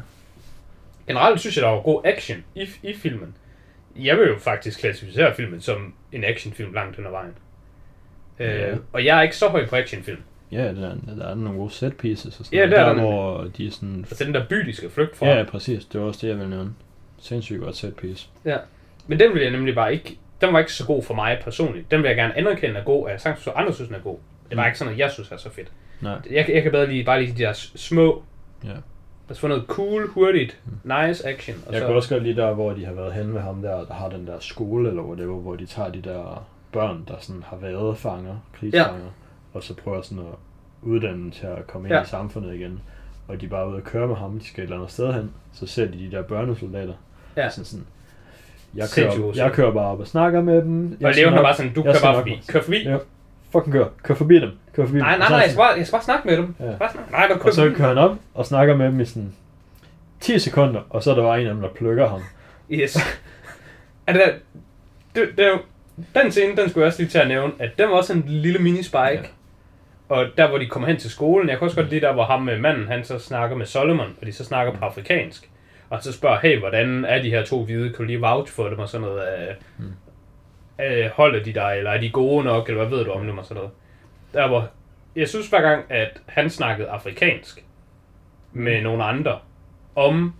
Generelt 1.06 1.40
synes 1.40 1.56
jeg, 1.56 1.62
der 1.62 1.70
var 1.70 1.80
god 1.80 2.00
action 2.04 2.44
i, 2.54 2.66
i 2.82 2.94
filmen. 2.94 3.34
Jeg 3.96 4.16
vil 4.18 4.26
jo 4.28 4.38
faktisk 4.38 4.80
klassificere 4.80 5.34
filmen 5.34 5.60
som 5.60 5.94
en 6.12 6.24
actionfilm 6.24 6.72
langt 6.72 6.96
hen 6.96 7.06
ad 7.06 7.10
vejen. 7.10 7.32
Ja. 8.38 8.70
Øh, 8.70 8.76
og 8.92 9.04
jeg 9.04 9.18
er 9.18 9.22
ikke 9.22 9.36
så 9.36 9.48
høj 9.48 9.66
på 9.68 9.76
actionfilm. 9.76 10.20
Ja, 10.52 10.58
der, 10.74 10.90
er- 10.90 11.14
der 11.18 11.26
er 11.28 11.34
nogle 11.34 11.58
gode 11.58 11.70
set 11.70 11.96
pieces 11.96 12.38
og 12.40 12.44
sådan 12.46 12.58
Ja, 12.58 12.66
noget. 12.66 12.70
det 12.70 12.78
er 12.78 12.88
der, 12.88 12.94
der 12.94 13.00
hvor 13.02 13.50
de 13.56 13.66
er 13.66 13.70
sådan... 13.70 13.98
Altså 14.10 14.24
den 14.24 14.34
der 14.34 14.46
by, 14.48 14.56
de 14.56 14.72
skal 14.72 14.90
flygte 14.90 15.16
fra. 15.16 15.26
Ja, 15.26 15.36
ja, 15.38 15.44
præcis. 15.44 15.84
Det 15.84 16.00
var 16.00 16.06
også 16.06 16.20
det, 16.22 16.28
jeg 16.28 16.36
ville 16.36 16.50
nævne. 16.50 16.70
Sindssygt 17.22 17.60
godt 17.60 17.76
set 17.76 17.96
piece. 17.96 18.28
ja. 18.44 18.56
Men 19.06 19.20
den 19.20 19.34
vil 19.34 19.42
jeg 19.42 19.50
nemlig 19.50 19.74
bare 19.74 19.92
ikke... 19.92 20.18
Den 20.40 20.52
var 20.52 20.58
ikke 20.58 20.72
så 20.72 20.86
god 20.86 21.02
for 21.02 21.14
mig 21.14 21.38
personligt. 21.44 21.90
Den 21.90 22.02
vil 22.02 22.08
jeg 22.08 22.16
gerne 22.16 22.36
anerkende 22.38 22.76
er 22.80 22.84
god, 22.84 23.04
og 23.04 23.10
jeg 23.10 23.20
sagtens 23.20 23.44
så 23.44 23.50
andre 23.50 23.72
synes, 23.74 23.88
den 23.88 23.96
er 23.96 24.00
god. 24.00 24.18
Det 24.48 24.56
var 24.56 24.62
Mm. 24.62 24.66
ikke 24.66 24.78
sådan, 24.78 24.92
at 24.92 24.98
jeg 24.98 25.10
synes 25.10 25.30
er 25.32 25.36
så 25.36 25.50
fedt. 25.50 25.72
Nej. 26.00 26.18
Jeg, 26.30 26.46
jeg 26.48 26.62
kan 26.62 26.72
bedre 26.72 26.86
lide 26.86 27.04
bare 27.04 27.22
lige 27.22 27.32
de 27.36 27.42
der 27.42 27.52
små... 27.76 28.22
Ja. 28.64 28.68
Lad 28.68 28.76
os 29.30 29.40
få 29.40 29.48
noget 29.48 29.64
cool, 29.68 30.08
hurtigt, 30.08 30.60
nice 30.84 31.28
action. 31.28 31.56
Og 31.66 31.72
Jeg 31.72 31.80
så, 31.80 31.86
kan 31.86 31.96
også 31.96 32.14
godt 32.14 32.22
lide 32.22 32.36
der, 32.36 32.54
hvor 32.54 32.72
de 32.72 32.84
har 32.84 32.92
været 32.92 33.12
hen 33.12 33.26
med 33.32 33.40
ham 33.40 33.62
der, 33.62 33.84
der 33.84 33.94
har 33.94 34.08
den 34.08 34.26
der 34.26 34.38
skole 34.40 34.88
eller 34.88 35.02
whatever, 35.02 35.36
hvor 35.40 35.56
de 35.56 35.66
tager 35.66 35.88
de 35.92 36.00
der 36.02 36.46
børn, 36.72 37.04
der 37.08 37.14
sådan 37.20 37.42
har 37.46 37.56
været 37.56 37.98
fanger, 37.98 38.36
krigsfanger, 38.52 39.04
ja. 39.04 39.10
og 39.52 39.62
så 39.62 39.74
prøver 39.74 40.02
sådan 40.02 40.18
at 40.24 40.34
uddanne 40.82 41.30
til 41.30 41.46
at 41.46 41.66
komme 41.66 41.88
ind 41.88 41.94
Ja. 41.96 42.02
i 42.02 42.06
samfundet 42.06 42.54
igen. 42.54 42.80
Og 43.28 43.40
de 43.40 43.46
er 43.46 43.50
bare 43.50 43.68
ude 43.68 43.76
at 43.76 43.84
køre 43.84 44.06
med 44.06 44.16
ham, 44.16 44.38
de 44.38 44.46
skal 44.46 44.60
et 44.62 44.66
eller 44.66 44.76
andet 44.76 44.90
sted 44.90 45.12
hen, 45.12 45.30
så 45.52 45.66
ser 45.66 45.86
de 45.86 45.98
de 45.98 46.10
der 46.10 46.22
børnesoldater. 46.22 46.94
Ja. 47.36 47.50
Sådan 47.50 47.64
sådan, 47.64 47.86
jeg 48.74 48.88
kører, 48.94 49.32
jeg 49.34 49.52
kører 49.52 49.72
bare 49.72 49.86
op 49.86 50.00
og 50.00 50.06
snakker 50.06 50.40
med 50.42 50.62
dem. 50.62 50.86
og 50.92 50.96
Jeg 51.00 51.14
skal 51.14 51.22
Leon 51.24 51.32
er 51.32 51.36
nok- 51.36 51.44
bare 51.44 51.54
sådan, 51.56 51.72
du 51.72 51.82
kører 51.82 52.00
bare 52.02 52.14
forbi. 52.14 52.42
Kør 52.48 52.60
forbi. 52.62 52.82
Ja. 52.88 52.96
Fucking 53.52 53.72
kør. 53.72 53.84
Kør 54.02 54.14
forbi 54.14 54.34
dem. 54.40 54.50
Kør 54.76 54.86
forbi 54.86 54.98
Nej, 54.98 55.10
dem. 55.10 55.18
nej, 55.18 55.26
Og 55.26 55.30
nej, 55.30 55.38
han 55.38 55.42
jeg 55.42 55.50
skal, 55.50 55.58
bare, 55.58 55.72
jeg 55.76 55.86
skal 55.86 55.96
bare 55.96 56.02
snakke 56.04 56.28
med 56.28 56.36
dem. 56.36 56.54
Ja. 56.60 56.64
Bare 56.78 56.92
snakke. 56.92 57.12
Nej, 57.12 57.26
du 57.26 57.34
kører 57.34 57.46
Og 57.46 57.52
så 57.54 57.72
kører 57.76 57.88
han 57.88 57.98
op 57.98 58.16
og 58.34 58.46
snakker 58.46 58.76
med 58.76 58.86
dem 58.86 59.00
i 59.00 59.04
sådan 59.04 59.32
10 60.20 60.38
sekunder, 60.38 60.80
og 60.90 61.02
så 61.02 61.10
er 61.10 61.14
der 61.14 61.22
bare 61.22 61.40
en 61.40 61.46
af 61.46 61.52
dem, 61.54 61.62
der 61.62 61.68
plukker 61.68 62.08
ham. 62.08 62.20
Yes. 62.70 62.96
er 64.06 64.12
det, 64.12 64.22
det, 65.14 65.28
det, 65.38 65.52
den 66.14 66.30
scene, 66.32 66.56
den 66.56 66.70
skulle 66.70 66.82
jeg 66.82 66.86
også 66.86 67.02
lige 67.02 67.10
til 67.10 67.18
at 67.18 67.28
nævne, 67.28 67.52
at 67.58 67.70
den 67.78 67.88
var 67.90 67.94
også 67.96 68.12
en 68.12 68.24
lille 68.26 68.58
mini-spike. 68.58 68.98
Ja. 69.22 69.28
Og 70.08 70.26
der, 70.36 70.48
hvor 70.48 70.58
de 70.58 70.66
kommer 70.66 70.88
hen 70.88 70.96
til 70.96 71.10
skolen, 71.10 71.48
jeg 71.48 71.58
kan 71.58 71.64
også 71.64 71.76
godt 71.76 71.90
lide 71.90 72.00
der, 72.00 72.12
hvor 72.12 72.24
ham 72.24 72.42
med 72.42 72.58
manden, 72.58 72.88
han 72.88 73.04
så 73.04 73.18
snakker 73.18 73.56
med 73.56 73.66
Solomon, 73.66 74.08
og 74.20 74.26
de 74.26 74.32
så 74.32 74.44
snakker 74.44 74.72
på 74.72 74.84
afrikansk. 74.84 75.50
Og 75.92 76.02
så 76.02 76.12
spørger, 76.12 76.38
hey, 76.40 76.58
hvordan 76.58 77.04
er 77.04 77.22
de 77.22 77.30
her 77.30 77.44
to 77.44 77.64
hvide, 77.64 77.88
kan 77.88 77.96
du 77.96 78.02
lige 78.02 78.20
vouch 78.20 78.52
for 78.52 78.68
dem, 78.68 78.78
og 78.78 78.88
sådan 78.88 79.06
noget, 79.06 79.22
øh, 79.48 79.54
Mm. 79.78 80.84
øh, 80.84 81.10
holder 81.10 81.42
de 81.44 81.52
dig, 81.52 81.74
eller 81.78 81.90
er 81.90 82.00
de 82.00 82.10
gode 82.10 82.44
nok, 82.44 82.68
eller 82.68 82.84
hvad 82.84 82.98
ved 82.98 83.04
du 83.04 83.10
om 83.10 83.26
dem, 83.26 83.38
og 83.38 83.44
sådan 83.44 83.56
noget. 83.56 83.70
Der 84.34 84.48
hvor, 84.48 84.68
jeg 85.16 85.28
synes 85.28 85.48
hver 85.48 85.60
gang, 85.60 85.84
at 85.88 86.20
han 86.26 86.50
snakkede 86.50 86.88
afrikansk 86.88 87.64
med 88.52 88.82
nogle 88.82 89.04
andre, 89.04 89.38
om 89.96 90.34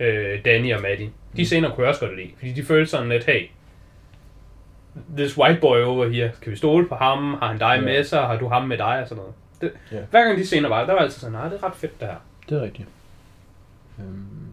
øh, 0.00 0.44
Danny 0.44 0.74
og 0.74 0.82
Maddie. 0.82 1.10
De 1.36 1.46
scener 1.46 1.70
kunne 1.70 1.82
jeg 1.82 1.88
også 1.88 2.06
godt 2.06 2.16
lide, 2.16 2.30
fordi 2.38 2.52
de 2.52 2.64
følte 2.64 2.90
sådan 2.90 3.08
lidt, 3.08 3.24
hey, 3.24 3.46
this 5.16 5.38
white 5.38 5.60
boy 5.60 5.78
over 5.82 6.08
here, 6.08 6.30
kan 6.42 6.52
vi 6.52 6.56
stole 6.56 6.88
på 6.88 6.94
ham? 6.94 7.34
Har 7.34 7.46
han 7.48 7.58
dig 7.58 7.74
Ja. 7.74 7.80
med 7.80 8.04
sig? 8.04 8.20
Har 8.26 8.36
du 8.36 8.48
ham 8.48 8.62
med 8.68 8.78
dig? 8.78 9.00
Og 9.02 9.08
sådan 9.08 9.16
noget. 9.22 9.34
Det, 9.60 9.72
Ja. 9.92 10.00
Hver 10.10 10.24
gang 10.24 10.38
de 10.38 10.46
scener 10.46 10.68
var, 10.68 10.86
der 10.86 10.92
var 10.92 11.00
altid 11.00 11.20
sådan, 11.20 11.32
nej, 11.32 11.48
det 11.48 11.58
er 11.62 11.66
ret 11.66 11.74
fedt 11.76 12.00
det 12.00 12.08
her. 12.08 12.16
Det 12.48 12.58
er 12.58 12.62
rigtigt. 12.62 12.88
Øhm, 13.98 14.43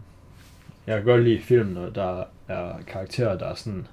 jeg 0.88 0.95
kan 0.97 1.05
godt 1.05 1.23
lide 1.23 1.41
film, 1.41 1.67
når 1.69 1.89
der 1.89 2.23
er 2.47 2.71
karakterer, 2.88 3.38
der 3.38 3.45
er 3.45 3.55
sådan, 3.55 3.88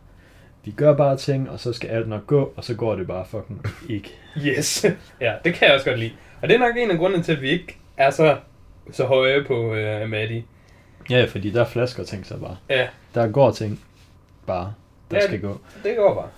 vi 0.64 0.70
gør 0.70 0.95
bare 0.97 1.16
ting, 1.16 1.51
og 1.51 1.61
så 1.61 1.72
skal 1.72 1.91
alt 1.91 2.09
nok 2.09 2.26
gå, 2.26 2.53
og 2.57 2.64
så 2.64 2.74
går 2.74 2.95
det 2.97 3.07
bare 3.07 3.24
fucking 3.26 3.62
ikke. 3.89 4.14
Yes. 4.47 4.84
ja, 5.20 5.34
det 5.45 5.55
kan 5.55 5.66
jeg 5.68 5.74
også 5.74 5.86
godt 5.91 5.99
lide. 5.99 6.12
Og 6.43 6.49
det 6.49 6.55
er 6.55 6.59
nok 6.59 6.76
en 6.76 6.91
af 6.91 6.99
grundene 6.99 7.22
til, 7.22 7.32
at 7.32 7.43
vi 7.43 7.49
ikke 7.51 7.78
er 7.97 8.11
så, 8.11 8.36
så 8.91 9.05
høje 9.07 9.45
på 9.45 9.74
øh, 9.74 10.09
Maddie. 10.09 10.45
Ja, 11.11 11.24
fordi 11.28 11.51
der 11.51 11.64
flasker 11.64 12.05
ting 12.05 12.26
sig 12.26 12.41
bare. 12.41 12.57
Ja, 12.70 12.89
Der 13.14 13.28
går 13.28 13.51
ting 13.51 13.80
bare, 14.47 14.74
der 15.11 15.16
Ja. 15.16 15.26
skal 15.26 15.41
gå. 15.41 15.61
det 15.84 15.97
går 15.97 16.14
bare. 16.14 16.28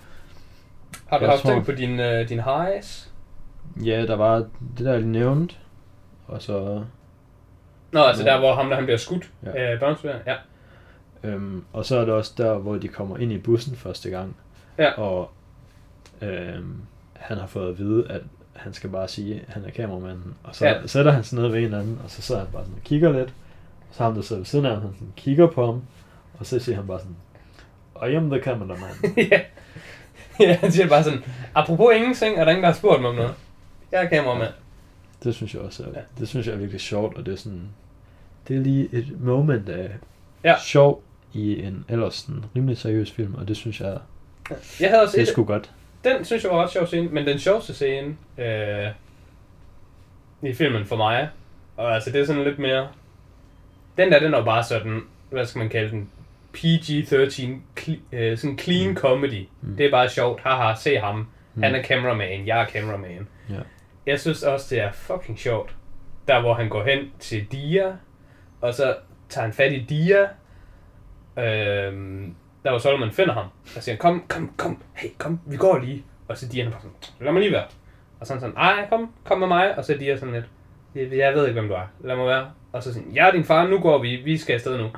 Har 1.06 1.18
du 1.18 1.24
Jeg 1.24 1.30
haft 1.32 1.42
tror- 1.42 1.50
tænkt 1.50 1.66
på 1.66 1.72
din, 1.72 2.00
øh, 2.00 2.28
din 2.28 2.40
highs? 2.40 3.12
Ja, 3.84 4.06
der 4.06 4.16
var 4.16 4.36
det 4.78 4.84
der, 4.86 4.92
jeg 4.92 5.02
nævnte, 5.02 5.54
og 6.26 6.42
så, 6.42 6.84
Nå, 7.92 8.00
altså 8.02 8.24
Ja. 8.24 8.30
der, 8.32 8.38
hvor 8.38 8.54
ham 8.54 8.68
der 8.68 8.74
han 8.76 8.84
bliver 8.84 8.98
skudt 8.98 9.30
Ja. 9.44 9.50
af 9.54 9.74
øh. 10.04 10.10
Ja. 10.26 10.34
øhm, 11.24 11.64
og 11.72 11.84
så 11.84 11.96
er 11.96 12.04
det 12.04 12.14
også 12.14 12.32
der, 12.38 12.54
hvor 12.54 12.76
de 12.76 12.88
kommer 12.88 13.18
ind 13.18 13.32
i 13.32 13.38
bussen 13.38 13.76
første 13.76 14.10
gang. 14.10 14.36
Ja. 14.78 14.92
Og 14.92 15.30
øhm, 16.22 16.80
han 17.16 17.36
har 17.38 17.46
fået 17.46 17.68
at 17.68 17.78
vide, 17.78 18.06
at 18.10 18.20
han 18.56 18.72
skal 18.72 18.90
bare 18.90 19.08
sige, 19.08 19.34
at 19.48 19.54
han 19.54 19.64
er 19.64 19.70
kameramanden. 19.70 20.34
Og 20.44 20.54
så 20.56 20.66
Ja. 20.66 20.72
ja. 20.80 20.86
sætter 20.86 21.12
han 21.12 21.24
sig 21.24 21.38
ned 21.38 21.48
ved 21.48 21.58
en 21.62 21.74
anden, 21.74 22.00
og 22.04 22.10
så 22.10 22.22
sidder 22.22 22.40
han 22.40 22.50
bare 22.52 22.62
sådan 22.62 22.76
og 22.76 22.84
kigger 22.84 23.12
lidt. 23.12 23.28
Og 23.88 23.94
så 23.96 24.02
ham, 24.02 24.14
der 24.14 24.22
sidder 24.22 24.40
ved 24.40 24.46
siden 24.46 24.66
af 24.66 24.72
ham, 24.72 24.82
han 24.82 24.90
sådan 24.94 25.12
kigger 25.16 25.46
på 25.46 25.66
ham. 25.66 25.82
Og 26.38 26.46
så 26.46 26.58
siger 26.58 26.76
han 26.76 26.86
bare 26.86 26.98
sådan, 27.00 27.16
I 28.12 28.14
am 28.14 28.30
the 28.30 28.40
cameraman. 28.42 28.90
ja. 29.32 29.40
ja, 30.40 30.54
han 30.56 30.72
siger 30.72 30.88
bare 30.88 31.04
sådan, 31.04 31.24
apropos 31.54 31.86
ingenting, 31.96 32.36
er 32.38 32.44
der 32.44 32.50
ingen, 32.50 32.62
der 32.62 32.68
har 32.70 32.76
spurgt 32.76 33.00
mig 33.00 33.10
om 33.10 33.16
noget. 33.16 33.34
Jeg 33.92 34.04
er 34.04 34.08
kameramand. 34.08 34.52
Det 35.24 35.34
synes 35.34 35.54
jeg 35.54 35.62
også 35.62 35.82
er, 35.82 35.86
Ja. 35.94 36.00
det 36.18 36.28
synes 36.28 36.46
jeg 36.46 36.52
er 36.52 36.58
virkelig 36.58 36.80
sjovt, 36.80 37.16
og 37.16 37.26
det 37.26 37.32
er 37.32 37.36
sådan, 37.36 37.68
det 38.48 38.56
er 38.56 38.60
lige 38.60 38.88
et 38.92 39.20
moment 39.20 39.68
af 39.68 39.90
Ja. 40.44 40.54
sjov 40.64 41.02
i 41.32 41.62
en 41.62 41.84
ellers 41.88 42.14
sådan 42.14 42.44
rimelig 42.56 42.78
seriøs 42.78 43.10
film, 43.10 43.34
og 43.34 43.48
det 43.48 43.56
synes 43.56 43.80
jeg, 43.80 43.98
Jeg 44.80 44.90
havde 44.90 45.02
også 45.02 45.16
det 45.16 45.22
er 45.28 45.32
sgu 45.32 45.44
godt. 45.44 45.70
den 46.04 46.24
synes 46.24 46.44
jeg 46.44 46.52
var 46.52 46.62
ret 46.62 46.70
sjov 46.70 46.86
scene, 46.86 47.08
men 47.08 47.26
den 47.26 47.38
sjoveste 47.38 47.74
scene 47.74 48.16
øh, 48.38 48.86
i 50.42 50.52
filmen 50.54 50.84
for 50.86 50.96
mig, 50.96 51.28
og 51.76 51.94
altså 51.94 52.10
det 52.10 52.20
er 52.20 52.24
sådan 52.24 52.44
lidt 52.44 52.58
mere, 52.58 52.88
den 53.96 54.12
der, 54.12 54.20
den 54.20 54.34
er 54.34 54.44
bare 54.44 54.64
sådan, 54.64 55.00
hvad 55.30 55.46
skal 55.46 55.58
man 55.58 55.68
kalde 55.68 55.90
den, 55.90 56.08
PG-13, 56.56 57.42
cle- 57.80 57.98
øh, 58.16 58.38
sådan 58.38 58.58
clean 58.58 58.88
Mm. 58.90 58.96
comedy. 58.96 59.46
Mm. 59.62 59.76
Det 59.76 59.86
er 59.86 59.90
bare 59.90 60.08
sjovt, 60.08 60.40
haha, 60.40 60.74
se 60.74 60.96
ham, 60.98 61.26
Mm. 61.54 61.62
han 61.62 61.74
er 61.74 61.82
cameraman, 61.82 62.46
jeg 62.46 62.60
er 62.62 62.66
cameraman. 62.66 63.26
Ja. 63.50 63.54
Jeg 64.10 64.20
synes 64.20 64.42
også, 64.42 64.66
det 64.74 64.80
er 64.82 64.92
fucking 64.92 65.38
sjovt, 65.38 65.74
der 66.28 66.40
hvor 66.40 66.54
han 66.54 66.68
går 66.68 66.84
hen 66.84 67.12
til 67.18 67.46
Dia, 67.52 67.96
og 68.60 68.74
så 68.74 68.96
tager 69.28 69.44
han 69.44 69.52
fat 69.52 69.72
i 69.72 69.86
Dia, 69.88 70.22
øhm, 71.36 72.34
der 72.64 72.70
hvor 72.70 72.78
Solomon 72.78 73.12
finder 73.12 73.34
ham, 73.34 73.46
og 73.76 73.82
siger, 73.82 73.96
kom, 73.96 74.24
kom, 74.28 74.54
kom, 74.56 74.82
hey, 74.94 75.08
kom, 75.18 75.40
vi 75.46 75.56
går 75.56 75.78
lige. 75.78 76.04
Og 76.28 76.38
så 76.38 76.48
Dia 76.48 76.62
han 76.62 76.72
bare 76.72 76.80
sådan, 76.80 76.96
lad 77.20 77.32
mig 77.32 77.42
lige 77.42 77.52
være. 77.52 77.66
Og 78.20 78.26
så 78.26 78.32
er 78.32 78.34
han 78.34 78.40
sådan, 78.40 78.56
ej, 78.56 78.86
kom, 78.88 79.14
kom 79.24 79.38
med 79.38 79.48
mig. 79.48 79.78
Og 79.78 79.84
så 79.84 79.94
Dia 79.94 80.16
sådan 80.16 80.34
lidt, 80.34 80.44
jeg, 80.94 81.18
jeg 81.18 81.34
ved 81.34 81.46
ikke, 81.46 81.60
hvem 81.60 81.68
du 81.68 81.74
er, 81.74 81.86
lad 82.04 82.16
mig 82.16 82.26
være. 82.26 82.50
Og 82.72 82.82
så 82.82 82.94
sådan, 82.94 83.14
jeg 83.14 83.28
er 83.28 83.32
din 83.32 83.44
far, 83.44 83.66
nu 83.66 83.78
går 83.78 83.98
vi, 83.98 84.16
vi 84.16 84.38
skal 84.38 84.54
afsted 84.54 84.78
nu. 84.78 84.88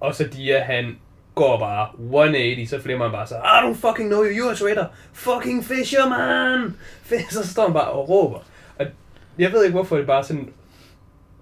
Og 0.00 0.14
så 0.14 0.28
Dia, 0.28 0.58
han 0.58 0.98
går 1.34 1.58
bare 1.58 1.88
180, 1.98 2.70
så 2.70 2.82
flimmer 2.82 3.04
han 3.04 3.12
bare 3.12 3.26
så, 3.26 3.34
I 3.34 3.58
don't 3.66 3.88
fucking 3.88 4.08
know 4.08 4.24
you, 4.24 4.30
you're 4.30 4.52
a 4.52 4.54
traitor, 4.54 4.86
fucking 5.12 5.64
fisherman! 5.64 6.76
Så 7.30 7.48
står 7.48 7.62
han 7.62 7.72
bare 7.72 7.90
og 7.90 8.08
råber. 8.08 8.38
Jeg 9.38 9.52
ved 9.52 9.64
ikke, 9.64 9.74
hvorfor 9.74 9.96
det 9.96 10.06
bare 10.06 10.24
sådan 10.24 10.48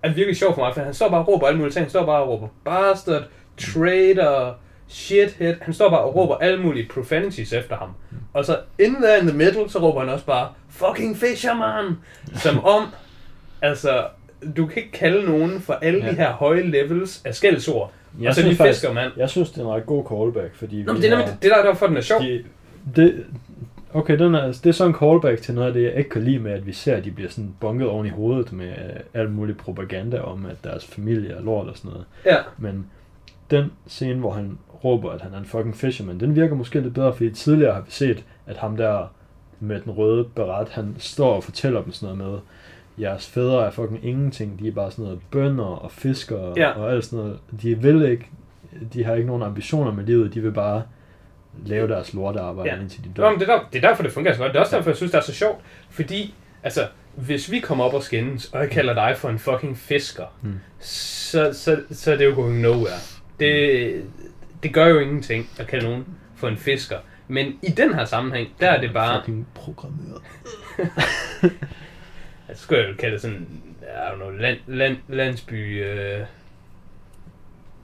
er 0.03 0.13
virkelig 0.13 0.37
sjovt 0.37 0.55
for 0.55 0.63
mig, 0.63 0.75
for 0.75 0.81
han 0.81 0.95
står 0.95 1.09
bare 1.09 1.21
og 1.21 1.29
råber 1.29 1.47
alle 1.47 1.59
mulige 1.59 1.73
ting. 1.73 1.85
Han 1.85 1.91
står 1.91 2.07
bare 2.07 2.23
og 2.23 2.29
råber 2.29 2.49
bastard, 2.65 3.23
traitor, 3.59 4.57
shithead. 4.89 5.55
Han 5.63 5.75
står 5.75 5.91
bare 5.91 6.01
og 6.01 6.17
råber 6.17 6.35
alle 6.37 6.63
mulige 6.63 6.89
profanities 6.95 7.53
efter 7.53 7.77
ham. 7.77 7.89
Og 8.33 8.45
så 8.45 8.59
in 8.79 8.95
there 8.95 9.19
in 9.21 9.27
the 9.29 9.37
middle, 9.37 9.69
så 9.71 9.79
råber 9.79 10.01
han 10.01 10.09
også 10.09 10.25
bare, 10.27 10.49
fucking 10.69 11.17
fisherman! 11.17 11.97
Som 12.35 12.65
om, 12.65 12.87
altså, 13.63 14.05
du 14.57 14.67
kan 14.67 14.77
ikke 14.77 14.93
kalde 14.93 15.27
nogen 15.31 15.61
for 15.61 15.73
alle 15.73 16.05
ja. 16.05 16.11
De 16.11 16.17
her 16.17 16.33
høje 16.33 16.63
levels 16.63 17.23
af 17.25 17.35
skældsord. 17.35 17.93
Jeg 18.21 18.29
og 18.29 18.35
så 18.35 18.41
de 18.41 18.45
synes 18.47 18.59
faktisk- 18.59 18.81
fisker, 18.81 18.93
mand. 18.95 19.13
Jeg 19.17 19.31
synes, 19.31 19.51
det 19.51 19.59
er 19.59 19.63
en 19.63 19.69
ret 19.73 19.87
god 19.87 20.05
callback, 20.09 20.55
fordi 20.57 20.83
Nå, 20.83 20.93
men 20.93 21.03
det 21.03 21.07
er 21.07 21.17
nemlig 21.17 21.29
har- 21.29 21.37
det, 21.43 21.51
der 21.51 21.57
er 21.57 21.63
derfor, 21.67 21.87
den 21.87 21.97
er 21.97 22.01
sjov. 22.01 22.21
de, 22.21 22.45
det, 22.97 23.27
okay, 23.95 24.19
den 24.19 24.35
er, 24.35 24.47
det 24.47 24.67
er 24.67 24.73
sådan 24.73 24.91
en 24.93 24.99
callback 24.99 25.43
til 25.43 25.55
noget 25.55 25.67
af 25.69 25.75
det, 25.75 25.83
jeg 25.83 25.95
ikke 25.95 26.11
kan 26.11 26.23
lide 26.23 26.39
med, 26.39 26.53
at 26.53 26.67
vi 26.67 26.73
ser, 26.73 26.97
at 26.97 27.05
de 27.05 27.11
bliver 27.11 27.31
sådan 27.31 27.55
bunket 27.61 27.89
oven 27.89 28.07
i 28.07 28.11
hovedet 28.11 28.53
med 28.53 28.69
øh, 28.69 29.01
alt 29.15 29.33
muligt 29.33 29.59
propaganda 29.59 30.21
om, 30.21 30.47
at 30.47 30.57
deres 30.65 30.87
familie 30.87 31.31
er 31.31 31.43
lort 31.43 31.67
og 31.69 31.77
sådan 31.77 31.91
noget. 31.91 32.07
Ja. 32.27 32.37
Men 32.59 32.87
den 33.51 33.73
scene, 33.87 34.21
hvor 34.21 34.31
han 34.33 34.59
råber, 34.85 35.11
at 35.11 35.21
han 35.21 35.35
er 35.35 35.39
en 35.39 35.45
fucking 35.45 35.77
fisherman, 35.77 36.21
den 36.21 36.37
virker 36.37 36.55
måske 36.55 36.81
lidt 36.81 36.95
bedre, 36.95 37.13
fordi 37.13 37.31
tidligere 37.31 37.75
har 37.75 37.81
vi 37.81 37.91
set, 37.91 38.25
at 38.47 38.57
ham 38.57 38.77
der 38.77 39.13
med 39.61 39.81
den 39.81 39.93
røde 39.93 40.25
beret, 40.25 40.69
han 40.69 40.95
står 40.99 41.35
og 41.35 41.45
fortæller 41.45 41.83
dem 41.83 41.93
sådan 41.93 42.17
noget 42.17 42.33
med, 42.33 42.39
jeres 43.01 43.27
fædre 43.27 43.67
er 43.67 43.71
fucking 43.71 44.05
ingenting, 44.05 44.59
de 44.59 44.69
er 44.69 44.73
bare 44.73 44.91
sådan 44.91 45.05
noget 45.05 45.21
bønder 45.31 45.65
og 45.65 45.91
fiskere 45.93 46.53
Ja. 46.57 46.71
og 46.71 46.93
alt 46.93 47.05
sådan 47.05 47.25
noget. 47.25 47.39
De 47.63 47.79
vil 47.83 48.03
ikke, 48.11 48.27
de 48.95 49.05
har 49.05 49.15
ikke 49.15 49.27
nogen 49.27 49.43
ambitioner 49.43 49.93
med 49.93 50.05
livet, 50.05 50.35
de 50.35 50.41
vil 50.41 50.53
bare 50.53 50.83
lave 51.67 51.89
deres 51.89 52.15
lortearbejde, 52.15 52.71
Ja. 52.75 52.81
indtil 52.81 53.05
de 53.05 53.09
Nå, 53.09 53.13
dør. 53.17 53.31
men 53.31 53.41
det, 53.41 53.49
er 53.49 53.57
der, 53.57 53.65
det 53.73 53.85
er 53.85 53.89
derfor, 53.89 54.03
det 54.03 54.13
fungerer 54.13 54.35
så 54.35 54.41
godt. 54.41 54.53
Det 54.53 54.57
er 54.59 54.63
også 54.63 54.77
derfor, 54.77 54.91
jeg 54.91 54.97
synes, 54.97 55.13
det 55.13 55.19
er 55.19 55.23
så 55.23 55.35
sjovt. 55.35 55.61
Fordi, 55.91 56.35
altså, 56.63 56.89
hvis 57.15 57.51
vi 57.51 57.59
kommer 57.61 57.85
op 57.85 57.95
og 57.95 58.03
skændes, 58.03 58.47
og 58.53 58.61
jeg 58.61 58.71
kalder 58.71 58.95
dig 58.95 59.17
for 59.17 59.29
en 59.29 59.39
fucking 59.39 59.79
fisker, 59.79 60.25
Mm. 60.43 60.61
så, 60.81 61.53
så, 61.53 61.83
så 61.91 62.13
er 62.13 62.17
det 62.17 62.25
jo 62.25 62.35
going 62.35 62.61
nowhere. 62.61 62.99
Det, 63.41 64.05
det 64.63 64.75
gør 64.75 64.87
jo 64.87 64.99
ingenting 64.99 65.49
at 65.59 65.67
kalde 65.67 65.85
nogen 65.87 66.05
for 66.37 66.49
en 66.49 66.57
fisker. 66.57 66.99
Men 67.29 67.59
i 67.63 67.71
den 67.71 67.95
her 67.95 68.05
sammenhæng, 68.05 68.49
der 68.61 68.71
er 68.71 68.81
det 68.81 68.93
bare... 68.93 69.21
Fucking 69.21 69.47
programmør. 69.55 70.19
Altså, 72.49 72.63
skulle 72.65 72.83
jeg 72.83 72.91
jo 72.91 72.97
kalde 72.97 73.13
det 73.13 73.21
sådan... 73.23 73.47
I 73.83 73.85
don't 74.13 74.17
know, 74.17 74.31
land, 74.31 74.59
land, 74.67 74.97
landsby... 75.09 75.85
Øh, 75.85 76.21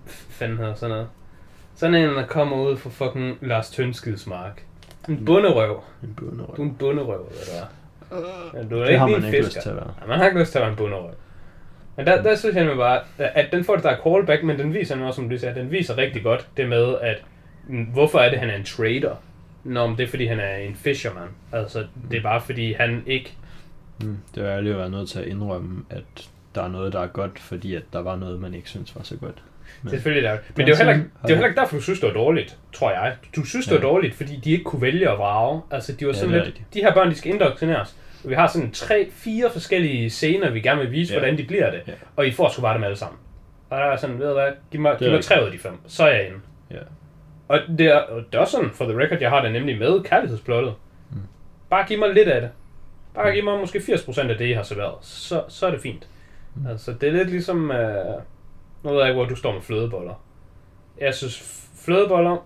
fanden 0.07 0.59
hedder 0.59 0.75
sådan 0.75 0.91
noget. 0.91 1.09
Sådan 1.81 1.95
en, 1.95 2.09
der 2.09 2.27
kommer 2.27 2.57
ud 2.57 2.77
fra 2.77 2.91
fucking 2.91 3.39
Lars 3.41 3.71
Tønskids 3.71 4.27
mark. 4.27 4.63
En 5.09 5.25
bunderøv. 5.25 5.83
En 6.03 6.15
bunderøv. 6.15 6.57
Du 6.57 6.63
er 6.63 6.67
en 6.67 6.75
bunderøv, 6.75 7.29
eller 7.31 7.45
hvad? 7.53 8.23
Ja, 8.63 8.69
du 8.69 8.77
er 8.77 8.81
Det 8.81 8.89
ikke 8.89 8.99
har 8.99 9.07
man 9.07 9.25
en 9.25 9.25
ikke 9.25 9.37
fisker. 9.45 9.59
lyst 9.59 9.63
til 9.63 9.71
at 9.71 9.77
være. 9.77 9.95
Ja, 10.03 10.07
man 10.07 10.19
har 10.19 10.27
ikke 10.27 10.41
lyst 10.41 10.53
til 10.53 10.59
at 10.59 10.63
være 10.63 10.71
en 10.71 10.77
bunderøv. 10.77 11.11
Men 11.97 12.07
der, 12.07 12.23
der 12.23 12.37
synes 12.37 12.57
jeg 12.57 12.77
bare, 12.77 13.01
at 13.19 13.53
den 13.53 13.65
får 13.65 13.75
det 13.75 13.85
der 13.85 13.97
callback, 14.05 14.43
men 14.43 14.59
den 14.59 14.75
viser 14.75 15.05
også, 15.05 15.17
som 15.17 15.29
du 15.29 15.39
sagde, 15.39 15.61
den 15.61 15.71
viser 15.71 15.97
rigtig 15.99 16.23
godt 16.23 16.49
det 16.57 16.69
med, 16.69 16.95
at 17.01 17.25
hvorfor 17.93 18.19
er 18.19 18.31
det, 18.31 18.39
han 18.39 18.51
er 18.51 18.55
en 18.57 18.65
trader? 18.65 19.15
Nå, 19.65 19.87
men 19.87 19.97
det 19.99 20.05
er 20.05 20.09
fordi, 20.09 20.27
han 20.27 20.41
er 20.41 20.57
en 20.57 20.75
fisherman. 20.75 21.29
Altså, 21.53 21.87
det 22.11 22.19
er 22.19 22.23
bare 22.23 22.41
fordi, 22.41 22.73
han 22.73 23.03
ikke... 23.07 23.33
Mm. 24.03 24.19
Det 24.35 24.45
er 24.45 24.57
ærligt 24.57 24.73
at 24.73 24.79
være 24.81 24.91
nødt 24.91 25.09
til 25.09 25.19
at 25.19 25.27
indrømme, 25.27 25.85
at 25.91 26.29
der 26.55 26.63
er 26.63 26.69
noget, 26.69 26.93
der 26.93 27.01
er 27.01 27.07
godt, 27.07 27.39
fordi 27.39 27.75
at 27.75 27.83
der 27.93 28.03
var 28.03 28.17
noget, 28.17 28.41
man 28.41 28.55
ikke 28.55 28.69
synes 28.69 28.97
var 28.97 29.03
så 29.03 29.17
godt. 29.17 29.43
Men, 29.83 29.91
Selvfølgelig 29.91 30.23
der. 30.23 30.33
Men 30.33 30.41
Den 30.57 30.57
det 30.57 30.63
er 30.63 30.69
jo 30.69 30.77
heller, 30.77 30.93
ikke- 30.93 31.05
det 31.23 31.25
er 31.25 31.29
jo 31.29 31.35
heller 31.35 31.49
ikke 31.49 31.61
derfor, 31.61 31.77
du 31.77 31.83
synes, 31.83 32.01
det 32.01 32.07
var 32.09 32.15
dårligt, 32.15 32.57
tror 32.73 32.91
jeg. 32.91 33.17
Du 33.37 33.45
synes, 33.45 33.67
det 33.67 33.75
var 33.75 33.81
dårligt, 33.81 34.15
fordi 34.15 34.37
de 34.45 34.51
ikke 34.51 34.65
kunne 34.65 34.83
vælge 34.83 35.11
at 35.11 35.19
vrage. 35.19 35.63
Altså, 35.71 35.93
de 35.93 36.07
var 36.07 36.13
sådan 36.13 36.29
det 36.29 36.35
er 36.35 36.45
lidt... 36.45 36.47
rigtigt. 36.47 36.75
De 36.75 36.79
her 36.81 36.95
børn, 36.95 37.11
de 37.11 37.15
skal 37.15 37.33
indoktrineres. 37.35 37.97
Og 38.25 38.31
vi 38.31 38.35
har 38.35 38.47
sådan 38.47 38.71
tre, 38.71 39.09
fire 39.13 39.51
forskellige 39.53 40.11
scener, 40.11 40.51
vi 40.51 40.61
gerne 40.61 40.81
vil 40.81 40.91
vise, 40.91 41.13
Ja. 41.15 41.19
hvordan 41.21 41.39
de 41.39 41.45
bliver 41.45 41.71
det. 41.71 41.81
Ja. 41.89 41.93
Og 42.17 42.27
I 42.27 42.33
får 42.33 42.49
sgu 42.49 42.63
bare 42.63 42.75
dem 42.75 42.85
alle 42.85 42.97
sammen. 42.97 43.19
Og 43.71 43.79
der 43.79 43.85
er 43.85 43.97
sådan, 43.97 44.19
ved 44.19 44.27
du 44.27 44.33
hvad, 44.33 44.49
giv 44.71 44.81
mig, 44.81 44.91
Det 44.91 44.95
er 44.95 44.99
giv 44.99 45.09
mig 45.09 45.17
rigtigt. 45.19 45.29
tre 45.35 45.41
ud 45.43 45.47
af 45.47 45.53
de 45.53 45.59
fem, 45.59 45.73
så 45.87 46.05
er 46.05 46.11
jeg 46.15 46.27
inde. 46.27 46.39
Ja. 46.71 46.77
Og 47.49 47.59
det 47.79 47.87
er, 47.87 47.97
og 47.99 48.23
det 48.33 48.35
er 48.35 48.39
også 48.39 48.53
sådan, 48.53 48.71
for 48.71 48.85
the 48.85 48.99
record, 48.99 49.19
jeg 49.21 49.31
har 49.31 49.43
det 49.43 49.53
nemlig 49.53 49.79
med 49.79 50.03
kærlighedsplottet. 50.05 50.75
Mm. 51.11 51.17
Bare 51.71 51.87
giv 51.87 51.99
mig 51.99 52.15
lidt 52.15 52.29
af 52.29 52.41
det. 52.41 52.51
Bare 53.15 53.33
giv 53.33 53.45
mig 53.45 53.59
måske 53.61 53.79
80% 53.79 54.31
af 54.31 54.39
det, 54.39 54.47
I 54.47 54.53
har 54.53 54.63
serveret. 54.63 54.95
Så, 55.01 55.43
så 55.49 55.67
er 55.67 55.71
det 55.71 55.81
fint. 55.81 56.09
Mm. 56.55 56.67
Altså, 56.67 56.93
det 57.01 57.09
er 57.09 57.13
lidt 57.13 57.31
ligesom... 57.31 57.71
Øh, 57.71 58.05
nu 58.83 58.91
ved 58.91 58.99
jeg 58.99 59.09
ikke, 59.09 59.17
hvor 59.19 59.25
du 59.29 59.37
står 59.37 59.53
med 59.53 59.61
flødeboller. 59.63 60.15
Jeg 61.01 61.15
synes, 61.15 61.67
flødeboller, 61.85 62.37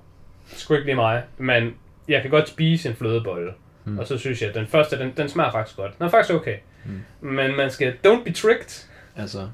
sgu 0.47 0.75
ikke 0.75 0.87
lige 0.87 0.95
mig, 0.97 1.23
men 1.39 1.75
jeg 2.09 2.23
kan 2.23 2.31
godt 2.31 2.49
spise 2.49 2.89
en 2.89 2.95
flødebolle. 2.97 3.53
Mm. 3.85 3.99
Og 3.99 4.07
så 4.07 4.19
synes 4.19 4.41
jeg, 4.43 4.49
at 4.49 4.55
den 4.55 4.67
første, 4.67 4.99
den, 4.99 5.13
den 5.17 5.29
smager 5.29 5.51
faktisk 5.51 5.77
godt. 5.77 5.99
Den 5.99 6.07
er 6.07 6.11
faktisk 6.11 6.35
okay. 6.35 6.57
Mm. 6.85 7.29
Men 7.29 7.57
man 7.57 7.71
skal, 7.71 7.95
don't 8.07 8.25
be 8.25 8.33
tricked. 8.33 8.89
Altså, 9.17 9.49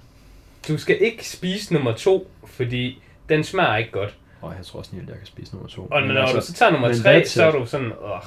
Du 0.68 0.78
skal 0.78 0.96
ikke 1.02 1.28
spise 1.28 1.74
nummer 1.74 1.92
to, 1.92 2.30
fordi 2.46 3.02
den 3.28 3.44
smager 3.44 3.76
ikke 3.76 3.90
godt. 3.90 4.16
og 4.40 4.54
jeg 4.56 4.64
tror 4.66 4.78
også, 4.78 4.90
at 5.02 5.08
jeg 5.08 5.16
kan 5.16 5.26
spise 5.26 5.52
nummer 5.54 5.68
to. 5.68 5.86
Og 5.90 6.02
når 6.02 6.26
du 6.26 6.40
så 6.40 6.52
tager 6.52 6.72
nummer 6.72 6.88
men 6.88 6.96
tre, 6.96 7.24
så 7.26 7.44
er 7.44 7.50
du 7.52 7.66
sådan, 7.66 7.92
åh, 8.02 8.20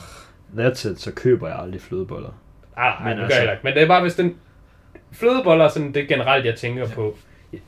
That's 0.57 0.89
it, 0.91 0.99
så 1.01 1.11
køber 1.15 1.47
jeg 1.47 1.59
aldrig 1.59 1.81
flødeboller. 1.81 2.29
Ah, 2.77 2.93
nej, 3.03 3.09
Men 3.09 3.09
det 3.09 3.17
gør 3.17 3.23
altså- 3.23 3.41
jeg 3.43 3.51
ikke. 3.51 3.63
Men 3.63 3.73
det 3.73 3.83
er 3.83 3.87
bare, 3.87 4.01
hvis 4.01 4.15
den... 4.15 4.35
Flødeboller 5.11 5.65
er 5.65 5.69
sådan 5.69 5.93
det 5.93 6.07
generelt, 6.07 6.45
jeg 6.45 6.55
tænker 6.55 6.87
på. 6.89 7.17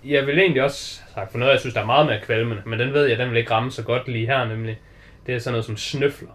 Jeg 0.03 0.27
vil 0.27 0.39
egentlig 0.39 0.63
også 0.63 1.01
sagt 1.15 1.31
for 1.31 1.38
noget, 1.38 1.51
jeg 1.51 1.59
synes, 1.59 1.73
der 1.73 1.81
er 1.81 1.86
meget 1.86 2.05
mere 2.05 2.19
kvalmende, 2.23 2.61
men 2.65 2.79
den 2.79 2.93
ved 2.93 3.05
jeg, 3.05 3.17
den 3.17 3.29
vil 3.31 3.38
ikke 3.38 3.51
ramme 3.51 3.71
så 3.71 3.83
godt 3.83 4.07
lige 4.07 4.25
her, 4.25 4.45
nemlig. 4.45 4.79
Det 5.25 5.36
er 5.36 5.39
sådan 5.39 5.51
noget 5.53 5.65
som 5.65 5.77
snøfler. 5.77 6.29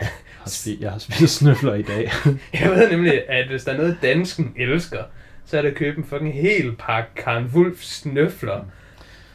Jeg 0.00 0.08
har, 0.38 0.48
spi- 0.50 0.78
jeg 0.80 0.90
har 0.92 0.98
spist 0.98 1.36
snøfler 1.36 1.74
i 1.74 1.82
dag. 1.82 2.10
Jeg 2.60 2.70
ved 2.70 2.90
nemlig, 2.90 3.30
at 3.30 3.48
hvis 3.48 3.64
der 3.64 3.72
er 3.72 3.76
noget, 3.76 3.98
dansken 4.02 4.54
elsker, 4.56 5.02
så 5.44 5.58
er 5.58 5.62
det 5.62 5.68
at 5.68 5.74
købe 5.76 5.98
en 5.98 6.04
fucking 6.04 6.34
hel 6.34 6.72
pakke 6.78 7.10
Karen 7.14 7.50
Wulf 7.54 7.80
snøfler. 7.82 8.64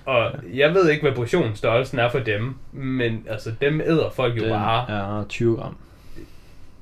Og 0.06 0.32
jeg 0.54 0.74
ved 0.74 0.90
ikke, 0.90 1.02
hvad 1.02 1.12
portionsstørrelsen 1.16 2.00
er 2.00 2.10
for 2.10 2.20
dem, 2.20 2.56
men 2.72 3.26
altså, 3.30 3.52
dem 3.62 3.82
æder 3.82 4.10
folk 4.10 4.38
jo 4.38 4.42
Den 4.44 4.50
bare. 4.50 5.20
er 5.20 5.26
20 5.30 5.56
gram. 5.58 5.78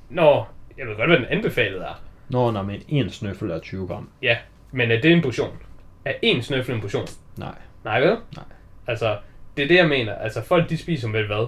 Nå, 0.09 0.43
jeg 0.77 0.87
ved 0.87 0.95
godt, 0.95 1.09
hvad 1.09 1.17
den 1.17 1.25
anbefalede 1.29 1.81
er. 1.81 2.01
Nå, 2.29 2.51
nej, 2.51 2.61
men 2.61 2.81
en 2.87 3.09
snøffel 3.09 3.51
er 3.51 3.59
20 3.59 3.87
gram. 3.87 4.09
Ja, 4.21 4.37
men 4.71 4.91
er 4.91 5.01
det 5.01 5.11
en 5.11 5.21
portion? 5.21 5.57
Er 6.05 6.13
en 6.21 6.41
snøffel 6.41 6.75
en 6.75 6.81
portion? 6.81 7.07
Nej. 7.37 7.55
Nej, 7.83 7.99
vel? 7.99 8.17
Nej. 8.35 8.45
Altså, 8.87 9.17
det 9.57 9.63
er 9.63 9.67
det, 9.67 9.75
jeg 9.75 9.87
mener. 9.87 10.15
Altså, 10.15 10.41
folk 10.41 10.69
de 10.69 10.77
spiser 10.77 11.09
vel 11.11 11.25
hvad? 11.27 11.47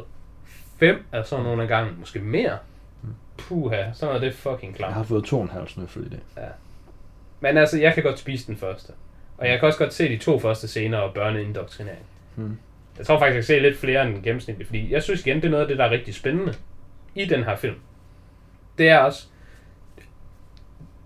Fem 0.79 1.05
af 1.11 1.25
sådan 1.25 1.45
nogle 1.45 1.61
af 1.61 1.67
gangen. 1.67 1.99
Måske 1.99 2.19
mere. 2.19 2.57
Puha, 3.37 3.91
sådan 3.93 4.07
noget 4.07 4.21
det 4.21 4.27
er 4.27 4.33
fucking 4.33 4.71
Jeg 4.71 4.77
klart. 4.77 4.93
har 4.93 5.03
fået 5.03 5.25
to 5.25 5.37
og 5.37 5.43
en 5.43 5.49
halv 5.49 5.67
snøffel 5.67 6.05
i 6.05 6.09
dag. 6.09 6.19
Men 7.39 7.57
altså, 7.57 7.79
jeg 7.79 7.93
kan 7.93 8.03
godt 8.03 8.19
spise 8.19 8.47
den 8.47 8.57
første. 8.57 8.93
Og 9.37 9.47
jeg 9.47 9.59
kan 9.59 9.67
også 9.67 9.79
godt 9.79 9.93
se 9.93 10.09
de 10.09 10.17
to 10.17 10.39
første 10.39 10.67
scener 10.67 10.97
og 10.97 11.13
børneindoktrinering. 11.13 12.05
Hmm. 12.35 12.57
Jeg 12.97 13.05
tror 13.05 13.19
faktisk, 13.19 13.25
jeg 13.35 13.35
kan 13.35 13.43
se 13.43 13.69
lidt 13.69 13.77
flere 13.79 14.07
end 14.07 14.23
gennemsnitligt, 14.23 14.67
fordi 14.67 14.93
jeg 14.93 15.03
synes 15.03 15.25
igen, 15.25 15.35
det 15.37 15.45
er 15.45 15.49
noget 15.49 15.61
af 15.63 15.67
det, 15.67 15.77
der 15.77 15.85
er 15.85 15.89
rigtig 15.91 16.15
spændende 16.15 16.53
i 17.15 17.25
den 17.25 17.43
her 17.43 17.55
film. 17.55 17.75
det 18.77 18.89
er 18.89 18.97
også, 18.97 19.27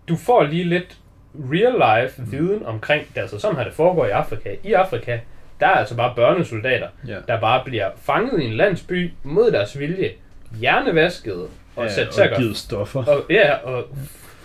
du 0.09 0.15
får 0.15 0.43
lige 0.43 0.63
lidt 0.63 0.97
real 1.35 2.03
life 2.03 2.21
viden 2.27 2.65
omkring 2.65 3.07
det. 3.15 3.21
Altså 3.21 3.39
sådan 3.39 3.55
har 3.57 3.63
det 3.63 3.73
foregår 3.73 4.05
i 4.05 4.09
Afrika. 4.09 4.55
I 4.63 4.73
Afrika, 4.73 5.19
der 5.59 5.67
er 5.67 5.71
altså 5.71 5.95
bare 5.95 6.13
børnesoldater, 6.15 6.87
Ja. 7.07 7.17
der 7.27 7.39
bare 7.39 7.61
bliver 7.65 7.89
fanget 7.97 8.41
i 8.41 8.45
en 8.45 8.53
landsby 8.53 9.11
mod 9.23 9.51
deres 9.51 9.79
vilje, 9.79 10.11
hjernevasket 10.59 11.47
og 11.75 11.83
ja, 11.85 11.89
sat 11.89 12.09
til 12.09 12.21
at 12.21 12.29
gøre 12.29 12.39
givet 12.39 12.57
stoffer. 12.57 13.03
og, 13.05 13.23
ja, 13.29 13.53
og 13.57 13.83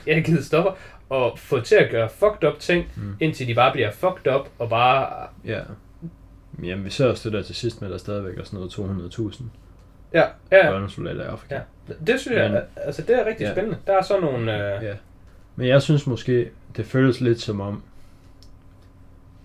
ja, 0.06 0.18
givet 0.20 0.44
stoffer, 0.44 0.72
og 1.08 1.38
få 1.38 1.60
til 1.60 1.74
at 1.74 1.90
gøre 1.90 2.08
fucked 2.08 2.44
up 2.48 2.58
ting, 2.58 2.84
Mm. 2.96 3.02
mm. 3.02 3.16
indtil 3.20 3.46
de 3.48 3.54
bare 3.54 3.72
bliver 3.72 3.90
fucked 3.90 4.32
up, 4.34 4.48
og 4.58 4.68
bare, 4.70 5.08
Ja. 5.44 5.60
Jamen, 6.64 6.84
vi 6.84 6.90
ser 6.90 7.06
også 7.06 7.28
det 7.28 7.36
der 7.38 7.42
til 7.42 7.54
sidst 7.54 7.80
med, 7.80 7.88
at 7.88 7.92
der 7.92 7.98
stadigvæk 7.98 8.38
er 8.38 8.44
sådan 8.44 8.56
noget 8.56 8.70
200.000 8.70 9.42
ja, 10.14 10.22
ja, 10.52 10.70
børnesoldater 10.70 11.24
i 11.24 11.26
Afrika. 11.26 11.54
ja. 11.54 11.60
Det 12.06 12.20
synes 12.20 12.36
jeg, 12.38 12.50
Men- 12.50 12.60
altså 12.76 13.02
det 13.02 13.20
er 13.20 13.26
rigtig 13.26 13.44
Ja. 13.44 13.52
spændende. 13.52 13.78
Der 13.86 13.92
er 13.98 14.02
sådan 14.02 14.22
nogle, 14.22 14.74
øh, 14.76 14.84
Ja. 14.84 14.92
Men 15.56 15.68
jeg 15.68 15.82
synes 15.82 16.06
måske, 16.06 16.48
det 16.76 16.86
føles 16.86 17.20
lidt 17.20 17.40
som 17.40 17.60
om, 17.60 17.82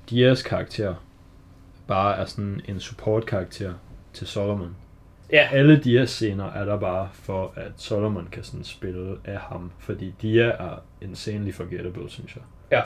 Dias 0.10 0.44
karakter 0.44 0.96
bare 1.88 2.18
er 2.18 2.26
sådan 2.26 2.62
en 2.68 2.80
support-karakter 2.80 3.74
til 4.14 4.28
Solomon. 4.28 4.76
ja, 5.32 5.48
Alle 5.52 5.80
Dias 5.80 6.10
scener 6.10 6.52
er 6.52 6.66
der 6.66 6.80
bare 6.80 7.10
for, 7.14 7.54
at 7.56 7.72
Solomon 7.78 8.28
kan 8.32 8.44
sådan 8.44 8.64
spille 8.64 9.18
af 9.26 9.40
ham, 9.40 9.72
fordi 9.80 10.14
Dia 10.22 10.44
er 10.44 10.84
insanely 11.02 11.52
forgettable, 11.52 12.10
synes 12.10 12.36
jeg. 12.36 12.44
Ja. 12.72 12.82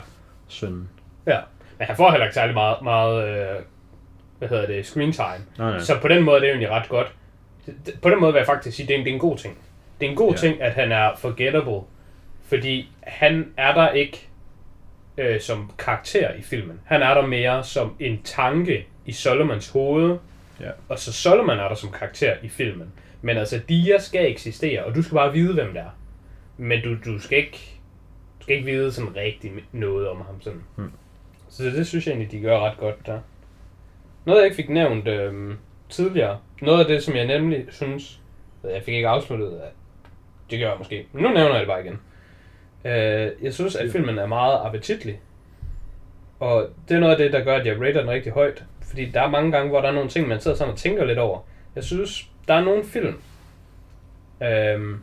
Sønnen. 0.48 0.88
ja. 1.26 1.40
Men 1.78 1.86
han 1.86 1.96
får 1.96 2.10
heller 2.10 2.24
ikke 2.26 2.34
særlig 2.34 2.54
meget, 2.54 2.82
meget 2.82 3.28
øh, 3.28 3.62
hvad 4.38 4.48
hedder 4.48 4.66
det, 4.66 4.86
screen 4.86 5.12
time. 5.12 5.46
Nej, 5.58 5.70
nej. 5.70 5.78
Så 5.80 5.98
på 6.02 6.08
den 6.08 6.24
måde 6.24 6.36
er 6.36 6.40
det 6.40 6.48
egentlig 6.48 6.70
ret 6.70 6.88
godt. 6.88 7.14
På 8.02 8.10
den 8.10 8.20
måde 8.20 8.32
vil 8.32 8.38
jeg 8.38 8.46
faktisk 8.46 8.76
sige, 8.76 8.86
det 8.88 8.94
er 8.94 8.98
en, 8.98 9.04
det 9.04 9.10
er 9.10 9.14
en 9.14 9.20
god 9.20 9.36
ting. 9.38 9.58
Det 10.00 10.06
er 10.06 10.10
en 10.10 10.16
god 10.16 10.30
ja. 10.30 10.36
ting, 10.36 10.62
at 10.62 10.72
han 10.72 10.92
er 10.92 11.10
forgettable, 11.16 11.80
fordi 12.42 12.88
han 13.00 13.52
er 13.56 13.74
der 13.74 13.88
ikke 13.90 14.28
øh, 15.18 15.40
som 15.40 15.70
karakter 15.78 16.32
i 16.34 16.42
filmen. 16.42 16.80
Han 16.84 17.02
er 17.02 17.14
der 17.14 17.26
mere 17.26 17.64
som 17.64 17.96
en 18.00 18.20
tanke 18.24 18.86
i 19.06 19.12
Solomons 19.12 19.70
hoved, 19.70 20.18
Ja. 20.60 20.70
og 20.88 20.98
så 20.98 21.12
Solomon 21.12 21.58
er 21.58 21.68
der 21.68 21.74
som 21.74 21.90
karakter 21.90 22.34
i 22.42 22.48
filmen. 22.48 22.92
Men 23.22 23.36
altså, 23.36 23.60
Dia 23.68 23.98
skal 23.98 24.30
eksistere, 24.30 24.84
og 24.84 24.94
du 24.94 25.02
skal 25.02 25.14
bare 25.14 25.32
vide, 25.32 25.54
hvem 25.54 25.72
det 25.72 25.82
er. 25.82 25.98
Men 26.56 26.82
du, 26.82 26.96
du 27.04 27.18
skal 27.18 27.38
ikke 27.38 27.72
du 28.38 28.42
skal 28.42 28.56
ikke 28.56 28.66
vide 28.72 28.92
sådan 28.92 29.16
rigtig 29.16 29.52
noget 29.72 30.08
om 30.08 30.16
ham. 30.16 30.40
Sådan. 30.40 30.62
Hmm. 30.76 30.92
Så 31.48 31.62
det 31.64 31.86
synes 31.86 32.06
jeg 32.06 32.12
egentlig, 32.12 32.32
de 32.32 32.40
gør 32.40 32.58
ret 32.60 32.78
godt 32.78 33.06
der. 33.06 33.20
Noget, 34.24 34.38
jeg 34.38 34.44
ikke 34.46 34.56
fik 34.56 34.68
nævnt 34.68 35.08
øhm, 35.08 35.56
tidligere, 35.88 36.38
noget 36.62 36.80
af 36.80 36.86
det, 36.86 37.02
som 37.02 37.16
jeg 37.16 37.26
nemlig 37.26 37.64
synes, 37.70 38.20
jeg 38.64 38.82
fik 38.82 38.94
ikke 38.94 39.08
afsluttet, 39.08 39.60
det 40.50 40.58
gør 40.58 40.68
jeg 40.68 40.78
måske, 40.78 41.06
men 41.12 41.22
nu 41.22 41.28
nævner 41.28 41.50
jeg 41.50 41.60
det 41.60 41.68
bare 41.68 41.84
igen. 41.84 41.98
Øh, 42.86 43.32
jeg 43.42 43.54
synes, 43.54 43.76
at 43.76 43.90
filmen 43.92 44.18
er 44.18 44.26
meget 44.26 44.60
appetitlig. 44.64 45.20
Og 46.40 46.68
det 46.88 46.94
er 46.96 47.00
noget 47.00 47.12
af 47.12 47.18
det, 47.18 47.32
der 47.32 47.44
gør, 47.44 47.56
at 47.56 47.66
jeg 47.66 47.80
rater 47.80 48.00
den 48.00 48.10
rigtig 48.10 48.32
højt. 48.32 48.64
Fordi 48.82 49.10
der 49.10 49.22
er 49.22 49.30
mange 49.30 49.52
gange, 49.52 49.68
hvor 49.68 49.80
der 49.80 49.88
er 49.88 49.92
nogle 49.92 50.08
ting, 50.10 50.28
man 50.28 50.40
sidder 50.40 50.56
sådan 50.56 50.72
og 50.72 50.78
tænker 50.78 51.04
lidt 51.04 51.18
over. 51.18 51.38
Jeg 51.74 51.84
synes, 51.84 52.28
der 52.48 52.54
er 52.54 52.64
nogle 52.64 52.84
film, 52.84 53.14
øhm, 54.42 55.02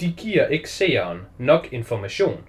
de 0.00 0.12
giver 0.16 0.46
ikke 0.46 0.70
seeren 0.70 1.18
nok 1.38 1.68
information. 1.72 2.40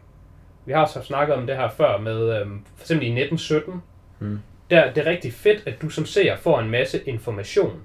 Vi 0.66 0.74
har 0.74 0.86
så 0.86 1.02
snakket 1.02 1.36
om 1.36 1.48
det 1.48 1.56
her 1.58 1.70
før 1.70 1.98
med, 1.98 2.40
øhm, 2.42 2.66
for 2.76 2.84
eksempel 2.84 3.08
i 3.08 3.12
1917, 3.12 3.82
Mm. 4.20 4.40
der 4.70 4.94
det 4.94 5.08
er 5.08 5.12
rigtig 5.12 5.34
fedt, 5.34 5.64
at 5.68 5.82
du 5.82 5.90
som 5.90 6.06
seer 6.06 6.38
får 6.38 6.60
en 6.60 6.70
masse 6.70 7.02
information, 7.06 7.82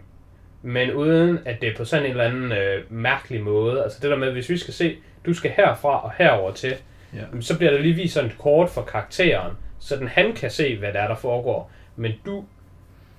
men 0.62 0.92
uden 0.94 1.38
at 1.44 1.60
det 1.60 1.68
er 1.68 1.76
på 1.76 1.84
sådan 1.84 2.04
en 2.04 2.10
eller 2.10 2.24
anden 2.24 2.52
øh, 2.52 2.82
mærkelig 2.92 3.42
måde. 3.42 3.82
Altså 3.82 3.98
det 4.02 4.10
der 4.10 4.16
med, 4.16 4.32
hvis 4.32 4.48
vi 4.50 4.56
skal 4.56 4.74
se, 4.74 4.96
du 5.26 5.34
skal 5.34 5.50
herfra 5.50 6.04
og 6.04 6.12
herover 6.18 6.52
til, 6.52 6.74
Ja. 7.14 7.40
så 7.40 7.58
bliver 7.58 7.72
der 7.72 7.78
lige 7.78 7.94
vist 7.94 8.14
sådan 8.14 8.30
et 8.30 8.38
kort 8.38 8.70
for 8.70 8.82
karakteren, 8.82 9.52
så 9.78 9.96
den 9.96 10.08
han 10.08 10.32
kan 10.32 10.50
se, 10.50 10.78
hvad 10.78 10.92
der 10.92 11.00
er, 11.00 11.08
der 11.08 11.14
foregår. 11.16 11.70
Men 11.96 12.12
du, 12.26 12.44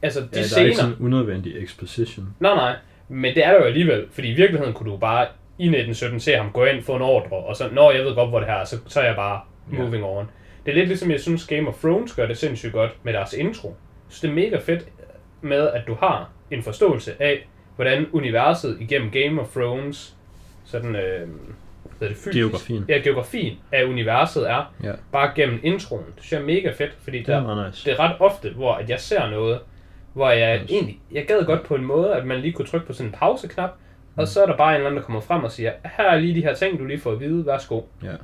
altså 0.01 0.19
de 0.19 0.25
Ja, 0.25 0.37
der 0.37 0.39
er 0.43 0.47
scener... 0.47 0.65
ikke 0.65 0.77
sådan 0.77 0.95
unødvendig 0.99 1.63
exposition. 1.63 2.35
Nej, 2.39 2.55
nej. 2.55 2.75
Men 3.09 3.35
det 3.35 3.45
er 3.45 3.51
der 3.51 3.57
jo 3.59 3.63
alligevel, 3.65 4.05
fordi 4.11 4.27
i 4.27 4.33
virkeligheden 4.33 4.73
kunne 4.73 4.91
du 4.91 4.97
bare 4.97 5.21
i 5.57 5.63
1917 5.65 6.19
se 6.19 6.31
ham 6.33 6.51
gå 6.51 6.65
ind, 6.65 6.83
få 6.83 6.95
en 6.95 7.01
ordre, 7.01 7.37
og 7.37 7.55
så, 7.55 7.69
når 7.71 7.91
jeg 7.91 8.05
ved 8.05 8.15
godt, 8.15 8.29
hvor 8.29 8.39
det 8.39 8.47
her 8.47 8.55
er, 8.55 8.65
så, 8.65 8.77
så 8.87 8.99
er 8.99 9.05
jeg 9.05 9.15
bare 9.15 9.39
Ja. 9.73 9.77
moving 9.77 10.03
on. 10.03 10.29
Det 10.65 10.71
er 10.71 10.75
lidt 10.75 10.87
ligesom, 10.87 11.11
jeg 11.11 11.19
synes 11.19 11.47
Game 11.47 11.67
of 11.67 11.73
Thrones 11.81 12.13
gør 12.13 12.25
det 12.27 12.37
sindssygt 12.37 12.73
godt 12.73 12.91
med 13.03 13.13
deres 13.13 13.33
intro. 13.33 13.75
Så 14.09 14.19
det 14.21 14.29
er 14.29 14.35
mega 14.35 14.57
fedt 14.57 14.85
med, 15.41 15.67
at 15.67 15.81
du 15.87 15.93
har 15.99 16.29
en 16.51 16.63
forståelse 16.63 17.13
af, 17.19 17.47
hvordan 17.75 18.07
universet 18.11 18.77
igennem 18.79 19.11
Game 19.11 19.41
of 19.41 19.47
Thrones, 19.53 20.15
sådan, 20.65 20.95
øh, 20.95 21.27
hvad 21.97 22.07
er 22.09 22.13
det, 22.13 22.17
fysisk? 22.17 22.33
Geografien. 22.35 22.85
Ja, 22.89 22.97
geografien 22.97 23.57
af 23.71 23.83
universet 23.83 24.49
er, 24.49 24.73
Ja. 24.83 24.91
bare 25.11 25.31
gennem 25.35 25.59
introen. 25.63 26.03
Det 26.15 26.23
synes 26.23 26.31
jeg 26.31 26.41
er 26.41 26.45
mega 26.45 26.71
fedt, 26.71 26.91
fordi 27.03 27.19
Det 27.19 27.29
er 27.29 27.33
der, 27.39 27.41
meget 27.55 27.67
nice. 27.71 27.85
det 27.85 27.93
er 27.93 27.99
ret 27.99 28.15
ofte, 28.19 28.49
hvor 28.49 28.73
at 28.73 28.89
jeg 28.89 28.99
ser 28.99 29.29
noget, 29.29 29.59
hvor 30.13 30.29
jeg 30.29 30.59
Yes. 30.63 30.71
egentlig, 30.71 30.99
jeg 31.11 31.25
gad 31.27 31.45
godt 31.45 31.63
på 31.63 31.75
en 31.75 31.85
måde, 31.85 32.13
at 32.15 32.25
man 32.25 32.39
lige 32.39 32.53
kunne 32.53 32.67
trykke 32.67 32.87
på 32.87 32.93
sådan 32.93 33.07
en 33.07 33.15
pauseknap, 33.19 33.69
og 34.15 34.27
så 34.27 34.41
er 34.41 34.45
der 34.45 34.57
bare 34.57 34.69
en 34.69 34.75
eller 34.75 34.87
anden, 34.89 34.97
der 35.01 35.05
kommer 35.05 35.21
frem 35.21 35.43
og 35.43 35.51
siger, 35.51 35.71
her 35.97 36.03
er 36.09 36.19
lige 36.19 36.35
de 36.35 36.41
her 36.41 36.53
ting, 36.53 36.79
du 36.79 36.85
lige 36.85 36.99
får 36.99 37.11
at 37.11 37.19
vide, 37.19 37.45
værsgo. 37.45 37.81
Ja. 38.03 38.07
Det, 38.07 38.15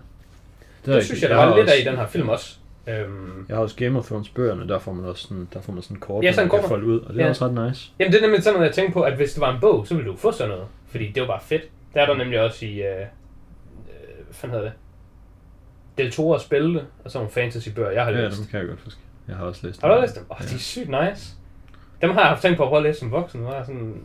er 0.91 0.93
det 0.93 1.05
synes 1.05 1.21
jeg, 1.21 1.29
der 1.29 1.35
var 1.35 1.57
lidt 1.57 1.69
af 1.69 1.81
i 1.81 1.83
den 1.83 1.95
her 1.97 2.07
film 2.07 2.29
også. 2.29 2.56
Øhm, 2.87 3.45
Jeg 3.49 3.55
har 3.57 3.63
også 3.63 3.75
Game 3.75 3.99
of 3.99 4.05
Thrones 4.07 4.29
bøgerne, 4.29 4.67
der 4.67 4.79
får 4.79 4.93
man 4.93 5.05
også 5.05 5.23
sådan, 5.27 5.47
der 5.53 5.61
får 5.61 5.73
man 5.73 5.81
sådan 5.83 5.97
kort, 5.97 6.23
Ja, 6.23 6.31
sådan 6.31 6.49
man 6.53 6.59
kan 6.59 6.69
folde 6.69 6.85
ud, 6.85 6.99
og 6.99 7.13
det 7.13 7.19
er 7.19 7.23
Ja. 7.23 7.29
også 7.29 7.45
ret 7.47 7.67
nice. 7.69 7.91
jamen 7.99 8.11
det 8.13 8.17
er 8.17 8.21
nemlig 8.21 8.43
sådan 8.43 8.53
noget, 8.55 8.67
jeg 8.67 8.75
tænkte 8.75 8.93
på, 8.93 9.01
at 9.01 9.15
hvis 9.15 9.33
det 9.33 9.41
var 9.41 9.53
en 9.53 9.61
bog, 9.61 9.87
så 9.87 9.95
ville 9.95 10.11
du 10.11 10.17
få 10.17 10.31
sådan 10.31 10.49
noget. 10.49 10.65
Fordi 10.87 11.11
det 11.11 11.21
var 11.21 11.27
bare 11.27 11.41
fedt. 11.41 11.61
Der 11.93 12.01
er 12.01 12.05
der 12.05 12.15
nemlig 12.17 12.41
også 12.41 12.65
i, 12.65 12.69
øh, 12.81 12.99
øh, 13.01 13.05
hvad 14.25 14.33
fanden 14.33 14.55
hedder 14.57 14.71
det? 14.71 14.77
Del 15.97 16.09
Toro's 16.11 16.49
Bælte, 16.49 16.79
og 17.05 17.11
sådan 17.11 17.23
nogle 17.23 17.31
fantasy-bøger, 17.31 17.91
jeg 17.91 18.03
har 18.05 18.11
Ja, 18.11 18.25
læst. 18.25 18.37
dem 18.37 18.45
kan 18.47 18.59
jeg 18.59 18.67
godt 18.67 18.79
huske. 18.83 18.99
Jeg 19.27 19.35
har 19.35 19.45
også 19.45 19.67
læst 19.67 19.81
Har 19.81 19.95
du 19.95 20.01
læst 20.01 20.15
dem? 20.15 20.23
Åh, 20.31 20.37
oh, 20.41 20.47
de 20.49 20.55
er 20.55 20.59
sygt 20.59 20.89
nice. 20.89 21.33
Dem 22.01 22.09
har 22.09 22.19
jeg 22.19 22.27
haft 22.29 22.41
tænkt 22.41 22.57
på 22.57 22.63
at 22.63 22.69
prøve 22.69 22.77
at 22.77 22.83
læse 22.83 22.99
som 22.99 23.11
voksen. 23.11 23.43
Jeg 23.45 23.63
sådan, 23.65 24.01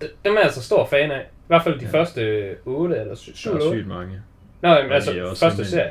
de- 0.00 0.08
dem 0.24 0.32
er 0.32 0.36
jeg 0.36 0.44
altså 0.44 0.62
stor 0.62 0.86
fan 0.86 1.10
af. 1.10 1.20
I 1.20 1.24
hvert 1.46 1.62
fald 1.64 1.78
de 1.80 1.84
Ja. 1.84 1.90
første 1.90 2.56
8 2.64 2.96
eller 2.96 3.14
7 3.14 3.50
Der 3.50 3.54
er 3.56 3.58
eller 3.58 3.66
8. 3.70 3.78
sygt 3.80 3.88
mange. 3.88 4.22
Nå, 4.62 4.68
jamen, 4.68 4.88
Og 4.90 4.94
altså 4.94 5.10
er 5.12 5.34
første 5.40 5.64
serie. 5.64 5.90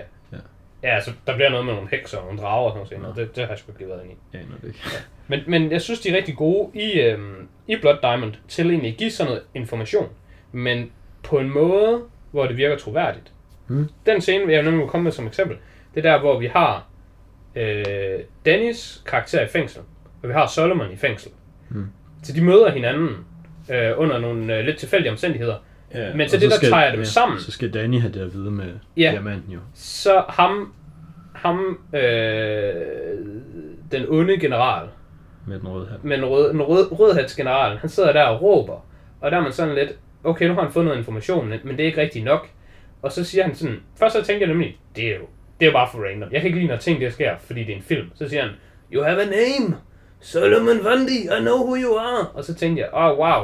Ja. 0.84 0.90
Ja, 0.90 0.96
altså 0.96 1.12
der 1.28 1.36
bliver 1.36 1.50
noget 1.50 1.66
med 1.66 1.74
nogle 1.74 1.90
hekser 1.90 2.18
og 2.18 2.26
nogle 2.26 2.42
drager 2.42 2.72
og 2.72 2.88
sådan 2.88 3.02
noget. 3.02 3.18
Nå. 3.18 3.24
Det, 3.24 3.36
det 3.36 3.44
har 3.44 3.50
jeg 3.50 3.60
sgu 3.60 3.72
ikke 3.72 3.90
været 3.90 4.04
inde 4.04 4.16
i. 4.34 4.38
Aner 4.38 4.58
det 4.62 4.68
ikke. 4.68 4.80
Men, 5.28 5.40
men 5.48 5.72
jeg 5.72 5.82
synes, 5.82 6.00
de 6.00 6.10
er 6.10 6.18
rigtig 6.18 6.36
gode 6.36 6.70
i, 6.74 7.00
øhm, 7.00 7.48
i 7.68 7.76
Blood 7.82 7.98
Diamond 8.02 8.34
til 8.48 8.70
egentlig 8.70 8.92
at 8.92 8.98
give 8.98 9.12
sådan 9.12 9.30
noget 9.30 9.44
information. 9.54 10.10
Men 10.52 10.92
på 11.24 11.40
en 11.40 11.50
måde, 11.50 12.02
hvor 12.32 12.48
det 12.48 12.58
virker 12.58 12.78
troværdigt. 12.78 13.34
Hmm. 13.68 13.90
Den 14.06 14.22
scene, 14.22 14.46
vil 14.46 14.54
jeg 14.54 14.64
nemlig 14.64 14.88
komme 14.88 15.04
med 15.04 15.12
som 15.12 15.28
eksempel, 15.28 15.58
det 15.96 16.06
er 16.06 16.12
der, 16.12 16.20
hvor 16.20 16.40
vi 16.40 16.48
har 16.48 16.88
øh, 17.56 18.20
Dennis 18.46 19.04
karakter 19.06 19.42
i 19.42 19.48
fængsel, 19.48 19.82
og 20.24 20.30
vi 20.30 20.34
har 20.34 20.48
Solomon 20.48 20.92
i 20.92 20.96
fængsel. 20.96 21.32
Hmm. 21.70 21.88
Så 22.24 22.34
de 22.34 22.44
møder 22.44 22.72
hinanden 22.72 23.10
øh, 23.72 23.92
under 23.98 24.20
nogle 24.20 24.58
øh, 24.58 24.66
lidt 24.66 24.78
tilfældige 24.78 25.12
omstændigheder. 25.12 25.56
Ja, 25.94 26.14
Men 26.16 26.30
så 26.30 26.38
det, 26.38 26.50
der 26.50 26.56
skal- 26.58 26.70
tager 26.72 26.96
dem 26.96 27.06
sammen- 27.06 27.40
Så 27.40 27.52
skal 27.52 27.74
Danny 27.74 28.00
have 28.02 28.14
det 28.14 28.20
at 28.22 28.34
vide 28.34 28.52
med 28.52 28.74
Ja. 28.98 29.12
diamanten 29.12 29.54
jo. 29.54 29.60
Så 29.74 30.24
ham, 30.30 30.74
ham 31.36 31.80
øh, 31.94 32.74
den 33.92 34.06
onde 34.10 34.38
general, 34.40 34.88
Med 35.48 35.60
den 35.60 35.68
røde 35.68 35.88
her. 35.90 35.98
men 36.04 36.26
rød, 36.26 36.54
en 36.54 36.62
rød, 36.62 37.00
rødhatsgeneralen, 37.00 37.78
han 37.78 37.90
sidder 37.90 38.14
der 38.14 38.24
og 38.24 38.42
råber, 38.42 38.86
og 39.22 39.32
der 39.32 39.38
er 39.38 39.42
man 39.42 39.52
sådan 39.52 39.76
lidt, 39.76 39.90
okay, 40.24 40.48
nu 40.48 40.54
har 40.54 40.62
han 40.62 40.72
fået 40.72 40.86
noget 40.86 40.98
information, 40.98 41.50
men 41.64 41.78
det 41.78 41.80
er 41.80 41.86
ikke 41.86 42.02
rigtig 42.02 42.24
nok. 42.24 42.48
Og 43.02 43.12
så 43.12 43.24
siger 43.24 43.44
han 43.44 43.56
sådan, 43.56 43.76
først 44.00 44.16
så 44.16 44.24
tænker 44.24 44.46
jeg 44.46 44.54
nemlig, 44.54 44.78
det 44.96 45.04
er 45.08 45.16
jo, 45.16 45.22
det 45.60 45.66
er 45.66 45.70
jo 45.70 45.72
bare 45.78 45.88
for 45.92 46.00
random. 46.00 46.30
Jeg 46.32 46.42
kan 46.42 46.48
ikke 46.48 46.60
lide, 46.60 46.70
når 46.72 46.78
ting 46.78 47.02
der 47.02 47.10
sker, 47.10 47.32
fordi 47.40 47.60
det 47.64 47.72
er 47.72 47.76
en 47.76 47.82
film. 47.84 48.08
Så 48.16 48.30
siger 48.30 48.42
han, 48.42 48.52
you 48.94 49.04
have 49.04 49.22
a 49.22 49.26
name, 49.26 49.76
Solomon 50.20 50.84
Vandi, 50.84 51.20
I 51.24 51.40
know 51.42 51.56
who 51.66 51.76
you 51.84 51.96
are. 51.98 52.28
Og 52.34 52.44
så 52.44 52.54
tænkte 52.56 52.82
jeg, 52.82 52.90
oh 52.94 53.20
wow, 53.20 53.44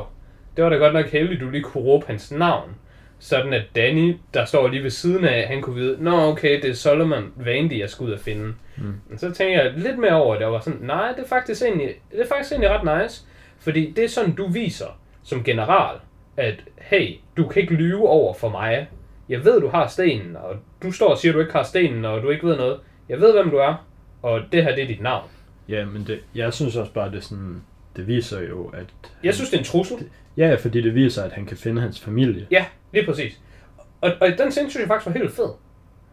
det 0.56 0.64
var 0.64 0.70
da 0.70 0.76
godt 0.76 0.94
nok 0.94 1.06
heldigt, 1.06 1.42
du 1.42 1.50
lige 1.50 1.64
kunne 1.64 1.84
råbe 1.84 2.06
hans 2.08 2.32
navn. 2.32 2.76
Sådan 3.20 3.54
at 3.54 3.64
Danny, 3.76 4.18
der 4.34 4.46
står 4.46 4.68
lige 4.68 4.84
ved 4.84 4.90
siden 4.90 5.26
af, 5.26 5.48
han 5.48 5.62
kunne 5.62 5.76
vide, 5.76 6.04
nå 6.04 6.32
okay, 6.32 6.62
det 6.62 6.70
er 6.70 6.74
Solomon 6.74 7.32
Vandy, 7.36 7.80
jeg 7.80 7.90
skal 7.90 8.06
ud 8.06 8.12
og 8.12 8.20
finde. 8.20 8.54
Mm. 8.78 8.94
Men 9.10 9.18
så 9.18 9.26
tænkte 9.26 9.58
jeg 9.58 9.74
lidt 9.78 10.00
mere 10.00 10.16
over 10.16 10.36
det, 10.36 10.46
og 10.46 10.54
var 10.54 10.60
sådan, 10.60 10.80
nej, 10.82 11.12
det 11.12 11.24
er 11.24 11.28
faktisk 11.28 11.62
egentlig, 11.62 11.90
det 12.12 12.22
er 12.22 12.28
faktisk 12.28 12.52
egentlig 12.52 12.70
ret 12.70 13.04
nice. 13.04 13.26
Fordi 13.60 13.94
det 13.96 14.04
er 14.04 14.08
sådan, 14.08 14.36
du 14.36 14.48
viser 14.48 15.00
som 15.24 15.44
general, 15.44 15.96
at 16.38 16.64
hey, 16.78 17.16
du 17.38 17.48
kan 17.48 17.62
ikke 17.62 17.74
lyve 17.74 18.10
over 18.10 18.34
for 18.34 18.50
mig. 18.50 18.88
Jeg 19.30 19.46
ved, 19.46 19.62
du 19.62 19.68
har 19.68 19.88
stenen, 19.88 20.36
og 20.36 20.56
du 20.84 20.92
står 20.92 21.10
og 21.10 21.18
siger, 21.18 21.34
du 21.34 21.40
ikke 21.40 21.54
har 21.54 21.64
stenen, 21.64 22.06
og 22.06 22.22
du 22.22 22.30
ikke 22.30 22.48
ved 22.48 22.58
noget. 22.58 22.80
Jeg 23.10 23.22
ved, 23.22 23.34
hvem 23.34 23.50
du 23.50 23.58
er, 23.58 23.86
og 24.22 24.42
det 24.52 24.64
her, 24.64 24.76
det 24.76 24.84
er 24.84 24.88
dit 24.88 25.02
navn. 25.02 25.30
Ja, 25.70 25.86
men 25.86 26.04
det, 26.08 26.20
jeg 26.36 26.54
synes 26.54 26.76
også 26.76 26.92
bare, 26.94 27.12
det 27.12 27.18
er 27.18 27.22
sådan, 27.22 27.62
det 27.96 28.08
viser 28.08 28.42
jo, 28.42 28.66
at... 28.66 28.86
Jeg 29.24 29.36
synes, 29.36 29.50
det 29.50 29.56
er 29.56 29.60
en 29.60 29.66
trussel. 29.66 29.98
Ja, 30.38 30.48
ja, 30.48 30.56
fordi 30.56 30.82
det 30.82 30.96
viser, 30.96 31.24
at 31.24 31.32
han 31.32 31.46
kan 31.46 31.58
finde 31.58 31.82
hans 31.82 32.00
familie. 32.00 32.48
Ja, 32.52 32.66
lige 32.94 33.06
præcis. 33.06 33.40
Og, 34.02 34.12
og 34.22 34.28
den 34.38 34.52
scene 34.52 34.70
synes 34.70 34.82
jeg 34.82 34.88
faktisk 34.88 35.06
var 35.06 35.20
helt 35.20 35.32
fed. 35.32 35.50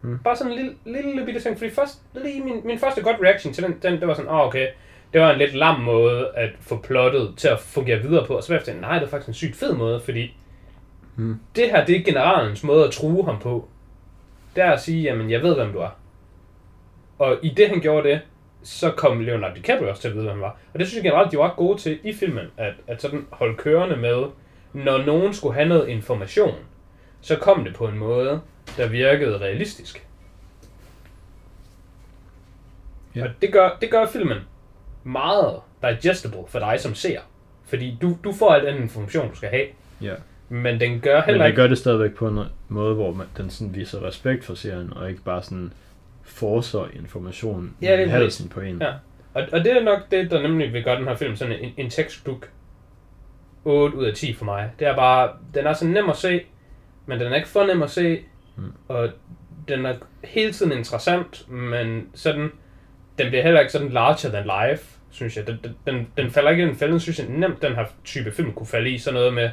Mm. 0.01 0.19
Bare 0.19 0.35
sådan 0.35 0.51
en 0.53 0.57
lille, 0.85 1.01
lille, 1.01 1.25
bitte 1.25 1.41
ting, 1.41 1.57
fordi 1.57 1.71
først, 1.71 2.01
lige 2.23 2.43
min, 2.43 2.61
min 2.65 2.79
første 2.79 3.01
godt 3.01 3.17
reaction 3.23 3.53
til 3.53 3.63
den, 3.63 3.75
den, 3.81 3.99
det 3.99 4.07
var 4.07 4.13
sådan, 4.13 4.29
åh 4.29 4.35
oh, 4.35 4.47
okay, 4.47 4.67
det 5.13 5.21
var 5.21 5.31
en 5.31 5.37
lidt 5.37 5.53
lam 5.53 5.79
måde 5.79 6.31
at 6.35 6.49
få 6.61 6.77
plottet 6.77 7.33
til 7.37 7.47
at 7.47 7.59
fungere 7.59 8.01
videre 8.01 8.25
på, 8.27 8.35
og 8.35 8.43
så 8.43 8.49
var 8.49 8.55
jeg 8.55 8.59
efter, 8.61 8.81
nej, 8.81 8.99
det 8.99 9.05
er 9.05 9.09
faktisk 9.09 9.27
en 9.27 9.33
sygt 9.33 9.55
fed 9.55 9.73
måde, 9.73 9.99
fordi 9.99 10.33
Mm. 11.15 11.39
Det 11.55 11.69
her, 11.69 11.85
det 11.85 11.97
er 11.97 12.03
generalens 12.03 12.63
måde 12.63 12.85
at 12.85 12.91
true 12.91 13.25
ham 13.25 13.39
på. 13.39 13.67
Det 14.55 14.63
er 14.63 14.71
at 14.71 14.81
sige, 14.81 15.01
jamen, 15.01 15.31
jeg 15.31 15.41
ved, 15.41 15.55
hvem 15.55 15.73
du 15.73 15.79
er. 15.79 15.89
Og 17.19 17.37
i 17.43 17.49
det, 17.49 17.69
han 17.69 17.81
gjorde 17.81 18.09
det, 18.09 18.21
så 18.63 18.91
kom 18.91 19.19
Leonardo 19.19 19.55
DiCaprio 19.55 19.89
også 19.89 20.01
til 20.01 20.07
at 20.07 20.13
vide, 20.13 20.23
hvem 20.23 20.33
han 20.33 20.41
var. 20.41 20.57
Og 20.73 20.79
det 20.79 20.87
synes 20.87 21.03
jeg 21.03 21.11
generelt, 21.11 21.31
de 21.31 21.37
var 21.37 21.49
ret 21.49 21.55
gode 21.55 21.79
til 21.79 21.99
i 22.03 22.13
filmen, 22.13 22.45
at, 22.57 22.73
at 22.87 23.01
sådan 23.01 23.25
holde 23.31 23.55
kørende 23.55 23.95
med, 23.95 24.23
når 24.73 25.05
nogen 25.05 25.33
skulle 25.33 25.53
have 25.53 25.67
noget 25.69 25.87
information, 25.87 26.55
så 27.21 27.35
kom 27.35 27.63
det 27.63 27.75
på 27.75 27.87
en 27.87 27.97
måde, 27.97 28.41
der 28.77 28.87
virkede 28.87 29.37
realistisk. 29.37 30.07
Ja. 33.15 33.23
Og 33.23 33.29
det 33.41 33.53
gør, 33.53 33.77
det 33.81 33.91
gør 33.91 34.05
filmen 34.05 34.37
meget 35.03 35.59
digestible 35.81 36.43
for 36.47 36.59
dig 36.59 36.79
som 36.79 36.95
ser. 36.95 37.19
Fordi 37.65 37.97
du, 38.01 38.17
du 38.23 38.33
får 38.33 38.53
al 38.53 38.65
den 38.65 38.81
information, 38.81 39.29
du 39.29 39.35
skal 39.35 39.49
have. 39.49 39.67
Ja. 40.01 40.13
Men 40.49 40.79
den 40.79 40.99
gør 40.99 41.15
Men 41.15 41.25
heller 41.25 41.43
det 41.43 41.49
ikke... 41.49 41.61
gør 41.61 41.67
det 41.67 41.77
stadigvæk 41.77 42.15
på 42.15 42.27
en 42.27 42.39
måde, 42.67 42.95
hvor 42.95 43.13
man, 43.13 43.27
den 43.37 43.49
sådan 43.49 43.75
viser 43.75 44.03
respekt 44.03 44.45
for 44.45 44.53
serien, 44.53 44.93
og 44.93 45.09
ikke 45.09 45.21
bare 45.21 45.43
sådan 45.43 45.73
forser 46.33 46.87
information 46.95 47.75
Ja, 47.81 47.97
det 47.97 48.05
i 48.05 48.09
halsen 48.09 48.49
på 48.49 48.59
en. 48.59 48.81
Ja. 48.81 48.91
Og, 49.33 49.43
og 49.51 49.59
det 49.63 49.77
er 49.77 49.83
nok 49.83 49.99
det, 50.11 50.31
der 50.31 50.41
nemlig 50.41 50.73
vil 50.73 50.83
gøre 50.83 50.95
den 50.99 51.07
her 51.07 51.15
film 51.15 51.35
sådan 51.35 51.59
en, 51.59 51.73
en 51.77 51.89
textbook 51.89 52.49
8 53.65 53.97
ud 53.97 54.05
af 54.05 54.13
10 54.13 54.33
for 54.33 54.45
mig. 54.45 54.71
Det 54.79 54.87
er 54.87 54.95
bare, 54.95 55.29
den 55.53 55.65
er 55.67 55.73
så 55.73 55.87
nem 55.87 56.09
at 56.09 56.17
se, 56.17 56.41
men 57.05 57.19
den 57.19 57.31
er 57.31 57.35
ikke 57.35 57.47
for 57.47 57.65
nem 57.65 57.81
at 57.83 57.89
se, 57.89 58.19
Mm. 58.55 58.71
og 58.87 59.09
den 59.67 59.85
er 59.85 59.95
hele 60.23 60.51
tiden 60.53 60.71
interessant, 60.71 61.51
men 61.51 62.07
sådan, 62.13 62.51
den 63.17 63.27
bliver 63.27 63.43
heller 63.43 63.59
ikke 63.59 63.71
sådan 63.71 63.89
larger 63.89 64.29
than 64.29 64.43
life, 64.45 64.85
synes 65.11 65.37
jeg. 65.37 65.47
Den, 65.47 65.59
den, 65.87 66.07
den, 66.17 66.31
falder 66.31 66.49
ikke 66.49 66.63
i 66.63 66.67
den 66.67 66.75
fælde, 66.75 66.99
synes 66.99 67.19
jeg 67.19 67.27
nemt, 67.29 67.61
den 67.61 67.75
her 67.75 67.85
type 68.03 68.31
film 68.31 68.53
kunne 68.53 68.67
falde 68.67 68.89
i 68.89 68.97
sådan 68.97 69.19
noget 69.19 69.33
med, 69.33 69.49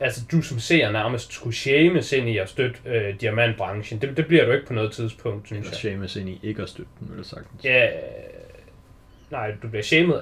altså 0.00 0.26
du 0.32 0.42
som 0.42 0.58
ser 0.58 0.90
nærmest 0.92 1.32
skulle 1.32 1.56
shames 1.56 2.12
ind 2.12 2.28
i 2.28 2.38
at 2.38 2.48
støtte 2.48 2.80
øh, 2.86 3.20
diamantbranchen. 3.20 4.00
Det, 4.00 4.16
det 4.16 4.26
bliver 4.26 4.44
du 4.44 4.52
ikke 4.52 4.66
på 4.66 4.72
noget 4.72 4.92
tidspunkt, 4.92 5.46
synes 5.46 5.58
Eller 5.66 5.70
jeg. 5.70 5.76
shames 5.78 6.16
ind 6.16 6.28
i 6.28 6.40
ikke 6.42 6.62
at 6.62 6.68
støtte 6.68 6.90
den, 7.00 7.16
vil 7.16 7.24
sagtens. 7.24 7.64
Ja, 7.64 7.88
nej, 9.30 9.54
du 9.62 9.68
bliver 9.68 9.82
shamed. 9.82 10.20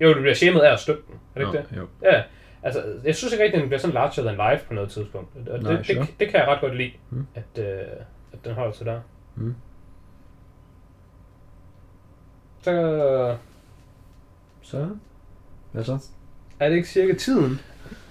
Jo, 0.00 0.12
du 0.14 0.20
bliver 0.20 0.34
shamed 0.34 0.60
af 0.60 0.72
at 0.72 0.80
støtte 0.80 1.02
den. 1.08 1.14
Er 1.34 1.40
det 1.40 1.46
ikke 1.58 1.68
Nå, 1.76 1.82
det? 1.82 1.88
Jo. 2.04 2.10
Ja. 2.12 2.22
Altså, 2.62 2.84
jeg 3.04 3.16
synes 3.16 3.32
ikke 3.32 3.44
rigtig, 3.44 3.56
at 3.56 3.60
den 3.60 3.68
bliver 3.68 3.80
sådan 3.80 3.94
larger 3.94 4.22
than 4.22 4.52
life 4.52 4.66
på 4.66 4.74
noget 4.74 4.90
tidspunkt. 4.90 5.36
Og 5.36 5.46
det, 5.54 5.62
Nej, 5.62 5.72
det, 5.76 5.86
sure. 5.86 5.98
det, 6.00 6.14
det, 6.20 6.28
kan 6.28 6.40
jeg 6.40 6.48
ret 6.48 6.60
godt 6.60 6.76
lide, 6.76 6.92
Mm. 7.10 7.26
at, 7.34 7.64
øh, 7.64 7.78
at 8.32 8.38
den 8.44 8.54
holder 8.54 8.72
sig 8.72 8.86
der. 8.86 9.00
Mm. 9.36 9.54
Så 12.62 13.36
Så? 14.62 14.88
Hvad 15.72 15.84
så? 15.84 15.98
Er 16.60 16.68
det 16.68 16.76
ikke 16.76 16.88
cirka 16.88 17.12
tiden. 17.14 17.60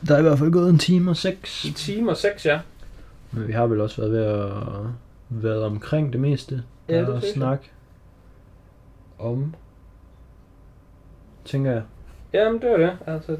Der 0.08 0.16
er 0.16 0.20
i 0.20 0.22
hvert 0.22 0.40
fald 0.40 0.52
gået 0.52 0.70
en 0.70 0.78
time 0.80 1.10
og 1.12 1.18
seks. 1.18 1.66
En 1.66 1.74
time 1.74 2.10
og 2.12 2.18
seks, 2.18 2.46
ja. 2.46 2.60
Men 3.32 3.48
vi 3.48 3.54
har 3.54 3.66
vel 3.68 3.82
også 3.82 4.02
været 4.02 4.12
ved 4.12 4.24
at 4.26 4.52
været 5.30 5.64
omkring 5.64 6.14
det 6.14 6.22
meste. 6.22 6.64
Ja, 6.90 7.00
det 7.02 7.10
er 7.16 7.20
snak 7.34 7.60
om, 9.20 9.56
tænker 11.46 11.72
jeg. 11.72 11.84
Jamen, 12.34 12.62
det 12.62 12.70
var 12.70 12.78
det. 12.78 12.98
Altså, 13.08 13.38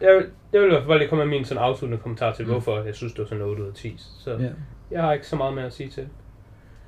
jeg, 0.00 0.14
vil- 0.16 0.26
jeg 0.52 0.60
vil 0.60 0.66
i 0.66 0.70
hvert 0.70 0.80
fald 0.82 0.88
bare 0.88 0.98
lige 0.98 1.08
komme 1.08 1.24
med 1.26 1.36
min 1.36 1.44
sådan 1.44 1.62
afsluttende 1.62 2.02
kommentar 2.02 2.32
til, 2.34 2.44
Mm. 2.44 2.50
hvorfor 2.50 2.82
jeg 2.82 2.94
synes, 2.94 3.12
det 3.12 3.18
var 3.22 3.26
sådan 3.28 3.44
8 3.44 3.62
ud 3.62 3.68
af 3.68 3.74
10. 3.74 3.94
Så 3.98 4.30
Ja. 4.30 4.48
jeg 4.90 5.02
har 5.02 5.12
ikke 5.12 5.26
så 5.26 5.36
meget 5.36 5.54
mere 5.54 5.64
at 5.66 5.72
sige 5.72 5.88
til 5.90 6.02
det. 6.02 6.10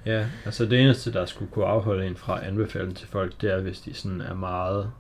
Ja, 0.07 0.27
altså 0.45 0.67
det 0.67 0.81
eneste, 0.83 1.13
der 1.13 1.25
skulle 1.27 1.51
kunne 1.51 1.65
afholde 1.67 2.07
en 2.07 2.17
fra 2.17 2.41
den 2.49 2.95
til 2.95 3.09
folk, 3.09 3.41
det 3.41 3.53
er, 3.55 3.61
hvis 3.61 3.81
de 3.81 3.95
sådan 3.95 4.21
er 4.21 4.35
meget 4.35 4.91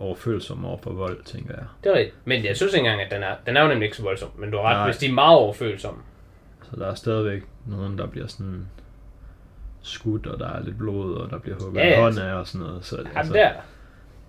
overfølsomme 0.00 0.68
over 0.68 0.78
for 0.78 0.92
vold, 0.92 1.24
tænker 1.24 1.54
jeg. 1.54 1.64
Det 1.84 1.92
er 1.92 1.96
rigtigt. 1.96 2.16
Men 2.24 2.44
jeg 2.44 2.56
synes 2.56 2.74
ikke 2.74 2.86
engang, 2.86 3.02
at 3.02 3.10
den 3.10 3.22
er, 3.22 3.34
den 3.46 3.56
er 3.56 3.62
jo 3.62 3.68
nemlig 3.68 3.84
ikke 3.86 3.96
så 3.96 4.02
voldsom. 4.02 4.28
Men 4.38 4.50
du 4.50 4.56
har 4.56 4.64
ret, 4.64 4.76
Nej. 4.76 4.86
hvis 4.86 4.96
de 4.98 5.06
er 5.06 5.12
meget 5.12 5.38
overfølsomme. 5.38 6.00
Så 6.62 6.70
der 6.76 6.86
er 6.86 6.94
stadigvæk 6.94 7.42
nogen, 7.66 7.98
der 7.98 8.06
bliver 8.06 8.26
sådan 8.26 8.66
skudt, 9.82 10.26
og 10.26 10.38
der 10.38 10.48
er 10.48 10.62
lidt 10.64 10.78
blod, 10.78 11.14
og 11.14 11.30
der 11.30 11.38
bliver 11.38 11.56
hugget 11.60 11.80
Ja, 11.80 11.88
ja, 11.88 11.94
ja, 11.94 12.02
hånd 12.02 12.18
af 12.18 12.34
og 12.34 12.46
sådan 12.46 12.66
noget. 12.66 12.84
Så 12.84 12.96
Altså, 12.96 13.12
altså, 13.18 13.32
der, 13.32 13.50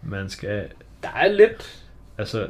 man 0.04 0.30
skal, 0.30 0.68
der 1.04 1.10
er 1.16 1.28
lidt... 1.28 1.86
altså, 2.18 2.48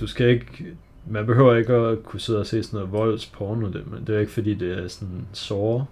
du 0.00 0.06
skal 0.06 0.28
ikke, 0.28 0.66
man 1.06 1.26
behøver 1.26 1.54
ikke 1.54 1.72
at 1.72 2.02
kunne 2.04 2.20
sidde 2.20 2.40
og 2.40 2.46
se 2.46 2.62
sådan 2.62 2.76
noget 2.76 2.92
voldsporno, 2.92 3.72
det, 3.72 3.86
men 3.90 4.06
det 4.06 4.14
er 4.16 4.20
ikke 4.20 4.32
fordi, 4.32 4.54
det 4.54 4.78
er 4.78 4.88
sådan 4.88 5.26
sår. 5.32 5.88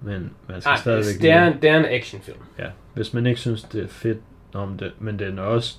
Men 0.00 0.30
man 0.48 0.60
skal 0.60 0.70
Ej, 0.70 0.76
stadigvæk 0.76 1.22
det, 1.22 1.30
er 1.30 1.46
en, 1.46 1.62
det 1.62 1.70
er 1.70 1.76
en 1.76 1.84
actionfilm. 1.84 2.38
Ja, 2.58 2.66
hvis 2.94 3.14
man 3.14 3.26
ikke 3.26 3.40
synes, 3.40 3.62
det 3.62 3.82
er 3.82 3.88
fedt, 3.88 4.18
om 4.54 4.78
det, 4.78 4.92
men 4.98 5.18
den 5.18 5.38
er 5.38 5.42
også, 5.42 5.76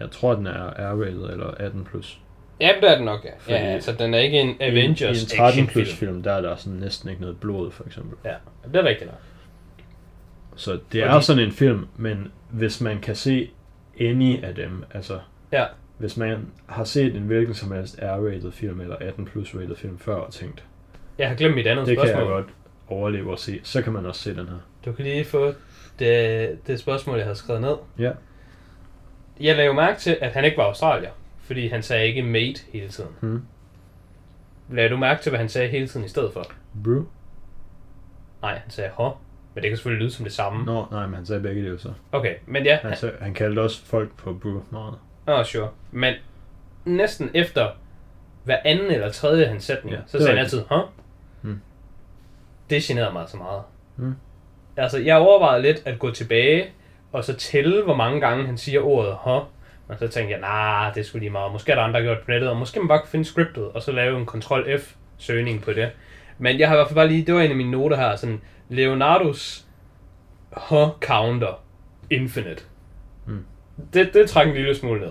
jeg 0.00 0.10
tror, 0.10 0.34
den 0.34 0.46
er 0.46 0.70
R-rated 0.70 1.32
eller 1.32 1.50
18+. 1.50 1.84
Plus. 1.90 2.18
Ja, 2.60 2.70
det 2.80 2.90
er 2.90 2.94
den 2.96 3.04
nok, 3.04 3.24
ja. 3.24 3.30
Fordi- 3.38 3.54
ja 3.54 3.58
altså, 3.60 3.92
den 3.92 4.14
er 4.14 4.18
ikke 4.18 4.40
en 4.40 4.56
Avengers 4.60 5.00
I, 5.16 5.20
I 5.20 5.38
en 5.38 5.38
13 5.38 5.66
plus 5.66 5.94
film, 5.94 6.22
der 6.22 6.32
er 6.32 6.40
der 6.40 6.56
sådan 6.56 6.78
næsten 6.78 7.08
ikke 7.08 7.20
noget 7.20 7.40
blod, 7.40 7.70
for 7.70 7.84
eksempel. 7.86 8.18
Ja, 8.24 8.34
det 8.72 8.76
er 8.76 8.84
rigtigt 8.84 9.10
nok. 9.10 9.20
Så 10.56 10.78
det 10.92 11.02
er 11.02 11.10
Fordi- 11.12 11.24
sådan 11.24 11.42
en 11.42 11.52
film, 11.52 11.86
men 11.96 12.32
hvis 12.50 12.80
man 12.80 13.00
kan 13.00 13.16
se 13.16 13.50
any 14.00 14.44
af 14.44 14.54
dem, 14.54 14.84
altså 14.94 15.18
Ja. 15.52 15.64
hvis 15.98 16.16
man 16.16 16.46
har 16.66 16.84
set 16.84 17.16
en 17.16 17.22
hvilken 17.22 17.54
som 17.54 17.72
helst 17.72 17.98
R-rated 18.02 18.50
film 18.52 18.80
eller 18.80 18.96
18 19.00 19.24
plus 19.24 19.54
rated 19.54 19.76
film 19.76 19.98
før 19.98 20.14
og 20.14 20.32
tænkt, 20.32 20.64
Jeg 21.18 21.28
har 21.28 21.34
glemt 21.34 21.54
mit 21.54 21.66
andet 21.66 21.86
det 21.86 21.96
kan 21.98 22.06
spørgsmål. 22.06 22.22
jeg 22.22 22.32
godt 22.42 22.46
overleve 22.88 23.32
at 23.32 23.38
se, 23.38 23.60
så 23.62 23.82
kan 23.82 23.92
man 23.92 24.06
også 24.06 24.20
se 24.22 24.30
den 24.36 24.48
her. 24.48 24.58
Du 24.84 24.92
kan 24.92 25.04
lige 25.04 25.24
få 25.24 25.52
det, 25.98 26.66
det 26.66 26.80
spørgsmål, 26.80 27.16
jeg 27.16 27.24
havde 27.24 27.36
skrevet 27.36 27.62
ned. 27.62 27.76
Ja. 27.98 28.10
Jeg 29.40 29.56
lagde 29.56 29.66
jo 29.66 29.72
mærke 29.72 30.00
til, 30.00 30.18
at 30.20 30.32
han 30.32 30.44
ikke 30.44 30.56
var 30.56 30.64
australier, 30.64 31.10
fordi 31.40 31.68
han 31.68 31.82
sagde 31.82 32.06
ikke 32.06 32.22
mate 32.22 32.60
hele 32.72 32.88
tiden. 32.88 33.10
Hmm. 33.20 33.42
Lagde 34.70 34.90
du 34.90 34.96
mærke 34.96 35.22
til, 35.22 35.30
hvad 35.30 35.38
han 35.38 35.48
sagde 35.48 35.68
hele 35.68 35.88
tiden 35.88 36.06
i 36.06 36.08
stedet 36.08 36.32
for? 36.32 36.44
Bro? 36.84 37.02
Nej, 38.42 38.58
han 38.58 38.70
sagde 38.70 38.90
hå. 38.94 39.16
Men 39.54 39.62
det 39.62 39.70
kan 39.70 39.76
selvfølgelig 39.76 40.02
lyde 40.02 40.10
som 40.14 40.24
det 40.24 40.32
samme. 40.32 40.64
Nå, 40.64 40.86
nej, 40.90 41.06
men 41.06 41.14
han 41.14 41.26
sagde 41.26 41.42
begge 41.42 41.62
dele 41.62 41.78
så. 41.78 41.92
Okay, 42.12 42.34
men 42.46 42.64
ja. 42.64 42.78
Han, 42.82 42.96
sagde, 42.96 43.14
han 43.20 43.34
kaldte 43.34 43.60
også 43.60 43.84
folk 43.86 44.16
på 44.16 44.32
bro 44.34 44.62
meget. 44.70 44.94
Åh, 45.28 45.38
oh, 45.38 45.44
sure. 45.44 45.68
Men 45.92 46.14
næsten 46.84 47.30
efter 47.34 47.70
hver 48.44 48.58
anden 48.64 48.90
eller 48.90 49.12
tredje 49.12 49.46
hans 49.46 49.64
sætning, 49.64 49.96
Ja, 49.96 50.00
så 50.06 50.18
det 50.18 50.24
sagde 50.24 50.36
han 50.36 50.44
altid, 50.44 50.62
hå? 50.68 50.80
Hmm. 51.40 51.60
Det 52.70 52.82
generede 52.82 53.12
mig 53.12 53.28
så 53.28 53.36
meget. 53.36 53.62
Hmm. 53.96 54.14
Altså, 54.76 54.98
jeg 54.98 55.16
overvejede 55.16 55.62
lidt 55.62 55.82
at 55.84 55.98
gå 55.98 56.10
tilbage, 56.10 56.66
og 57.12 57.24
så 57.24 57.34
tælle, 57.34 57.84
hvor 57.84 57.94
mange 57.94 58.20
gange 58.20 58.46
han 58.46 58.58
siger 58.58 58.80
ordet 58.80 59.12
hå. 59.12 59.44
Og 59.88 59.98
så 59.98 60.08
tænkte 60.08 60.32
jeg, 60.32 60.40
nah, 60.40 60.94
det 60.94 61.06
skulle 61.06 61.20
lige 61.20 61.30
meget. 61.30 61.52
Måske 61.52 61.72
er 61.72 61.76
der 61.76 61.82
andre, 61.82 62.00
der 62.00 62.06
har 62.06 62.14
gjort 62.14 62.24
på 62.24 62.30
nettet, 62.30 62.50
og 62.50 62.56
måske 62.56 62.80
man 62.80 62.88
bare 62.88 62.98
kan 62.98 63.08
finde 63.08 63.24
scriptet, 63.24 63.64
og 63.64 63.82
så 63.82 63.92
lave 63.92 64.18
en 64.20 64.26
Ctrl 64.26 64.78
F 64.78 64.94
søgning 65.18 65.62
på 65.62 65.72
det. 65.72 65.90
Men 66.38 66.58
jeg 66.58 66.68
har 66.68 66.74
i 66.74 66.78
hvert 66.78 66.88
fald 66.88 66.94
bare 66.94 67.08
lige, 67.08 67.26
det 67.26 67.34
var 67.34 67.40
en 67.40 67.50
af 67.50 67.56
mine 67.56 67.70
noter 67.70 67.96
her, 67.96 68.16
sådan 68.16 68.40
Leonardos 68.68 69.66
hå 70.52 70.88
counter 71.00 71.62
infinite. 72.10 72.62
Hmm. 73.24 73.44
Det, 73.94 74.14
det 74.14 74.30
trækker 74.30 74.52
en 74.52 74.58
lille 74.58 74.74
smule 74.74 75.00
ned. 75.00 75.10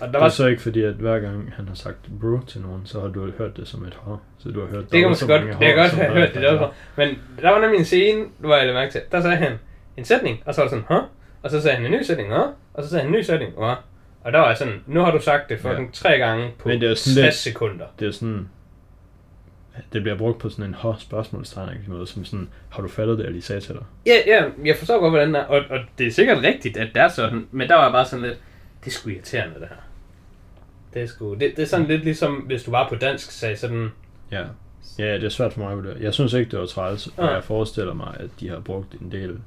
Og 0.00 0.06
der 0.06 0.12
Det 0.12 0.20
var 0.20 0.26
er 0.26 0.30
så 0.30 0.46
ikke 0.46 0.62
fordi, 0.62 0.82
at 0.82 0.94
hver 0.94 1.18
gang 1.18 1.52
han 1.56 1.68
har 1.68 1.74
sagt 1.74 1.96
bro 2.20 2.38
til 2.46 2.60
nogen, 2.60 2.86
så 2.86 3.00
har 3.00 3.08
du 3.08 3.30
hørt 3.38 3.56
det 3.56 3.68
som 3.68 3.84
et 3.84 3.94
hår. 3.94 4.22
Så 4.38 4.48
du 4.48 4.60
har 4.60 4.66
hørt 4.66 4.92
Det 4.92 5.00
kan 5.00 5.08
man 5.08 5.16
så 5.16 5.26
godt, 5.26 5.40
mange 5.46 5.52
det 5.66 5.74
kan 5.74 5.76
hår, 5.76 5.82
godt 5.82 5.92
have 5.92 6.12
hørt 6.12 6.34
det 6.34 6.42
derfor. 6.42 6.74
Men 6.96 7.08
der 7.42 7.50
var 7.50 7.60
nemlig 7.60 7.78
en 7.78 7.84
scene, 7.84 8.24
hvor 8.38 8.54
jeg 8.56 8.66
lagde 8.66 8.74
mærke 8.80 8.92
til, 8.92 9.00
der 9.12 9.20
sagde 9.20 9.36
han 9.36 9.52
en 9.96 10.04
sætning, 10.04 10.42
og 10.46 10.54
så 10.54 10.60
var 10.60 10.68
det 10.68 10.70
sådan, 10.70 10.84
Hå? 10.88 11.06
Og 11.42 11.50
så 11.50 11.60
sagde 11.60 11.76
han 11.76 11.86
en 11.86 11.92
ny 11.92 12.02
sætning, 12.02 12.32
Hå? 12.32 12.42
Og 12.74 12.82
så 12.84 12.88
sagde 12.90 13.02
han 13.04 13.12
en 13.14 13.18
ny 13.18 13.22
sætning, 13.22 13.52
Hå? 13.56 13.64
Og 14.24 14.32
der 14.32 14.38
var 14.38 14.48
jeg 14.48 14.56
sådan, 14.56 14.82
nu 14.86 15.00
har 15.00 15.10
du 15.10 15.20
sagt 15.20 15.48
det 15.48 15.60
fucking 15.60 15.86
ja. 15.86 15.92
tre 15.92 16.18
gange 16.18 16.50
på 16.58 16.68
Men 16.68 16.80
det 16.80 16.86
er 16.86 16.94
60 16.94 16.98
sådan 17.00 17.24
lidt- 17.24 17.34
sekunder. 17.34 17.84
Det 18.00 18.08
er 18.08 18.12
sådan... 18.12 18.48
Det 19.92 20.02
bliver 20.02 20.18
brugt 20.18 20.38
på 20.38 20.48
sådan 20.48 20.64
en 20.64 20.74
hår 20.74 20.96
spørgsmålstegn 21.00 21.78
måde, 21.86 22.06
som 22.06 22.24
sådan, 22.24 22.48
har 22.70 22.82
du 22.82 22.88
fattet 22.88 23.18
det, 23.18 23.24
jeg 23.24 23.32
lige 23.32 23.42
sagde 23.42 23.60
til 23.60 23.74
dig? 23.74 23.82
Ja, 24.06 24.14
ja, 24.26 24.44
jeg 24.64 24.76
forstår 24.76 25.00
godt, 25.00 25.12
hvordan 25.12 25.34
det 25.34 25.40
er, 25.40 25.44
og, 25.44 25.62
og 25.70 25.78
det 25.98 26.06
er 26.06 26.10
sikkert 26.10 26.42
rigtigt, 26.42 26.76
at 26.76 26.88
det 26.94 27.02
er 27.02 27.08
sådan, 27.08 27.46
men 27.50 27.68
der 27.68 27.74
var 27.74 27.82
jeg 27.82 27.92
bare 27.92 28.04
sådan 28.04 28.24
lidt, 28.24 28.38
det 28.84 28.86
er 28.86 28.90
sgu 28.90 29.10
irriterende, 29.10 29.54
det 29.60 29.68
her. 29.68 29.76
Det 30.96 31.04
er 31.04 31.06
sgu, 31.06 31.34
det, 31.34 31.40
det 31.56 31.58
er 31.62 31.66
sådan 31.66 31.86
lidt 31.86 32.04
ligesom, 32.04 32.32
hvis 32.34 32.62
du 32.62 32.70
var 32.70 32.88
på 32.88 32.94
dansk, 32.94 33.30
sagde 33.30 33.56
sådan, 33.56 33.88
Ja. 34.32 34.42
Ja, 34.98 35.14
det 35.14 35.24
er 35.24 35.28
svært 35.28 35.52
for 35.52 35.60
mig 35.60 35.70
at 35.70 35.76
vurdere. 35.76 35.94
Jeg 36.00 36.14
synes 36.14 36.32
ikke, 36.32 36.50
det 36.50 36.58
var 36.58 36.66
træls, 36.66 37.06
og 37.06 37.24
Ja. 37.24 37.34
jeg 37.34 37.44
forestiller 37.44 37.94
mig, 37.94 38.14
at 38.20 38.30
de 38.40 38.48
har 38.48 38.60
brugt 38.60 38.92
en 39.00 39.12
del 39.12 39.38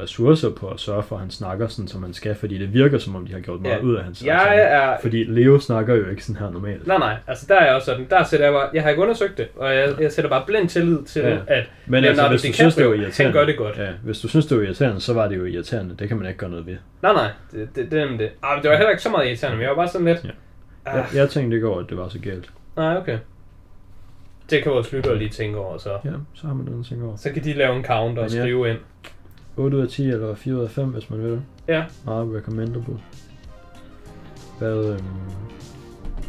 ressourcer 0.00 0.50
på 0.50 0.68
at 0.68 0.80
sørge 0.80 1.02
for, 1.02 1.16
at 1.16 1.20
han 1.20 1.30
snakker 1.30 1.68
sådan, 1.68 1.88
som 1.88 2.02
han 2.02 2.12
skal, 2.14 2.34
fordi 2.34 2.58
det 2.58 2.72
virker, 2.74 2.98
som 2.98 3.16
om 3.16 3.26
de 3.26 3.32
har 3.32 3.40
gjort 3.40 3.60
meget 3.60 3.74
Ja. 3.76 3.80
ud 3.82 3.94
af 3.96 4.04
hans 4.04 4.24
jeg 4.24 4.58
er 4.70 4.96
Fordi 5.02 5.24
Leo 5.24 5.58
snakker 5.60 5.94
jo 5.94 6.08
ikke 6.10 6.24
sådan 6.24 6.42
her 6.42 6.50
normalt. 6.50 6.86
Nej, 6.86 6.98
nej, 6.98 7.16
altså 7.26 7.46
der 7.48 7.54
er 7.54 7.66
jeg 7.66 7.74
også 7.74 7.84
sådan, 7.86 8.06
der 8.10 8.24
sætter 8.24 8.46
jeg 8.46 8.52
bare, 8.52 8.68
jeg 8.74 8.82
har 8.82 8.90
ikke 8.90 9.02
undersøgt 9.02 9.38
det, 9.38 9.48
og 9.56 9.74
jeg, 9.74 9.94
jeg 10.00 10.12
sætter 10.12 10.28
bare 10.30 10.42
blind 10.46 10.68
tillid 10.68 11.02
til, 11.04 11.22
Ja. 11.22 11.38
at 11.46 11.64
Men 11.86 12.02
Leonardo 12.02 12.32
altså, 12.32 12.46
hvis 12.48 12.52
du 12.56 12.56
synes, 12.56 12.74
det 12.74 12.86
var 12.88 12.94
irriterende... 12.94 13.32
gør 13.38 13.46
det 13.46 13.56
godt. 13.56 13.78
Ja, 13.78 13.88
hvis 14.04 14.20
du 14.20 14.28
synes, 14.28 14.46
det 14.46 14.58
var 14.58 14.62
irriterende, 14.64 15.00
så 15.00 15.14
var 15.14 15.28
det 15.28 15.36
jo 15.36 15.44
irriterende. 15.44 15.94
Det 15.98 16.08
kan 16.08 16.16
man 16.16 16.26
ikke 16.26 16.38
gøre 16.38 16.50
noget 16.50 16.66
ved. 16.66 16.76
Nej, 17.02 17.12
nej, 17.12 17.30
det, 17.52 17.68
det, 17.76 17.90
det 17.90 18.00
er 18.00 18.06
det. 18.06 18.30
Ah, 18.42 18.56
men 18.56 18.62
det 18.62 18.70
var 18.70 18.76
heller 18.76 18.90
ikke 18.90 19.02
så 19.02 19.10
meget 19.10 19.26
irriterende, 19.26 19.56
men 19.56 19.62
jeg 19.62 19.70
var 19.70 19.76
bare 19.76 19.88
sådan 19.88 20.06
lidt... 20.06 20.24
Ja. 20.24 20.30
Jeg, 20.86 21.06
jeg 21.14 21.30
tænkte 21.30 21.54
ikke 21.56 21.68
over, 21.68 21.80
at 21.80 21.90
det 21.90 21.96
var 21.98 22.08
så 22.08 22.18
galt. 22.18 22.52
Nej, 22.76 22.96
okay. 22.96 23.18
Det 24.50 24.62
kan 24.62 24.72
vores 24.72 24.92
lyttere 24.92 25.18
lige 25.18 25.30
tænke 25.30 25.58
over, 25.58 25.78
så. 25.78 25.90
Ja, 26.04 26.10
så 26.34 26.46
har 26.46 26.54
man 26.54 26.66
den 26.66 26.84
ting 26.84 27.04
over. 27.04 27.16
Så 27.16 27.30
kan 27.32 27.44
de 27.44 27.52
lave 27.52 27.76
en 27.76 27.84
counter 27.84 28.22
og 28.22 28.28
Men 28.30 28.36
ja. 28.38 28.42
skrive 28.42 28.70
ind. 28.70 28.78
8 29.56 29.76
ud 29.76 29.82
af 29.82 29.88
10 29.88 30.08
eller 30.10 30.34
4 30.34 30.54
ud 30.54 30.60
af 30.62 30.70
5, 30.70 30.88
hvis 30.88 31.10
man 31.10 31.22
vil. 31.22 31.40
Ja. 31.68 31.84
Meget 32.04 32.34
recommendable. 32.34 32.98
Hvad, 34.58 34.76
øhm, 34.84 35.04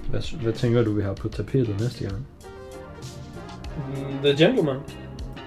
Hvad, 0.09 0.41
hvad 0.41 0.53
tænker 0.53 0.83
du, 0.83 0.91
vi 0.93 1.01
har 1.01 1.13
på 1.13 1.27
tapetet 1.29 1.79
næste 1.79 2.03
gang? 2.03 2.27
Mm, 3.87 4.17
The 4.23 4.45
Gentleman. 4.45 4.77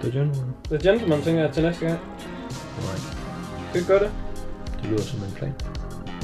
The 0.03 0.19
Gentleman? 0.19 0.55
The 0.65 0.91
Gentleman 0.91 1.23
tænker 1.23 1.43
jeg 1.43 1.53
til 1.53 1.63
næste 1.63 1.87
gang. 1.87 1.99
Nej, 2.79 2.97
Skal 3.71 3.81
vi 3.81 3.87
gøre 3.87 3.99
det? 4.05 4.11
det 4.83 4.91
lyder 4.91 5.03
som 5.03 5.19
en 5.19 5.33
plan. 5.37 5.53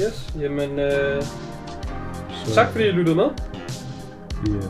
Yes. 0.00 0.34
Jamen, 0.40 0.78
øh, 0.78 1.22
Så 2.46 2.54
tak 2.54 2.70
fordi 2.72 2.84
I 2.84 2.90
lyttede 2.90 3.16
med. 3.16 3.24
vi 4.44 4.50
øh, 4.50 4.62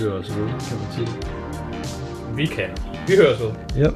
hører 0.00 0.18
os 0.20 0.28
ved, 0.36 0.46
kan 0.46 0.76
man 0.78 0.88
sige. 0.94 1.08
Vi 2.36 2.46
kan. 2.46 2.68
Vi 3.06 3.16
høres 3.16 3.40
ved. 3.40 3.50
Ja, 3.76 3.88